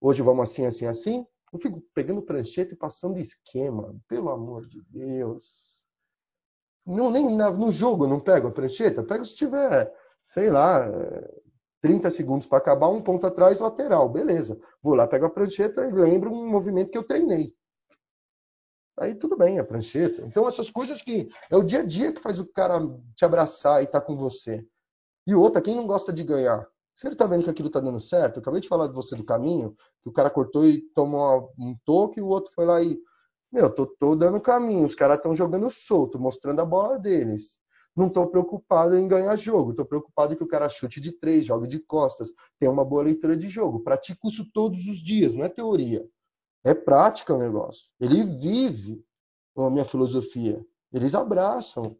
Hoje 0.00 0.22
vamos 0.22 0.50
assim, 0.50 0.66
assim, 0.66 0.86
assim. 0.86 1.26
Eu 1.56 1.60
fico 1.60 1.82
pegando 1.94 2.20
prancheta 2.20 2.74
e 2.74 2.76
passando 2.76 3.18
esquema, 3.18 3.96
pelo 4.06 4.28
amor 4.28 4.66
de 4.66 4.82
Deus. 4.90 5.80
Não, 6.84 7.10
nem 7.10 7.34
na, 7.34 7.50
no 7.50 7.72
jogo 7.72 8.06
não 8.06 8.20
pego 8.20 8.48
a 8.48 8.52
prancheta, 8.52 9.02
pego 9.02 9.24
se 9.24 9.34
tiver, 9.34 9.90
sei 10.26 10.50
lá, 10.50 10.86
30 11.80 12.10
segundos 12.10 12.46
para 12.46 12.58
acabar, 12.58 12.90
um 12.90 13.00
ponto 13.00 13.26
atrás, 13.26 13.58
lateral, 13.58 14.06
beleza. 14.06 14.60
Vou 14.82 14.94
lá, 14.94 15.06
pego 15.06 15.24
a 15.24 15.30
prancheta 15.30 15.86
e 15.86 15.92
lembro 15.92 16.30
um 16.30 16.46
movimento 16.46 16.92
que 16.92 16.98
eu 16.98 17.06
treinei. 17.06 17.54
Aí 18.98 19.14
tudo 19.14 19.34
bem, 19.34 19.58
a 19.58 19.64
prancheta. 19.64 20.20
Então 20.26 20.46
essas 20.46 20.68
coisas 20.68 21.00
que 21.00 21.26
é 21.50 21.56
o 21.56 21.64
dia 21.64 21.80
a 21.80 21.86
dia 21.86 22.12
que 22.12 22.20
faz 22.20 22.38
o 22.38 22.46
cara 22.46 22.80
te 23.14 23.24
abraçar 23.24 23.80
e 23.80 23.84
estar 23.84 24.00
tá 24.02 24.06
com 24.06 24.14
você. 24.14 24.62
E 25.26 25.34
outra, 25.34 25.62
quem 25.62 25.74
não 25.74 25.86
gosta 25.86 26.12
de 26.12 26.22
ganhar? 26.22 26.68
Se 26.96 27.06
ele 27.06 27.14
está 27.14 27.26
vendo 27.26 27.44
que 27.44 27.50
aquilo 27.50 27.68
está 27.68 27.78
dando 27.78 28.00
certo, 28.00 28.38
eu 28.38 28.40
acabei 28.40 28.60
de 28.60 28.68
falar 28.68 28.86
de 28.86 28.94
você 28.94 29.14
do 29.14 29.24
caminho, 29.24 29.76
que 30.02 30.08
o 30.08 30.12
cara 30.12 30.30
cortou 30.30 30.66
e 30.66 30.80
tomou 30.94 31.52
um 31.58 31.76
toque 31.84 32.18
e 32.18 32.22
o 32.22 32.28
outro 32.28 32.50
foi 32.54 32.64
lá 32.64 32.82
e. 32.82 32.98
Meu, 33.52 33.70
tô, 33.70 33.86
tô 33.86 34.16
dando 34.16 34.40
caminho, 34.40 34.86
os 34.86 34.94
caras 34.94 35.18
estão 35.18 35.36
jogando 35.36 35.68
solto, 35.70 36.18
mostrando 36.18 36.60
a 36.60 36.64
bola 36.64 36.98
deles. 36.98 37.60
Não 37.94 38.08
estou 38.08 38.26
preocupado 38.26 38.96
em 38.96 39.06
ganhar 39.06 39.36
jogo, 39.36 39.70
estou 39.70 39.86
preocupado 39.86 40.36
que 40.36 40.42
o 40.42 40.48
cara 40.48 40.68
chute 40.68 41.00
de 41.00 41.12
três, 41.12 41.46
jogue 41.46 41.66
de 41.66 41.78
costas, 41.78 42.30
tenha 42.58 42.72
uma 42.72 42.84
boa 42.84 43.02
leitura 43.02 43.36
de 43.36 43.48
jogo. 43.48 43.80
Pratico 43.80 44.28
isso 44.28 44.50
todos 44.52 44.86
os 44.86 44.98
dias, 44.98 45.32
não 45.32 45.44
é 45.44 45.48
teoria. 45.48 46.04
É 46.64 46.74
prática 46.74 47.34
o 47.34 47.38
negócio. 47.38 47.86
Ele 48.00 48.22
vive 48.24 49.04
a 49.56 49.70
minha 49.70 49.84
filosofia. 49.84 50.64
Eles 50.92 51.14
abraçam 51.14 51.96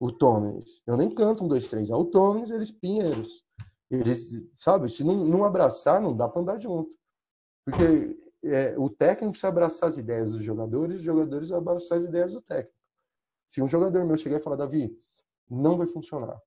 o 0.00 0.10
Tomes. 0.10 0.82
Eu 0.86 0.96
nem 0.96 1.10
canto 1.10 1.44
um, 1.44 1.48
dois, 1.48 1.68
três. 1.68 1.90
É 1.90 1.94
o 1.94 2.04
Tomes, 2.04 2.50
eles 2.50 2.70
Pinheiros. 2.70 3.45
Eles, 3.90 4.48
sabe, 4.54 4.88
se 4.90 5.04
não, 5.04 5.24
não 5.24 5.44
abraçar, 5.44 6.00
não 6.00 6.16
dá 6.16 6.28
para 6.28 6.42
andar 6.42 6.58
junto. 6.58 6.90
Porque 7.64 8.18
é, 8.44 8.78
o 8.78 8.88
técnico 8.90 9.32
precisa 9.32 9.48
abraçar 9.48 9.88
as 9.88 9.98
ideias 9.98 10.32
dos 10.32 10.42
jogadores, 10.42 10.96
os 10.96 11.02
jogadores 11.02 11.52
abraçar 11.52 11.98
as 11.98 12.04
ideias 12.04 12.32
do 12.32 12.40
técnico. 12.40 12.76
Se 13.48 13.62
um 13.62 13.68
jogador 13.68 14.04
meu 14.04 14.16
chegar 14.16 14.38
e 14.38 14.42
falar, 14.42 14.56
Davi, 14.56 14.96
não 15.48 15.76
vai 15.78 15.86
funcionar. 15.86 16.40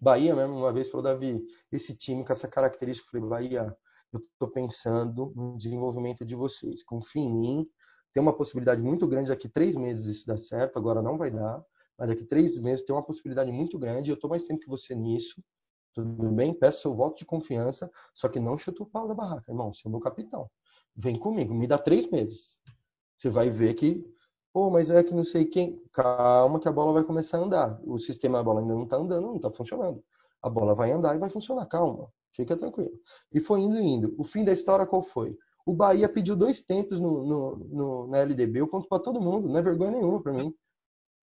Bahia 0.00 0.34
mesmo 0.34 0.56
uma 0.56 0.72
vez 0.72 0.90
falou, 0.90 1.02
Davi, 1.02 1.44
esse 1.72 1.96
time 1.96 2.24
com 2.24 2.32
essa 2.32 2.48
característica, 2.48 3.06
eu 3.06 3.20
falei, 3.20 3.28
Bahia, 3.28 3.76
eu 4.12 4.20
estou 4.20 4.48
pensando 4.48 5.32
no 5.34 5.56
desenvolvimento 5.56 6.24
de 6.24 6.34
vocês. 6.34 6.82
Confie 6.84 7.20
em 7.20 7.34
mim. 7.34 7.70
Tem 8.12 8.22
uma 8.22 8.32
possibilidade 8.32 8.80
muito 8.80 9.08
grande 9.08 9.28
daqui 9.28 9.48
três 9.48 9.74
meses 9.74 10.06
isso 10.06 10.26
dar 10.26 10.38
certo. 10.38 10.78
Agora 10.78 11.02
não 11.02 11.18
vai 11.18 11.30
dar, 11.30 11.64
mas 11.98 12.08
daqui 12.08 12.24
três 12.24 12.56
meses 12.58 12.84
tem 12.84 12.94
uma 12.94 13.02
possibilidade 13.02 13.50
muito 13.50 13.78
grande. 13.78 14.10
Eu 14.10 14.14
estou 14.14 14.30
mais 14.30 14.44
tempo 14.44 14.60
que 14.60 14.68
você 14.68 14.94
nisso. 14.94 15.42
Tudo 15.94 16.30
bem? 16.32 16.52
Peço 16.52 16.82
seu 16.82 16.94
voto 16.94 17.18
de 17.18 17.24
confiança, 17.24 17.90
só 18.12 18.28
que 18.28 18.40
não 18.40 18.56
chuta 18.56 18.82
o 18.82 18.86
pau 18.86 19.06
da 19.06 19.14
barraca. 19.14 19.50
Irmão, 19.50 19.72
você 19.72 19.86
é 19.86 19.90
meu 19.90 20.00
capitão. 20.00 20.50
Vem 20.96 21.18
comigo, 21.18 21.54
me 21.54 21.66
dá 21.66 21.78
três 21.78 22.10
meses. 22.10 22.58
Você 23.16 23.30
vai 23.30 23.48
ver 23.48 23.74
que, 23.74 24.04
pô, 24.52 24.70
mas 24.70 24.90
é 24.90 25.02
que 25.02 25.14
não 25.14 25.24
sei 25.24 25.44
quem. 25.44 25.80
Calma, 25.92 26.58
que 26.58 26.68
a 26.68 26.72
bola 26.72 26.92
vai 26.92 27.04
começar 27.04 27.38
a 27.38 27.42
andar. 27.42 27.80
O 27.84 27.98
sistema 27.98 28.38
da 28.38 28.44
bola 28.44 28.60
ainda 28.60 28.74
não 28.74 28.84
está 28.84 28.96
andando, 28.96 29.26
não 29.28 29.36
está 29.36 29.50
funcionando. 29.50 30.02
A 30.42 30.50
bola 30.50 30.74
vai 30.74 30.90
andar 30.90 31.14
e 31.14 31.18
vai 31.18 31.30
funcionar. 31.30 31.66
Calma, 31.66 32.12
fica 32.32 32.56
tranquilo. 32.56 32.92
E 33.32 33.38
foi 33.40 33.60
indo 33.60 33.78
indo. 33.78 34.14
O 34.18 34.24
fim 34.24 34.44
da 34.44 34.52
história 34.52 34.86
qual 34.86 35.02
foi? 35.02 35.36
O 35.64 35.72
Bahia 35.72 36.08
pediu 36.08 36.36
dois 36.36 36.60
tempos 36.60 37.00
no, 37.00 37.24
no, 37.24 37.56
no 37.56 38.06
na 38.08 38.18
LDB. 38.18 38.60
Eu 38.60 38.68
conto 38.68 38.88
para 38.88 39.02
todo 39.02 39.20
mundo, 39.20 39.48
não 39.48 39.58
é 39.58 39.62
vergonha 39.62 39.92
nenhuma 39.92 40.20
para 40.22 40.32
mim. 40.32 40.52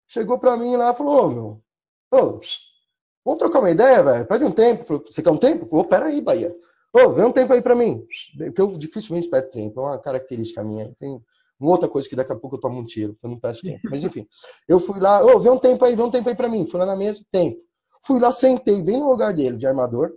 Chegou 0.08 0.40
para 0.40 0.58
mim 0.58 0.76
lá 0.76 0.92
e 0.92 0.96
falou: 0.96 1.26
Ô, 1.26 1.30
meu, 1.30 1.64
ô, 2.12 2.40
Vamos 3.26 3.40
trocar 3.40 3.60
uma 3.60 3.72
ideia, 3.72 4.04
velho? 4.04 4.26
Pede 4.26 4.44
um 4.44 4.52
tempo. 4.52 4.86
Falei, 4.86 5.04
você 5.06 5.22
quer 5.22 5.32
um 5.32 5.38
tempo? 5.38 5.68
Ô, 5.72 5.84
pera 5.84 6.08
aí, 6.08 6.22
Bahia. 6.22 6.56
Ô, 6.92 7.10
vem 7.14 7.26
um 7.26 7.32
tempo 7.32 7.54
aí 7.54 7.62
pra 7.62 7.76
mim. 7.76 8.06
Porque 8.38 8.62
eu 8.62 8.78
dificilmente 8.78 9.30
peço 9.30 9.50
tempo, 9.50 9.80
é 9.80 9.84
uma 9.84 9.98
característica 9.98 10.64
minha. 10.64 10.94
Tem 11.00 11.20
uma 11.60 11.72
outra 11.72 11.88
coisa 11.88 12.08
que 12.08 12.16
daqui 12.16 12.32
a 12.32 12.36
pouco 12.36 12.58
eu 12.58 12.60
tomo 12.60 12.80
um 12.80 12.86
tiro, 12.86 13.18
eu 13.24 13.30
não 13.30 13.40
peço 13.40 13.62
tempo. 13.62 13.80
Mas 13.90 14.04
enfim, 14.04 14.28
eu 14.68 14.80
fui 14.80 15.00
lá, 15.00 15.24
ô, 15.24 15.40
vem 15.40 15.52
um 15.52 15.58
tempo 15.58 15.84
aí, 15.86 15.96
vem 15.96 16.06
um 16.06 16.12
tempo 16.12 16.30
aí 16.30 16.36
pra 16.36 16.50
mim. 16.50 16.68
Fui 16.68 16.80
lá 16.80 16.86
na 16.86 16.96
mesa, 16.96 17.24
tempo. 17.32 17.60
Fui 18.06 18.20
lá, 18.20 18.32
sentei 18.32 18.82
bem 18.82 19.00
no 19.00 19.10
lugar 19.10 19.34
dele, 19.34 19.58
de 19.58 19.66
armador. 19.66 20.12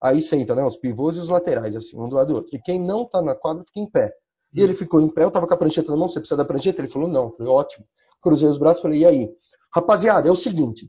Aí 0.00 0.22
senta, 0.22 0.54
né? 0.54 0.62
Os 0.62 0.76
pivôs 0.76 1.16
e 1.16 1.20
os 1.20 1.28
laterais, 1.28 1.74
assim, 1.74 1.98
um 1.98 2.08
do 2.08 2.14
lado 2.14 2.28
do 2.28 2.34
outro. 2.36 2.54
E 2.54 2.60
quem 2.60 2.80
não 2.80 3.04
tá 3.04 3.20
na 3.20 3.34
quadra 3.34 3.64
fica 3.66 3.80
em 3.80 3.86
pé. 3.90 4.14
E 4.54 4.62
ele 4.62 4.72
ficou 4.72 5.00
em 5.00 5.08
pé, 5.08 5.24
eu 5.24 5.30
tava 5.30 5.46
com 5.46 5.54
a 5.54 5.56
prancheta 5.56 5.90
na 5.90 5.96
mão, 5.96 6.08
você 6.08 6.20
precisa 6.20 6.36
da 6.36 6.44
prancheta? 6.44 6.80
Ele 6.80 6.88
falou, 6.88 7.08
não. 7.08 7.24
Eu 7.24 7.30
falei, 7.32 7.52
ótimo. 7.52 7.84
Cruzei 8.22 8.48
os 8.48 8.58
braços, 8.58 8.80
falei, 8.80 9.00
e 9.00 9.06
aí? 9.06 9.30
Rapaziada, 9.74 10.28
é 10.28 10.30
o 10.30 10.36
seguinte, 10.36 10.88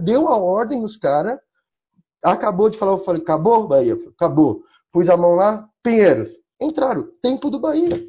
deu 0.00 0.28
a 0.28 0.36
ordem 0.36 0.80
nos 0.80 0.98
caras, 0.98 1.38
acabou 2.22 2.68
de 2.68 2.76
falar, 2.76 2.92
eu 2.92 2.98
falei, 2.98 3.22
acabou, 3.22 3.66
Bahia? 3.66 3.96
Falei, 3.96 4.12
acabou. 4.12 4.62
Pus 4.92 5.08
a 5.08 5.16
mão 5.16 5.34
lá, 5.34 5.68
Pinheiros. 5.82 6.36
Entraram, 6.60 7.10
tempo 7.22 7.48
do 7.48 7.58
Bahia. 7.58 8.06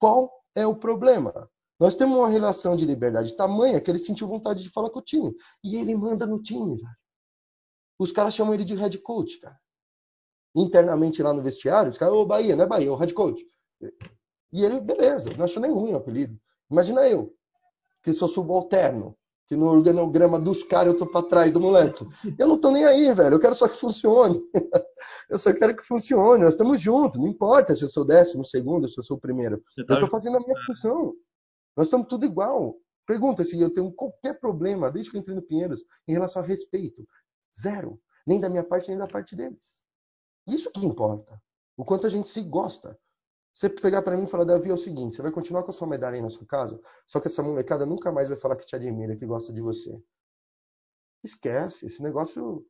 Qual 0.00 0.32
é 0.54 0.66
o 0.66 0.74
problema? 0.74 1.48
Nós 1.78 1.94
temos 1.96 2.16
uma 2.16 2.28
relação 2.28 2.76
de 2.76 2.84
liberdade 2.84 3.36
tamanha 3.36 3.80
que 3.80 3.90
ele 3.90 3.98
sentiu 3.98 4.28
vontade 4.28 4.62
de 4.62 4.70
falar 4.70 4.90
com 4.90 4.98
o 4.98 5.02
time. 5.02 5.34
E 5.64 5.76
ele 5.76 5.94
manda 5.94 6.26
no 6.26 6.42
time, 6.42 6.76
velho. 6.76 6.96
Os 7.98 8.12
caras 8.12 8.34
chamam 8.34 8.54
ele 8.54 8.64
de 8.64 8.74
head 8.74 8.98
coach, 8.98 9.38
cara. 9.38 9.58
Internamente 10.56 11.22
lá 11.22 11.32
no 11.32 11.42
vestiário, 11.42 11.90
os 11.90 11.98
caras, 11.98 12.14
ô 12.14 12.26
Bahia, 12.26 12.56
não 12.56 12.64
é 12.64 12.66
Bahia, 12.66 12.88
é 12.88 12.90
o 12.90 12.96
head 12.96 13.14
coach. 13.14 13.44
E 14.52 14.64
ele, 14.64 14.80
beleza, 14.80 15.30
não 15.36 15.44
achou 15.44 15.62
nem 15.62 15.70
ruim 15.70 15.92
o 15.92 15.96
apelido. 15.96 16.38
Imagina 16.70 17.08
eu, 17.08 17.34
que 18.02 18.12
sou 18.12 18.28
subalterno, 18.28 19.16
que 19.46 19.56
no 19.56 19.66
organograma 19.66 20.38
dos 20.38 20.62
caras 20.62 20.92
eu 20.92 20.98
tô 20.98 21.06
pra 21.06 21.22
trás 21.22 21.52
do 21.52 21.60
moleque. 21.60 22.06
Eu 22.38 22.46
não 22.46 22.60
tô 22.60 22.70
nem 22.70 22.84
aí, 22.84 23.12
velho. 23.12 23.34
Eu 23.34 23.40
quero 23.40 23.54
só 23.54 23.68
que 23.68 23.76
funcione. 23.76 24.40
eu 25.28 25.38
só 25.38 25.52
quero 25.52 25.74
que 25.74 25.82
funcione. 25.82 26.44
Nós 26.44 26.54
estamos 26.54 26.80
juntos. 26.80 27.18
Não 27.18 27.26
importa 27.26 27.74
se 27.74 27.82
eu 27.82 27.88
sou 27.88 28.04
décimo 28.04 28.44
segundo, 28.44 28.88
se 28.88 28.98
eu 28.98 29.02
sou 29.02 29.16
o 29.16 29.20
primeiro. 29.20 29.62
Tá 29.88 29.94
eu 29.94 30.00
tô 30.00 30.06
fazendo 30.06 30.36
a 30.36 30.40
minha 30.40 30.56
função. 30.64 31.14
Nós 31.76 31.88
estamos 31.88 32.06
tudo 32.06 32.24
igual. 32.24 32.76
Pergunta 33.06 33.44
se 33.44 33.60
eu 33.60 33.72
tenho 33.72 33.90
qualquer 33.90 34.38
problema, 34.38 34.88
desde 34.88 35.10
que 35.10 35.16
eu 35.16 35.20
entrei 35.20 35.34
no 35.34 35.42
Pinheiros, 35.42 35.84
em 36.06 36.12
relação 36.12 36.42
a 36.42 36.46
respeito. 36.46 37.04
Zero. 37.60 38.00
Nem 38.24 38.38
da 38.38 38.48
minha 38.48 38.62
parte, 38.62 38.88
nem 38.88 38.98
da 38.98 39.08
parte 39.08 39.34
deles. 39.34 39.84
Isso 40.46 40.70
que 40.70 40.86
importa. 40.86 41.42
O 41.76 41.84
quanto 41.84 42.06
a 42.06 42.10
gente 42.10 42.28
se 42.28 42.40
gosta. 42.42 42.96
Você 43.52 43.68
pegar 43.68 44.02
para 44.02 44.16
mim 44.16 44.24
e 44.24 44.28
falar, 44.28 44.44
Davi, 44.44 44.70
é 44.70 44.72
o 44.72 44.78
seguinte, 44.78 45.16
você 45.16 45.22
vai 45.22 45.32
continuar 45.32 45.62
com 45.64 45.70
a 45.70 45.74
sua 45.74 45.86
medalha 45.86 46.14
aí 46.14 46.22
na 46.22 46.30
sua 46.30 46.46
casa, 46.46 46.80
só 47.06 47.20
que 47.20 47.26
essa 47.26 47.42
molecada 47.42 47.84
nunca 47.84 48.12
mais 48.12 48.28
vai 48.28 48.38
falar 48.38 48.56
que 48.56 48.64
te 48.64 48.76
admira, 48.76 49.16
que 49.16 49.26
gosta 49.26 49.52
de 49.52 49.60
você. 49.60 50.00
Esquece, 51.22 51.84
esse 51.84 52.02
negócio. 52.02 52.64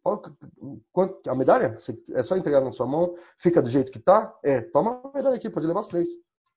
A 1.28 1.34
medalha? 1.34 1.78
É 2.12 2.22
só 2.22 2.36
entregar 2.36 2.60
na 2.60 2.72
sua 2.72 2.86
mão, 2.86 3.14
fica 3.38 3.62
do 3.62 3.68
jeito 3.68 3.92
que 3.92 4.00
tá? 4.00 4.36
É, 4.42 4.60
toma 4.60 5.00
a 5.04 5.16
medalha 5.16 5.36
aqui, 5.36 5.48
pode 5.48 5.66
levar 5.66 5.80
as 5.80 5.88
três. 5.88 6.08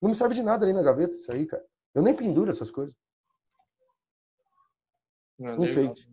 Não 0.01 0.09
me 0.09 0.15
serve 0.15 0.33
de 0.33 0.41
nada 0.41 0.65
ali 0.65 0.73
na 0.73 0.81
gaveta, 0.81 1.13
isso 1.13 1.31
aí, 1.31 1.45
cara. 1.45 1.63
Eu 1.93 2.01
nem 2.01 2.15
penduro 2.15 2.49
essas 2.49 2.71
coisas. 2.71 2.95
Enfeite. 5.39 6.09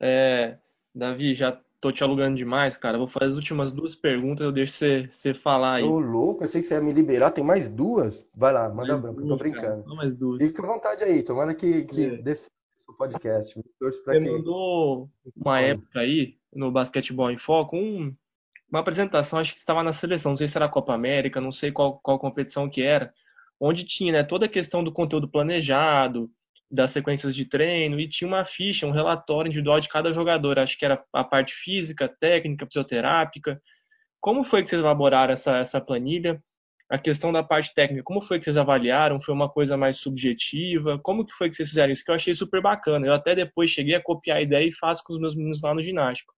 É, 0.00 0.58
Davi, 0.94 1.34
já 1.34 1.62
tô 1.80 1.90
te 1.90 2.04
alugando 2.04 2.36
demais, 2.36 2.76
cara. 2.76 2.98
Vou 2.98 3.08
fazer 3.08 3.30
as 3.30 3.36
últimas 3.36 3.72
duas 3.72 3.94
perguntas, 3.94 4.44
eu 4.44 4.52
deixo 4.52 4.74
você, 4.74 5.10
você 5.12 5.34
falar 5.34 5.76
aí. 5.76 5.84
Ô, 5.84 5.98
louco, 5.98 6.44
achei 6.44 6.60
que 6.60 6.66
você 6.66 6.74
ia 6.74 6.80
me 6.80 6.92
liberar. 6.92 7.30
Tem 7.30 7.42
mais 7.42 7.68
duas? 7.68 8.26
Vai 8.34 8.52
lá, 8.52 8.68
manda 8.68 8.92
mais 8.92 9.00
branco, 9.00 9.20
duas, 9.20 9.28
tô 9.28 9.36
brincando. 9.36 9.66
Cara, 9.66 9.76
só 9.76 9.94
mais 9.94 10.14
duas. 10.14 10.42
Fica 10.42 10.62
à 10.62 10.66
vontade 10.66 11.04
aí, 11.04 11.22
tomara 11.22 11.54
que, 11.54 11.84
que 11.84 12.04
é. 12.04 12.16
dê 12.18 12.34
o 12.88 12.92
podcast. 12.94 13.60
Você 13.80 14.02
que... 14.02 14.20
mandou 14.20 15.08
uma 15.34 15.60
época 15.60 16.00
aí, 16.00 16.36
no 16.54 16.70
Basquetebol 16.70 17.30
em 17.30 17.38
Foco, 17.38 17.76
um, 17.76 18.14
uma 18.70 18.80
apresentação, 18.80 19.38
acho 19.38 19.54
que 19.54 19.60
estava 19.60 19.82
na 19.82 19.92
seleção, 19.92 20.32
não 20.32 20.36
sei 20.36 20.48
se 20.48 20.58
era 20.58 20.66
a 20.66 20.70
Copa 20.70 20.92
América, 20.92 21.40
não 21.40 21.52
sei 21.52 21.72
qual, 21.72 21.98
qual 22.00 22.18
competição 22.18 22.68
que 22.68 22.82
era, 22.82 23.12
onde 23.58 23.84
tinha 23.84 24.12
né, 24.12 24.22
toda 24.22 24.46
a 24.46 24.48
questão 24.48 24.84
do 24.84 24.92
conteúdo 24.92 25.28
planejado, 25.28 26.30
das 26.70 26.92
sequências 26.92 27.34
de 27.34 27.44
treino 27.44 27.98
e 27.98 28.08
tinha 28.08 28.28
uma 28.28 28.44
ficha, 28.44 28.86
um 28.86 28.92
relatório 28.92 29.48
individual 29.48 29.80
de 29.80 29.88
cada 29.88 30.12
jogador. 30.12 30.58
Acho 30.58 30.78
que 30.78 30.84
era 30.84 31.02
a 31.12 31.24
parte 31.24 31.52
física, 31.52 32.08
técnica, 32.08 32.66
fisioterápica. 32.66 33.60
Como 34.20 34.44
foi 34.44 34.62
que 34.62 34.70
vocês 34.70 34.80
elaboraram 34.80 35.32
essa, 35.32 35.56
essa 35.58 35.80
planilha? 35.80 36.40
A 36.88 36.98
questão 36.98 37.32
da 37.32 37.42
parte 37.42 37.72
técnica, 37.72 38.02
como 38.02 38.20
foi 38.20 38.38
que 38.38 38.44
vocês 38.44 38.56
avaliaram? 38.56 39.20
Foi 39.22 39.32
uma 39.32 39.48
coisa 39.48 39.76
mais 39.76 39.98
subjetiva? 39.98 40.98
Como 40.98 41.24
que 41.24 41.32
foi 41.32 41.48
que 41.48 41.56
vocês 41.56 41.68
fizeram 41.68 41.92
isso? 41.92 42.04
Que 42.04 42.10
eu 42.10 42.16
achei 42.16 42.34
super 42.34 42.60
bacana. 42.60 43.06
Eu 43.06 43.14
até 43.14 43.34
depois 43.34 43.70
cheguei 43.70 43.94
a 43.94 44.02
copiar 44.02 44.38
a 44.38 44.42
ideia 44.42 44.66
e 44.66 44.72
faço 44.72 45.02
com 45.04 45.12
os 45.12 45.20
meus 45.20 45.34
meninos 45.34 45.60
lá 45.62 45.72
no 45.72 45.82
ginástico. 45.82 46.34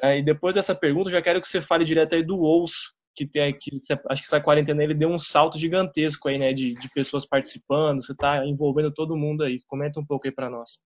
Aí 0.00 0.22
depois 0.22 0.54
dessa 0.54 0.74
pergunta, 0.74 1.08
eu 1.08 1.12
já 1.12 1.22
quero 1.22 1.40
que 1.40 1.48
você 1.48 1.60
fale 1.60 1.84
direto 1.84 2.14
aí 2.14 2.22
do 2.22 2.38
OUS, 2.40 2.92
que 3.14 3.26
tem 3.26 3.48
aqui, 3.48 3.80
acho 4.08 4.22
que 4.22 4.28
essa 4.28 4.40
quarentena 4.40 4.82
ele 4.82 4.94
deu 4.94 5.08
um 5.08 5.18
salto 5.18 5.58
gigantesco 5.58 6.28
aí, 6.28 6.38
né, 6.38 6.52
de, 6.52 6.74
de 6.74 6.88
pessoas 6.90 7.26
participando, 7.26 8.02
você 8.02 8.12
está 8.12 8.44
envolvendo 8.46 8.92
todo 8.92 9.16
mundo 9.16 9.42
aí. 9.42 9.60
Comenta 9.66 10.00
um 10.00 10.04
pouco 10.04 10.26
aí 10.26 10.32
para 10.32 10.48
nós. 10.50 10.78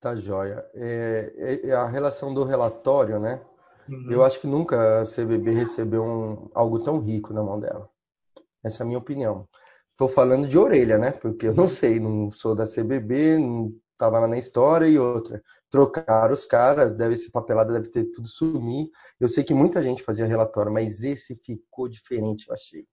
Tá 0.00 0.14
joia. 0.16 0.64
É, 0.74 1.32
é, 1.36 1.68
é, 1.68 1.72
a 1.72 1.86
relação 1.86 2.32
do 2.32 2.44
relatório, 2.44 3.18
né? 3.18 3.40
Uhum. 3.88 4.10
Eu 4.10 4.24
acho 4.24 4.40
que 4.40 4.46
nunca 4.46 5.02
a 5.02 5.04
CBB 5.04 5.50
recebeu 5.50 6.02
um, 6.02 6.50
algo 6.54 6.78
tão 6.78 6.98
rico 6.98 7.34
na 7.34 7.42
mão 7.42 7.60
dela. 7.60 7.88
Essa 8.64 8.82
é 8.82 8.84
a 8.84 8.86
minha 8.86 8.98
opinião. 8.98 9.46
Estou 9.92 10.08
falando 10.08 10.48
de 10.48 10.56
orelha, 10.56 10.96
né? 10.96 11.10
Porque 11.10 11.46
eu 11.46 11.54
não 11.54 11.66
sei, 11.66 12.00
não 12.00 12.30
sou 12.30 12.54
da 12.54 12.64
CBB, 12.64 13.38
não 13.38 13.74
estava 14.00 14.18
lá 14.18 14.26
na 14.26 14.38
história 14.38 14.86
e 14.86 14.98
outra. 14.98 15.42
Trocaram 15.70 16.32
os 16.32 16.46
caras, 16.46 16.92
deve 16.92 17.18
ser 17.18 17.30
papelada, 17.30 17.72
deve 17.74 17.88
ter 17.88 18.04
tudo 18.06 18.26
sumir. 18.26 18.88
Eu 19.20 19.28
sei 19.28 19.44
que 19.44 19.52
muita 19.52 19.82
gente 19.82 20.02
fazia 20.02 20.26
relatório, 20.26 20.72
mas 20.72 21.02
esse 21.02 21.36
ficou 21.36 21.86
diferente, 21.86 22.48
eu 22.48 22.54
achei. 22.54 22.86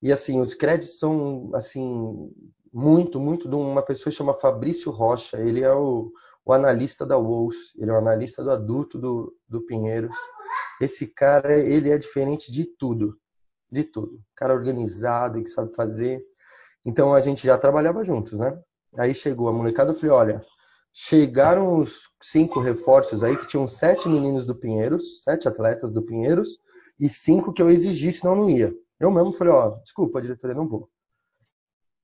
E 0.00 0.12
assim, 0.12 0.40
os 0.40 0.54
créditos 0.54 0.98
são 0.98 1.50
assim 1.54 2.32
muito, 2.72 3.20
muito 3.20 3.48
de 3.48 3.54
uma 3.56 3.82
pessoa 3.82 4.12
chama 4.12 4.38
Fabrício 4.38 4.92
Rocha. 4.92 5.38
Ele 5.38 5.62
é 5.62 5.72
o, 5.72 6.12
o 6.44 6.52
analista 6.52 7.04
da 7.04 7.16
Wolves, 7.16 7.74
ele 7.76 7.90
é 7.90 7.94
o 7.94 7.98
analista 7.98 8.42
do 8.44 8.50
adulto 8.50 8.98
do, 8.98 9.36
do 9.48 9.60
Pinheiros. 9.62 10.16
Esse 10.80 11.06
cara, 11.06 11.58
ele 11.58 11.90
é 11.90 11.98
diferente 11.98 12.50
de 12.50 12.64
tudo, 12.64 13.18
de 13.70 13.84
tudo. 13.84 14.20
Cara 14.36 14.54
organizado, 14.54 15.42
que 15.42 15.50
sabe 15.50 15.74
fazer. 15.74 16.24
Então 16.84 17.12
a 17.14 17.20
gente 17.20 17.44
já 17.46 17.58
trabalhava 17.58 18.04
juntos, 18.04 18.38
né? 18.38 18.58
Aí 18.98 19.14
chegou 19.14 19.48
a 19.48 19.52
molecada, 19.52 19.90
eu 19.90 19.94
falei, 19.94 20.10
olha, 20.10 20.46
chegaram 20.92 21.78
os 21.78 22.10
cinco 22.20 22.60
reforços 22.60 23.24
aí, 23.24 23.36
que 23.36 23.46
tinham 23.46 23.66
sete 23.66 24.08
meninos 24.08 24.44
do 24.44 24.54
Pinheiros, 24.54 25.22
sete 25.22 25.48
atletas 25.48 25.92
do 25.92 26.02
Pinheiros, 26.02 26.58
e 27.00 27.08
cinco 27.08 27.52
que 27.52 27.62
eu 27.62 27.70
exigi, 27.70 28.12
senão 28.12 28.36
não 28.36 28.50
ia. 28.50 28.74
Eu 29.00 29.10
mesmo 29.10 29.32
falei, 29.32 29.52
ó, 29.52 29.70
desculpa, 29.82 30.20
diretoria, 30.20 30.54
não 30.54 30.68
vou. 30.68 30.88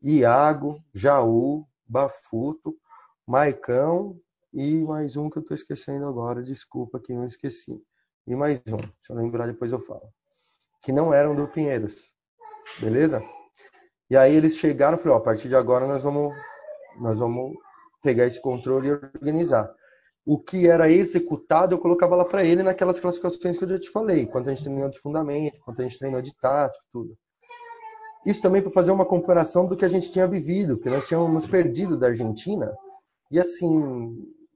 Iago, 0.03 0.83
Jaú, 0.95 1.67
Bafuto, 1.87 2.77
Maicão 3.27 4.19
e 4.53 4.83
mais 4.83 5.17
um 5.17 5.29
que 5.29 5.39
eu 5.39 5.45
tô 5.45 5.55
esquecendo 5.55 6.07
agora, 6.07 6.43
desculpa 6.43 6.99
que 6.99 7.13
eu 7.13 7.25
esqueci. 7.25 7.81
E 8.27 8.35
mais 8.35 8.59
um, 8.67 8.79
se 9.03 9.11
eu 9.13 9.17
lembrar 9.17 9.47
depois 9.47 9.73
eu 9.73 9.81
falo. 9.81 10.09
Que 10.83 10.93
não 10.93 11.13
eram 11.13 11.35
do 11.35 11.47
Pinheiros. 11.49 12.13
Beleza? 12.81 13.23
E 14.11 14.17
aí 14.17 14.35
eles 14.35 14.57
chegaram 14.57 14.97
e 14.97 15.01
falaram, 15.01 15.19
ó, 15.19 15.23
a 15.23 15.25
partir 15.25 15.49
de 15.49 15.57
agora 15.57 15.87
nós 15.87 16.03
vamos 16.03 16.35
nós 17.01 17.19
vamos 17.19 17.57
pegar 18.03 18.27
esse 18.27 18.41
controle 18.41 18.89
e 18.89 18.93
organizar. 18.93 19.73
O 20.25 20.39
que 20.39 20.69
era 20.69 20.91
executado, 20.91 21.75
eu 21.75 21.79
colocava 21.79 22.15
lá 22.15 22.25
para 22.25 22.45
ele 22.45 22.63
naquelas 22.63 23.01
classificações 23.01 23.57
que 23.57 23.65
eu 23.65 23.69
já 23.69 23.79
te 23.79 23.91
falei, 23.91 24.27
quanto 24.27 24.51
a 24.51 24.55
gente 24.55 24.65
treinou 24.65 24.91
de 24.91 24.99
fundamento, 24.99 25.61
quanto 25.61 25.81
a 25.81 25.85
gente 25.85 25.99
treinou 25.99 26.21
de 26.21 26.35
tático, 26.37 26.85
tudo. 26.93 27.17
Isso 28.27 28.43
também 28.43 28.61
para 28.61 28.71
fazer 28.71 28.91
uma 28.91 29.07
comparação 29.07 29.67
do 29.67 29.77
que 29.77 29.85
a 29.85 29.89
gente 29.89 30.11
tinha 30.11 30.27
vivido, 30.27 30.77
porque 30.77 30.91
nós 30.91 31.09
tínhamos 31.09 31.47
perdido 31.47 31.97
da 31.97 32.09
Argentina, 32.09 32.75
e 33.31 33.41
assim, 33.41 33.67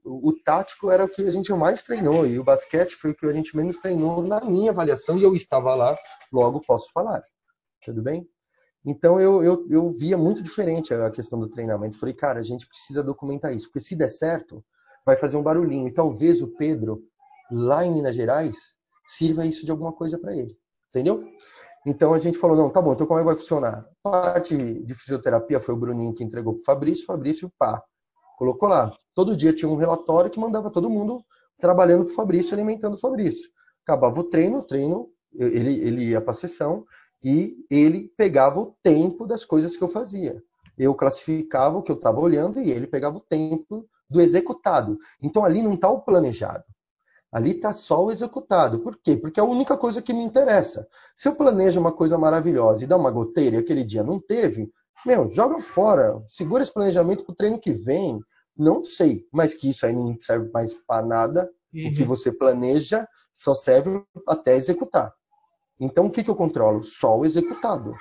o, 0.03 0.29
o 0.29 0.33
tático 0.43 0.91
era 0.91 1.05
o 1.05 1.09
que 1.09 1.23
a 1.23 1.31
gente 1.31 1.51
mais 1.53 1.81
treinou, 1.81 2.25
e 2.25 2.37
o 2.37 2.43
basquete 2.43 2.95
foi 2.95 3.11
o 3.11 3.15
que 3.15 3.25
a 3.25 3.33
gente 3.33 3.55
menos 3.55 3.77
treinou 3.77 4.21
na 4.21 4.41
minha 4.41 4.69
avaliação, 4.69 5.17
e 5.17 5.23
eu 5.23 5.35
estava 5.35 5.73
lá, 5.73 5.97
logo 6.31 6.61
posso 6.61 6.91
falar. 6.91 7.23
Tudo 7.83 8.01
bem? 8.03 8.27
Então 8.85 9.19
eu, 9.19 9.41
eu, 9.41 9.65
eu 9.69 9.89
via 9.91 10.17
muito 10.17 10.43
diferente 10.43 10.93
a 10.93 11.09
questão 11.09 11.39
do 11.39 11.49
treinamento. 11.49 11.97
Falei, 11.97 12.13
cara, 12.13 12.39
a 12.39 12.43
gente 12.43 12.67
precisa 12.67 13.01
documentar 13.01 13.53
isso, 13.53 13.67
porque 13.67 13.79
se 13.79 13.95
der 13.95 14.09
certo, 14.09 14.63
vai 15.05 15.15
fazer 15.15 15.37
um 15.37 15.43
barulhinho. 15.43 15.87
E 15.87 15.93
talvez 15.93 16.41
o 16.41 16.47
Pedro, 16.47 17.01
lá 17.51 17.85
em 17.85 17.93
Minas 17.93 18.15
Gerais, 18.15 18.57
sirva 19.07 19.45
isso 19.45 19.65
de 19.65 19.71
alguma 19.71 19.93
coisa 19.93 20.17
para 20.17 20.35
ele. 20.35 20.57
Entendeu? 20.89 21.23
Então 21.85 22.13
a 22.13 22.19
gente 22.19 22.37
falou, 22.37 22.55
não, 22.55 22.69
tá 22.69 22.81
bom, 22.81 22.93
então 22.93 23.05
como 23.05 23.19
é 23.19 23.23
que 23.23 23.27
vai 23.27 23.35
funcionar? 23.35 23.85
Parte 24.01 24.55
de 24.55 24.95
fisioterapia 24.95 25.59
foi 25.59 25.73
o 25.73 25.77
Bruninho 25.77 26.13
que 26.13 26.23
entregou 26.23 26.53
pro 26.55 26.63
Fabrício, 26.63 27.05
Fabrício, 27.05 27.51
pá, 27.57 27.83
colocou 28.37 28.69
lá. 28.69 28.95
Todo 29.13 29.35
dia 29.35 29.53
tinha 29.53 29.69
um 29.69 29.75
relatório 29.75 30.31
que 30.31 30.39
mandava 30.39 30.69
todo 30.69 30.89
mundo 30.89 31.23
trabalhando 31.59 32.05
pro 32.05 32.13
Fabrício, 32.13 32.53
alimentando 32.53 32.95
o 32.95 32.99
Fabrício. 32.99 33.49
Acabava 33.83 34.19
o 34.19 34.23
treino, 34.23 34.59
o 34.59 34.63
treino, 34.63 35.09
ele, 35.33 35.73
ele 35.81 36.09
ia 36.09 36.21
pra 36.21 36.33
sessão, 36.33 36.85
e 37.23 37.65
ele 37.69 38.11
pegava 38.17 38.59
o 38.59 38.75
tempo 38.83 39.25
das 39.25 39.45
coisas 39.45 39.77
que 39.77 39.83
eu 39.83 39.87
fazia. 39.87 40.43
Eu 40.77 40.93
classificava 40.95 41.77
o 41.77 41.83
que 41.83 41.91
eu 41.91 41.95
estava 41.95 42.19
olhando 42.19 42.59
e 42.59 42.71
ele 42.71 42.87
pegava 42.87 43.17
o 43.17 43.21
tempo 43.21 43.87
do 44.09 44.19
executado. 44.19 44.97
Então 45.21 45.45
ali 45.45 45.61
não 45.61 45.73
está 45.73 45.89
o 45.89 46.01
planejado. 46.01 46.63
Ali 47.31 47.51
está 47.51 47.73
só 47.73 48.05
o 48.05 48.11
executado. 48.11 48.79
Por 48.79 48.97
quê? 48.97 49.15
Porque 49.15 49.39
é 49.39 49.43
a 49.43 49.45
única 49.45 49.75
coisa 49.75 50.01
que 50.01 50.13
me 50.13 50.23
interessa. 50.23 50.87
Se 51.15 51.27
eu 51.27 51.35
planejo 51.35 51.79
uma 51.79 51.91
coisa 51.91 52.17
maravilhosa 52.17 52.83
e 52.83 52.87
dá 52.87 52.95
uma 52.95 53.09
goteira 53.09 53.55
e 53.55 53.59
aquele 53.59 53.83
dia 53.83 54.03
não 54.03 54.19
teve, 54.19 54.71
meu, 55.05 55.27
joga 55.29 55.59
fora. 55.59 56.21
Segura 56.27 56.61
esse 56.61 56.71
planejamento 56.71 57.23
para 57.23 57.33
o 57.33 57.35
treino 57.35 57.59
que 57.59 57.73
vem. 57.73 58.19
Não 58.55 58.83
sei, 58.83 59.25
mas 59.31 59.53
que 59.53 59.69
isso 59.69 59.85
aí 59.85 59.93
não 59.93 60.15
serve 60.19 60.51
mais 60.51 60.73
para 60.73 61.05
nada. 61.05 61.49
Uhum. 61.73 61.87
O 61.87 61.93
que 61.93 62.03
uhum. 62.03 62.07
você 62.07 62.31
planeja 62.31 63.07
só 63.33 63.55
serve 63.55 64.03
até 64.27 64.55
executar. 64.55 65.11
Então, 65.79 66.05
o 66.05 66.11
que, 66.11 66.23
que 66.23 66.29
eu 66.29 66.35
controlo? 66.35 66.83
Só 66.83 67.17
o 67.17 67.25
executado. 67.25 67.93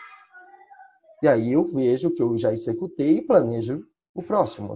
E 1.22 1.28
aí 1.28 1.52
eu 1.52 1.64
vejo 1.64 2.10
que 2.10 2.22
eu 2.22 2.36
já 2.36 2.52
executei 2.52 3.18
e 3.18 3.26
planejo 3.26 3.84
o 4.14 4.22
próximo. 4.22 4.74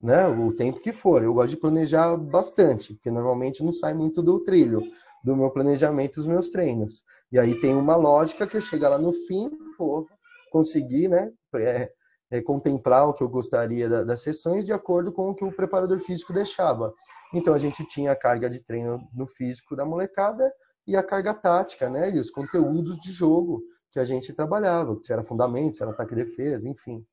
Né? 0.00 0.26
O 0.26 0.52
tempo 0.52 0.80
que 0.80 0.92
for. 0.92 1.22
Eu 1.22 1.34
gosto 1.34 1.50
de 1.50 1.56
planejar 1.56 2.16
bastante, 2.16 2.94
porque 2.94 3.10
normalmente 3.10 3.62
não 3.62 3.72
sai 3.72 3.94
muito 3.94 4.22
do 4.22 4.40
trilho, 4.40 4.82
do 5.24 5.36
meu 5.36 5.50
planejamento 5.50 6.16
dos 6.16 6.26
meus 6.26 6.48
treinos. 6.48 7.02
E 7.30 7.38
aí 7.38 7.60
tem 7.60 7.74
uma 7.74 7.96
lógica 7.96 8.46
que 8.46 8.60
chega 8.60 8.88
lá 8.88 8.98
no 8.98 9.12
fim, 9.12 9.50
pô, 9.76 10.06
conseguir 10.50 11.08
né, 11.08 11.30
é, 11.54 11.90
é, 12.30 12.42
contemplar 12.42 13.08
o 13.08 13.12
que 13.12 13.22
eu 13.22 13.28
gostaria 13.28 13.88
da, 13.88 14.04
das 14.04 14.22
sessões 14.22 14.64
de 14.64 14.72
acordo 14.72 15.12
com 15.12 15.30
o 15.30 15.34
que 15.34 15.44
o 15.44 15.54
preparador 15.54 15.98
físico 16.00 16.32
deixava. 16.32 16.92
Então 17.34 17.54
a 17.54 17.58
gente 17.58 17.84
tinha 17.86 18.12
a 18.12 18.16
carga 18.16 18.48
de 18.48 18.62
treino 18.62 19.00
no 19.14 19.26
físico 19.26 19.76
da 19.76 19.84
molecada 19.84 20.50
e 20.88 20.96
a 20.96 21.02
carga 21.02 21.34
tática, 21.34 21.90
né? 21.90 22.10
E 22.10 22.18
os 22.18 22.30
conteúdos 22.30 22.98
de 22.98 23.12
jogo 23.12 23.62
que 23.92 23.98
a 23.98 24.06
gente 24.06 24.32
trabalhava, 24.32 24.98
se 25.02 25.12
era 25.12 25.22
fundamento, 25.22 25.76
se 25.76 25.82
era 25.82 25.92
ataque 25.92 26.14
e 26.14 26.16
defesa, 26.16 26.66
enfim. 26.66 27.06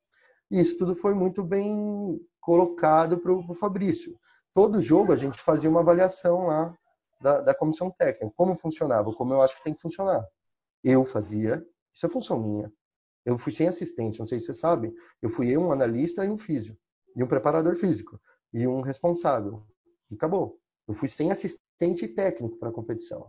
E 0.49 0.61
isso 0.61 0.77
tudo 0.77 0.95
foi 0.95 1.13
muito 1.13 1.43
bem 1.43 2.17
colocado 2.39 3.17
para 3.17 3.33
o 3.33 3.53
Fabrício. 3.53 4.17
Todo 4.53 4.81
jogo 4.81 5.11
a 5.11 5.17
gente 5.17 5.37
fazia 5.41 5.69
uma 5.69 5.81
avaliação 5.81 6.45
lá 6.45 6.73
da, 7.19 7.41
da 7.41 7.53
comissão 7.53 7.91
técnica, 7.91 8.33
como 8.37 8.55
funcionava, 8.55 9.11
como 9.11 9.33
eu 9.33 9.41
acho 9.41 9.57
que 9.57 9.63
tem 9.65 9.73
que 9.73 9.81
funcionar. 9.81 10.25
Eu 10.81 11.03
fazia, 11.03 11.61
isso 11.93 12.05
é 12.05 12.09
função 12.09 12.41
minha. 12.41 12.71
Eu 13.25 13.37
fui 13.37 13.51
sem 13.51 13.67
assistente, 13.67 14.19
não 14.19 14.25
sei 14.25 14.39
se 14.39 14.45
você 14.45 14.53
sabe. 14.53 14.93
Eu 15.21 15.29
fui 15.29 15.57
um 15.57 15.69
analista 15.69 16.23
e 16.23 16.29
um 16.29 16.37
físico. 16.37 16.79
E 17.13 17.21
um 17.21 17.27
preparador 17.27 17.75
físico. 17.75 18.21
E 18.53 18.65
um 18.65 18.79
responsável. 18.79 19.65
E 20.09 20.15
acabou. 20.15 20.61
Eu 20.87 20.93
fui 20.93 21.09
sem 21.09 21.29
assistente 21.29 22.07
técnico 22.07 22.57
para 22.57 22.69
a 22.69 22.71
competição. 22.71 23.27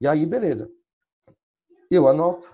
E 0.00 0.08
aí, 0.08 0.24
beleza. 0.24 0.70
Eu 1.90 2.08
anoto. 2.08 2.50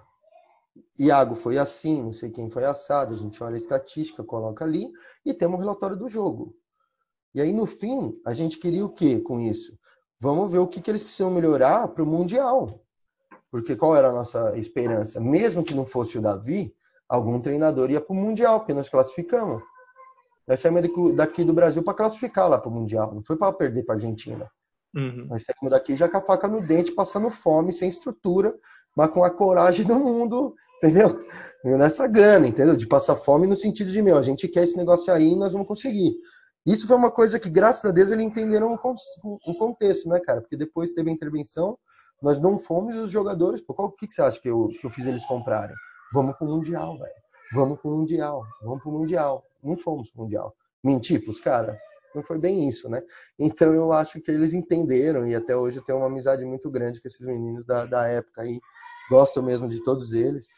Iago 0.98 1.34
foi 1.34 1.58
assim, 1.58 2.02
não 2.02 2.12
sei 2.12 2.30
quem 2.30 2.48
foi 2.48 2.64
assado, 2.64 3.14
a 3.14 3.16
gente 3.16 3.42
olha 3.42 3.54
a 3.54 3.58
estatística, 3.58 4.24
coloca 4.24 4.64
ali 4.64 4.90
e 5.24 5.34
temos 5.34 5.58
o 5.58 5.60
relatório 5.60 5.96
do 5.96 6.08
jogo. 6.08 6.56
E 7.34 7.40
aí, 7.40 7.52
no 7.52 7.66
fim, 7.66 8.18
a 8.24 8.32
gente 8.32 8.58
queria 8.58 8.84
o 8.84 8.88
que 8.88 9.20
com 9.20 9.38
isso? 9.38 9.78
Vamos 10.18 10.50
ver 10.50 10.58
o 10.58 10.66
que, 10.66 10.80
que 10.80 10.90
eles 10.90 11.02
precisam 11.02 11.30
melhorar 11.30 11.88
para 11.88 12.02
o 12.02 12.06
Mundial. 12.06 12.80
Porque 13.50 13.76
qual 13.76 13.94
era 13.94 14.08
a 14.08 14.12
nossa 14.12 14.56
esperança? 14.56 15.20
Mesmo 15.20 15.62
que 15.62 15.74
não 15.74 15.84
fosse 15.84 16.18
o 16.18 16.22
Davi, 16.22 16.74
algum 17.06 17.38
treinador 17.38 17.90
ia 17.90 18.00
para 18.00 18.14
o 18.14 18.16
Mundial, 18.16 18.60
porque 18.60 18.72
nós 18.72 18.88
classificamos. 18.88 19.62
Nós 20.48 20.60
saímos 20.60 20.82
daqui 21.14 21.44
do 21.44 21.52
Brasil 21.52 21.82
para 21.82 21.94
classificar 21.94 22.48
lá 22.48 22.58
para 22.58 22.70
o 22.70 22.72
Mundial, 22.72 23.14
não 23.14 23.22
foi 23.22 23.36
para 23.36 23.52
perder 23.52 23.84
para 23.84 23.94
a 23.94 23.96
Argentina. 23.96 24.50
Uhum. 24.96 25.26
Nós 25.28 25.44
saímos 25.44 25.70
daqui 25.70 25.94
já 25.94 26.08
com 26.08 26.16
a 26.16 26.22
faca 26.22 26.48
no 26.48 26.66
dente, 26.66 26.92
passando 26.92 27.28
fome, 27.30 27.72
sem 27.72 27.88
estrutura, 27.88 28.54
mas 28.96 29.10
com 29.10 29.22
a 29.22 29.30
coragem 29.30 29.86
do 29.86 29.94
mundo, 29.94 30.54
entendeu? 30.78 31.22
Nessa 31.62 32.06
gana, 32.06 32.46
entendeu? 32.46 32.76
De 32.76 32.86
passar 32.86 33.16
fome 33.16 33.46
no 33.46 33.54
sentido 33.54 33.90
de, 33.90 34.00
meu, 34.00 34.16
a 34.16 34.22
gente 34.22 34.48
quer 34.48 34.64
esse 34.64 34.76
negócio 34.76 35.12
aí 35.12 35.32
e 35.32 35.36
nós 35.36 35.52
vamos 35.52 35.68
conseguir. 35.68 36.16
Isso 36.64 36.88
foi 36.88 36.96
uma 36.96 37.10
coisa 37.10 37.38
que, 37.38 37.50
graças 37.50 37.84
a 37.84 37.92
Deus, 37.92 38.10
eles 38.10 38.24
entenderam 38.24 38.74
o 38.74 39.54
contexto, 39.54 40.08
né, 40.08 40.18
cara? 40.18 40.40
Porque 40.40 40.56
depois 40.56 40.90
teve 40.92 41.10
a 41.10 41.12
intervenção 41.12 41.78
nós 42.22 42.38
não 42.38 42.58
fomos 42.58 42.96
os 42.96 43.10
jogadores. 43.10 43.60
Pô, 43.60 43.74
qual, 43.74 43.88
o 43.88 43.92
que, 43.92 44.06
que 44.06 44.14
você 44.14 44.22
acha 44.22 44.40
que 44.40 44.48
eu, 44.48 44.68
que 44.80 44.86
eu 44.86 44.90
fiz 44.90 45.06
eles 45.06 45.24
comprarem? 45.26 45.76
Vamos 46.12 46.36
pro 46.36 46.46
Mundial, 46.46 46.98
velho. 46.98 47.12
Vamos 47.52 47.80
pro 47.80 47.90
Mundial. 47.90 48.42
Vamos 48.62 48.82
pro 48.82 48.92
Mundial. 48.92 49.44
Não 49.62 49.76
fomos 49.76 50.10
pro 50.10 50.22
Mundial. 50.22 50.54
Mentir 50.82 51.22
pros 51.22 51.40
caras? 51.40 51.76
Não 52.16 52.22
foi 52.22 52.38
bem 52.38 52.68
isso, 52.68 52.88
né? 52.88 53.02
Então 53.38 53.72
eu 53.74 53.92
acho 53.92 54.20
que 54.20 54.30
eles 54.30 54.52
entenderam 54.52 55.26
e 55.26 55.34
até 55.34 55.56
hoje 55.56 55.78
eu 55.78 55.84
tenho 55.84 55.98
uma 55.98 56.06
amizade 56.06 56.44
muito 56.44 56.70
grande 56.70 57.00
com 57.00 57.06
esses 57.06 57.24
meninos 57.24 57.64
da, 57.64 57.86
da 57.86 58.06
época 58.06 58.42
aí. 58.42 58.60
Gosto 59.10 59.42
mesmo 59.42 59.68
de 59.68 59.82
todos 59.82 60.12
eles. 60.12 60.48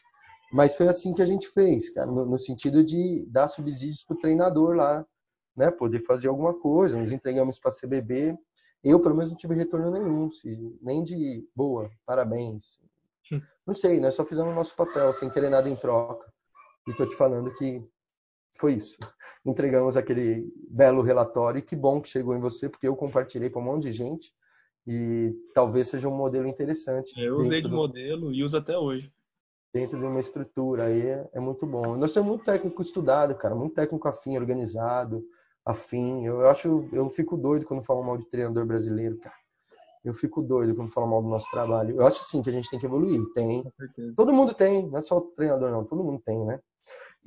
Mas 0.51 0.75
foi 0.75 0.87
assim 0.87 1.13
que 1.13 1.21
a 1.21 1.25
gente 1.25 1.47
fez, 1.49 1.89
cara, 1.91 2.07
no, 2.07 2.25
no 2.25 2.39
sentido 2.39 2.83
de 2.83 3.27
dar 3.29 3.47
subsídios 3.47 4.03
pro 4.03 4.17
treinador 4.17 4.75
lá, 4.75 5.05
né? 5.55 5.69
Poder 5.69 6.03
fazer 6.05 6.27
alguma 6.27 6.53
coisa. 6.53 6.97
Nos 6.97 7.11
entregamos 7.11 7.59
para 7.59 7.71
CBB 7.71 8.35
eu, 8.83 8.99
pelo 8.99 9.15
menos, 9.15 9.31
não 9.31 9.37
tive 9.37 9.55
retorno 9.55 9.91
nenhum, 9.91 10.29
nem 10.81 11.03
de 11.03 11.45
boa, 11.53 11.91
parabéns. 12.05 12.79
Hum. 13.31 13.41
Não 13.65 13.73
sei, 13.73 13.99
nós 13.99 14.15
só 14.15 14.25
fizemos 14.25 14.51
o 14.51 14.55
nosso 14.55 14.75
papel, 14.75 15.11
sem 15.11 15.29
querer 15.29 15.49
nada 15.49 15.69
em 15.69 15.75
troca. 15.75 16.31
E 16.87 16.91
estou 16.91 17.07
te 17.07 17.15
falando 17.15 17.53
que 17.55 17.83
foi 18.59 18.73
isso. 18.73 18.97
Entregamos 19.45 19.95
aquele 19.95 20.51
belo 20.69 21.01
relatório 21.01 21.59
e 21.59 21.61
que 21.61 21.75
bom 21.75 22.01
que 22.01 22.09
chegou 22.09 22.35
em 22.35 22.39
você, 22.39 22.69
porque 22.69 22.87
eu 22.87 22.95
compartilhei 22.95 23.49
para 23.49 23.61
um 23.61 23.63
monte 23.63 23.83
de 23.83 23.93
gente 23.93 24.33
e 24.85 25.33
talvez 25.53 25.87
seja 25.87 26.09
um 26.09 26.15
modelo 26.15 26.47
interessante. 26.47 27.13
Eu 27.19 27.37
usei 27.37 27.61
de 27.61 27.69
do... 27.69 27.75
modelo 27.75 28.33
e 28.33 28.43
uso 28.43 28.57
até 28.57 28.77
hoje. 28.77 29.11
Dentro 29.73 29.97
de 29.97 30.05
uma 30.05 30.19
estrutura 30.19 30.85
aí 30.85 31.01
é, 31.01 31.29
é 31.33 31.39
muito 31.39 31.65
bom. 31.65 31.95
Nós 31.95 32.13
temos 32.13 32.27
muito 32.27 32.43
técnico 32.43 32.81
estudado, 32.81 33.35
cara, 33.35 33.55
muito 33.55 33.75
técnico 33.75 34.07
afim, 34.07 34.35
organizado, 34.35 35.23
afim. 35.63 36.25
Eu 36.25 36.45
acho, 36.47 36.89
eu 36.91 37.07
fico 37.07 37.37
doido 37.37 37.65
quando 37.65 37.83
falam 37.83 38.03
mal 38.03 38.17
de 38.17 38.25
treinador 38.25 38.65
brasileiro, 38.65 39.17
cara. 39.19 39.35
Eu 40.03 40.13
fico 40.13 40.41
doido 40.41 40.75
quando 40.75 40.91
falam 40.91 41.09
mal 41.09 41.21
do 41.21 41.29
nosso 41.29 41.49
trabalho. 41.51 41.95
Eu 41.95 42.07
acho 42.07 42.23
sim 42.23 42.41
que 42.41 42.49
a 42.49 42.53
gente 42.53 42.69
tem 42.69 42.79
que 42.79 42.85
evoluir. 42.85 43.21
Tem. 43.33 43.63
Todo 44.15 44.33
mundo 44.33 44.53
tem, 44.53 44.87
não 44.87 44.97
é 44.97 45.01
só 45.01 45.17
o 45.17 45.21
treinador, 45.21 45.69
não. 45.69 45.85
Todo 45.85 46.03
mundo 46.03 46.21
tem, 46.25 46.43
né? 46.45 46.59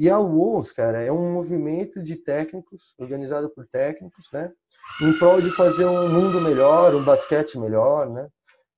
E 0.02 0.10
a 0.10 0.18
WOS, 0.18 0.72
cara, 0.72 1.00
é 1.00 1.12
um 1.12 1.32
movimento 1.32 2.02
de 2.02 2.16
técnicos, 2.16 2.92
organizado 2.98 3.48
por 3.48 3.68
técnicos, 3.68 4.26
né? 4.32 4.50
Em 5.00 5.16
prol 5.16 5.40
de 5.40 5.48
fazer 5.52 5.86
um 5.86 6.08
mundo 6.08 6.40
melhor, 6.40 6.92
um 6.92 7.04
basquete 7.04 7.56
melhor, 7.56 8.10
né? 8.10 8.28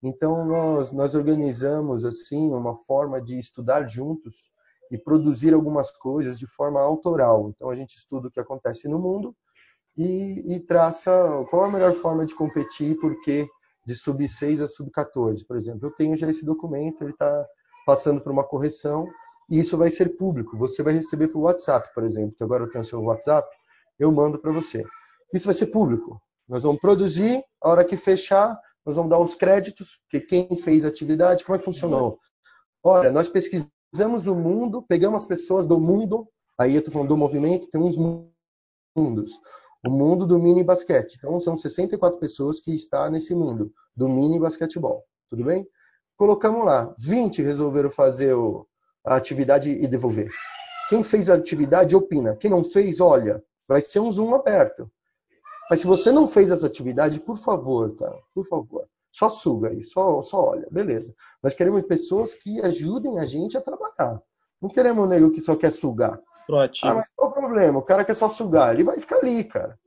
Então, 0.02 0.44
nós, 0.44 0.92
nós 0.92 1.14
organizamos, 1.14 2.04
assim, 2.04 2.52
uma 2.52 2.76
forma 2.76 3.22
de 3.22 3.38
estudar 3.38 3.88
juntos 3.88 4.34
e 4.92 4.98
produzir 4.98 5.54
algumas 5.54 5.90
coisas 5.92 6.38
de 6.38 6.46
forma 6.46 6.78
autoral. 6.82 7.48
Então, 7.48 7.70
a 7.70 7.74
gente 7.74 7.96
estuda 7.96 8.28
o 8.28 8.30
que 8.30 8.38
acontece 8.38 8.86
no 8.86 8.98
mundo 8.98 9.34
e, 9.96 10.44
e 10.46 10.60
traça 10.60 11.10
qual 11.48 11.64
a 11.64 11.72
melhor 11.72 11.94
forma 11.94 12.26
de 12.26 12.34
competir 12.34 12.90
e 12.90 12.94
por 12.94 13.18
que 13.22 13.48
de 13.86 13.94
sub 13.94 14.28
6 14.28 14.60
a 14.60 14.66
sub 14.68 14.90
14, 14.90 15.42
por 15.46 15.56
exemplo. 15.56 15.88
Eu 15.88 15.92
tenho 15.92 16.18
já 16.18 16.28
esse 16.28 16.44
documento, 16.44 17.02
ele 17.02 17.12
está 17.12 17.46
passando 17.86 18.20
por 18.20 18.30
uma 18.30 18.44
correção 18.44 19.08
e 19.50 19.58
isso 19.58 19.76
vai 19.76 19.90
ser 19.90 20.16
público. 20.16 20.56
Você 20.58 20.82
vai 20.82 20.94
receber 20.94 21.28
por 21.28 21.40
WhatsApp, 21.40 21.92
por 21.94 22.04
exemplo, 22.04 22.34
que 22.36 22.42
agora 22.44 22.64
eu 22.64 22.70
tenho 22.70 22.82
o 22.82 22.86
seu 22.86 23.00
WhatsApp, 23.02 23.48
eu 23.98 24.10
mando 24.10 24.38
para 24.38 24.52
você. 24.52 24.84
Isso 25.32 25.46
vai 25.46 25.54
ser 25.54 25.66
público. 25.66 26.20
Nós 26.48 26.62
vamos 26.62 26.80
produzir, 26.80 27.42
a 27.62 27.70
hora 27.70 27.84
que 27.84 27.96
fechar, 27.96 28.58
nós 28.84 28.96
vamos 28.96 29.10
dar 29.10 29.18
os 29.18 29.34
créditos, 29.34 30.00
que 30.10 30.20
quem 30.20 30.56
fez 30.56 30.84
a 30.84 30.88
atividade, 30.88 31.44
como 31.44 31.56
é 31.56 31.58
que 31.58 31.64
funcionou. 31.64 32.18
Olha, 32.82 33.10
nós 33.10 33.28
pesquisamos 33.28 34.26
o 34.26 34.34
mundo, 34.34 34.82
pegamos 34.86 35.22
as 35.22 35.28
pessoas 35.28 35.66
do 35.66 35.80
mundo, 35.80 36.28
aí 36.58 36.74
eu 36.74 36.80
estou 36.80 36.92
falando 36.92 37.08
do 37.08 37.16
movimento, 37.16 37.68
tem 37.70 37.80
uns 37.80 37.96
mundos 37.96 39.40
o 39.86 39.90
mundo 39.90 40.26
do 40.26 40.38
mini 40.38 40.64
basquete. 40.64 41.16
Então, 41.16 41.38
são 41.40 41.56
64 41.56 42.18
pessoas 42.18 42.58
que 42.58 42.74
estão 42.74 43.10
nesse 43.10 43.34
mundo 43.34 43.70
do 43.94 44.08
mini 44.08 44.40
basquetebol. 44.40 45.04
Tudo 45.28 45.44
bem? 45.44 45.66
Colocamos 46.16 46.64
lá. 46.64 46.94
20 46.98 47.42
resolveram 47.42 47.90
fazer 47.90 48.34
a 49.04 49.16
atividade 49.16 49.70
e 49.70 49.86
devolver. 49.86 50.30
Quem 50.88 51.02
fez 51.02 51.30
a 51.30 51.34
atividade, 51.34 51.96
opina. 51.96 52.36
Quem 52.36 52.50
não 52.50 52.64
fez, 52.64 53.00
olha. 53.00 53.42
Vai 53.66 53.80
ser 53.80 54.00
um 54.00 54.12
zoom 54.12 54.34
aberto. 54.34 54.90
Mas 55.70 55.80
se 55.80 55.86
você 55.86 56.12
não 56.12 56.28
fez 56.28 56.50
essa 56.50 56.66
atividade, 56.66 57.18
por 57.20 57.36
favor, 57.36 57.94
cara, 57.96 58.18
por 58.34 58.44
favor, 58.46 58.86
só 59.10 59.28
suga 59.28 59.70
aí, 59.70 59.82
só, 59.82 60.20
só 60.22 60.50
olha, 60.50 60.68
beleza. 60.70 61.14
Nós 61.42 61.54
queremos 61.54 61.82
pessoas 61.86 62.34
que 62.34 62.60
ajudem 62.60 63.18
a 63.18 63.24
gente 63.24 63.56
a 63.56 63.60
trabalhar. 63.60 64.20
Não 64.60 64.68
queremos 64.68 65.04
um 65.04 65.08
nego 65.08 65.30
que 65.30 65.40
só 65.40 65.56
quer 65.56 65.70
sugar. 65.70 66.20
Proativo. 66.46 66.92
Ah, 66.92 66.94
mas 66.96 67.06
qual 67.16 67.30
o 67.30 67.32
problema? 67.34 67.78
O 67.78 67.82
cara 67.82 68.04
quer 68.04 68.14
só 68.14 68.28
sugar. 68.28 68.74
Ele 68.74 68.84
vai 68.84 68.98
ficar 68.98 69.16
ali, 69.16 69.42
cara. 69.44 69.78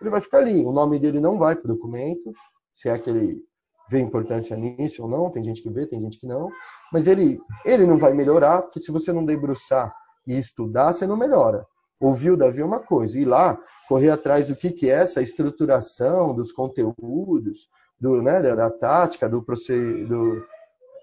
Ele 0.00 0.10
vai 0.10 0.20
ficar 0.20 0.38
ali. 0.38 0.64
O 0.64 0.72
nome 0.72 0.98
dele 0.98 1.20
não 1.20 1.36
vai 1.36 1.54
para 1.54 1.70
o 1.70 1.74
documento, 1.74 2.32
se 2.72 2.88
é 2.88 2.98
que 2.98 3.10
ele 3.10 3.42
vê 3.90 4.00
importância 4.00 4.56
nisso 4.56 5.02
ou 5.02 5.08
não. 5.08 5.30
Tem 5.30 5.44
gente 5.44 5.62
que 5.62 5.70
vê, 5.70 5.86
tem 5.86 6.00
gente 6.00 6.18
que 6.18 6.26
não. 6.26 6.50
Mas 6.92 7.06
ele, 7.06 7.40
ele 7.64 7.86
não 7.86 7.98
vai 7.98 8.12
melhorar, 8.12 8.62
porque 8.62 8.80
se 8.80 8.92
você 8.92 9.12
não 9.12 9.24
debruçar 9.24 9.94
e 10.26 10.36
estudar, 10.38 10.92
você 10.92 11.06
não 11.06 11.16
melhora. 11.16 11.66
Ouvir 12.00 12.30
o 12.30 12.36
Davi 12.36 12.60
é 12.60 12.64
uma 12.64 12.80
coisa, 12.80 13.18
ir 13.18 13.24
lá, 13.24 13.58
correr 13.88 14.10
atrás 14.10 14.48
do 14.48 14.56
que, 14.56 14.70
que 14.70 14.90
é 14.90 14.94
essa 14.94 15.22
estruturação 15.22 16.34
dos 16.34 16.52
conteúdos, 16.52 17.68
do, 17.98 18.22
né, 18.22 18.42
da, 18.42 18.70
tática, 18.70 19.28
do, 19.28 19.40
do, 19.40 20.46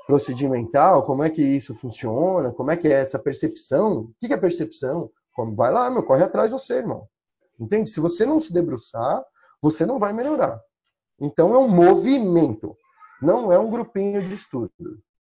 procedimental, 0.05 1.03
como 1.03 1.23
é 1.23 1.29
que 1.29 1.41
isso 1.41 1.73
funciona, 1.73 2.51
como 2.51 2.71
é 2.71 2.77
que 2.77 2.87
é 2.87 3.01
essa 3.01 3.17
percepção, 3.17 4.01
o 4.01 4.13
que 4.19 4.33
é 4.33 4.37
percepção? 4.37 5.09
Como, 5.33 5.55
vai 5.55 5.71
lá, 5.71 5.89
meu, 5.89 6.03
corre 6.03 6.23
atrás 6.23 6.49
de 6.49 6.53
você, 6.53 6.75
irmão. 6.75 7.07
Entende? 7.59 7.89
Se 7.89 7.99
você 7.99 8.25
não 8.25 8.39
se 8.39 8.53
debruçar, 8.53 9.23
você 9.61 9.85
não 9.85 9.97
vai 9.97 10.13
melhorar. 10.13 10.59
Então 11.19 11.53
é 11.55 11.57
um 11.57 11.67
movimento, 11.67 12.75
não 13.21 13.51
é 13.51 13.57
um 13.57 13.69
grupinho 13.69 14.21
de 14.21 14.33
estudo. 14.33 14.71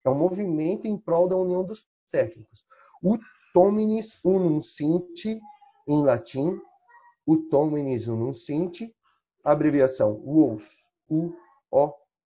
É 0.05 0.09
um 0.09 0.15
movimento 0.15 0.87
em 0.87 0.97
prol 0.97 1.27
da 1.27 1.35
união 1.35 1.63
dos 1.63 1.85
técnicos. 2.11 2.65
O 3.03 3.17
Tominis 3.53 4.17
Unum 4.23 4.61
Sint, 4.61 5.25
em 5.87 6.03
latim, 6.03 6.59
o 7.25 7.37
Tominis 7.37 8.07
Unum 8.07 8.33
Sint, 8.33 8.81
abreviação 9.43 10.13
WOS, 10.25 10.67
U-O-U-S, 11.09 12.21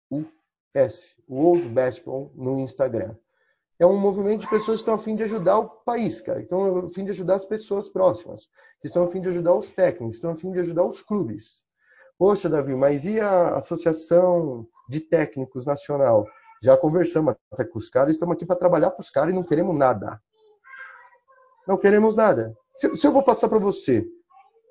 WOS 1.27 1.67
Basketball 1.67 2.31
no 2.35 2.59
Instagram. 2.59 3.15
É 3.79 3.85
um 3.85 3.97
movimento 3.97 4.41
de 4.41 4.49
pessoas 4.49 4.79
que 4.79 4.83
estão 4.83 4.93
a 4.93 4.97
fim 4.99 5.15
de 5.15 5.23
ajudar 5.23 5.57
o 5.57 5.69
país, 5.69 6.21
cara. 6.21 6.41
Estão 6.41 6.85
a 6.85 6.89
fim 6.89 7.03
de 7.03 7.11
ajudar 7.11 7.35
as 7.35 7.45
pessoas 7.45 7.89
próximas, 7.89 8.47
que 8.79 8.87
estão 8.87 9.03
a 9.03 9.07
fim 9.07 9.19
de 9.19 9.29
ajudar 9.29 9.55
os 9.55 9.69
técnicos, 9.69 10.15
estão 10.15 10.31
a 10.31 10.35
fim 10.35 10.51
de 10.51 10.59
ajudar 10.59 10.85
os 10.85 11.01
clubes. 11.01 11.65
Poxa, 12.17 12.47
Davi, 12.47 12.75
mas 12.75 13.03
e 13.05 13.19
a 13.19 13.55
Associação 13.55 14.67
de 14.87 15.01
Técnicos 15.01 15.65
Nacional? 15.65 16.25
Já 16.63 16.77
conversamos 16.77 17.35
até 17.51 17.65
com 17.65 17.77
os 17.77 17.89
caras, 17.89 18.15
estamos 18.15 18.35
aqui 18.35 18.45
para 18.45 18.55
trabalhar 18.55 18.89
para 18.91 19.01
os 19.01 19.09
caras 19.09 19.33
e 19.33 19.35
não 19.35 19.43
queremos 19.43 19.77
nada. 19.77 20.17
Não 21.67 21.75
queremos 21.75 22.15
nada. 22.15 22.55
Se, 22.73 22.95
se 22.95 23.05
eu 23.05 23.11
vou 23.11 23.21
passar 23.21 23.49
para 23.49 23.59
você 23.59 24.07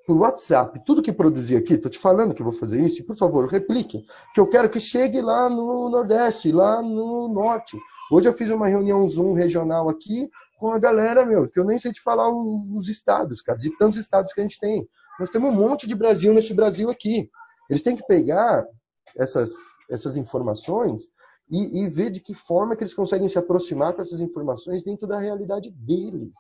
por 0.06 0.16
WhatsApp 0.16 0.82
tudo 0.86 1.02
que 1.02 1.12
produzir 1.12 1.55
aqui, 1.55 1.74
estou 1.74 1.90
te 1.90 1.98
falando 1.98 2.32
que 2.32 2.43
vou 2.43 2.51
fazer 2.51 2.81
isso, 2.81 3.05
por 3.05 3.14
favor, 3.14 3.47
replique, 3.47 4.06
que 4.32 4.40
eu 4.40 4.48
quero 4.48 4.70
que 4.70 4.81
chegue 4.81 5.20
lá 5.20 5.51
no 5.51 5.90
Nordeste, 5.90 6.51
lá 6.51 6.81
no 6.81 7.28
Norte. 7.28 7.77
Hoje 8.10 8.27
eu 8.27 8.32
fiz 8.32 8.48
uma 8.48 8.69
reunião 8.69 9.06
Zoom 9.06 9.35
regional 9.35 9.90
aqui 9.90 10.31
com 10.59 10.73
a 10.73 10.78
galera, 10.78 11.27
meu, 11.27 11.47
que 11.47 11.60
eu 11.60 11.64
nem 11.64 11.78
sei 11.78 11.93
te 11.93 12.01
falar 12.01 12.31
os 12.31 12.89
estados, 12.89 13.43
cara, 13.43 13.59
de 13.59 13.70
tantos 13.77 13.98
estados 13.98 14.32
que 14.32 14.40
a 14.40 14.43
gente 14.43 14.59
tem. 14.59 14.89
Nós 15.20 15.28
temos 15.28 15.51
um 15.51 15.55
monte 15.55 15.86
de 15.86 15.94
Brasil 15.94 16.32
nesse 16.32 16.55
Brasil 16.55 16.89
aqui. 16.89 17.28
Eles 17.69 17.82
têm 17.82 17.97
que 17.97 18.06
pegar 18.06 18.64
essas, 19.14 19.52
essas 19.90 20.16
informações 20.16 21.12
e, 21.53 21.83
e 21.83 21.89
ver 21.91 22.11
de 22.11 22.19
que 22.19 22.33
forma 22.33 22.74
que 22.74 22.83
eles 22.83 22.95
conseguem 22.95 23.29
se 23.29 23.39
aproximar 23.39 23.93
com 23.93 24.01
essas 24.01 24.20
informações 24.20 24.83
dentro 24.83 25.07
da 25.07 25.19
realidade 25.19 25.70
deles. 25.70 26.35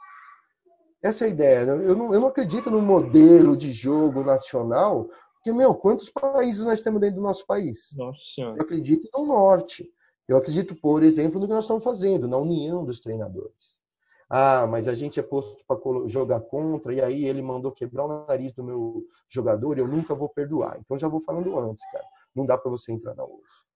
Essa 1.02 1.24
é 1.24 1.26
a 1.26 1.30
ideia. 1.30 1.66
Né? 1.66 1.86
Eu 1.86 1.94
não, 1.94 2.14
eu 2.14 2.20
não 2.20 2.28
acredito 2.28 2.70
no 2.70 2.80
modelo 2.80 3.54
de 3.54 3.72
jogo 3.72 4.24
nacional, 4.24 5.10
porque, 5.34 5.52
meu, 5.52 5.74
quantos 5.74 6.08
países 6.08 6.64
nós 6.64 6.80
temos 6.80 6.98
dentro 6.98 7.16
do 7.16 7.22
nosso 7.22 7.44
país? 7.46 7.88
Nossa 7.94 8.22
Senhora. 8.34 8.56
Eu 8.56 8.62
acredito 8.62 9.06
no 9.12 9.26
norte. 9.26 9.86
Eu 10.26 10.38
acredito, 10.38 10.74
por 10.74 11.02
exemplo, 11.02 11.38
no 11.38 11.46
que 11.46 11.52
nós 11.52 11.64
estamos 11.64 11.84
fazendo, 11.84 12.26
na 12.26 12.38
união 12.38 12.82
dos 12.82 13.00
treinadores. 13.00 13.82
Ah, 14.30 14.66
mas 14.66 14.88
a 14.88 14.94
gente 14.94 15.20
é 15.20 15.22
posto 15.22 15.62
para 15.68 15.76
jogar 16.06 16.40
contra, 16.40 16.94
e 16.94 17.02
aí 17.02 17.26
ele 17.26 17.42
mandou 17.42 17.70
quebrar 17.70 18.06
o 18.06 18.26
nariz 18.26 18.52
do 18.54 18.64
meu 18.64 19.04
jogador, 19.28 19.76
e 19.76 19.82
eu 19.82 19.88
nunca 19.88 20.14
vou 20.14 20.30
perdoar. 20.30 20.78
Então 20.80 20.98
já 20.98 21.06
vou 21.06 21.20
falando 21.20 21.58
antes, 21.58 21.84
cara. 21.92 22.04
Não 22.34 22.46
dá 22.46 22.56
para 22.56 22.70
você 22.70 22.92
entrar 22.92 23.14
na 23.14 23.24
USA. 23.24 23.71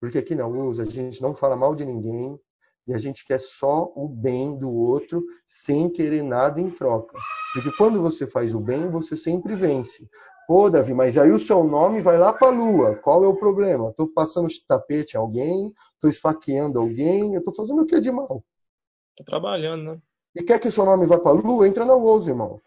Porque 0.00 0.18
aqui 0.18 0.34
na 0.34 0.46
USA 0.46 0.82
a 0.82 0.84
gente 0.86 1.20
não 1.20 1.34
fala 1.34 1.56
mal 1.56 1.74
de 1.74 1.84
ninguém, 1.84 2.38
e 2.86 2.94
a 2.94 2.98
gente 2.98 3.24
quer 3.24 3.38
só 3.38 3.92
o 3.94 4.08
bem 4.08 4.58
do 4.58 4.72
outro 4.72 5.24
sem 5.46 5.88
querer 5.88 6.22
nada 6.22 6.60
em 6.60 6.70
troca. 6.70 7.16
Porque 7.52 7.70
quando 7.76 8.00
você 8.00 8.26
faz 8.26 8.54
o 8.54 8.60
bem, 8.60 8.90
você 8.90 9.14
sempre 9.16 9.54
vence. 9.54 10.08
Pô, 10.48 10.68
Davi, 10.68 10.92
mas 10.92 11.16
aí 11.16 11.30
o 11.30 11.38
seu 11.38 11.62
nome 11.62 12.00
vai 12.00 12.18
lá 12.18 12.32
para 12.32 12.48
a 12.48 12.50
lua. 12.50 12.96
Qual 12.96 13.22
é 13.22 13.28
o 13.28 13.36
problema? 13.36 13.90
Estou 13.90 14.08
passando 14.08 14.48
tapete 14.66 15.14
em 15.14 15.18
alguém, 15.18 15.72
estou 15.94 16.10
esfaqueando 16.10 16.80
alguém, 16.80 17.34
eu 17.34 17.38
estou 17.38 17.54
fazendo 17.54 17.82
o 17.82 17.86
que 17.86 18.00
de 18.00 18.10
mal? 18.10 18.42
Estou 19.10 19.26
trabalhando, 19.26 19.92
né? 19.92 20.02
E 20.34 20.42
quer 20.42 20.58
que 20.58 20.68
o 20.68 20.72
seu 20.72 20.84
nome 20.84 21.06
vá 21.06 21.18
para 21.18 21.30
a 21.30 21.34
lua? 21.34 21.68
Entra 21.68 21.84
na 21.84 21.94
OUSE, 21.94 22.30
irmão. 22.30 22.60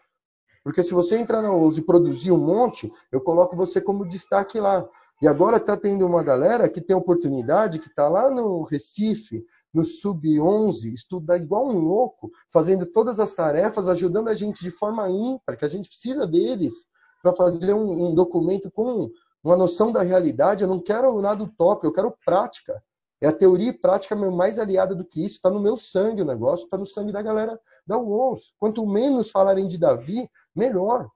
Porque 0.62 0.82
se 0.82 0.94
você 0.94 1.18
entrar 1.18 1.42
na 1.42 1.52
OUSE 1.52 1.80
e 1.80 1.84
produzir 1.84 2.32
um 2.32 2.38
monte, 2.38 2.90
eu 3.12 3.20
coloco 3.20 3.54
você 3.54 3.80
como 3.80 4.08
destaque 4.08 4.58
lá. 4.58 4.88
E 5.24 5.26
agora 5.26 5.56
está 5.56 5.74
tendo 5.74 6.04
uma 6.04 6.22
galera 6.22 6.68
que 6.68 6.82
tem 6.82 6.94
oportunidade, 6.94 7.78
que 7.78 7.88
está 7.88 8.10
lá 8.10 8.28
no 8.28 8.62
Recife, 8.62 9.42
no 9.72 9.82
Sub-11, 9.82 10.92
estudar 10.92 11.38
igual 11.38 11.66
um 11.66 11.78
louco, 11.78 12.30
fazendo 12.52 12.84
todas 12.84 13.18
as 13.18 13.32
tarefas, 13.32 13.88
ajudando 13.88 14.28
a 14.28 14.34
gente 14.34 14.62
de 14.62 14.70
forma 14.70 15.08
ímpar, 15.08 15.56
que 15.56 15.64
a 15.64 15.68
gente 15.68 15.88
precisa 15.88 16.26
deles 16.26 16.74
para 17.22 17.32
fazer 17.32 17.72
um, 17.72 18.08
um, 18.08 18.14
documento 18.14 18.70
com 18.70 19.10
uma 19.42 19.56
noção 19.56 19.90
da 19.90 20.02
realidade. 20.02 20.62
Eu 20.62 20.68
não 20.68 20.78
quero 20.78 21.18
nada 21.22 21.50
top, 21.56 21.86
eu 21.86 21.92
quero 21.94 22.14
prática. 22.22 22.84
É 23.18 23.26
a 23.26 23.32
teoria 23.32 23.70
e 23.70 23.72
prática 23.72 24.14
mais 24.14 24.58
aliada 24.58 24.94
do 24.94 25.06
que 25.06 25.24
isso. 25.24 25.36
Está 25.36 25.48
no 25.48 25.58
meu 25.58 25.78
sangue 25.78 26.20
o 26.20 26.26
negócio, 26.26 26.66
está 26.66 26.76
no 26.76 26.86
sangue 26.86 27.12
da 27.12 27.22
galera 27.22 27.58
da 27.86 27.96
UONS. 27.96 28.52
Quanto 28.58 28.86
menos 28.86 29.30
falarem 29.30 29.66
de 29.66 29.78
Davi, 29.78 30.28
melhor. 30.54 31.08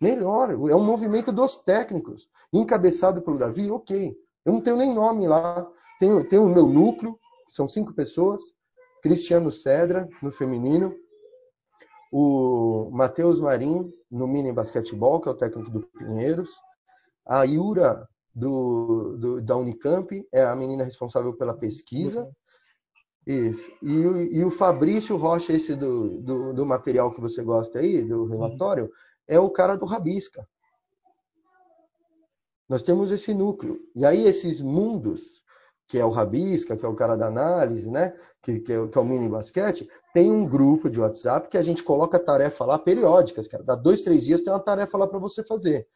Melhor. 0.00 0.50
É 0.50 0.74
um 0.74 0.84
movimento 0.84 1.32
dos 1.32 1.56
técnicos. 1.56 2.28
Encabeçado 2.52 3.22
pelo 3.22 3.38
Davi, 3.38 3.70
ok. 3.70 4.16
Eu 4.44 4.52
não 4.52 4.60
tenho 4.60 4.76
nem 4.76 4.94
nome 4.94 5.26
lá. 5.26 5.66
Tenho, 5.98 6.26
tenho 6.28 6.44
o 6.44 6.48
meu 6.48 6.66
núcleo, 6.66 7.18
são 7.48 7.66
cinco 7.66 7.92
pessoas. 7.92 8.40
Cristiano 9.02 9.50
Cedra, 9.50 10.08
no 10.22 10.30
feminino. 10.30 10.94
O 12.10 12.90
Matheus 12.92 13.40
Marim, 13.40 13.92
no 14.10 14.26
mini 14.26 14.52
basquetebol, 14.52 15.20
que 15.20 15.28
é 15.28 15.32
o 15.32 15.36
técnico 15.36 15.70
do 15.70 15.82
Pinheiros. 15.82 16.50
A 17.26 17.42
Yura, 17.42 18.08
do, 18.34 19.16
do, 19.18 19.40
da 19.42 19.56
Unicamp, 19.56 20.26
é 20.32 20.42
a 20.42 20.56
menina 20.56 20.84
responsável 20.84 21.34
pela 21.36 21.54
pesquisa. 21.54 22.28
Isso. 23.26 23.70
E, 23.82 24.38
e, 24.38 24.44
o 24.44 24.50
Fabrício 24.50 25.16
Rocha, 25.16 25.52
esse 25.52 25.76
do, 25.76 26.18
do, 26.22 26.54
do, 26.54 26.64
material 26.64 27.10
que 27.10 27.20
você 27.20 27.42
gosta 27.42 27.78
aí, 27.78 28.02
do 28.02 28.24
relatório, 28.24 28.90
é 29.28 29.38
o 29.38 29.50
cara 29.50 29.76
do 29.76 29.84
Rabisca. 29.84 30.48
Nós 32.68 32.82
temos 32.82 33.10
esse 33.10 33.32
núcleo. 33.32 33.78
E 33.94 34.04
aí 34.04 34.26
esses 34.26 34.60
mundos 34.60 35.42
que 35.88 35.98
é 35.98 36.04
o 36.04 36.10
Rabisca, 36.10 36.76
que 36.76 36.84
é 36.84 36.88
o 36.88 36.94
cara 36.94 37.16
da 37.16 37.26
análise, 37.26 37.90
né? 37.90 38.14
Que, 38.42 38.60
que, 38.60 38.72
é, 38.72 38.86
que 38.86 38.98
é 38.98 39.00
o 39.00 39.04
mini 39.04 39.26
basquete, 39.26 39.88
tem 40.12 40.30
um 40.30 40.46
grupo 40.46 40.90
de 40.90 41.00
WhatsApp 41.00 41.48
que 41.48 41.56
a 41.56 41.62
gente 41.62 41.82
coloca 41.82 42.18
tarefa 42.18 42.64
lá 42.66 42.78
periódicas, 42.78 43.48
cara. 43.48 43.64
Dá 43.64 43.74
dois, 43.74 44.02
três 44.02 44.22
dias 44.22 44.42
tem 44.42 44.52
uma 44.52 44.60
tarefa 44.60 44.98
lá 44.98 45.06
para 45.06 45.18
você 45.18 45.42
fazer. 45.42 45.88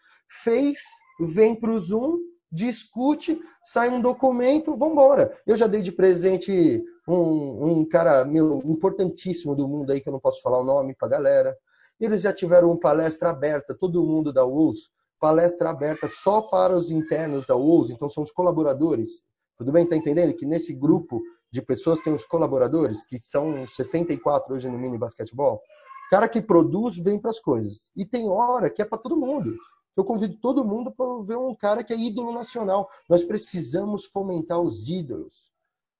Fez, 0.43 0.81
vem 1.21 1.55
para 1.55 1.71
o 1.71 1.79
Zoom, 1.79 2.21
discute, 2.51 3.39
sai 3.63 3.91
um 3.91 4.01
documento, 4.01 4.75
vamos 4.77 4.95
embora. 4.95 5.39
Eu 5.47 5.59
já 5.59 5.67
dei 5.67 5.83
de 5.83 5.93
presente 5.93 6.83
um, 7.07 7.81
um 7.81 7.85
cara 7.85 8.25
meu 8.25 8.63
importantíssimo 8.65 9.55
do 9.55 9.69
mundo 9.69 9.93
aí, 9.93 10.01
que 10.01 10.09
eu 10.09 10.13
não 10.13 10.21
posso 10.21 10.41
falar 10.41 10.59
o 10.59 10.65
nome 10.65 10.95
para 10.95 11.09
galera. 11.09 11.55
Eles 12.03 12.21
já 12.21 12.33
tiveram 12.33 12.69
uma 12.69 12.79
palestra 12.79 13.31
aberta, 13.31 13.75
todo 13.75 14.05
mundo 14.05 14.33
da 14.33 14.45
UOS, 14.45 14.91
palestra 15.21 15.71
aberta 15.71 16.09
só 16.09 16.43
para 16.43 16.75
os 16.75 16.91
internos 16.91 17.47
da 17.47 17.57
UOS, 17.57 17.91
então 17.91 18.11
são 18.11 18.23
os 18.23 18.33
colaboradores 18.33 19.23
tudo 19.63 19.71
bem? 19.71 19.85
Está 19.85 19.95
entendendo 19.95 20.35
que 20.35 20.45
nesse 20.45 20.73
grupo 20.73 21.23
de 21.49 21.63
pessoas 21.63 22.01
tem 22.01 22.13
os 22.13 22.25
colaboradores, 22.25 23.05
que 23.05 23.17
são 23.17 23.65
64 23.65 24.55
hoje 24.55 24.69
no 24.69 24.77
mini 24.77 24.99
basquetebol? 24.99 25.63
Cara 26.11 26.29
que 26.29 26.43
produz 26.43 26.99
vem 26.99 27.17
para 27.17 27.31
as 27.31 27.39
coisas. 27.39 27.89
E 27.95 28.05
tem 28.05 28.29
hora 28.29 28.69
que 28.69 28.83
é 28.83 28.85
para 28.85 28.99
todo 28.99 29.17
mundo. 29.17 29.57
Eu 29.97 30.05
convido 30.05 30.37
todo 30.41 30.65
mundo 30.65 30.91
para 30.91 31.07
ver 31.23 31.37
um 31.37 31.55
cara 31.55 31.85
que 31.85 31.93
é 31.93 31.97
ídolo 31.97 32.33
nacional. 32.33 32.91
Nós 33.09 33.23
precisamos 33.23 34.05
fomentar 34.07 34.61
os 34.61 34.89
ídolos. 34.89 35.53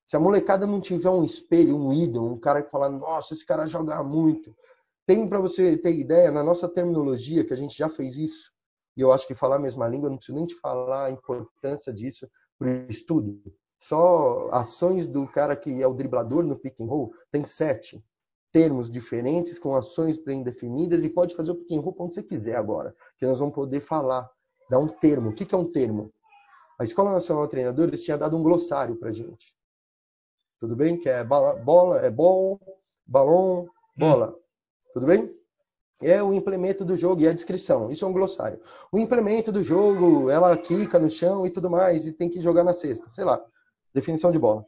Se 0.05 0.17
a 0.17 0.19
molecada 0.19 0.67
não 0.67 0.81
tiver 0.81 1.09
um 1.09 1.23
espelho, 1.23 1.77
um 1.77 1.93
ídolo, 1.93 2.33
um 2.33 2.39
cara 2.39 2.61
que 2.61 2.69
fala, 2.69 2.89
nossa, 2.89 3.33
esse 3.33 3.45
cara 3.45 3.65
joga 3.65 4.03
muito. 4.03 4.53
Tem 5.05 5.27
para 5.27 5.39
você 5.39 5.77
ter 5.77 5.93
ideia, 5.93 6.31
na 6.31 6.43
nossa 6.43 6.67
terminologia, 6.67 7.45
que 7.45 7.53
a 7.53 7.57
gente 7.57 7.77
já 7.77 7.89
fez 7.89 8.15
isso, 8.15 8.51
e 8.95 9.01
eu 9.01 9.11
acho 9.11 9.27
que 9.27 9.35
falar 9.35 9.57
a 9.57 9.59
mesma 9.59 9.87
língua, 9.87 10.09
não 10.09 10.17
preciso 10.17 10.37
nem 10.37 10.45
te 10.45 10.55
falar 10.55 11.05
a 11.05 11.11
importância 11.11 11.91
disso, 11.91 12.27
para 12.57 12.69
o 12.69 12.89
estudo. 12.89 13.41
Só 13.81 14.49
ações 14.51 15.07
do 15.07 15.27
cara 15.27 15.55
que 15.57 15.81
é 15.81 15.87
o 15.87 15.93
driblador 15.93 16.43
no 16.43 16.57
pick 16.57 16.79
and 16.79 16.85
roll 16.85 17.13
tem 17.29 17.43
sete 17.43 18.01
termos 18.49 18.89
diferentes 18.89 19.59
com 19.59 19.75
ações 19.75 20.17
pré-definidas 20.17 21.03
e 21.03 21.09
pode 21.09 21.35
fazer 21.35 21.51
o 21.51 21.55
pick 21.55 21.71
and 21.73 21.81
roll 21.81 21.95
onde 21.99 22.13
você 22.13 22.23
quiser 22.23 22.55
agora, 22.55 22.95
que 23.17 23.25
nós 23.25 23.39
vamos 23.39 23.55
poder 23.55 23.81
falar, 23.81 24.29
dar 24.69 24.79
um 24.79 24.87
termo. 24.87 25.31
O 25.31 25.33
que 25.33 25.53
é 25.53 25.57
um 25.57 25.69
termo? 25.69 26.13
A 26.79 26.83
Escola 26.83 27.11
Nacional 27.11 27.43
de 27.45 27.51
Treinadores 27.51 28.03
tinha 28.03 28.17
dado 28.17 28.37
um 28.37 28.43
glossário 28.43 28.95
para 28.95 29.11
gente. 29.11 29.53
Tudo 30.59 30.75
bem? 30.75 30.97
Que 30.97 31.09
é 31.09 31.23
bola, 31.23 31.53
bola 31.55 31.97
é 31.97 32.09
bol, 32.09 32.59
balão, 33.05 33.67
bola. 33.97 34.33
Tudo 34.93 35.07
bem? 35.07 35.33
é 36.03 36.21
o 36.21 36.33
implemento 36.33 36.83
do 36.83 36.95
jogo 36.95 37.21
e 37.21 37.27
a 37.27 37.33
descrição. 37.33 37.91
Isso 37.91 38.05
é 38.05 38.07
um 38.07 38.13
glossário. 38.13 38.59
O 38.91 38.99
implemento 38.99 39.51
do 39.51 39.63
jogo, 39.63 40.29
ela 40.29 40.55
quica 40.57 40.99
no 40.99 41.09
chão 41.09 41.45
e 41.45 41.49
tudo 41.49 41.69
mais, 41.69 42.05
e 42.05 42.11
tem 42.11 42.29
que 42.29 42.41
jogar 42.41 42.63
na 42.63 42.73
cesta. 42.73 43.09
Sei 43.09 43.23
lá. 43.23 43.43
Definição 43.93 44.31
de 44.31 44.39
bola. 44.39 44.65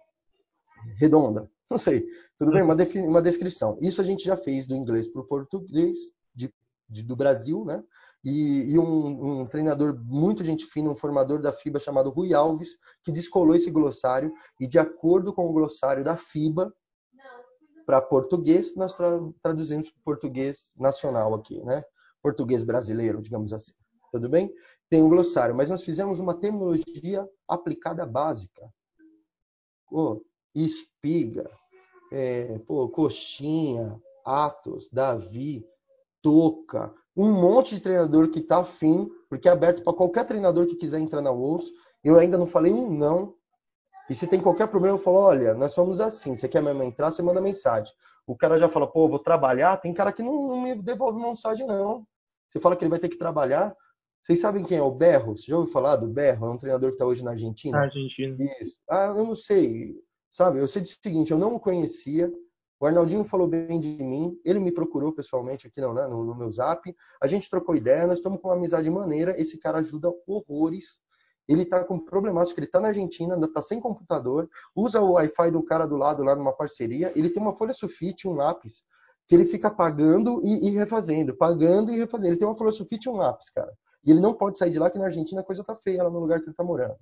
Redonda. 0.97 1.49
Não 1.69 1.77
sei. 1.77 2.06
Tudo 2.38 2.52
bem? 2.52 2.61
Uma, 2.61 2.76
uma 3.07 3.22
descrição. 3.22 3.77
Isso 3.81 4.02
a 4.02 4.03
gente 4.03 4.23
já 4.23 4.38
fez 4.38 4.65
do 4.65 4.76
inglês 4.76 5.07
para 5.07 5.22
o 5.22 5.26
português, 5.26 5.97
de, 6.34 6.53
de, 6.89 7.03
do 7.03 7.15
Brasil, 7.15 7.65
né? 7.65 7.84
E, 8.23 8.72
e 8.72 8.80
um, 8.80 9.41
um, 9.41 9.45
treinador 9.45 9.95
muito 10.03 10.43
gente 10.43 10.65
fina, 10.65 10.89
um 10.89 10.95
formador 10.95 11.39
da 11.39 11.53
FIBA 11.53 11.80
chamado 11.80 12.10
Rui 12.10 12.34
Alves, 12.34 12.77
que 13.03 13.11
descolou 13.11 13.56
esse 13.56 13.69
glossário 13.69 14.34
e, 14.60 14.68
de 14.68 14.80
acordo 14.80 15.31
com 15.31 15.45
o 15.45 15.53
glossário 15.53 16.03
da 16.03 16.18
FIBA, 16.18 16.73
para 17.85 18.01
português, 18.01 18.75
nós 18.75 18.93
tra 18.93 19.19
traduzimos 19.41 19.89
para 19.91 20.01
português 20.03 20.73
nacional 20.77 21.33
aqui, 21.33 21.61
né? 21.63 21.83
português 22.25 22.63
brasileiro, 22.63 23.21
digamos 23.21 23.53
assim. 23.53 23.71
Tudo 24.11 24.27
bem? 24.27 24.51
Tem 24.89 25.03
um 25.03 25.09
glossário, 25.09 25.53
mas 25.53 25.69
nós 25.69 25.83
fizemos 25.83 26.19
uma 26.19 26.33
terminologia 26.33 27.27
aplicada 27.47 28.05
básica. 28.05 28.67
Pô, 29.87 30.25
espiga, 30.53 31.49
é, 32.11 32.57
pô, 32.59 32.89
coxinha, 32.89 34.01
Atos, 34.25 34.89
Davi, 34.91 35.63
Toca, 36.21 36.91
um 37.15 37.31
monte 37.31 37.75
de 37.75 37.81
treinador 37.81 38.29
que 38.29 38.39
está 38.39 38.59
afim, 38.59 39.07
porque 39.29 39.47
é 39.47 39.51
aberto 39.51 39.83
para 39.83 39.93
qualquer 39.93 40.25
treinador 40.25 40.65
que 40.65 40.75
quiser 40.75 40.99
entrar 40.99 41.21
na 41.21 41.31
Wolves. 41.31 41.69
Eu 42.03 42.17
ainda 42.17 42.37
não 42.37 42.47
falei 42.47 42.73
um 42.73 42.89
não. 42.89 43.34
E 44.10 44.14
se 44.14 44.27
tem 44.27 44.40
qualquer 44.40 44.68
problema, 44.68 44.98
eu 44.98 45.02
falo, 45.02 45.18
olha, 45.18 45.53
nós 45.53 45.73
somos 45.73 45.99
assim, 45.99 46.36
você 46.36 46.48
quer 46.48 46.61
mesmo 46.61 46.84
entrar, 46.84 47.11
você 47.11 47.22
manda 47.22 47.41
mensagem. 47.41 47.94
O 48.27 48.36
cara 48.36 48.57
já 48.57 48.69
fala, 48.69 48.88
pô, 48.88 49.07
vou 49.07 49.19
trabalhar, 49.19 49.77
tem 49.77 49.94
cara 49.94 50.11
que 50.11 50.23
não, 50.23 50.48
não 50.48 50.61
me 50.61 50.76
devolve 50.76 51.19
mensagem, 51.19 51.65
não. 51.65 52.06
Você 52.48 52.60
fala 52.60 52.76
que 52.76 52.84
ele 52.84 52.90
vai 52.90 52.99
ter 52.99 53.10
que 53.10 53.18
trabalhar. 53.18 53.76
Vocês 54.22 54.40
sabem 54.40 54.64
quem 54.64 54.77
é 54.77 54.82
o 54.82 54.91
Berro? 54.91 55.38
Você 55.38 55.45
já 55.48 55.57
ouviu 55.57 55.72
falar 55.72 55.98
do 55.98 56.07
Berro? 56.07 56.48
É 56.48 56.49
um 56.49 56.57
treinador 56.57 56.90
que 56.90 56.95
está 56.95 57.06
hoje 57.06 57.23
na 57.23 57.32
Argentina. 57.32 57.77
Argentina. 57.77 58.38
Isso. 58.60 58.80
Ah, 58.90 59.14
eu 59.15 59.23
não 59.23 59.36
sei. 59.36 59.95
Sabe, 60.32 60.60
eu 60.60 60.68
sei 60.68 60.82
o 60.82 60.86
seguinte, 60.86 61.32
eu 61.32 61.38
não 61.38 61.56
o 61.56 61.60
conhecia. 61.60 62.32
O 62.80 62.86
Arnaldinho 62.86 63.23
falou 63.23 63.48
bem 63.48 63.80
de 63.80 63.88
mim, 64.03 64.38
ele 64.44 64.60
me 64.60 64.72
procurou 64.72 65.14
pessoalmente 65.14 65.65
aqui 65.65 65.80
não, 65.80 65.94
né, 65.94 66.06
no, 66.07 66.26
no 66.26 66.36
meu 66.36 66.52
zap. 66.52 66.94
A 67.22 67.27
gente 67.27 67.49
trocou 67.49 67.76
ideia, 67.76 68.06
nós 68.06 68.18
estamos 68.18 68.41
com 68.41 68.49
uma 68.49 68.56
amizade 68.56 68.90
maneira. 68.90 69.40
Esse 69.40 69.57
cara 69.57 69.77
ajuda 69.77 70.11
horrores. 70.27 70.99
Ele 71.47 71.63
está 71.63 71.84
com 71.84 71.99
problemático, 71.99 72.59
ele 72.59 72.65
está 72.65 72.80
na 72.80 72.88
Argentina, 72.89 73.38
está 73.43 73.61
sem 73.61 73.80
computador, 73.80 74.49
usa 74.76 74.99
o 74.99 75.13
Wi-Fi 75.13 75.51
do 75.51 75.63
cara 75.63 75.85
do 75.85 75.95
lado 75.95 76.23
lá 76.23 76.35
numa 76.35 76.53
parceria. 76.53 77.11
Ele 77.15 77.30
tem 77.30 77.41
uma 77.41 77.55
folha 77.55 77.73
sulfite, 77.73 78.27
um 78.27 78.34
lápis, 78.34 78.84
que 79.27 79.35
ele 79.35 79.45
fica 79.45 79.69
pagando 79.69 80.41
e, 80.43 80.67
e 80.67 80.69
refazendo, 80.72 81.35
pagando 81.35 81.91
e 81.91 81.97
refazendo. 81.97 82.30
Ele 82.30 82.38
tem 82.38 82.47
uma 82.47 82.57
folha 82.57 82.72
sulfite 82.72 83.07
e 83.07 83.11
um 83.11 83.15
lápis, 83.15 83.49
cara. 83.49 83.72
E 84.03 84.11
ele 84.11 84.19
não 84.19 84.34
pode 84.34 84.57
sair 84.57 84.69
de 84.69 84.80
lá, 84.80 84.89
que 84.89 84.99
na 84.99 85.05
Argentina 85.05 85.41
a 85.41 85.43
coisa 85.43 85.63
tá 85.63 85.76
feia 85.76 86.03
lá 86.03 86.09
no 86.09 86.19
lugar 86.19 86.39
que 86.39 86.45
ele 86.45 86.51
está 86.51 86.63
morando. 86.63 86.97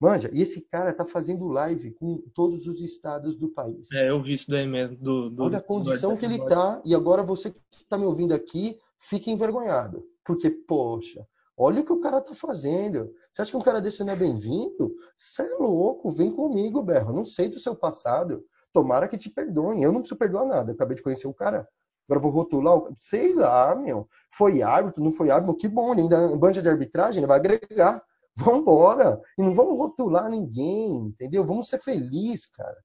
Manja, 0.00 0.30
e 0.32 0.40
esse 0.40 0.62
cara 0.62 0.94
tá 0.94 1.04
fazendo 1.04 1.46
live 1.46 1.92
com 1.92 2.22
todos 2.34 2.66
os 2.66 2.80
estados 2.80 3.36
do 3.36 3.50
país. 3.50 3.86
É, 3.92 4.08
eu 4.08 4.22
vi 4.22 4.32
isso 4.32 4.48
daí 4.48 4.66
mesmo. 4.66 4.96
Do, 4.96 5.28
do 5.28 5.42
Olha 5.44 5.58
a 5.58 5.62
condição 5.62 6.14
do 6.14 6.16
que 6.16 6.24
ele 6.24 6.42
tá, 6.46 6.80
e 6.84 6.94
agora 6.94 7.22
você 7.22 7.50
que 7.50 7.84
tá 7.86 7.98
me 7.98 8.06
ouvindo 8.06 8.32
aqui, 8.32 8.78
fica 8.98 9.30
envergonhado. 9.30 10.02
Porque, 10.24 10.50
poxa, 10.50 11.26
olha 11.60 11.82
o 11.82 11.84
que 11.84 11.92
o 11.92 12.00
cara 12.00 12.22
tá 12.22 12.34
fazendo. 12.34 13.12
Você 13.30 13.42
acha 13.42 13.50
que 13.50 13.56
um 13.56 13.62
cara 13.62 13.80
desse 13.82 14.02
não 14.02 14.14
é 14.14 14.16
bem-vindo? 14.16 14.94
Você 15.14 15.42
é 15.42 15.56
louco, 15.56 16.10
vem 16.10 16.32
comigo, 16.32 16.82
Berro. 16.82 17.12
não 17.12 17.24
sei 17.24 17.48
do 17.48 17.58
seu 17.58 17.76
passado. 17.76 18.42
Tomara 18.72 19.06
que 19.06 19.18
te 19.18 19.28
perdoem. 19.28 19.82
Eu 19.82 19.92
não 19.92 20.00
preciso 20.00 20.18
perdoar 20.18 20.46
nada. 20.46 20.70
Eu 20.70 20.74
acabei 20.74 20.96
de 20.96 21.02
conhecer 21.02 21.28
o 21.28 21.34
cara. 21.34 21.68
Agora 22.08 22.20
vou 22.20 22.30
rotular 22.30 22.76
o... 22.76 22.94
Sei 22.98 23.34
lá, 23.34 23.74
meu. 23.74 24.08
Foi 24.32 24.62
árbitro, 24.62 25.04
não 25.04 25.12
foi 25.12 25.30
árbitro? 25.30 25.56
Que 25.56 25.68
bom, 25.68 25.92
ainda 25.92 26.34
banja 26.36 26.62
de 26.62 26.68
arbitragem, 26.68 27.20
ele 27.20 27.26
vai 27.26 27.38
agregar. 27.38 28.02
Vamos 28.38 28.62
embora. 28.62 29.20
E 29.36 29.42
não 29.42 29.54
vamos 29.54 29.76
rotular 29.76 30.30
ninguém, 30.30 30.94
entendeu? 30.94 31.44
Vamos 31.44 31.68
ser 31.68 31.78
felizes, 31.80 32.46
cara. 32.46 32.76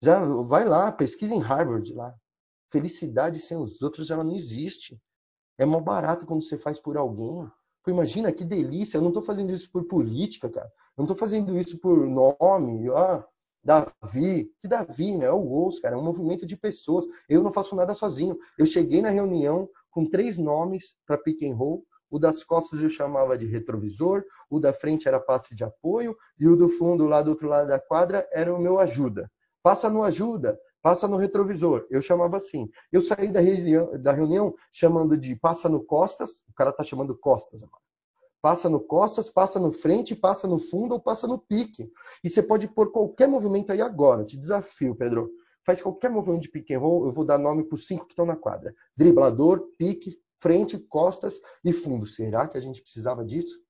Já 0.00 0.24
vai 0.44 0.64
lá, 0.64 0.90
pesquisa 0.90 1.34
em 1.34 1.40
Harvard 1.40 1.92
lá. 1.92 2.14
Felicidade 2.70 3.38
sem 3.38 3.58
os 3.58 3.82
outros 3.82 4.10
ela 4.10 4.24
não 4.24 4.34
existe. 4.34 4.98
É 5.58 5.66
mal 5.66 5.80
barato 5.82 6.24
quando 6.24 6.42
você 6.42 6.56
faz 6.56 6.80
por 6.80 6.96
alguém. 6.96 7.46
Pô, 7.82 7.90
imagina 7.90 8.32
que 8.32 8.44
delícia. 8.44 8.96
Eu 8.96 9.02
não 9.02 9.08
estou 9.08 9.22
fazendo 9.22 9.52
isso 9.52 9.70
por 9.70 9.84
política, 9.84 10.48
cara. 10.48 10.66
Eu 10.66 10.98
não 10.98 11.04
estou 11.04 11.16
fazendo 11.16 11.58
isso 11.58 11.78
por 11.78 12.06
nome. 12.06 12.88
Ah, 12.90 13.24
Davi. 13.62 14.50
Que 14.60 14.68
Davi, 14.68 15.16
né? 15.16 15.26
É 15.26 15.32
o 15.32 15.66
Os, 15.66 15.78
cara. 15.78 15.96
É 15.96 15.98
um 15.98 16.04
movimento 16.04 16.46
de 16.46 16.56
pessoas. 16.56 17.04
Eu 17.28 17.42
não 17.42 17.52
faço 17.52 17.74
nada 17.74 17.94
sozinho. 17.94 18.38
Eu 18.58 18.66
cheguei 18.66 19.02
na 19.02 19.10
reunião 19.10 19.68
com 19.90 20.08
três 20.08 20.38
nomes 20.38 20.94
para 21.06 21.18
pick 21.18 21.42
and 21.42 21.54
roll. 21.54 21.84
O 22.12 22.18
das 22.18 22.44
costas 22.44 22.82
eu 22.82 22.90
chamava 22.90 23.38
de 23.38 23.46
retrovisor, 23.46 24.22
o 24.50 24.60
da 24.60 24.70
frente 24.70 25.08
era 25.08 25.18
passe 25.18 25.54
de 25.54 25.64
apoio 25.64 26.14
e 26.38 26.46
o 26.46 26.54
do 26.54 26.68
fundo, 26.68 27.06
lá 27.06 27.22
do 27.22 27.30
outro 27.30 27.48
lado 27.48 27.68
da 27.68 27.80
quadra, 27.80 28.28
era 28.30 28.54
o 28.54 28.60
meu 28.60 28.78
ajuda. 28.78 29.32
Passa 29.62 29.88
no 29.88 30.02
ajuda, 30.02 30.58
passa 30.82 31.06
no 31.06 31.16
retrovisor. 31.16 31.86
Eu 31.88 32.02
chamava 32.02 32.36
assim. 32.36 32.68
Eu 32.90 33.00
saí 33.00 33.28
da 33.28 33.40
reunião, 33.40 33.98
da 33.98 34.12
reunião 34.12 34.54
chamando 34.70 35.16
de 35.16 35.36
passa 35.36 35.68
no 35.68 35.82
costas, 35.82 36.44
o 36.48 36.52
cara 36.54 36.72
tá 36.72 36.82
chamando 36.82 37.16
costas 37.16 37.62
agora. 37.62 37.82
Passa 38.42 38.68
no 38.68 38.80
costas, 38.80 39.30
passa 39.30 39.60
no 39.60 39.70
frente, 39.70 40.16
passa 40.16 40.48
no 40.48 40.58
fundo 40.58 40.94
ou 40.94 41.00
passa 41.00 41.28
no 41.28 41.38
pique. 41.38 41.88
E 42.24 42.28
você 42.28 42.42
pode 42.42 42.66
pôr 42.66 42.90
qualquer 42.90 43.28
movimento 43.28 43.70
aí 43.70 43.80
agora. 43.80 44.24
Te 44.24 44.36
desafio, 44.36 44.96
Pedro. 44.96 45.30
Faz 45.64 45.80
qualquer 45.80 46.10
movimento 46.10 46.42
de 46.42 46.50
pick 46.50 46.72
and 46.72 46.80
roll, 46.80 47.06
eu 47.06 47.12
vou 47.12 47.24
dar 47.24 47.38
nome 47.38 47.62
para 47.62 47.76
os 47.76 47.86
cinco 47.86 48.04
que 48.04 48.12
estão 48.12 48.26
na 48.26 48.34
quadra. 48.34 48.74
Driblador, 48.96 49.70
pique, 49.78 50.20
frente, 50.40 50.76
costas 50.76 51.40
e 51.64 51.72
fundo. 51.72 52.04
Será 52.04 52.48
que 52.48 52.58
a 52.58 52.60
gente 52.60 52.82
precisava 52.82 53.24
disso? 53.24 53.60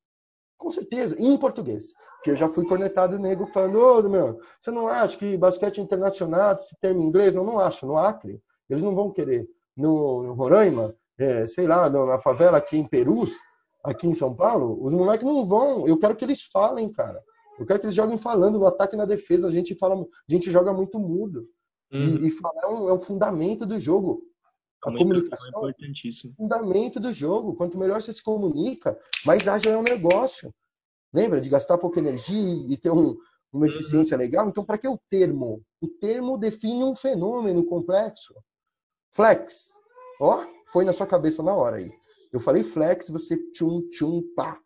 Com 0.62 0.70
certeza, 0.70 1.16
e 1.18 1.26
em 1.26 1.36
português. 1.36 1.92
Porque 2.18 2.30
eu 2.30 2.36
já 2.36 2.48
fui 2.48 2.64
cornetado 2.64 3.18
nego 3.18 3.46
falando, 3.46 3.80
ô, 3.80 4.08
meu, 4.08 4.38
você 4.60 4.70
não 4.70 4.86
acha 4.86 5.18
que 5.18 5.36
basquete 5.36 5.80
internacional, 5.80 6.54
esse 6.54 6.76
termo 6.80 7.02
em 7.02 7.06
inglês? 7.06 7.34
Não, 7.34 7.42
não 7.42 7.58
acho. 7.58 7.84
No 7.84 7.96
Acre, 7.96 8.40
eles 8.70 8.84
não 8.84 8.94
vão 8.94 9.10
querer. 9.10 9.44
No, 9.76 10.22
no 10.22 10.34
Roraima, 10.34 10.94
é, 11.18 11.44
sei 11.48 11.66
lá, 11.66 11.90
na 11.90 12.20
favela 12.20 12.58
aqui 12.58 12.76
em 12.76 12.86
Perus, 12.86 13.32
aqui 13.82 14.06
em 14.06 14.14
São 14.14 14.32
Paulo, 14.32 14.78
os 14.86 14.92
moleques 14.92 15.26
não 15.26 15.44
vão. 15.44 15.84
Eu 15.88 15.98
quero 15.98 16.14
que 16.14 16.24
eles 16.24 16.42
falem, 16.52 16.92
cara. 16.92 17.20
Eu 17.58 17.66
quero 17.66 17.80
que 17.80 17.86
eles 17.86 17.96
joguem 17.96 18.16
falando 18.16 18.56
no 18.56 18.66
ataque 18.66 18.94
e 18.94 18.98
na 18.98 19.04
defesa. 19.04 19.48
A 19.48 19.50
gente 19.50 19.74
fala, 19.74 19.96
a 19.96 20.32
gente 20.32 20.48
joga 20.48 20.72
muito 20.72 21.00
mudo. 21.00 21.48
Uhum. 21.92 22.18
E, 22.18 22.28
e 22.28 22.30
falar 22.30 22.62
é 22.62 22.68
um, 22.68 22.88
é 22.88 22.94
um 22.94 23.00
fundamento 23.00 23.66
do 23.66 23.80
jogo. 23.80 24.22
A 24.84 24.90
comunicação 24.90 25.46
é 25.46 25.70
importantíssimo. 25.70 26.34
fundamento 26.36 26.98
do 26.98 27.12
jogo. 27.12 27.54
Quanto 27.54 27.78
melhor 27.78 28.02
você 28.02 28.12
se 28.12 28.22
comunica, 28.22 28.98
mais 29.24 29.46
ágil 29.46 29.72
é 29.72 29.76
o 29.76 29.80
um 29.80 29.84
negócio. 29.84 30.52
Lembra 31.12 31.40
de 31.40 31.48
gastar 31.48 31.78
pouca 31.78 32.00
energia 32.00 32.66
e 32.68 32.76
ter 32.76 32.90
um, 32.90 33.16
uma 33.52 33.66
eficiência 33.66 34.16
uhum. 34.16 34.22
legal? 34.22 34.48
Então, 34.48 34.64
para 34.64 34.78
que 34.78 34.88
o 34.88 34.98
termo? 35.08 35.62
O 35.80 35.86
termo 35.86 36.36
define 36.36 36.82
um 36.82 36.96
fenômeno 36.96 37.64
complexo. 37.64 38.34
Flex. 39.10 39.72
Ó, 40.20 40.44
foi 40.72 40.84
na 40.84 40.92
sua 40.92 41.06
cabeça 41.06 41.42
na 41.42 41.54
hora 41.54 41.76
aí. 41.76 41.92
Eu 42.32 42.40
falei 42.40 42.64
flex, 42.64 43.08
você 43.08 43.36
tchum, 43.52 43.88
tchum, 43.90 44.22
pá. 44.34 44.58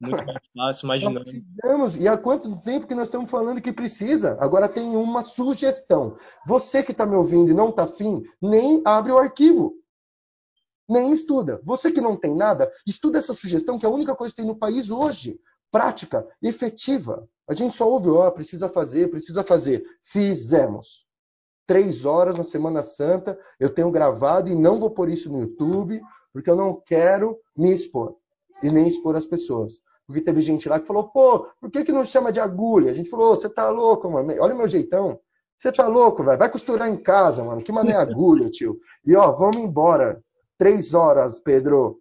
Muito 0.00 0.24
mais 0.26 0.48
fácil. 0.56 0.88
Precisamos. 1.22 1.96
E 1.96 2.08
há 2.08 2.16
quanto 2.18 2.58
tempo 2.60 2.86
que 2.86 2.94
nós 2.94 3.04
estamos 3.04 3.30
falando 3.30 3.60
que 3.60 3.72
precisa? 3.72 4.36
Agora 4.40 4.68
tem 4.68 4.96
uma 4.96 5.22
sugestão. 5.22 6.16
Você 6.46 6.82
que 6.82 6.92
está 6.92 7.06
me 7.06 7.16
ouvindo 7.16 7.50
e 7.50 7.54
não 7.54 7.68
está 7.68 7.84
afim, 7.84 8.22
nem 8.40 8.82
abre 8.84 9.12
o 9.12 9.18
arquivo. 9.18 9.74
Nem 10.88 11.12
estuda. 11.12 11.60
Você 11.64 11.90
que 11.90 12.00
não 12.00 12.16
tem 12.16 12.34
nada, 12.34 12.70
estuda 12.86 13.18
essa 13.18 13.32
sugestão, 13.32 13.78
que 13.78 13.86
é 13.86 13.88
a 13.88 13.92
única 13.92 14.14
coisa 14.14 14.34
que 14.34 14.42
tem 14.42 14.50
no 14.50 14.58
país 14.58 14.90
hoje. 14.90 15.40
Prática, 15.70 16.26
efetiva. 16.42 17.26
A 17.48 17.54
gente 17.54 17.74
só 17.74 17.88
ouve, 17.88 18.08
ó, 18.08 18.28
oh, 18.28 18.32
precisa 18.32 18.68
fazer, 18.68 19.10
precisa 19.10 19.42
fazer. 19.42 19.84
Fizemos. 20.02 21.06
Três 21.66 22.04
horas 22.04 22.36
na 22.36 22.44
Semana 22.44 22.82
Santa, 22.82 23.38
eu 23.58 23.70
tenho 23.70 23.90
gravado 23.90 24.50
e 24.50 24.54
não 24.54 24.78
vou 24.78 24.90
pôr 24.90 25.08
isso 25.08 25.32
no 25.32 25.40
YouTube, 25.40 26.00
porque 26.32 26.50
eu 26.50 26.56
não 26.56 26.78
quero 26.84 27.38
me 27.56 27.72
expor 27.72 28.18
e 28.62 28.70
nem 28.70 28.88
expor 28.88 29.16
as 29.16 29.26
pessoas. 29.26 29.80
Porque 30.06 30.20
teve 30.20 30.40
gente 30.42 30.68
lá 30.68 30.78
que 30.78 30.86
falou, 30.86 31.08
pô, 31.08 31.46
por 31.60 31.70
que, 31.70 31.84
que 31.84 31.92
não 31.92 32.04
chama 32.04 32.30
de 32.30 32.40
agulha? 32.40 32.90
A 32.90 32.94
gente 32.94 33.08
falou, 33.08 33.34
você 33.34 33.48
tá 33.48 33.70
louco, 33.70 34.10
mano. 34.10 34.32
Olha 34.40 34.54
o 34.54 34.58
meu 34.58 34.68
jeitão. 34.68 35.18
Você 35.56 35.72
tá 35.72 35.86
louco, 35.86 36.22
velho. 36.22 36.38
Vai 36.38 36.50
costurar 36.50 36.88
em 36.88 36.96
casa, 36.96 37.42
mano. 37.42 37.62
Que 37.62 37.72
mané 37.72 37.94
agulha, 37.94 38.50
tio. 38.50 38.78
E 39.06 39.16
ó, 39.16 39.32
vamos 39.32 39.56
embora. 39.56 40.22
Três 40.58 40.92
horas, 40.92 41.40
Pedro. 41.40 42.00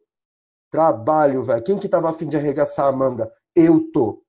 Trabalho, 0.70 1.44
velho. 1.44 1.64
Quem 1.64 1.78
que 1.78 1.88
tava 1.88 2.10
afim 2.10 2.28
de 2.28 2.36
arregaçar 2.36 2.88
a 2.88 2.92
manga? 2.92 3.32
Eu 3.56 3.92
tô. 3.92 4.24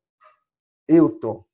Eu 0.86 1.08
tô. 1.08 1.44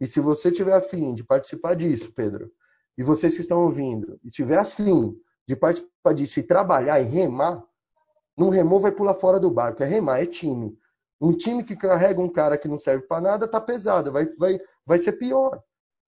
E 0.00 0.06
se 0.06 0.20
você 0.20 0.50
tiver 0.50 0.74
afim 0.74 1.14
de 1.14 1.24
participar 1.24 1.74
disso, 1.74 2.12
Pedro, 2.14 2.50
e 2.96 3.02
vocês 3.02 3.34
que 3.34 3.40
estão 3.40 3.64
ouvindo, 3.64 4.18
e 4.24 4.30
tiver 4.30 4.56
afim 4.56 5.16
de 5.46 5.56
participar 5.56 6.12
disso 6.14 6.38
e 6.38 6.42
trabalhar 6.42 7.00
e 7.00 7.04
remar, 7.04 7.64
não 8.38 8.50
remou, 8.50 8.78
vai 8.78 8.92
pular 8.92 9.14
fora 9.14 9.40
do 9.40 9.50
barco. 9.50 9.82
É 9.82 9.86
remar, 9.86 10.22
é 10.22 10.26
time. 10.26 10.78
Um 11.20 11.32
time 11.32 11.64
que 11.64 11.74
carrega 11.74 12.20
um 12.20 12.28
cara 12.28 12.56
que 12.56 12.68
não 12.68 12.78
serve 12.78 13.06
para 13.06 13.20
nada 13.20 13.48
tá 13.48 13.60
pesado, 13.60 14.12
vai, 14.12 14.26
vai, 14.36 14.60
vai 14.86 14.98
ser 14.98 15.12
pior. 15.12 15.60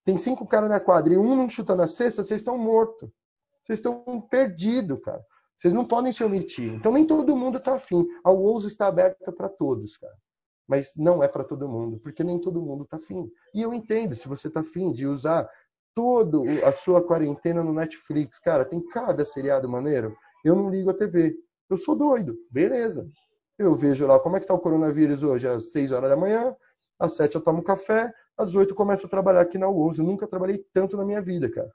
Tem 0.05 0.17
cinco 0.17 0.47
caras 0.47 0.69
na 0.69 0.79
quadra 0.79 1.13
e 1.13 1.17
um 1.17 1.35
não 1.35 1.49
chuta 1.49 1.75
na 1.75 1.87
cesta, 1.87 2.23
vocês 2.23 2.39
estão 2.39 2.57
mortos. 2.57 3.09
Vocês 3.63 3.79
estão 3.79 4.21
perdidos, 4.21 4.99
cara. 5.03 5.23
Vocês 5.55 5.73
não 5.73 5.85
podem 5.85 6.11
se 6.11 6.23
omitir. 6.23 6.73
Então 6.73 6.91
nem 6.91 7.05
todo 7.05 7.35
mundo 7.35 7.59
tá 7.59 7.75
afim. 7.75 8.07
A 8.23 8.31
Wolves 8.31 8.65
está 8.65 8.87
aberta 8.87 9.31
para 9.31 9.47
todos, 9.47 9.97
cara. 9.97 10.15
Mas 10.67 10.93
não 10.95 11.21
é 11.21 11.27
para 11.27 11.43
todo 11.43 11.67
mundo, 11.67 11.99
porque 11.99 12.23
nem 12.23 12.39
todo 12.39 12.61
mundo 12.61 12.85
tá 12.85 12.97
afim. 12.97 13.29
E 13.53 13.61
eu 13.61 13.73
entendo, 13.73 14.15
se 14.15 14.27
você 14.27 14.49
tá 14.49 14.61
afim 14.61 14.91
de 14.91 15.05
usar 15.05 15.47
toda 15.93 16.37
a 16.65 16.71
sua 16.71 17.05
quarentena 17.05 17.61
no 17.61 17.73
Netflix, 17.73 18.39
cara, 18.39 18.63
tem 18.63 18.81
cada 18.87 19.25
seriado 19.25 19.69
maneiro. 19.69 20.15
Eu 20.43 20.55
não 20.55 20.69
ligo 20.69 20.89
a 20.89 20.93
TV. 20.93 21.35
Eu 21.71 21.77
sou 21.77 21.95
doido, 21.95 22.37
beleza. 22.51 23.09
Eu 23.57 23.73
vejo 23.73 24.05
lá 24.05 24.19
como 24.19 24.35
é 24.35 24.39
que 24.39 24.43
está 24.43 24.53
o 24.53 24.59
coronavírus 24.59 25.23
hoje, 25.23 25.47
às 25.47 25.71
6 25.71 25.93
horas 25.93 26.09
da 26.09 26.17
manhã, 26.17 26.53
às 26.99 27.13
7 27.15 27.35
eu 27.35 27.41
tomo 27.41 27.63
café, 27.63 28.13
às 28.37 28.53
8 28.53 28.71
eu 28.71 28.75
começo 28.75 29.05
a 29.05 29.09
trabalhar 29.09 29.39
aqui 29.39 29.57
na 29.57 29.69
UOS. 29.69 29.97
Eu 29.97 30.03
nunca 30.03 30.27
trabalhei 30.27 30.65
tanto 30.73 30.97
na 30.97 31.05
minha 31.05 31.21
vida, 31.21 31.49
cara. 31.49 31.71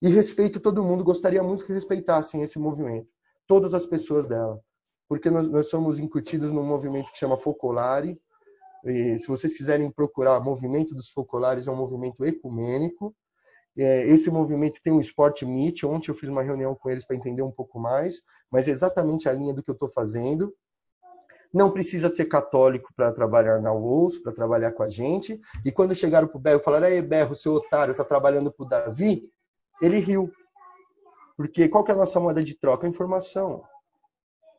E 0.00 0.08
respeito 0.08 0.60
todo 0.60 0.84
mundo, 0.84 1.02
gostaria 1.02 1.42
muito 1.42 1.64
que 1.64 1.72
respeitassem 1.72 2.42
esse 2.42 2.56
movimento. 2.56 3.08
Todas 3.48 3.74
as 3.74 3.84
pessoas 3.84 4.28
dela. 4.28 4.60
porque 5.08 5.28
nós, 5.28 5.48
nós 5.48 5.68
somos 5.68 5.98
incutidos 5.98 6.52
num 6.52 6.62
movimento 6.62 7.10
que 7.10 7.18
chama 7.18 7.36
Focolare. 7.36 8.16
E, 8.84 9.18
se 9.18 9.26
vocês 9.26 9.56
quiserem 9.56 9.90
procurar, 9.90 10.40
movimento 10.40 10.94
dos 10.94 11.10
Focolares 11.10 11.66
é 11.66 11.70
um 11.72 11.76
movimento 11.76 12.24
ecumênico. 12.24 13.12
É, 13.76 14.06
esse 14.06 14.30
movimento 14.30 14.80
tem 14.82 14.92
um 14.92 15.00
Sport 15.00 15.42
Meet. 15.42 15.84
Ontem 15.84 16.10
eu 16.10 16.14
fiz 16.14 16.28
uma 16.28 16.42
reunião 16.42 16.74
com 16.74 16.90
eles 16.90 17.04
para 17.04 17.16
entender 17.16 17.42
um 17.42 17.50
pouco 17.50 17.78
mais, 17.78 18.22
mas 18.50 18.68
é 18.68 18.70
exatamente 18.70 19.28
a 19.28 19.32
linha 19.32 19.54
do 19.54 19.62
que 19.62 19.70
eu 19.70 19.74
estou 19.74 19.88
fazendo. 19.88 20.54
Não 21.52 21.70
precisa 21.70 22.08
ser 22.08 22.26
católico 22.26 22.92
para 22.96 23.12
trabalhar 23.12 23.60
na 23.60 23.72
UOS, 23.72 24.18
para 24.18 24.32
trabalhar 24.32 24.72
com 24.72 24.82
a 24.82 24.88
gente. 24.88 25.38
E 25.64 25.70
quando 25.70 25.94
chegaram 25.94 26.26
para 26.26 26.38
o 26.38 26.40
Berro 26.40 26.60
e 26.60 26.64
falaram: 26.64 26.86
Ei, 26.86 27.02
Berro, 27.02 27.34
seu 27.34 27.54
otário, 27.54 27.92
está 27.92 28.04
trabalhando 28.04 28.50
para 28.50 28.64
o 28.64 28.68
Davi, 28.68 29.30
ele 29.80 29.98
riu. 29.98 30.32
Porque 31.36 31.68
qual 31.68 31.84
que 31.84 31.90
é 31.90 31.94
a 31.94 31.98
nossa 31.98 32.20
moeda 32.20 32.42
de 32.42 32.54
troca? 32.54 32.86
Informação. 32.86 33.62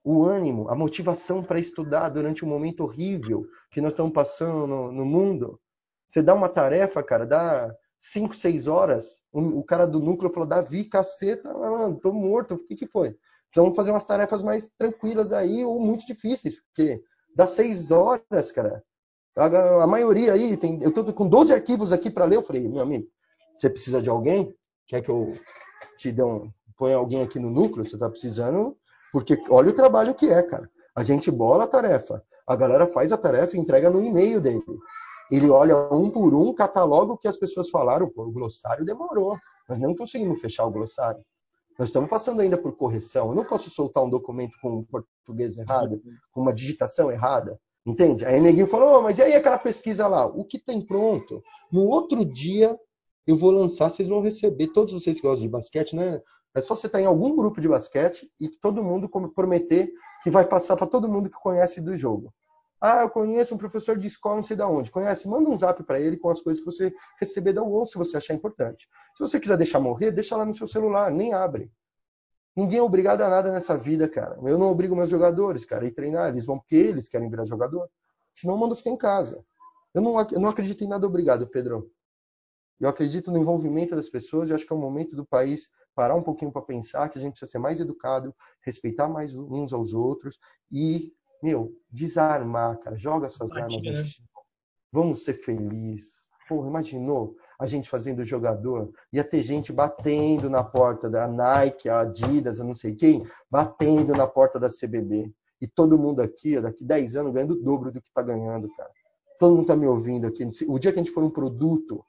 O 0.04 0.24
ânimo, 0.24 0.70
a 0.70 0.76
motivação 0.76 1.42
para 1.42 1.60
estudar 1.60 2.10
durante 2.10 2.44
um 2.44 2.48
momento 2.48 2.84
horrível 2.84 3.48
que 3.72 3.80
nós 3.80 3.94
estamos 3.94 4.12
passando 4.12 4.68
no, 4.68 4.92
no 4.92 5.06
mundo. 5.06 5.60
Você 6.08 6.22
dá 6.22 6.34
uma 6.34 6.50
tarefa, 6.50 7.02
cara, 7.02 7.26
dá 7.26 7.74
cinco, 8.04 8.36
seis 8.36 8.68
horas. 8.68 9.06
O, 9.32 9.64
cara 9.64 9.88
do 9.88 10.00
núcleo 10.00 10.32
falou: 10.32 10.48
Davi, 10.48 10.84
caceta, 10.84 11.52
mano, 11.52 12.00
tô 12.00 12.12
morto. 12.12 12.56
O 12.56 12.60
que, 12.60 12.76
que 12.76 12.86
foi? 12.86 13.16
Precisamos 13.50 13.76
fazer 13.76 13.92
umas 13.92 14.06
tarefas 14.06 14.44
mais 14.44 14.70
tranquilas 14.78 15.32
aí 15.32 15.64
ou 15.64 15.80
muito 15.80 16.06
difíceis, 16.06 16.56
porque 16.56 17.02
dá 17.36 17.48
seis 17.48 17.90
horas, 17.90 18.52
cara. 18.52 18.84
A, 19.36 19.84
a 19.84 19.88
maioria 19.88 20.34
aí, 20.34 20.56
tem, 20.58 20.82
eu 20.84 20.92
tô 20.92 21.12
com 21.14 21.28
12 21.28 21.54
arquivos 21.54 21.92
aqui 21.92 22.12
para 22.12 22.26
ler. 22.26 22.36
Eu 22.36 22.44
falei: 22.44 22.68
meu 22.68 22.82
amigo, 22.82 23.08
você 23.58 23.70
precisa 23.70 24.02
de 24.02 24.10
alguém? 24.10 24.54
Quer 24.88 25.02
que 25.02 25.10
eu 25.10 25.34
te 25.98 26.12
dê 26.12 26.22
um, 26.22 26.52
põe 26.78 26.94
alguém 26.94 27.24
aqui 27.24 27.40
no 27.40 27.50
núcleo, 27.50 27.86
você 27.86 27.96
está 27.96 28.10
precisando, 28.10 28.78
porque 29.12 29.42
olha 29.50 29.70
o 29.70 29.76
trabalho 29.76 30.14
que 30.14 30.30
é, 30.30 30.44
cara. 30.44 30.70
A 30.96 31.02
gente 31.02 31.32
bola 31.32 31.64
a 31.64 31.68
tarefa, 31.68 32.24
a 32.46 32.56
galera 32.56 32.86
faz 32.86 33.12
a 33.12 33.18
tarefa 33.18 33.56
e 33.56 33.60
entrega 33.60 33.90
no 33.90 34.04
e-mail 34.04 34.40
dele. 34.40 34.64
Ele 35.32 35.50
olha 35.50 35.78
um 35.94 36.10
por 36.10 36.34
um, 36.34 36.54
cataloga 36.54 37.14
o 37.14 37.18
que 37.18 37.28
as 37.28 37.38
pessoas 37.38 37.70
falaram. 37.70 38.10
Pô, 38.10 38.24
o 38.24 38.32
glossário 38.32 38.86
demorou. 38.86 39.38
Nós 39.68 39.80
não 39.80 39.96
conseguimos 39.96 40.42
fechar 40.42 40.66
o 40.66 40.72
glossário. 40.72 41.24
Nós 41.78 41.90
estamos 41.90 42.10
passando 42.10 42.42
ainda 42.42 42.58
por 42.58 42.76
correção. 42.76 43.30
Eu 43.30 43.36
não 43.36 43.46
posso 43.46 43.70
soltar 43.70 44.04
um 44.04 44.10
documento 44.10 44.58
com 44.62 44.80
um 44.80 44.84
português 44.84 45.58
errado, 45.58 46.02
com 46.32 46.42
uma 46.42 46.54
digitação 46.54 47.12
errada. 47.12 47.60
Entende? 47.86 48.26
Aí 48.26 48.40
neguinho 48.40 48.68
falou, 48.68 49.00
oh, 49.00 49.02
mas 49.02 49.18
e 49.18 49.24
aí 49.24 49.34
aquela 49.34 49.58
pesquisa 49.58 50.08
lá? 50.08 50.26
O 50.26 50.46
que 50.46 50.58
tem 50.58 50.86
pronto? 50.86 51.44
No 51.72 51.82
outro 51.88 52.24
dia 52.24 52.78
eu 53.28 53.36
vou 53.36 53.52
lançar, 53.52 53.90
vocês 53.90 54.08
vão 54.08 54.22
receber, 54.22 54.68
todos 54.68 54.94
vocês 54.94 55.20
que 55.20 55.28
gostam 55.28 55.44
de 55.44 55.50
basquete, 55.50 55.96
né? 55.96 56.22
É 56.56 56.62
só 56.62 56.76
você 56.76 56.88
estar 56.88 57.02
em 57.02 57.06
algum 57.06 57.36
grupo 57.36 57.60
de 57.60 57.68
basquete 57.68 58.30
e 58.40 58.48
todo 58.48 58.84
mundo 58.84 59.10
prometer 59.34 59.92
que 60.22 60.30
vai 60.30 60.46
passar 60.46 60.76
para 60.76 60.86
todo 60.86 61.10
mundo 61.10 61.30
que 61.30 61.38
conhece 61.38 61.82
do 61.82 61.96
jogo. 61.96 62.32
Ah, 62.86 63.04
eu 63.04 63.10
conheço 63.10 63.56
um 63.56 63.58
professor 63.58 63.98
de 63.98 64.08
escola, 64.08 64.36
não 64.36 64.44
sei 64.44 64.58
de 64.58 64.64
onde. 64.64 64.92
Conhece? 64.92 65.26
Manda 65.26 65.50
um 65.50 65.58
zap 65.58 65.82
para 65.84 66.02
ele 66.02 66.18
com 66.18 66.30
as 66.30 66.42
coisas 66.42 66.60
que 66.60 66.66
você 66.66 66.94
receber 67.18 67.54
da 67.54 67.64
UOL, 67.64 67.86
se 67.86 67.98
você 67.98 68.18
achar 68.18 68.34
importante. 68.34 68.90
Se 69.16 69.24
você 69.26 69.40
quiser 69.40 69.56
deixar 69.56 69.80
morrer, 69.80 70.12
deixa 70.12 70.36
lá 70.36 70.46
no 70.46 70.54
seu 70.54 70.68
celular, 70.68 71.10
nem 71.10 71.34
abre. 71.34 71.72
Ninguém 72.54 72.80
é 72.80 72.82
obrigado 72.82 73.22
a 73.22 73.30
nada 73.30 73.54
nessa 73.54 73.78
vida, 73.78 74.10
cara. 74.10 74.38
Eu 74.44 74.58
não 74.58 74.70
obrigo 74.70 74.98
meus 74.98 75.10
jogadores, 75.10 75.64
cara, 75.64 75.88
a 75.88 75.94
treinar. 75.94 76.28
Eles 76.28 76.46
vão 76.46 76.60
porque 76.60 76.76
eles 76.76 77.08
querem 77.08 77.30
virar 77.30 77.46
jogador. 77.46 77.90
Senão, 78.36 78.56
eu 78.56 78.60
mando 78.60 78.76
ficar 78.76 78.90
em 78.90 78.98
casa. 78.98 79.42
Eu 79.94 80.02
não, 80.02 80.20
eu 80.20 80.40
não 80.42 80.50
acredito 80.50 80.84
em 80.84 80.88
nada 80.88 81.08
obrigado, 81.08 81.48
Pedro. 81.48 81.90
Eu 82.82 82.90
acredito 82.90 83.32
no 83.32 83.38
envolvimento 83.38 83.96
das 83.96 84.10
pessoas. 84.10 84.50
Eu 84.50 84.58
acho 84.58 84.68
que 84.68 84.74
é 84.74 84.76
o 84.76 84.80
momento 84.80 85.16
do 85.16 85.26
país 85.26 85.70
parar 85.96 86.16
um 86.16 86.22
pouquinho 86.22 86.52
para 86.52 86.62
pensar 86.62 87.08
que 87.08 87.18
a 87.18 87.22
gente 87.22 87.32
precisa 87.32 87.52
ser 87.52 87.60
mais 87.60 87.80
educado, 87.80 88.36
respeitar 88.62 89.08
mais 89.08 89.34
uns 89.34 89.72
aos 89.72 89.94
outros 89.94 90.38
e, 90.70 91.14
meu, 91.44 91.74
desarmar, 91.92 92.80
cara. 92.80 92.96
Joga 92.96 93.28
suas 93.28 93.52
armas 93.52 93.84
no 93.84 93.96
chão. 93.96 94.26
Vamos 94.92 95.24
ser 95.24 95.34
felizes. 95.34 96.24
Porra, 96.48 96.70
imaginou 96.70 97.36
a 97.60 97.68
gente 97.68 97.90
fazendo 97.90 98.24
jogador? 98.24 98.92
Ia 99.12 99.24
ter 99.24 99.44
gente 99.44 99.74
batendo 99.74 100.50
na 100.50 100.64
porta 100.64 101.10
da 101.10 101.28
Nike, 101.28 101.90
a 101.90 102.02
Adidas, 102.02 102.60
eu 102.60 102.66
não 102.66 102.76
sei 102.76 102.96
quem, 102.96 103.26
batendo 103.50 104.14
na 104.14 104.28
porta 104.28 104.60
da 104.60 104.70
CBB. 104.70 105.32
E 105.62 105.68
todo 105.68 105.98
mundo 105.98 106.22
aqui, 106.22 106.60
daqui 106.60 106.84
10 106.84 107.16
anos, 107.16 107.34
ganhando 107.34 107.54
o 107.54 107.62
dobro 107.62 107.92
do 107.92 108.02
que 108.02 108.08
está 108.08 108.22
ganhando, 108.22 108.70
cara. 108.76 108.90
Todo 109.40 109.52
mundo 109.52 109.62
está 109.64 109.76
me 109.76 109.88
ouvindo 109.88 110.28
aqui. 110.28 110.48
O 110.68 110.80
dia 110.80 110.92
que 110.92 111.00
a 111.00 111.04
gente 111.04 111.14
for 111.14 111.24
um 111.24 111.30
produto 111.30 112.04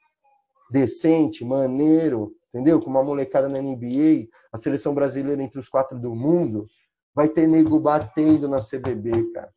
decente, 0.70 1.44
maneiro, 1.44 2.34
entendeu? 2.48 2.80
Com 2.80 2.90
uma 2.90 3.02
molecada 3.02 3.48
na 3.48 3.60
NBA, 3.60 4.28
a 4.52 4.58
seleção 4.58 4.94
brasileira 4.94 5.42
entre 5.42 5.58
os 5.58 5.68
quatro 5.68 5.98
do 5.98 6.14
mundo, 6.14 6.66
vai 7.14 7.28
ter 7.28 7.46
nego 7.46 7.78
batendo 7.78 8.48
na 8.48 8.58
CBB, 8.58 9.30
cara. 9.32 9.52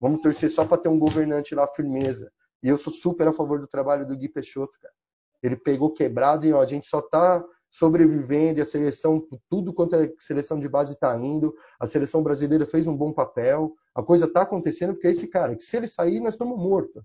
Vamos 0.00 0.20
torcer 0.20 0.50
só 0.50 0.64
para 0.64 0.78
ter 0.78 0.88
um 0.88 0.98
governante 0.98 1.54
lá 1.54 1.66
firmeza. 1.66 2.30
E 2.62 2.68
eu 2.68 2.76
sou 2.76 2.92
super 2.92 3.28
a 3.28 3.32
favor 3.32 3.60
do 3.60 3.66
trabalho 3.66 4.06
do 4.06 4.16
Gui 4.16 4.28
Peixoto, 4.28 4.78
cara. 4.80 4.94
Ele 5.42 5.56
pegou 5.56 5.92
quebrado 5.92 6.46
e 6.46 6.52
ó, 6.52 6.60
a 6.60 6.66
gente 6.66 6.86
só 6.86 7.00
tá 7.00 7.44
sobrevivendo 7.70 8.58
e 8.58 8.62
a 8.62 8.64
seleção, 8.64 9.26
tudo 9.48 9.72
quanto 9.72 9.96
a 9.96 10.08
seleção 10.18 10.58
de 10.58 10.68
base 10.68 10.94
está 10.94 11.16
indo, 11.16 11.54
a 11.78 11.86
seleção 11.86 12.22
brasileira 12.22 12.64
fez 12.64 12.86
um 12.86 12.96
bom 12.96 13.12
papel, 13.12 13.74
a 13.94 14.02
coisa 14.02 14.24
está 14.24 14.42
acontecendo 14.42 14.94
porque 14.94 15.08
é 15.08 15.10
esse 15.10 15.26
cara, 15.26 15.54
que 15.54 15.62
se 15.62 15.76
ele 15.76 15.86
sair, 15.86 16.20
nós 16.20 16.34
estamos 16.34 16.58
mortos. 16.58 17.02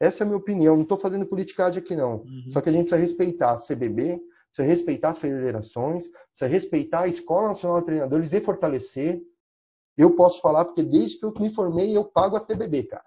Essa 0.00 0.22
é 0.22 0.24
a 0.24 0.26
minha 0.26 0.38
opinião. 0.38 0.76
Não 0.76 0.82
estou 0.82 0.96
fazendo 0.96 1.26
politicagem 1.26 1.82
aqui, 1.82 1.96
não. 1.96 2.18
Uhum. 2.18 2.44
Só 2.50 2.60
que 2.60 2.68
a 2.68 2.72
gente 2.72 2.88
precisa 2.88 3.00
respeitar 3.00 3.52
a 3.52 3.56
CBB, 3.56 4.20
precisa 4.58 4.62
respeitar 4.62 5.10
as 5.10 5.18
federações, 5.18 6.08
precisa 6.08 6.50
respeitar 6.50 7.00
a 7.02 7.08
Escola 7.08 7.48
Nacional 7.48 7.80
de 7.80 7.86
Treinadores 7.86 8.32
e 8.32 8.40
fortalecer. 8.40 9.22
Eu 9.96 10.14
posso 10.16 10.40
falar 10.40 10.64
porque 10.64 10.82
desde 10.82 11.18
que 11.18 11.24
eu 11.24 11.32
me 11.38 11.52
formei, 11.54 11.96
eu 11.96 12.04
pago 12.04 12.36
a 12.36 12.40
TBB, 12.40 12.84
cara. 12.84 13.04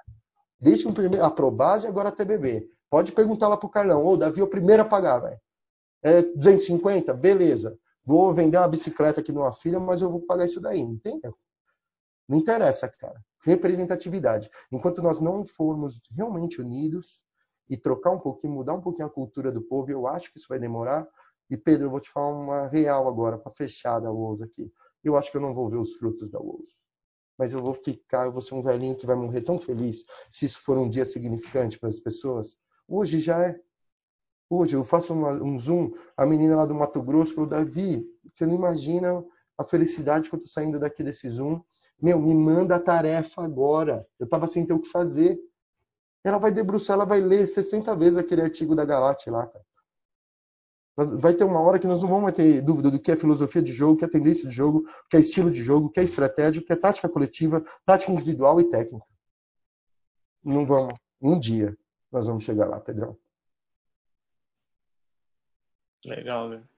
Desde 0.60 0.86
que 0.86 1.02
eu 1.02 1.24
a 1.26 1.32
Probase 1.32 1.86
e 1.86 1.90
agora 1.90 2.10
a 2.10 2.12
TBB. 2.12 2.70
Pode 2.90 3.12
perguntar 3.12 3.48
lá 3.48 3.58
pro 3.58 3.70
Carlão. 3.70 4.06
Ô, 4.06 4.18
Davi, 4.18 4.42
o 4.42 4.48
primeiro 4.48 4.82
a 4.82 4.86
pagar, 4.86 5.20
velho. 5.20 5.40
É 6.04 6.22
250? 6.22 7.14
Beleza. 7.14 7.78
Vou 8.04 8.34
vender 8.34 8.58
uma 8.58 8.68
bicicleta 8.68 9.22
aqui 9.22 9.32
numa 9.32 9.54
filha, 9.54 9.80
mas 9.80 10.02
eu 10.02 10.10
vou 10.10 10.22
pagar 10.22 10.46
isso 10.46 10.60
daí. 10.60 10.80
Entendeu? 10.80 11.36
Não 12.28 12.38
interessa, 12.38 12.90
cara. 12.90 13.22
Representatividade. 13.46 14.50
Enquanto 14.72 15.02
nós 15.02 15.20
não 15.20 15.46
formos 15.46 16.02
realmente 16.12 16.62
unidos 16.62 17.22
e 17.70 17.78
trocar 17.78 18.12
um 18.12 18.20
pouquinho, 18.20 18.54
mudar 18.54 18.74
um 18.74 18.82
pouquinho 18.82 19.08
a 19.08 19.12
cultura 19.12 19.52
do 19.52 19.62
povo, 19.62 19.90
eu 19.90 20.08
acho 20.08 20.32
que 20.32 20.38
isso 20.38 20.48
vai 20.50 20.60
demorar. 20.60 21.08
E 21.52 21.58
Pedro, 21.58 21.88
eu 21.88 21.92
vou 21.92 22.00
te 22.00 22.10
falar 22.10 22.30
uma 22.30 22.68
real 22.68 23.08
agora, 23.08 23.38
para 23.38 23.52
fechar 23.52 24.00
da 24.00 24.12
UOS 24.12 24.42
aqui. 24.42 24.72
Eu 25.04 25.16
acho 25.16 25.30
que 25.30 25.38
eu 25.38 25.42
não 25.42 25.54
vou 25.54 25.70
ver 25.70 25.78
os 25.78 25.94
frutos 25.94 26.32
da 26.32 26.40
UOS. 26.40 26.78
Mas 27.38 27.54
eu 27.54 27.62
vou 27.62 27.74
ficar, 27.74 28.26
eu 28.26 28.32
vou 28.32 28.42
ser 28.42 28.56
um 28.56 28.64
velhinho 28.64 28.96
que 28.96 29.06
vai 29.06 29.16
morrer 29.16 29.42
tão 29.42 29.60
feliz 29.60 30.04
se 30.30 30.46
isso 30.46 30.60
for 30.62 30.78
um 30.78 30.90
dia 30.90 31.06
significante 31.06 31.78
para 31.78 31.90
as 31.90 32.00
pessoas. 32.00 32.58
Hoje 32.88 33.20
já 33.20 33.46
é. 33.46 33.60
Hoje 34.50 34.76
eu 34.76 34.84
faço 34.84 35.14
uma, 35.14 35.32
um 35.32 35.60
zoom, 35.60 35.92
a 36.16 36.26
menina 36.26 36.56
lá 36.56 36.66
do 36.66 36.74
Mato 36.74 37.02
Grosso 37.02 37.34
falou, 37.34 37.50
Davi, 37.50 38.06
você 38.34 38.46
não 38.46 38.56
imagina 38.56 39.24
a 39.58 39.64
felicidade 39.64 40.30
que 40.30 40.36
eu 40.36 40.40
estou 40.40 40.52
saindo 40.52 40.80
daqui 40.80 41.04
desse 41.04 41.30
zoom 41.30 41.62
meu, 42.02 42.20
me 42.20 42.34
manda 42.34 42.76
a 42.76 42.80
tarefa 42.80 43.44
agora. 43.44 44.08
Eu 44.20 44.24
estava 44.24 44.48
sem 44.48 44.66
ter 44.66 44.74
o 44.74 44.80
que 44.80 44.90
fazer. 44.90 45.40
Ela 46.24 46.40
vai 46.40 46.52
debruçar, 46.52 46.96
ela 46.96 47.06
vai 47.06 47.22
ler 47.22 47.48
60 47.48 47.96
vezes 47.96 48.18
aquele 48.18 48.42
artigo 48.42 48.76
da 48.76 48.84
Galate 48.84 49.30
lá, 49.30 49.46
cara. 49.46 49.64
Vai 51.06 51.34
ter 51.34 51.44
uma 51.44 51.60
hora 51.60 51.80
que 51.80 51.88
nós 51.88 52.02
não 52.02 52.10
vamos 52.10 52.32
ter 52.34 52.62
dúvida 52.62 52.92
do 52.92 53.00
que 53.00 53.12
é 53.12 53.16
filosofia 53.16 53.62
de 53.62 53.74
jogo, 53.74 53.94
o 53.94 53.98
que 53.98 54.06
é 54.06 54.08
tendência 54.08 54.48
de 54.48 54.54
jogo, 54.54 54.80
o 54.80 55.10
que 55.10 55.18
é 55.18 55.20
estilo 55.20 55.52
de 55.52 55.64
jogo, 55.64 55.88
o 55.88 55.90
que 55.90 56.00
é 56.00 56.04
estratégia, 56.04 56.62
o 56.62 56.66
que 56.66 56.74
é 56.74 56.76
tática 56.76 57.10
coletiva, 57.10 57.64
tática 57.86 58.12
individual 58.12 58.60
e 58.60 58.70
técnica. 58.70 59.06
Não 60.44 60.66
vamos. 60.66 60.98
Um 61.22 61.40
dia 61.40 61.78
nós 62.12 62.28
vamos 62.28 62.44
chegar 62.44 62.68
lá, 62.68 62.80
Pedrão. 62.80 63.18
Legal, 66.06 66.50
velho. 66.50 66.72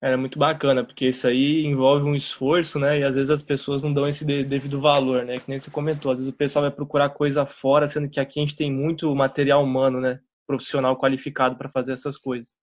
Era 0.00 0.16
muito 0.16 0.36
bacana, 0.36 0.84
porque 0.84 1.06
isso 1.06 1.28
aí 1.28 1.64
envolve 1.64 2.04
um 2.04 2.16
esforço, 2.16 2.76
né? 2.76 2.98
E 2.98 3.04
às 3.04 3.14
vezes 3.14 3.30
as 3.30 3.42
pessoas 3.42 3.82
não 3.82 3.94
dão 3.94 4.08
esse 4.08 4.24
devido 4.24 4.80
valor, 4.80 5.24
né? 5.24 5.38
Que 5.38 5.48
nem 5.48 5.60
você 5.60 5.70
comentou, 5.70 6.10
às 6.10 6.18
vezes 6.18 6.32
o 6.32 6.36
pessoal 6.36 6.64
vai 6.64 6.72
procurar 6.72 7.10
coisa 7.10 7.46
fora, 7.46 7.86
sendo 7.86 8.08
que 8.08 8.18
aqui 8.18 8.40
a 8.40 8.42
gente 8.42 8.56
tem 8.56 8.72
muito 8.72 9.14
material 9.14 9.62
humano, 9.62 10.00
né? 10.00 10.20
Profissional 10.46 10.98
qualificado 10.98 11.56
para 11.56 11.70
fazer 11.70 11.92
essas 11.92 12.16
coisas. 12.16 12.56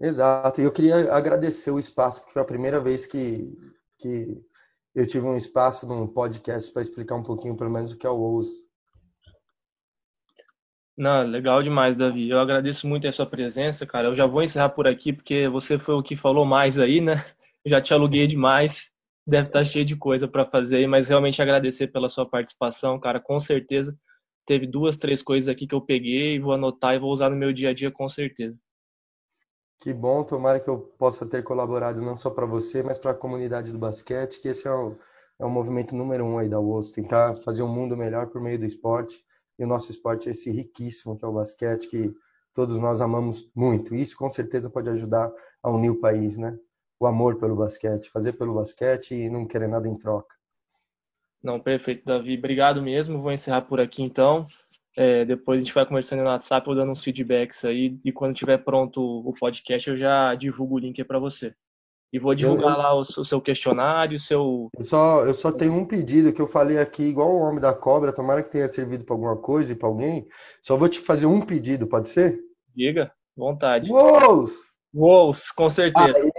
Exato. 0.00 0.60
E 0.60 0.64
eu 0.64 0.72
queria 0.72 1.12
agradecer 1.12 1.70
o 1.70 1.78
espaço, 1.78 2.20
porque 2.20 2.32
foi 2.32 2.42
a 2.42 2.46
primeira 2.46 2.80
vez 2.80 3.04
que, 3.06 3.52
que 3.98 4.40
eu 4.94 5.06
tive 5.06 5.26
um 5.26 5.36
espaço 5.36 5.86
num 5.86 6.06
podcast 6.06 6.72
para 6.72 6.82
explicar 6.82 7.16
um 7.16 7.22
pouquinho, 7.22 7.56
pelo 7.56 7.70
menos, 7.70 7.92
o 7.92 7.96
que 7.96 8.06
é 8.06 8.10
o 8.10 8.18
OUS. 8.18 8.48
Não, 10.96 11.22
legal 11.22 11.62
demais, 11.62 11.94
Davi. 11.94 12.28
Eu 12.28 12.40
agradeço 12.40 12.86
muito 12.88 13.06
a 13.06 13.12
sua 13.12 13.26
presença, 13.26 13.86
cara. 13.86 14.08
Eu 14.08 14.14
já 14.14 14.26
vou 14.26 14.42
encerrar 14.42 14.70
por 14.70 14.86
aqui, 14.86 15.12
porque 15.12 15.48
você 15.48 15.78
foi 15.78 15.94
o 15.94 16.02
que 16.02 16.16
falou 16.16 16.44
mais 16.44 16.78
aí, 16.78 17.00
né? 17.00 17.24
Eu 17.64 17.70
já 17.70 17.80
te 17.80 17.92
aluguei 17.92 18.26
demais. 18.26 18.90
Deve 19.26 19.48
estar 19.48 19.64
cheio 19.64 19.84
de 19.84 19.94
coisa 19.94 20.26
para 20.26 20.46
fazer, 20.46 20.86
mas 20.88 21.08
realmente 21.08 21.40
agradecer 21.40 21.88
pela 21.88 22.08
sua 22.08 22.28
participação, 22.28 22.98
cara. 22.98 23.20
Com 23.20 23.38
certeza 23.38 23.96
teve 24.48 24.66
duas, 24.66 24.96
três 24.96 25.20
coisas 25.22 25.46
aqui 25.46 25.66
que 25.66 25.74
eu 25.74 25.80
peguei, 25.82 26.40
vou 26.40 26.54
anotar 26.54 26.94
e 26.94 26.98
vou 26.98 27.12
usar 27.12 27.28
no 27.28 27.36
meu 27.36 27.52
dia 27.52 27.68
a 27.68 27.74
dia 27.74 27.90
com 27.92 28.08
certeza. 28.08 28.58
Que 29.78 29.92
bom, 29.92 30.24
tomara 30.24 30.58
que 30.58 30.68
eu 30.68 30.78
possa 30.98 31.26
ter 31.26 31.44
colaborado 31.44 32.00
não 32.00 32.16
só 32.16 32.30
para 32.30 32.46
você, 32.46 32.82
mas 32.82 32.98
para 32.98 33.10
a 33.10 33.14
comunidade 33.14 33.70
do 33.70 33.78
basquete, 33.78 34.40
que 34.40 34.48
esse 34.48 34.66
é 34.66 34.72
o, 34.72 34.96
é 35.38 35.44
o 35.44 35.50
movimento 35.50 35.94
número 35.94 36.24
um 36.24 36.38
aí 36.38 36.48
da 36.48 36.58
UOS, 36.58 36.90
tentar 36.90 37.36
fazer 37.42 37.62
um 37.62 37.68
mundo 37.68 37.94
melhor 37.94 38.28
por 38.28 38.40
meio 38.40 38.58
do 38.58 38.64
esporte. 38.64 39.22
E 39.58 39.64
o 39.64 39.66
nosso 39.66 39.90
esporte 39.90 40.28
é 40.28 40.32
esse 40.32 40.50
riquíssimo 40.50 41.16
que 41.16 41.24
é 41.26 41.28
o 41.28 41.32
basquete, 41.32 41.86
que 41.86 42.14
todos 42.54 42.78
nós 42.78 43.02
amamos 43.02 43.50
muito. 43.54 43.94
Isso 43.94 44.16
com 44.16 44.30
certeza 44.30 44.70
pode 44.70 44.88
ajudar 44.88 45.30
a 45.62 45.70
unir 45.70 45.90
o 45.90 46.00
país, 46.00 46.38
né? 46.38 46.58
O 46.98 47.06
amor 47.06 47.36
pelo 47.36 47.54
basquete, 47.54 48.10
fazer 48.10 48.32
pelo 48.32 48.54
basquete 48.54 49.14
e 49.14 49.28
não 49.28 49.46
querer 49.46 49.68
nada 49.68 49.86
em 49.86 49.96
troca. 49.96 50.37
Não, 51.42 51.60
perfeito, 51.60 52.04
Davi. 52.04 52.36
Obrigado 52.36 52.82
mesmo. 52.82 53.22
Vou 53.22 53.32
encerrar 53.32 53.62
por 53.62 53.80
aqui 53.80 54.02
então. 54.02 54.46
É, 54.96 55.24
depois 55.24 55.58
a 55.58 55.64
gente 55.64 55.74
vai 55.74 55.86
conversando 55.86 56.24
no 56.24 56.28
WhatsApp 56.28 56.68
ou 56.68 56.74
dando 56.74 56.90
uns 56.90 57.02
feedbacks 57.04 57.64
aí. 57.64 57.96
E 58.04 58.10
quando 58.10 58.34
tiver 58.34 58.58
pronto 58.58 59.00
o 59.00 59.32
podcast, 59.38 59.88
eu 59.88 59.96
já 59.96 60.34
divulgo 60.34 60.74
o 60.74 60.78
link 60.78 61.02
para 61.04 61.18
você. 61.18 61.54
E 62.12 62.18
vou 62.18 62.34
divulgar 62.34 62.72
eu, 62.72 62.78
lá 62.78 62.94
o, 62.94 63.00
o, 63.00 63.24
seu 63.24 63.40
questionário, 63.40 64.16
o 64.16 64.18
seu. 64.18 64.68
Eu 64.76 64.84
só, 64.84 65.26
eu 65.26 65.34
só 65.34 65.52
tenho 65.52 65.74
um 65.74 65.84
pedido 65.84 66.32
que 66.32 66.40
eu 66.40 66.48
falei 66.48 66.78
aqui, 66.78 67.02
igual 67.02 67.30
o 67.30 67.40
Homem 67.40 67.60
da 67.60 67.74
Cobra, 67.74 68.12
tomara 68.12 68.42
que 68.42 68.50
tenha 68.50 68.68
servido 68.68 69.04
para 69.04 69.14
alguma 69.14 69.36
coisa 69.36 69.72
e 69.72 69.76
para 69.76 69.88
alguém. 69.88 70.26
Só 70.62 70.76
vou 70.76 70.88
te 70.88 71.00
fazer 71.00 71.26
um 71.26 71.40
pedido, 71.40 71.86
pode 71.86 72.08
ser? 72.08 72.40
Diga, 72.74 73.12
vontade. 73.36 73.92
Uou! 73.92 74.46
Wolves, 74.98 75.52
com 75.52 75.70
certeza. 75.70 76.18
Aí, 76.18 76.30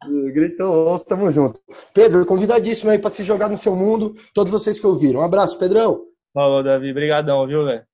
gritou, 0.32 0.98
tamo 1.00 1.30
junto. 1.30 1.60
Pedro, 1.92 2.24
convidadíssimo 2.24 2.90
aí 2.90 2.98
para 2.98 3.10
se 3.10 3.22
jogar 3.22 3.50
no 3.50 3.58
seu 3.58 3.76
mundo, 3.76 4.14
todos 4.34 4.50
vocês 4.50 4.80
que 4.80 4.86
ouviram. 4.86 5.20
Um 5.20 5.24
abraço, 5.24 5.58
Pedrão. 5.58 6.06
Falou, 6.32 6.62
Davi. 6.62 6.90
Obrigadão, 6.90 7.46
viu, 7.46 7.66
velho? 7.66 7.89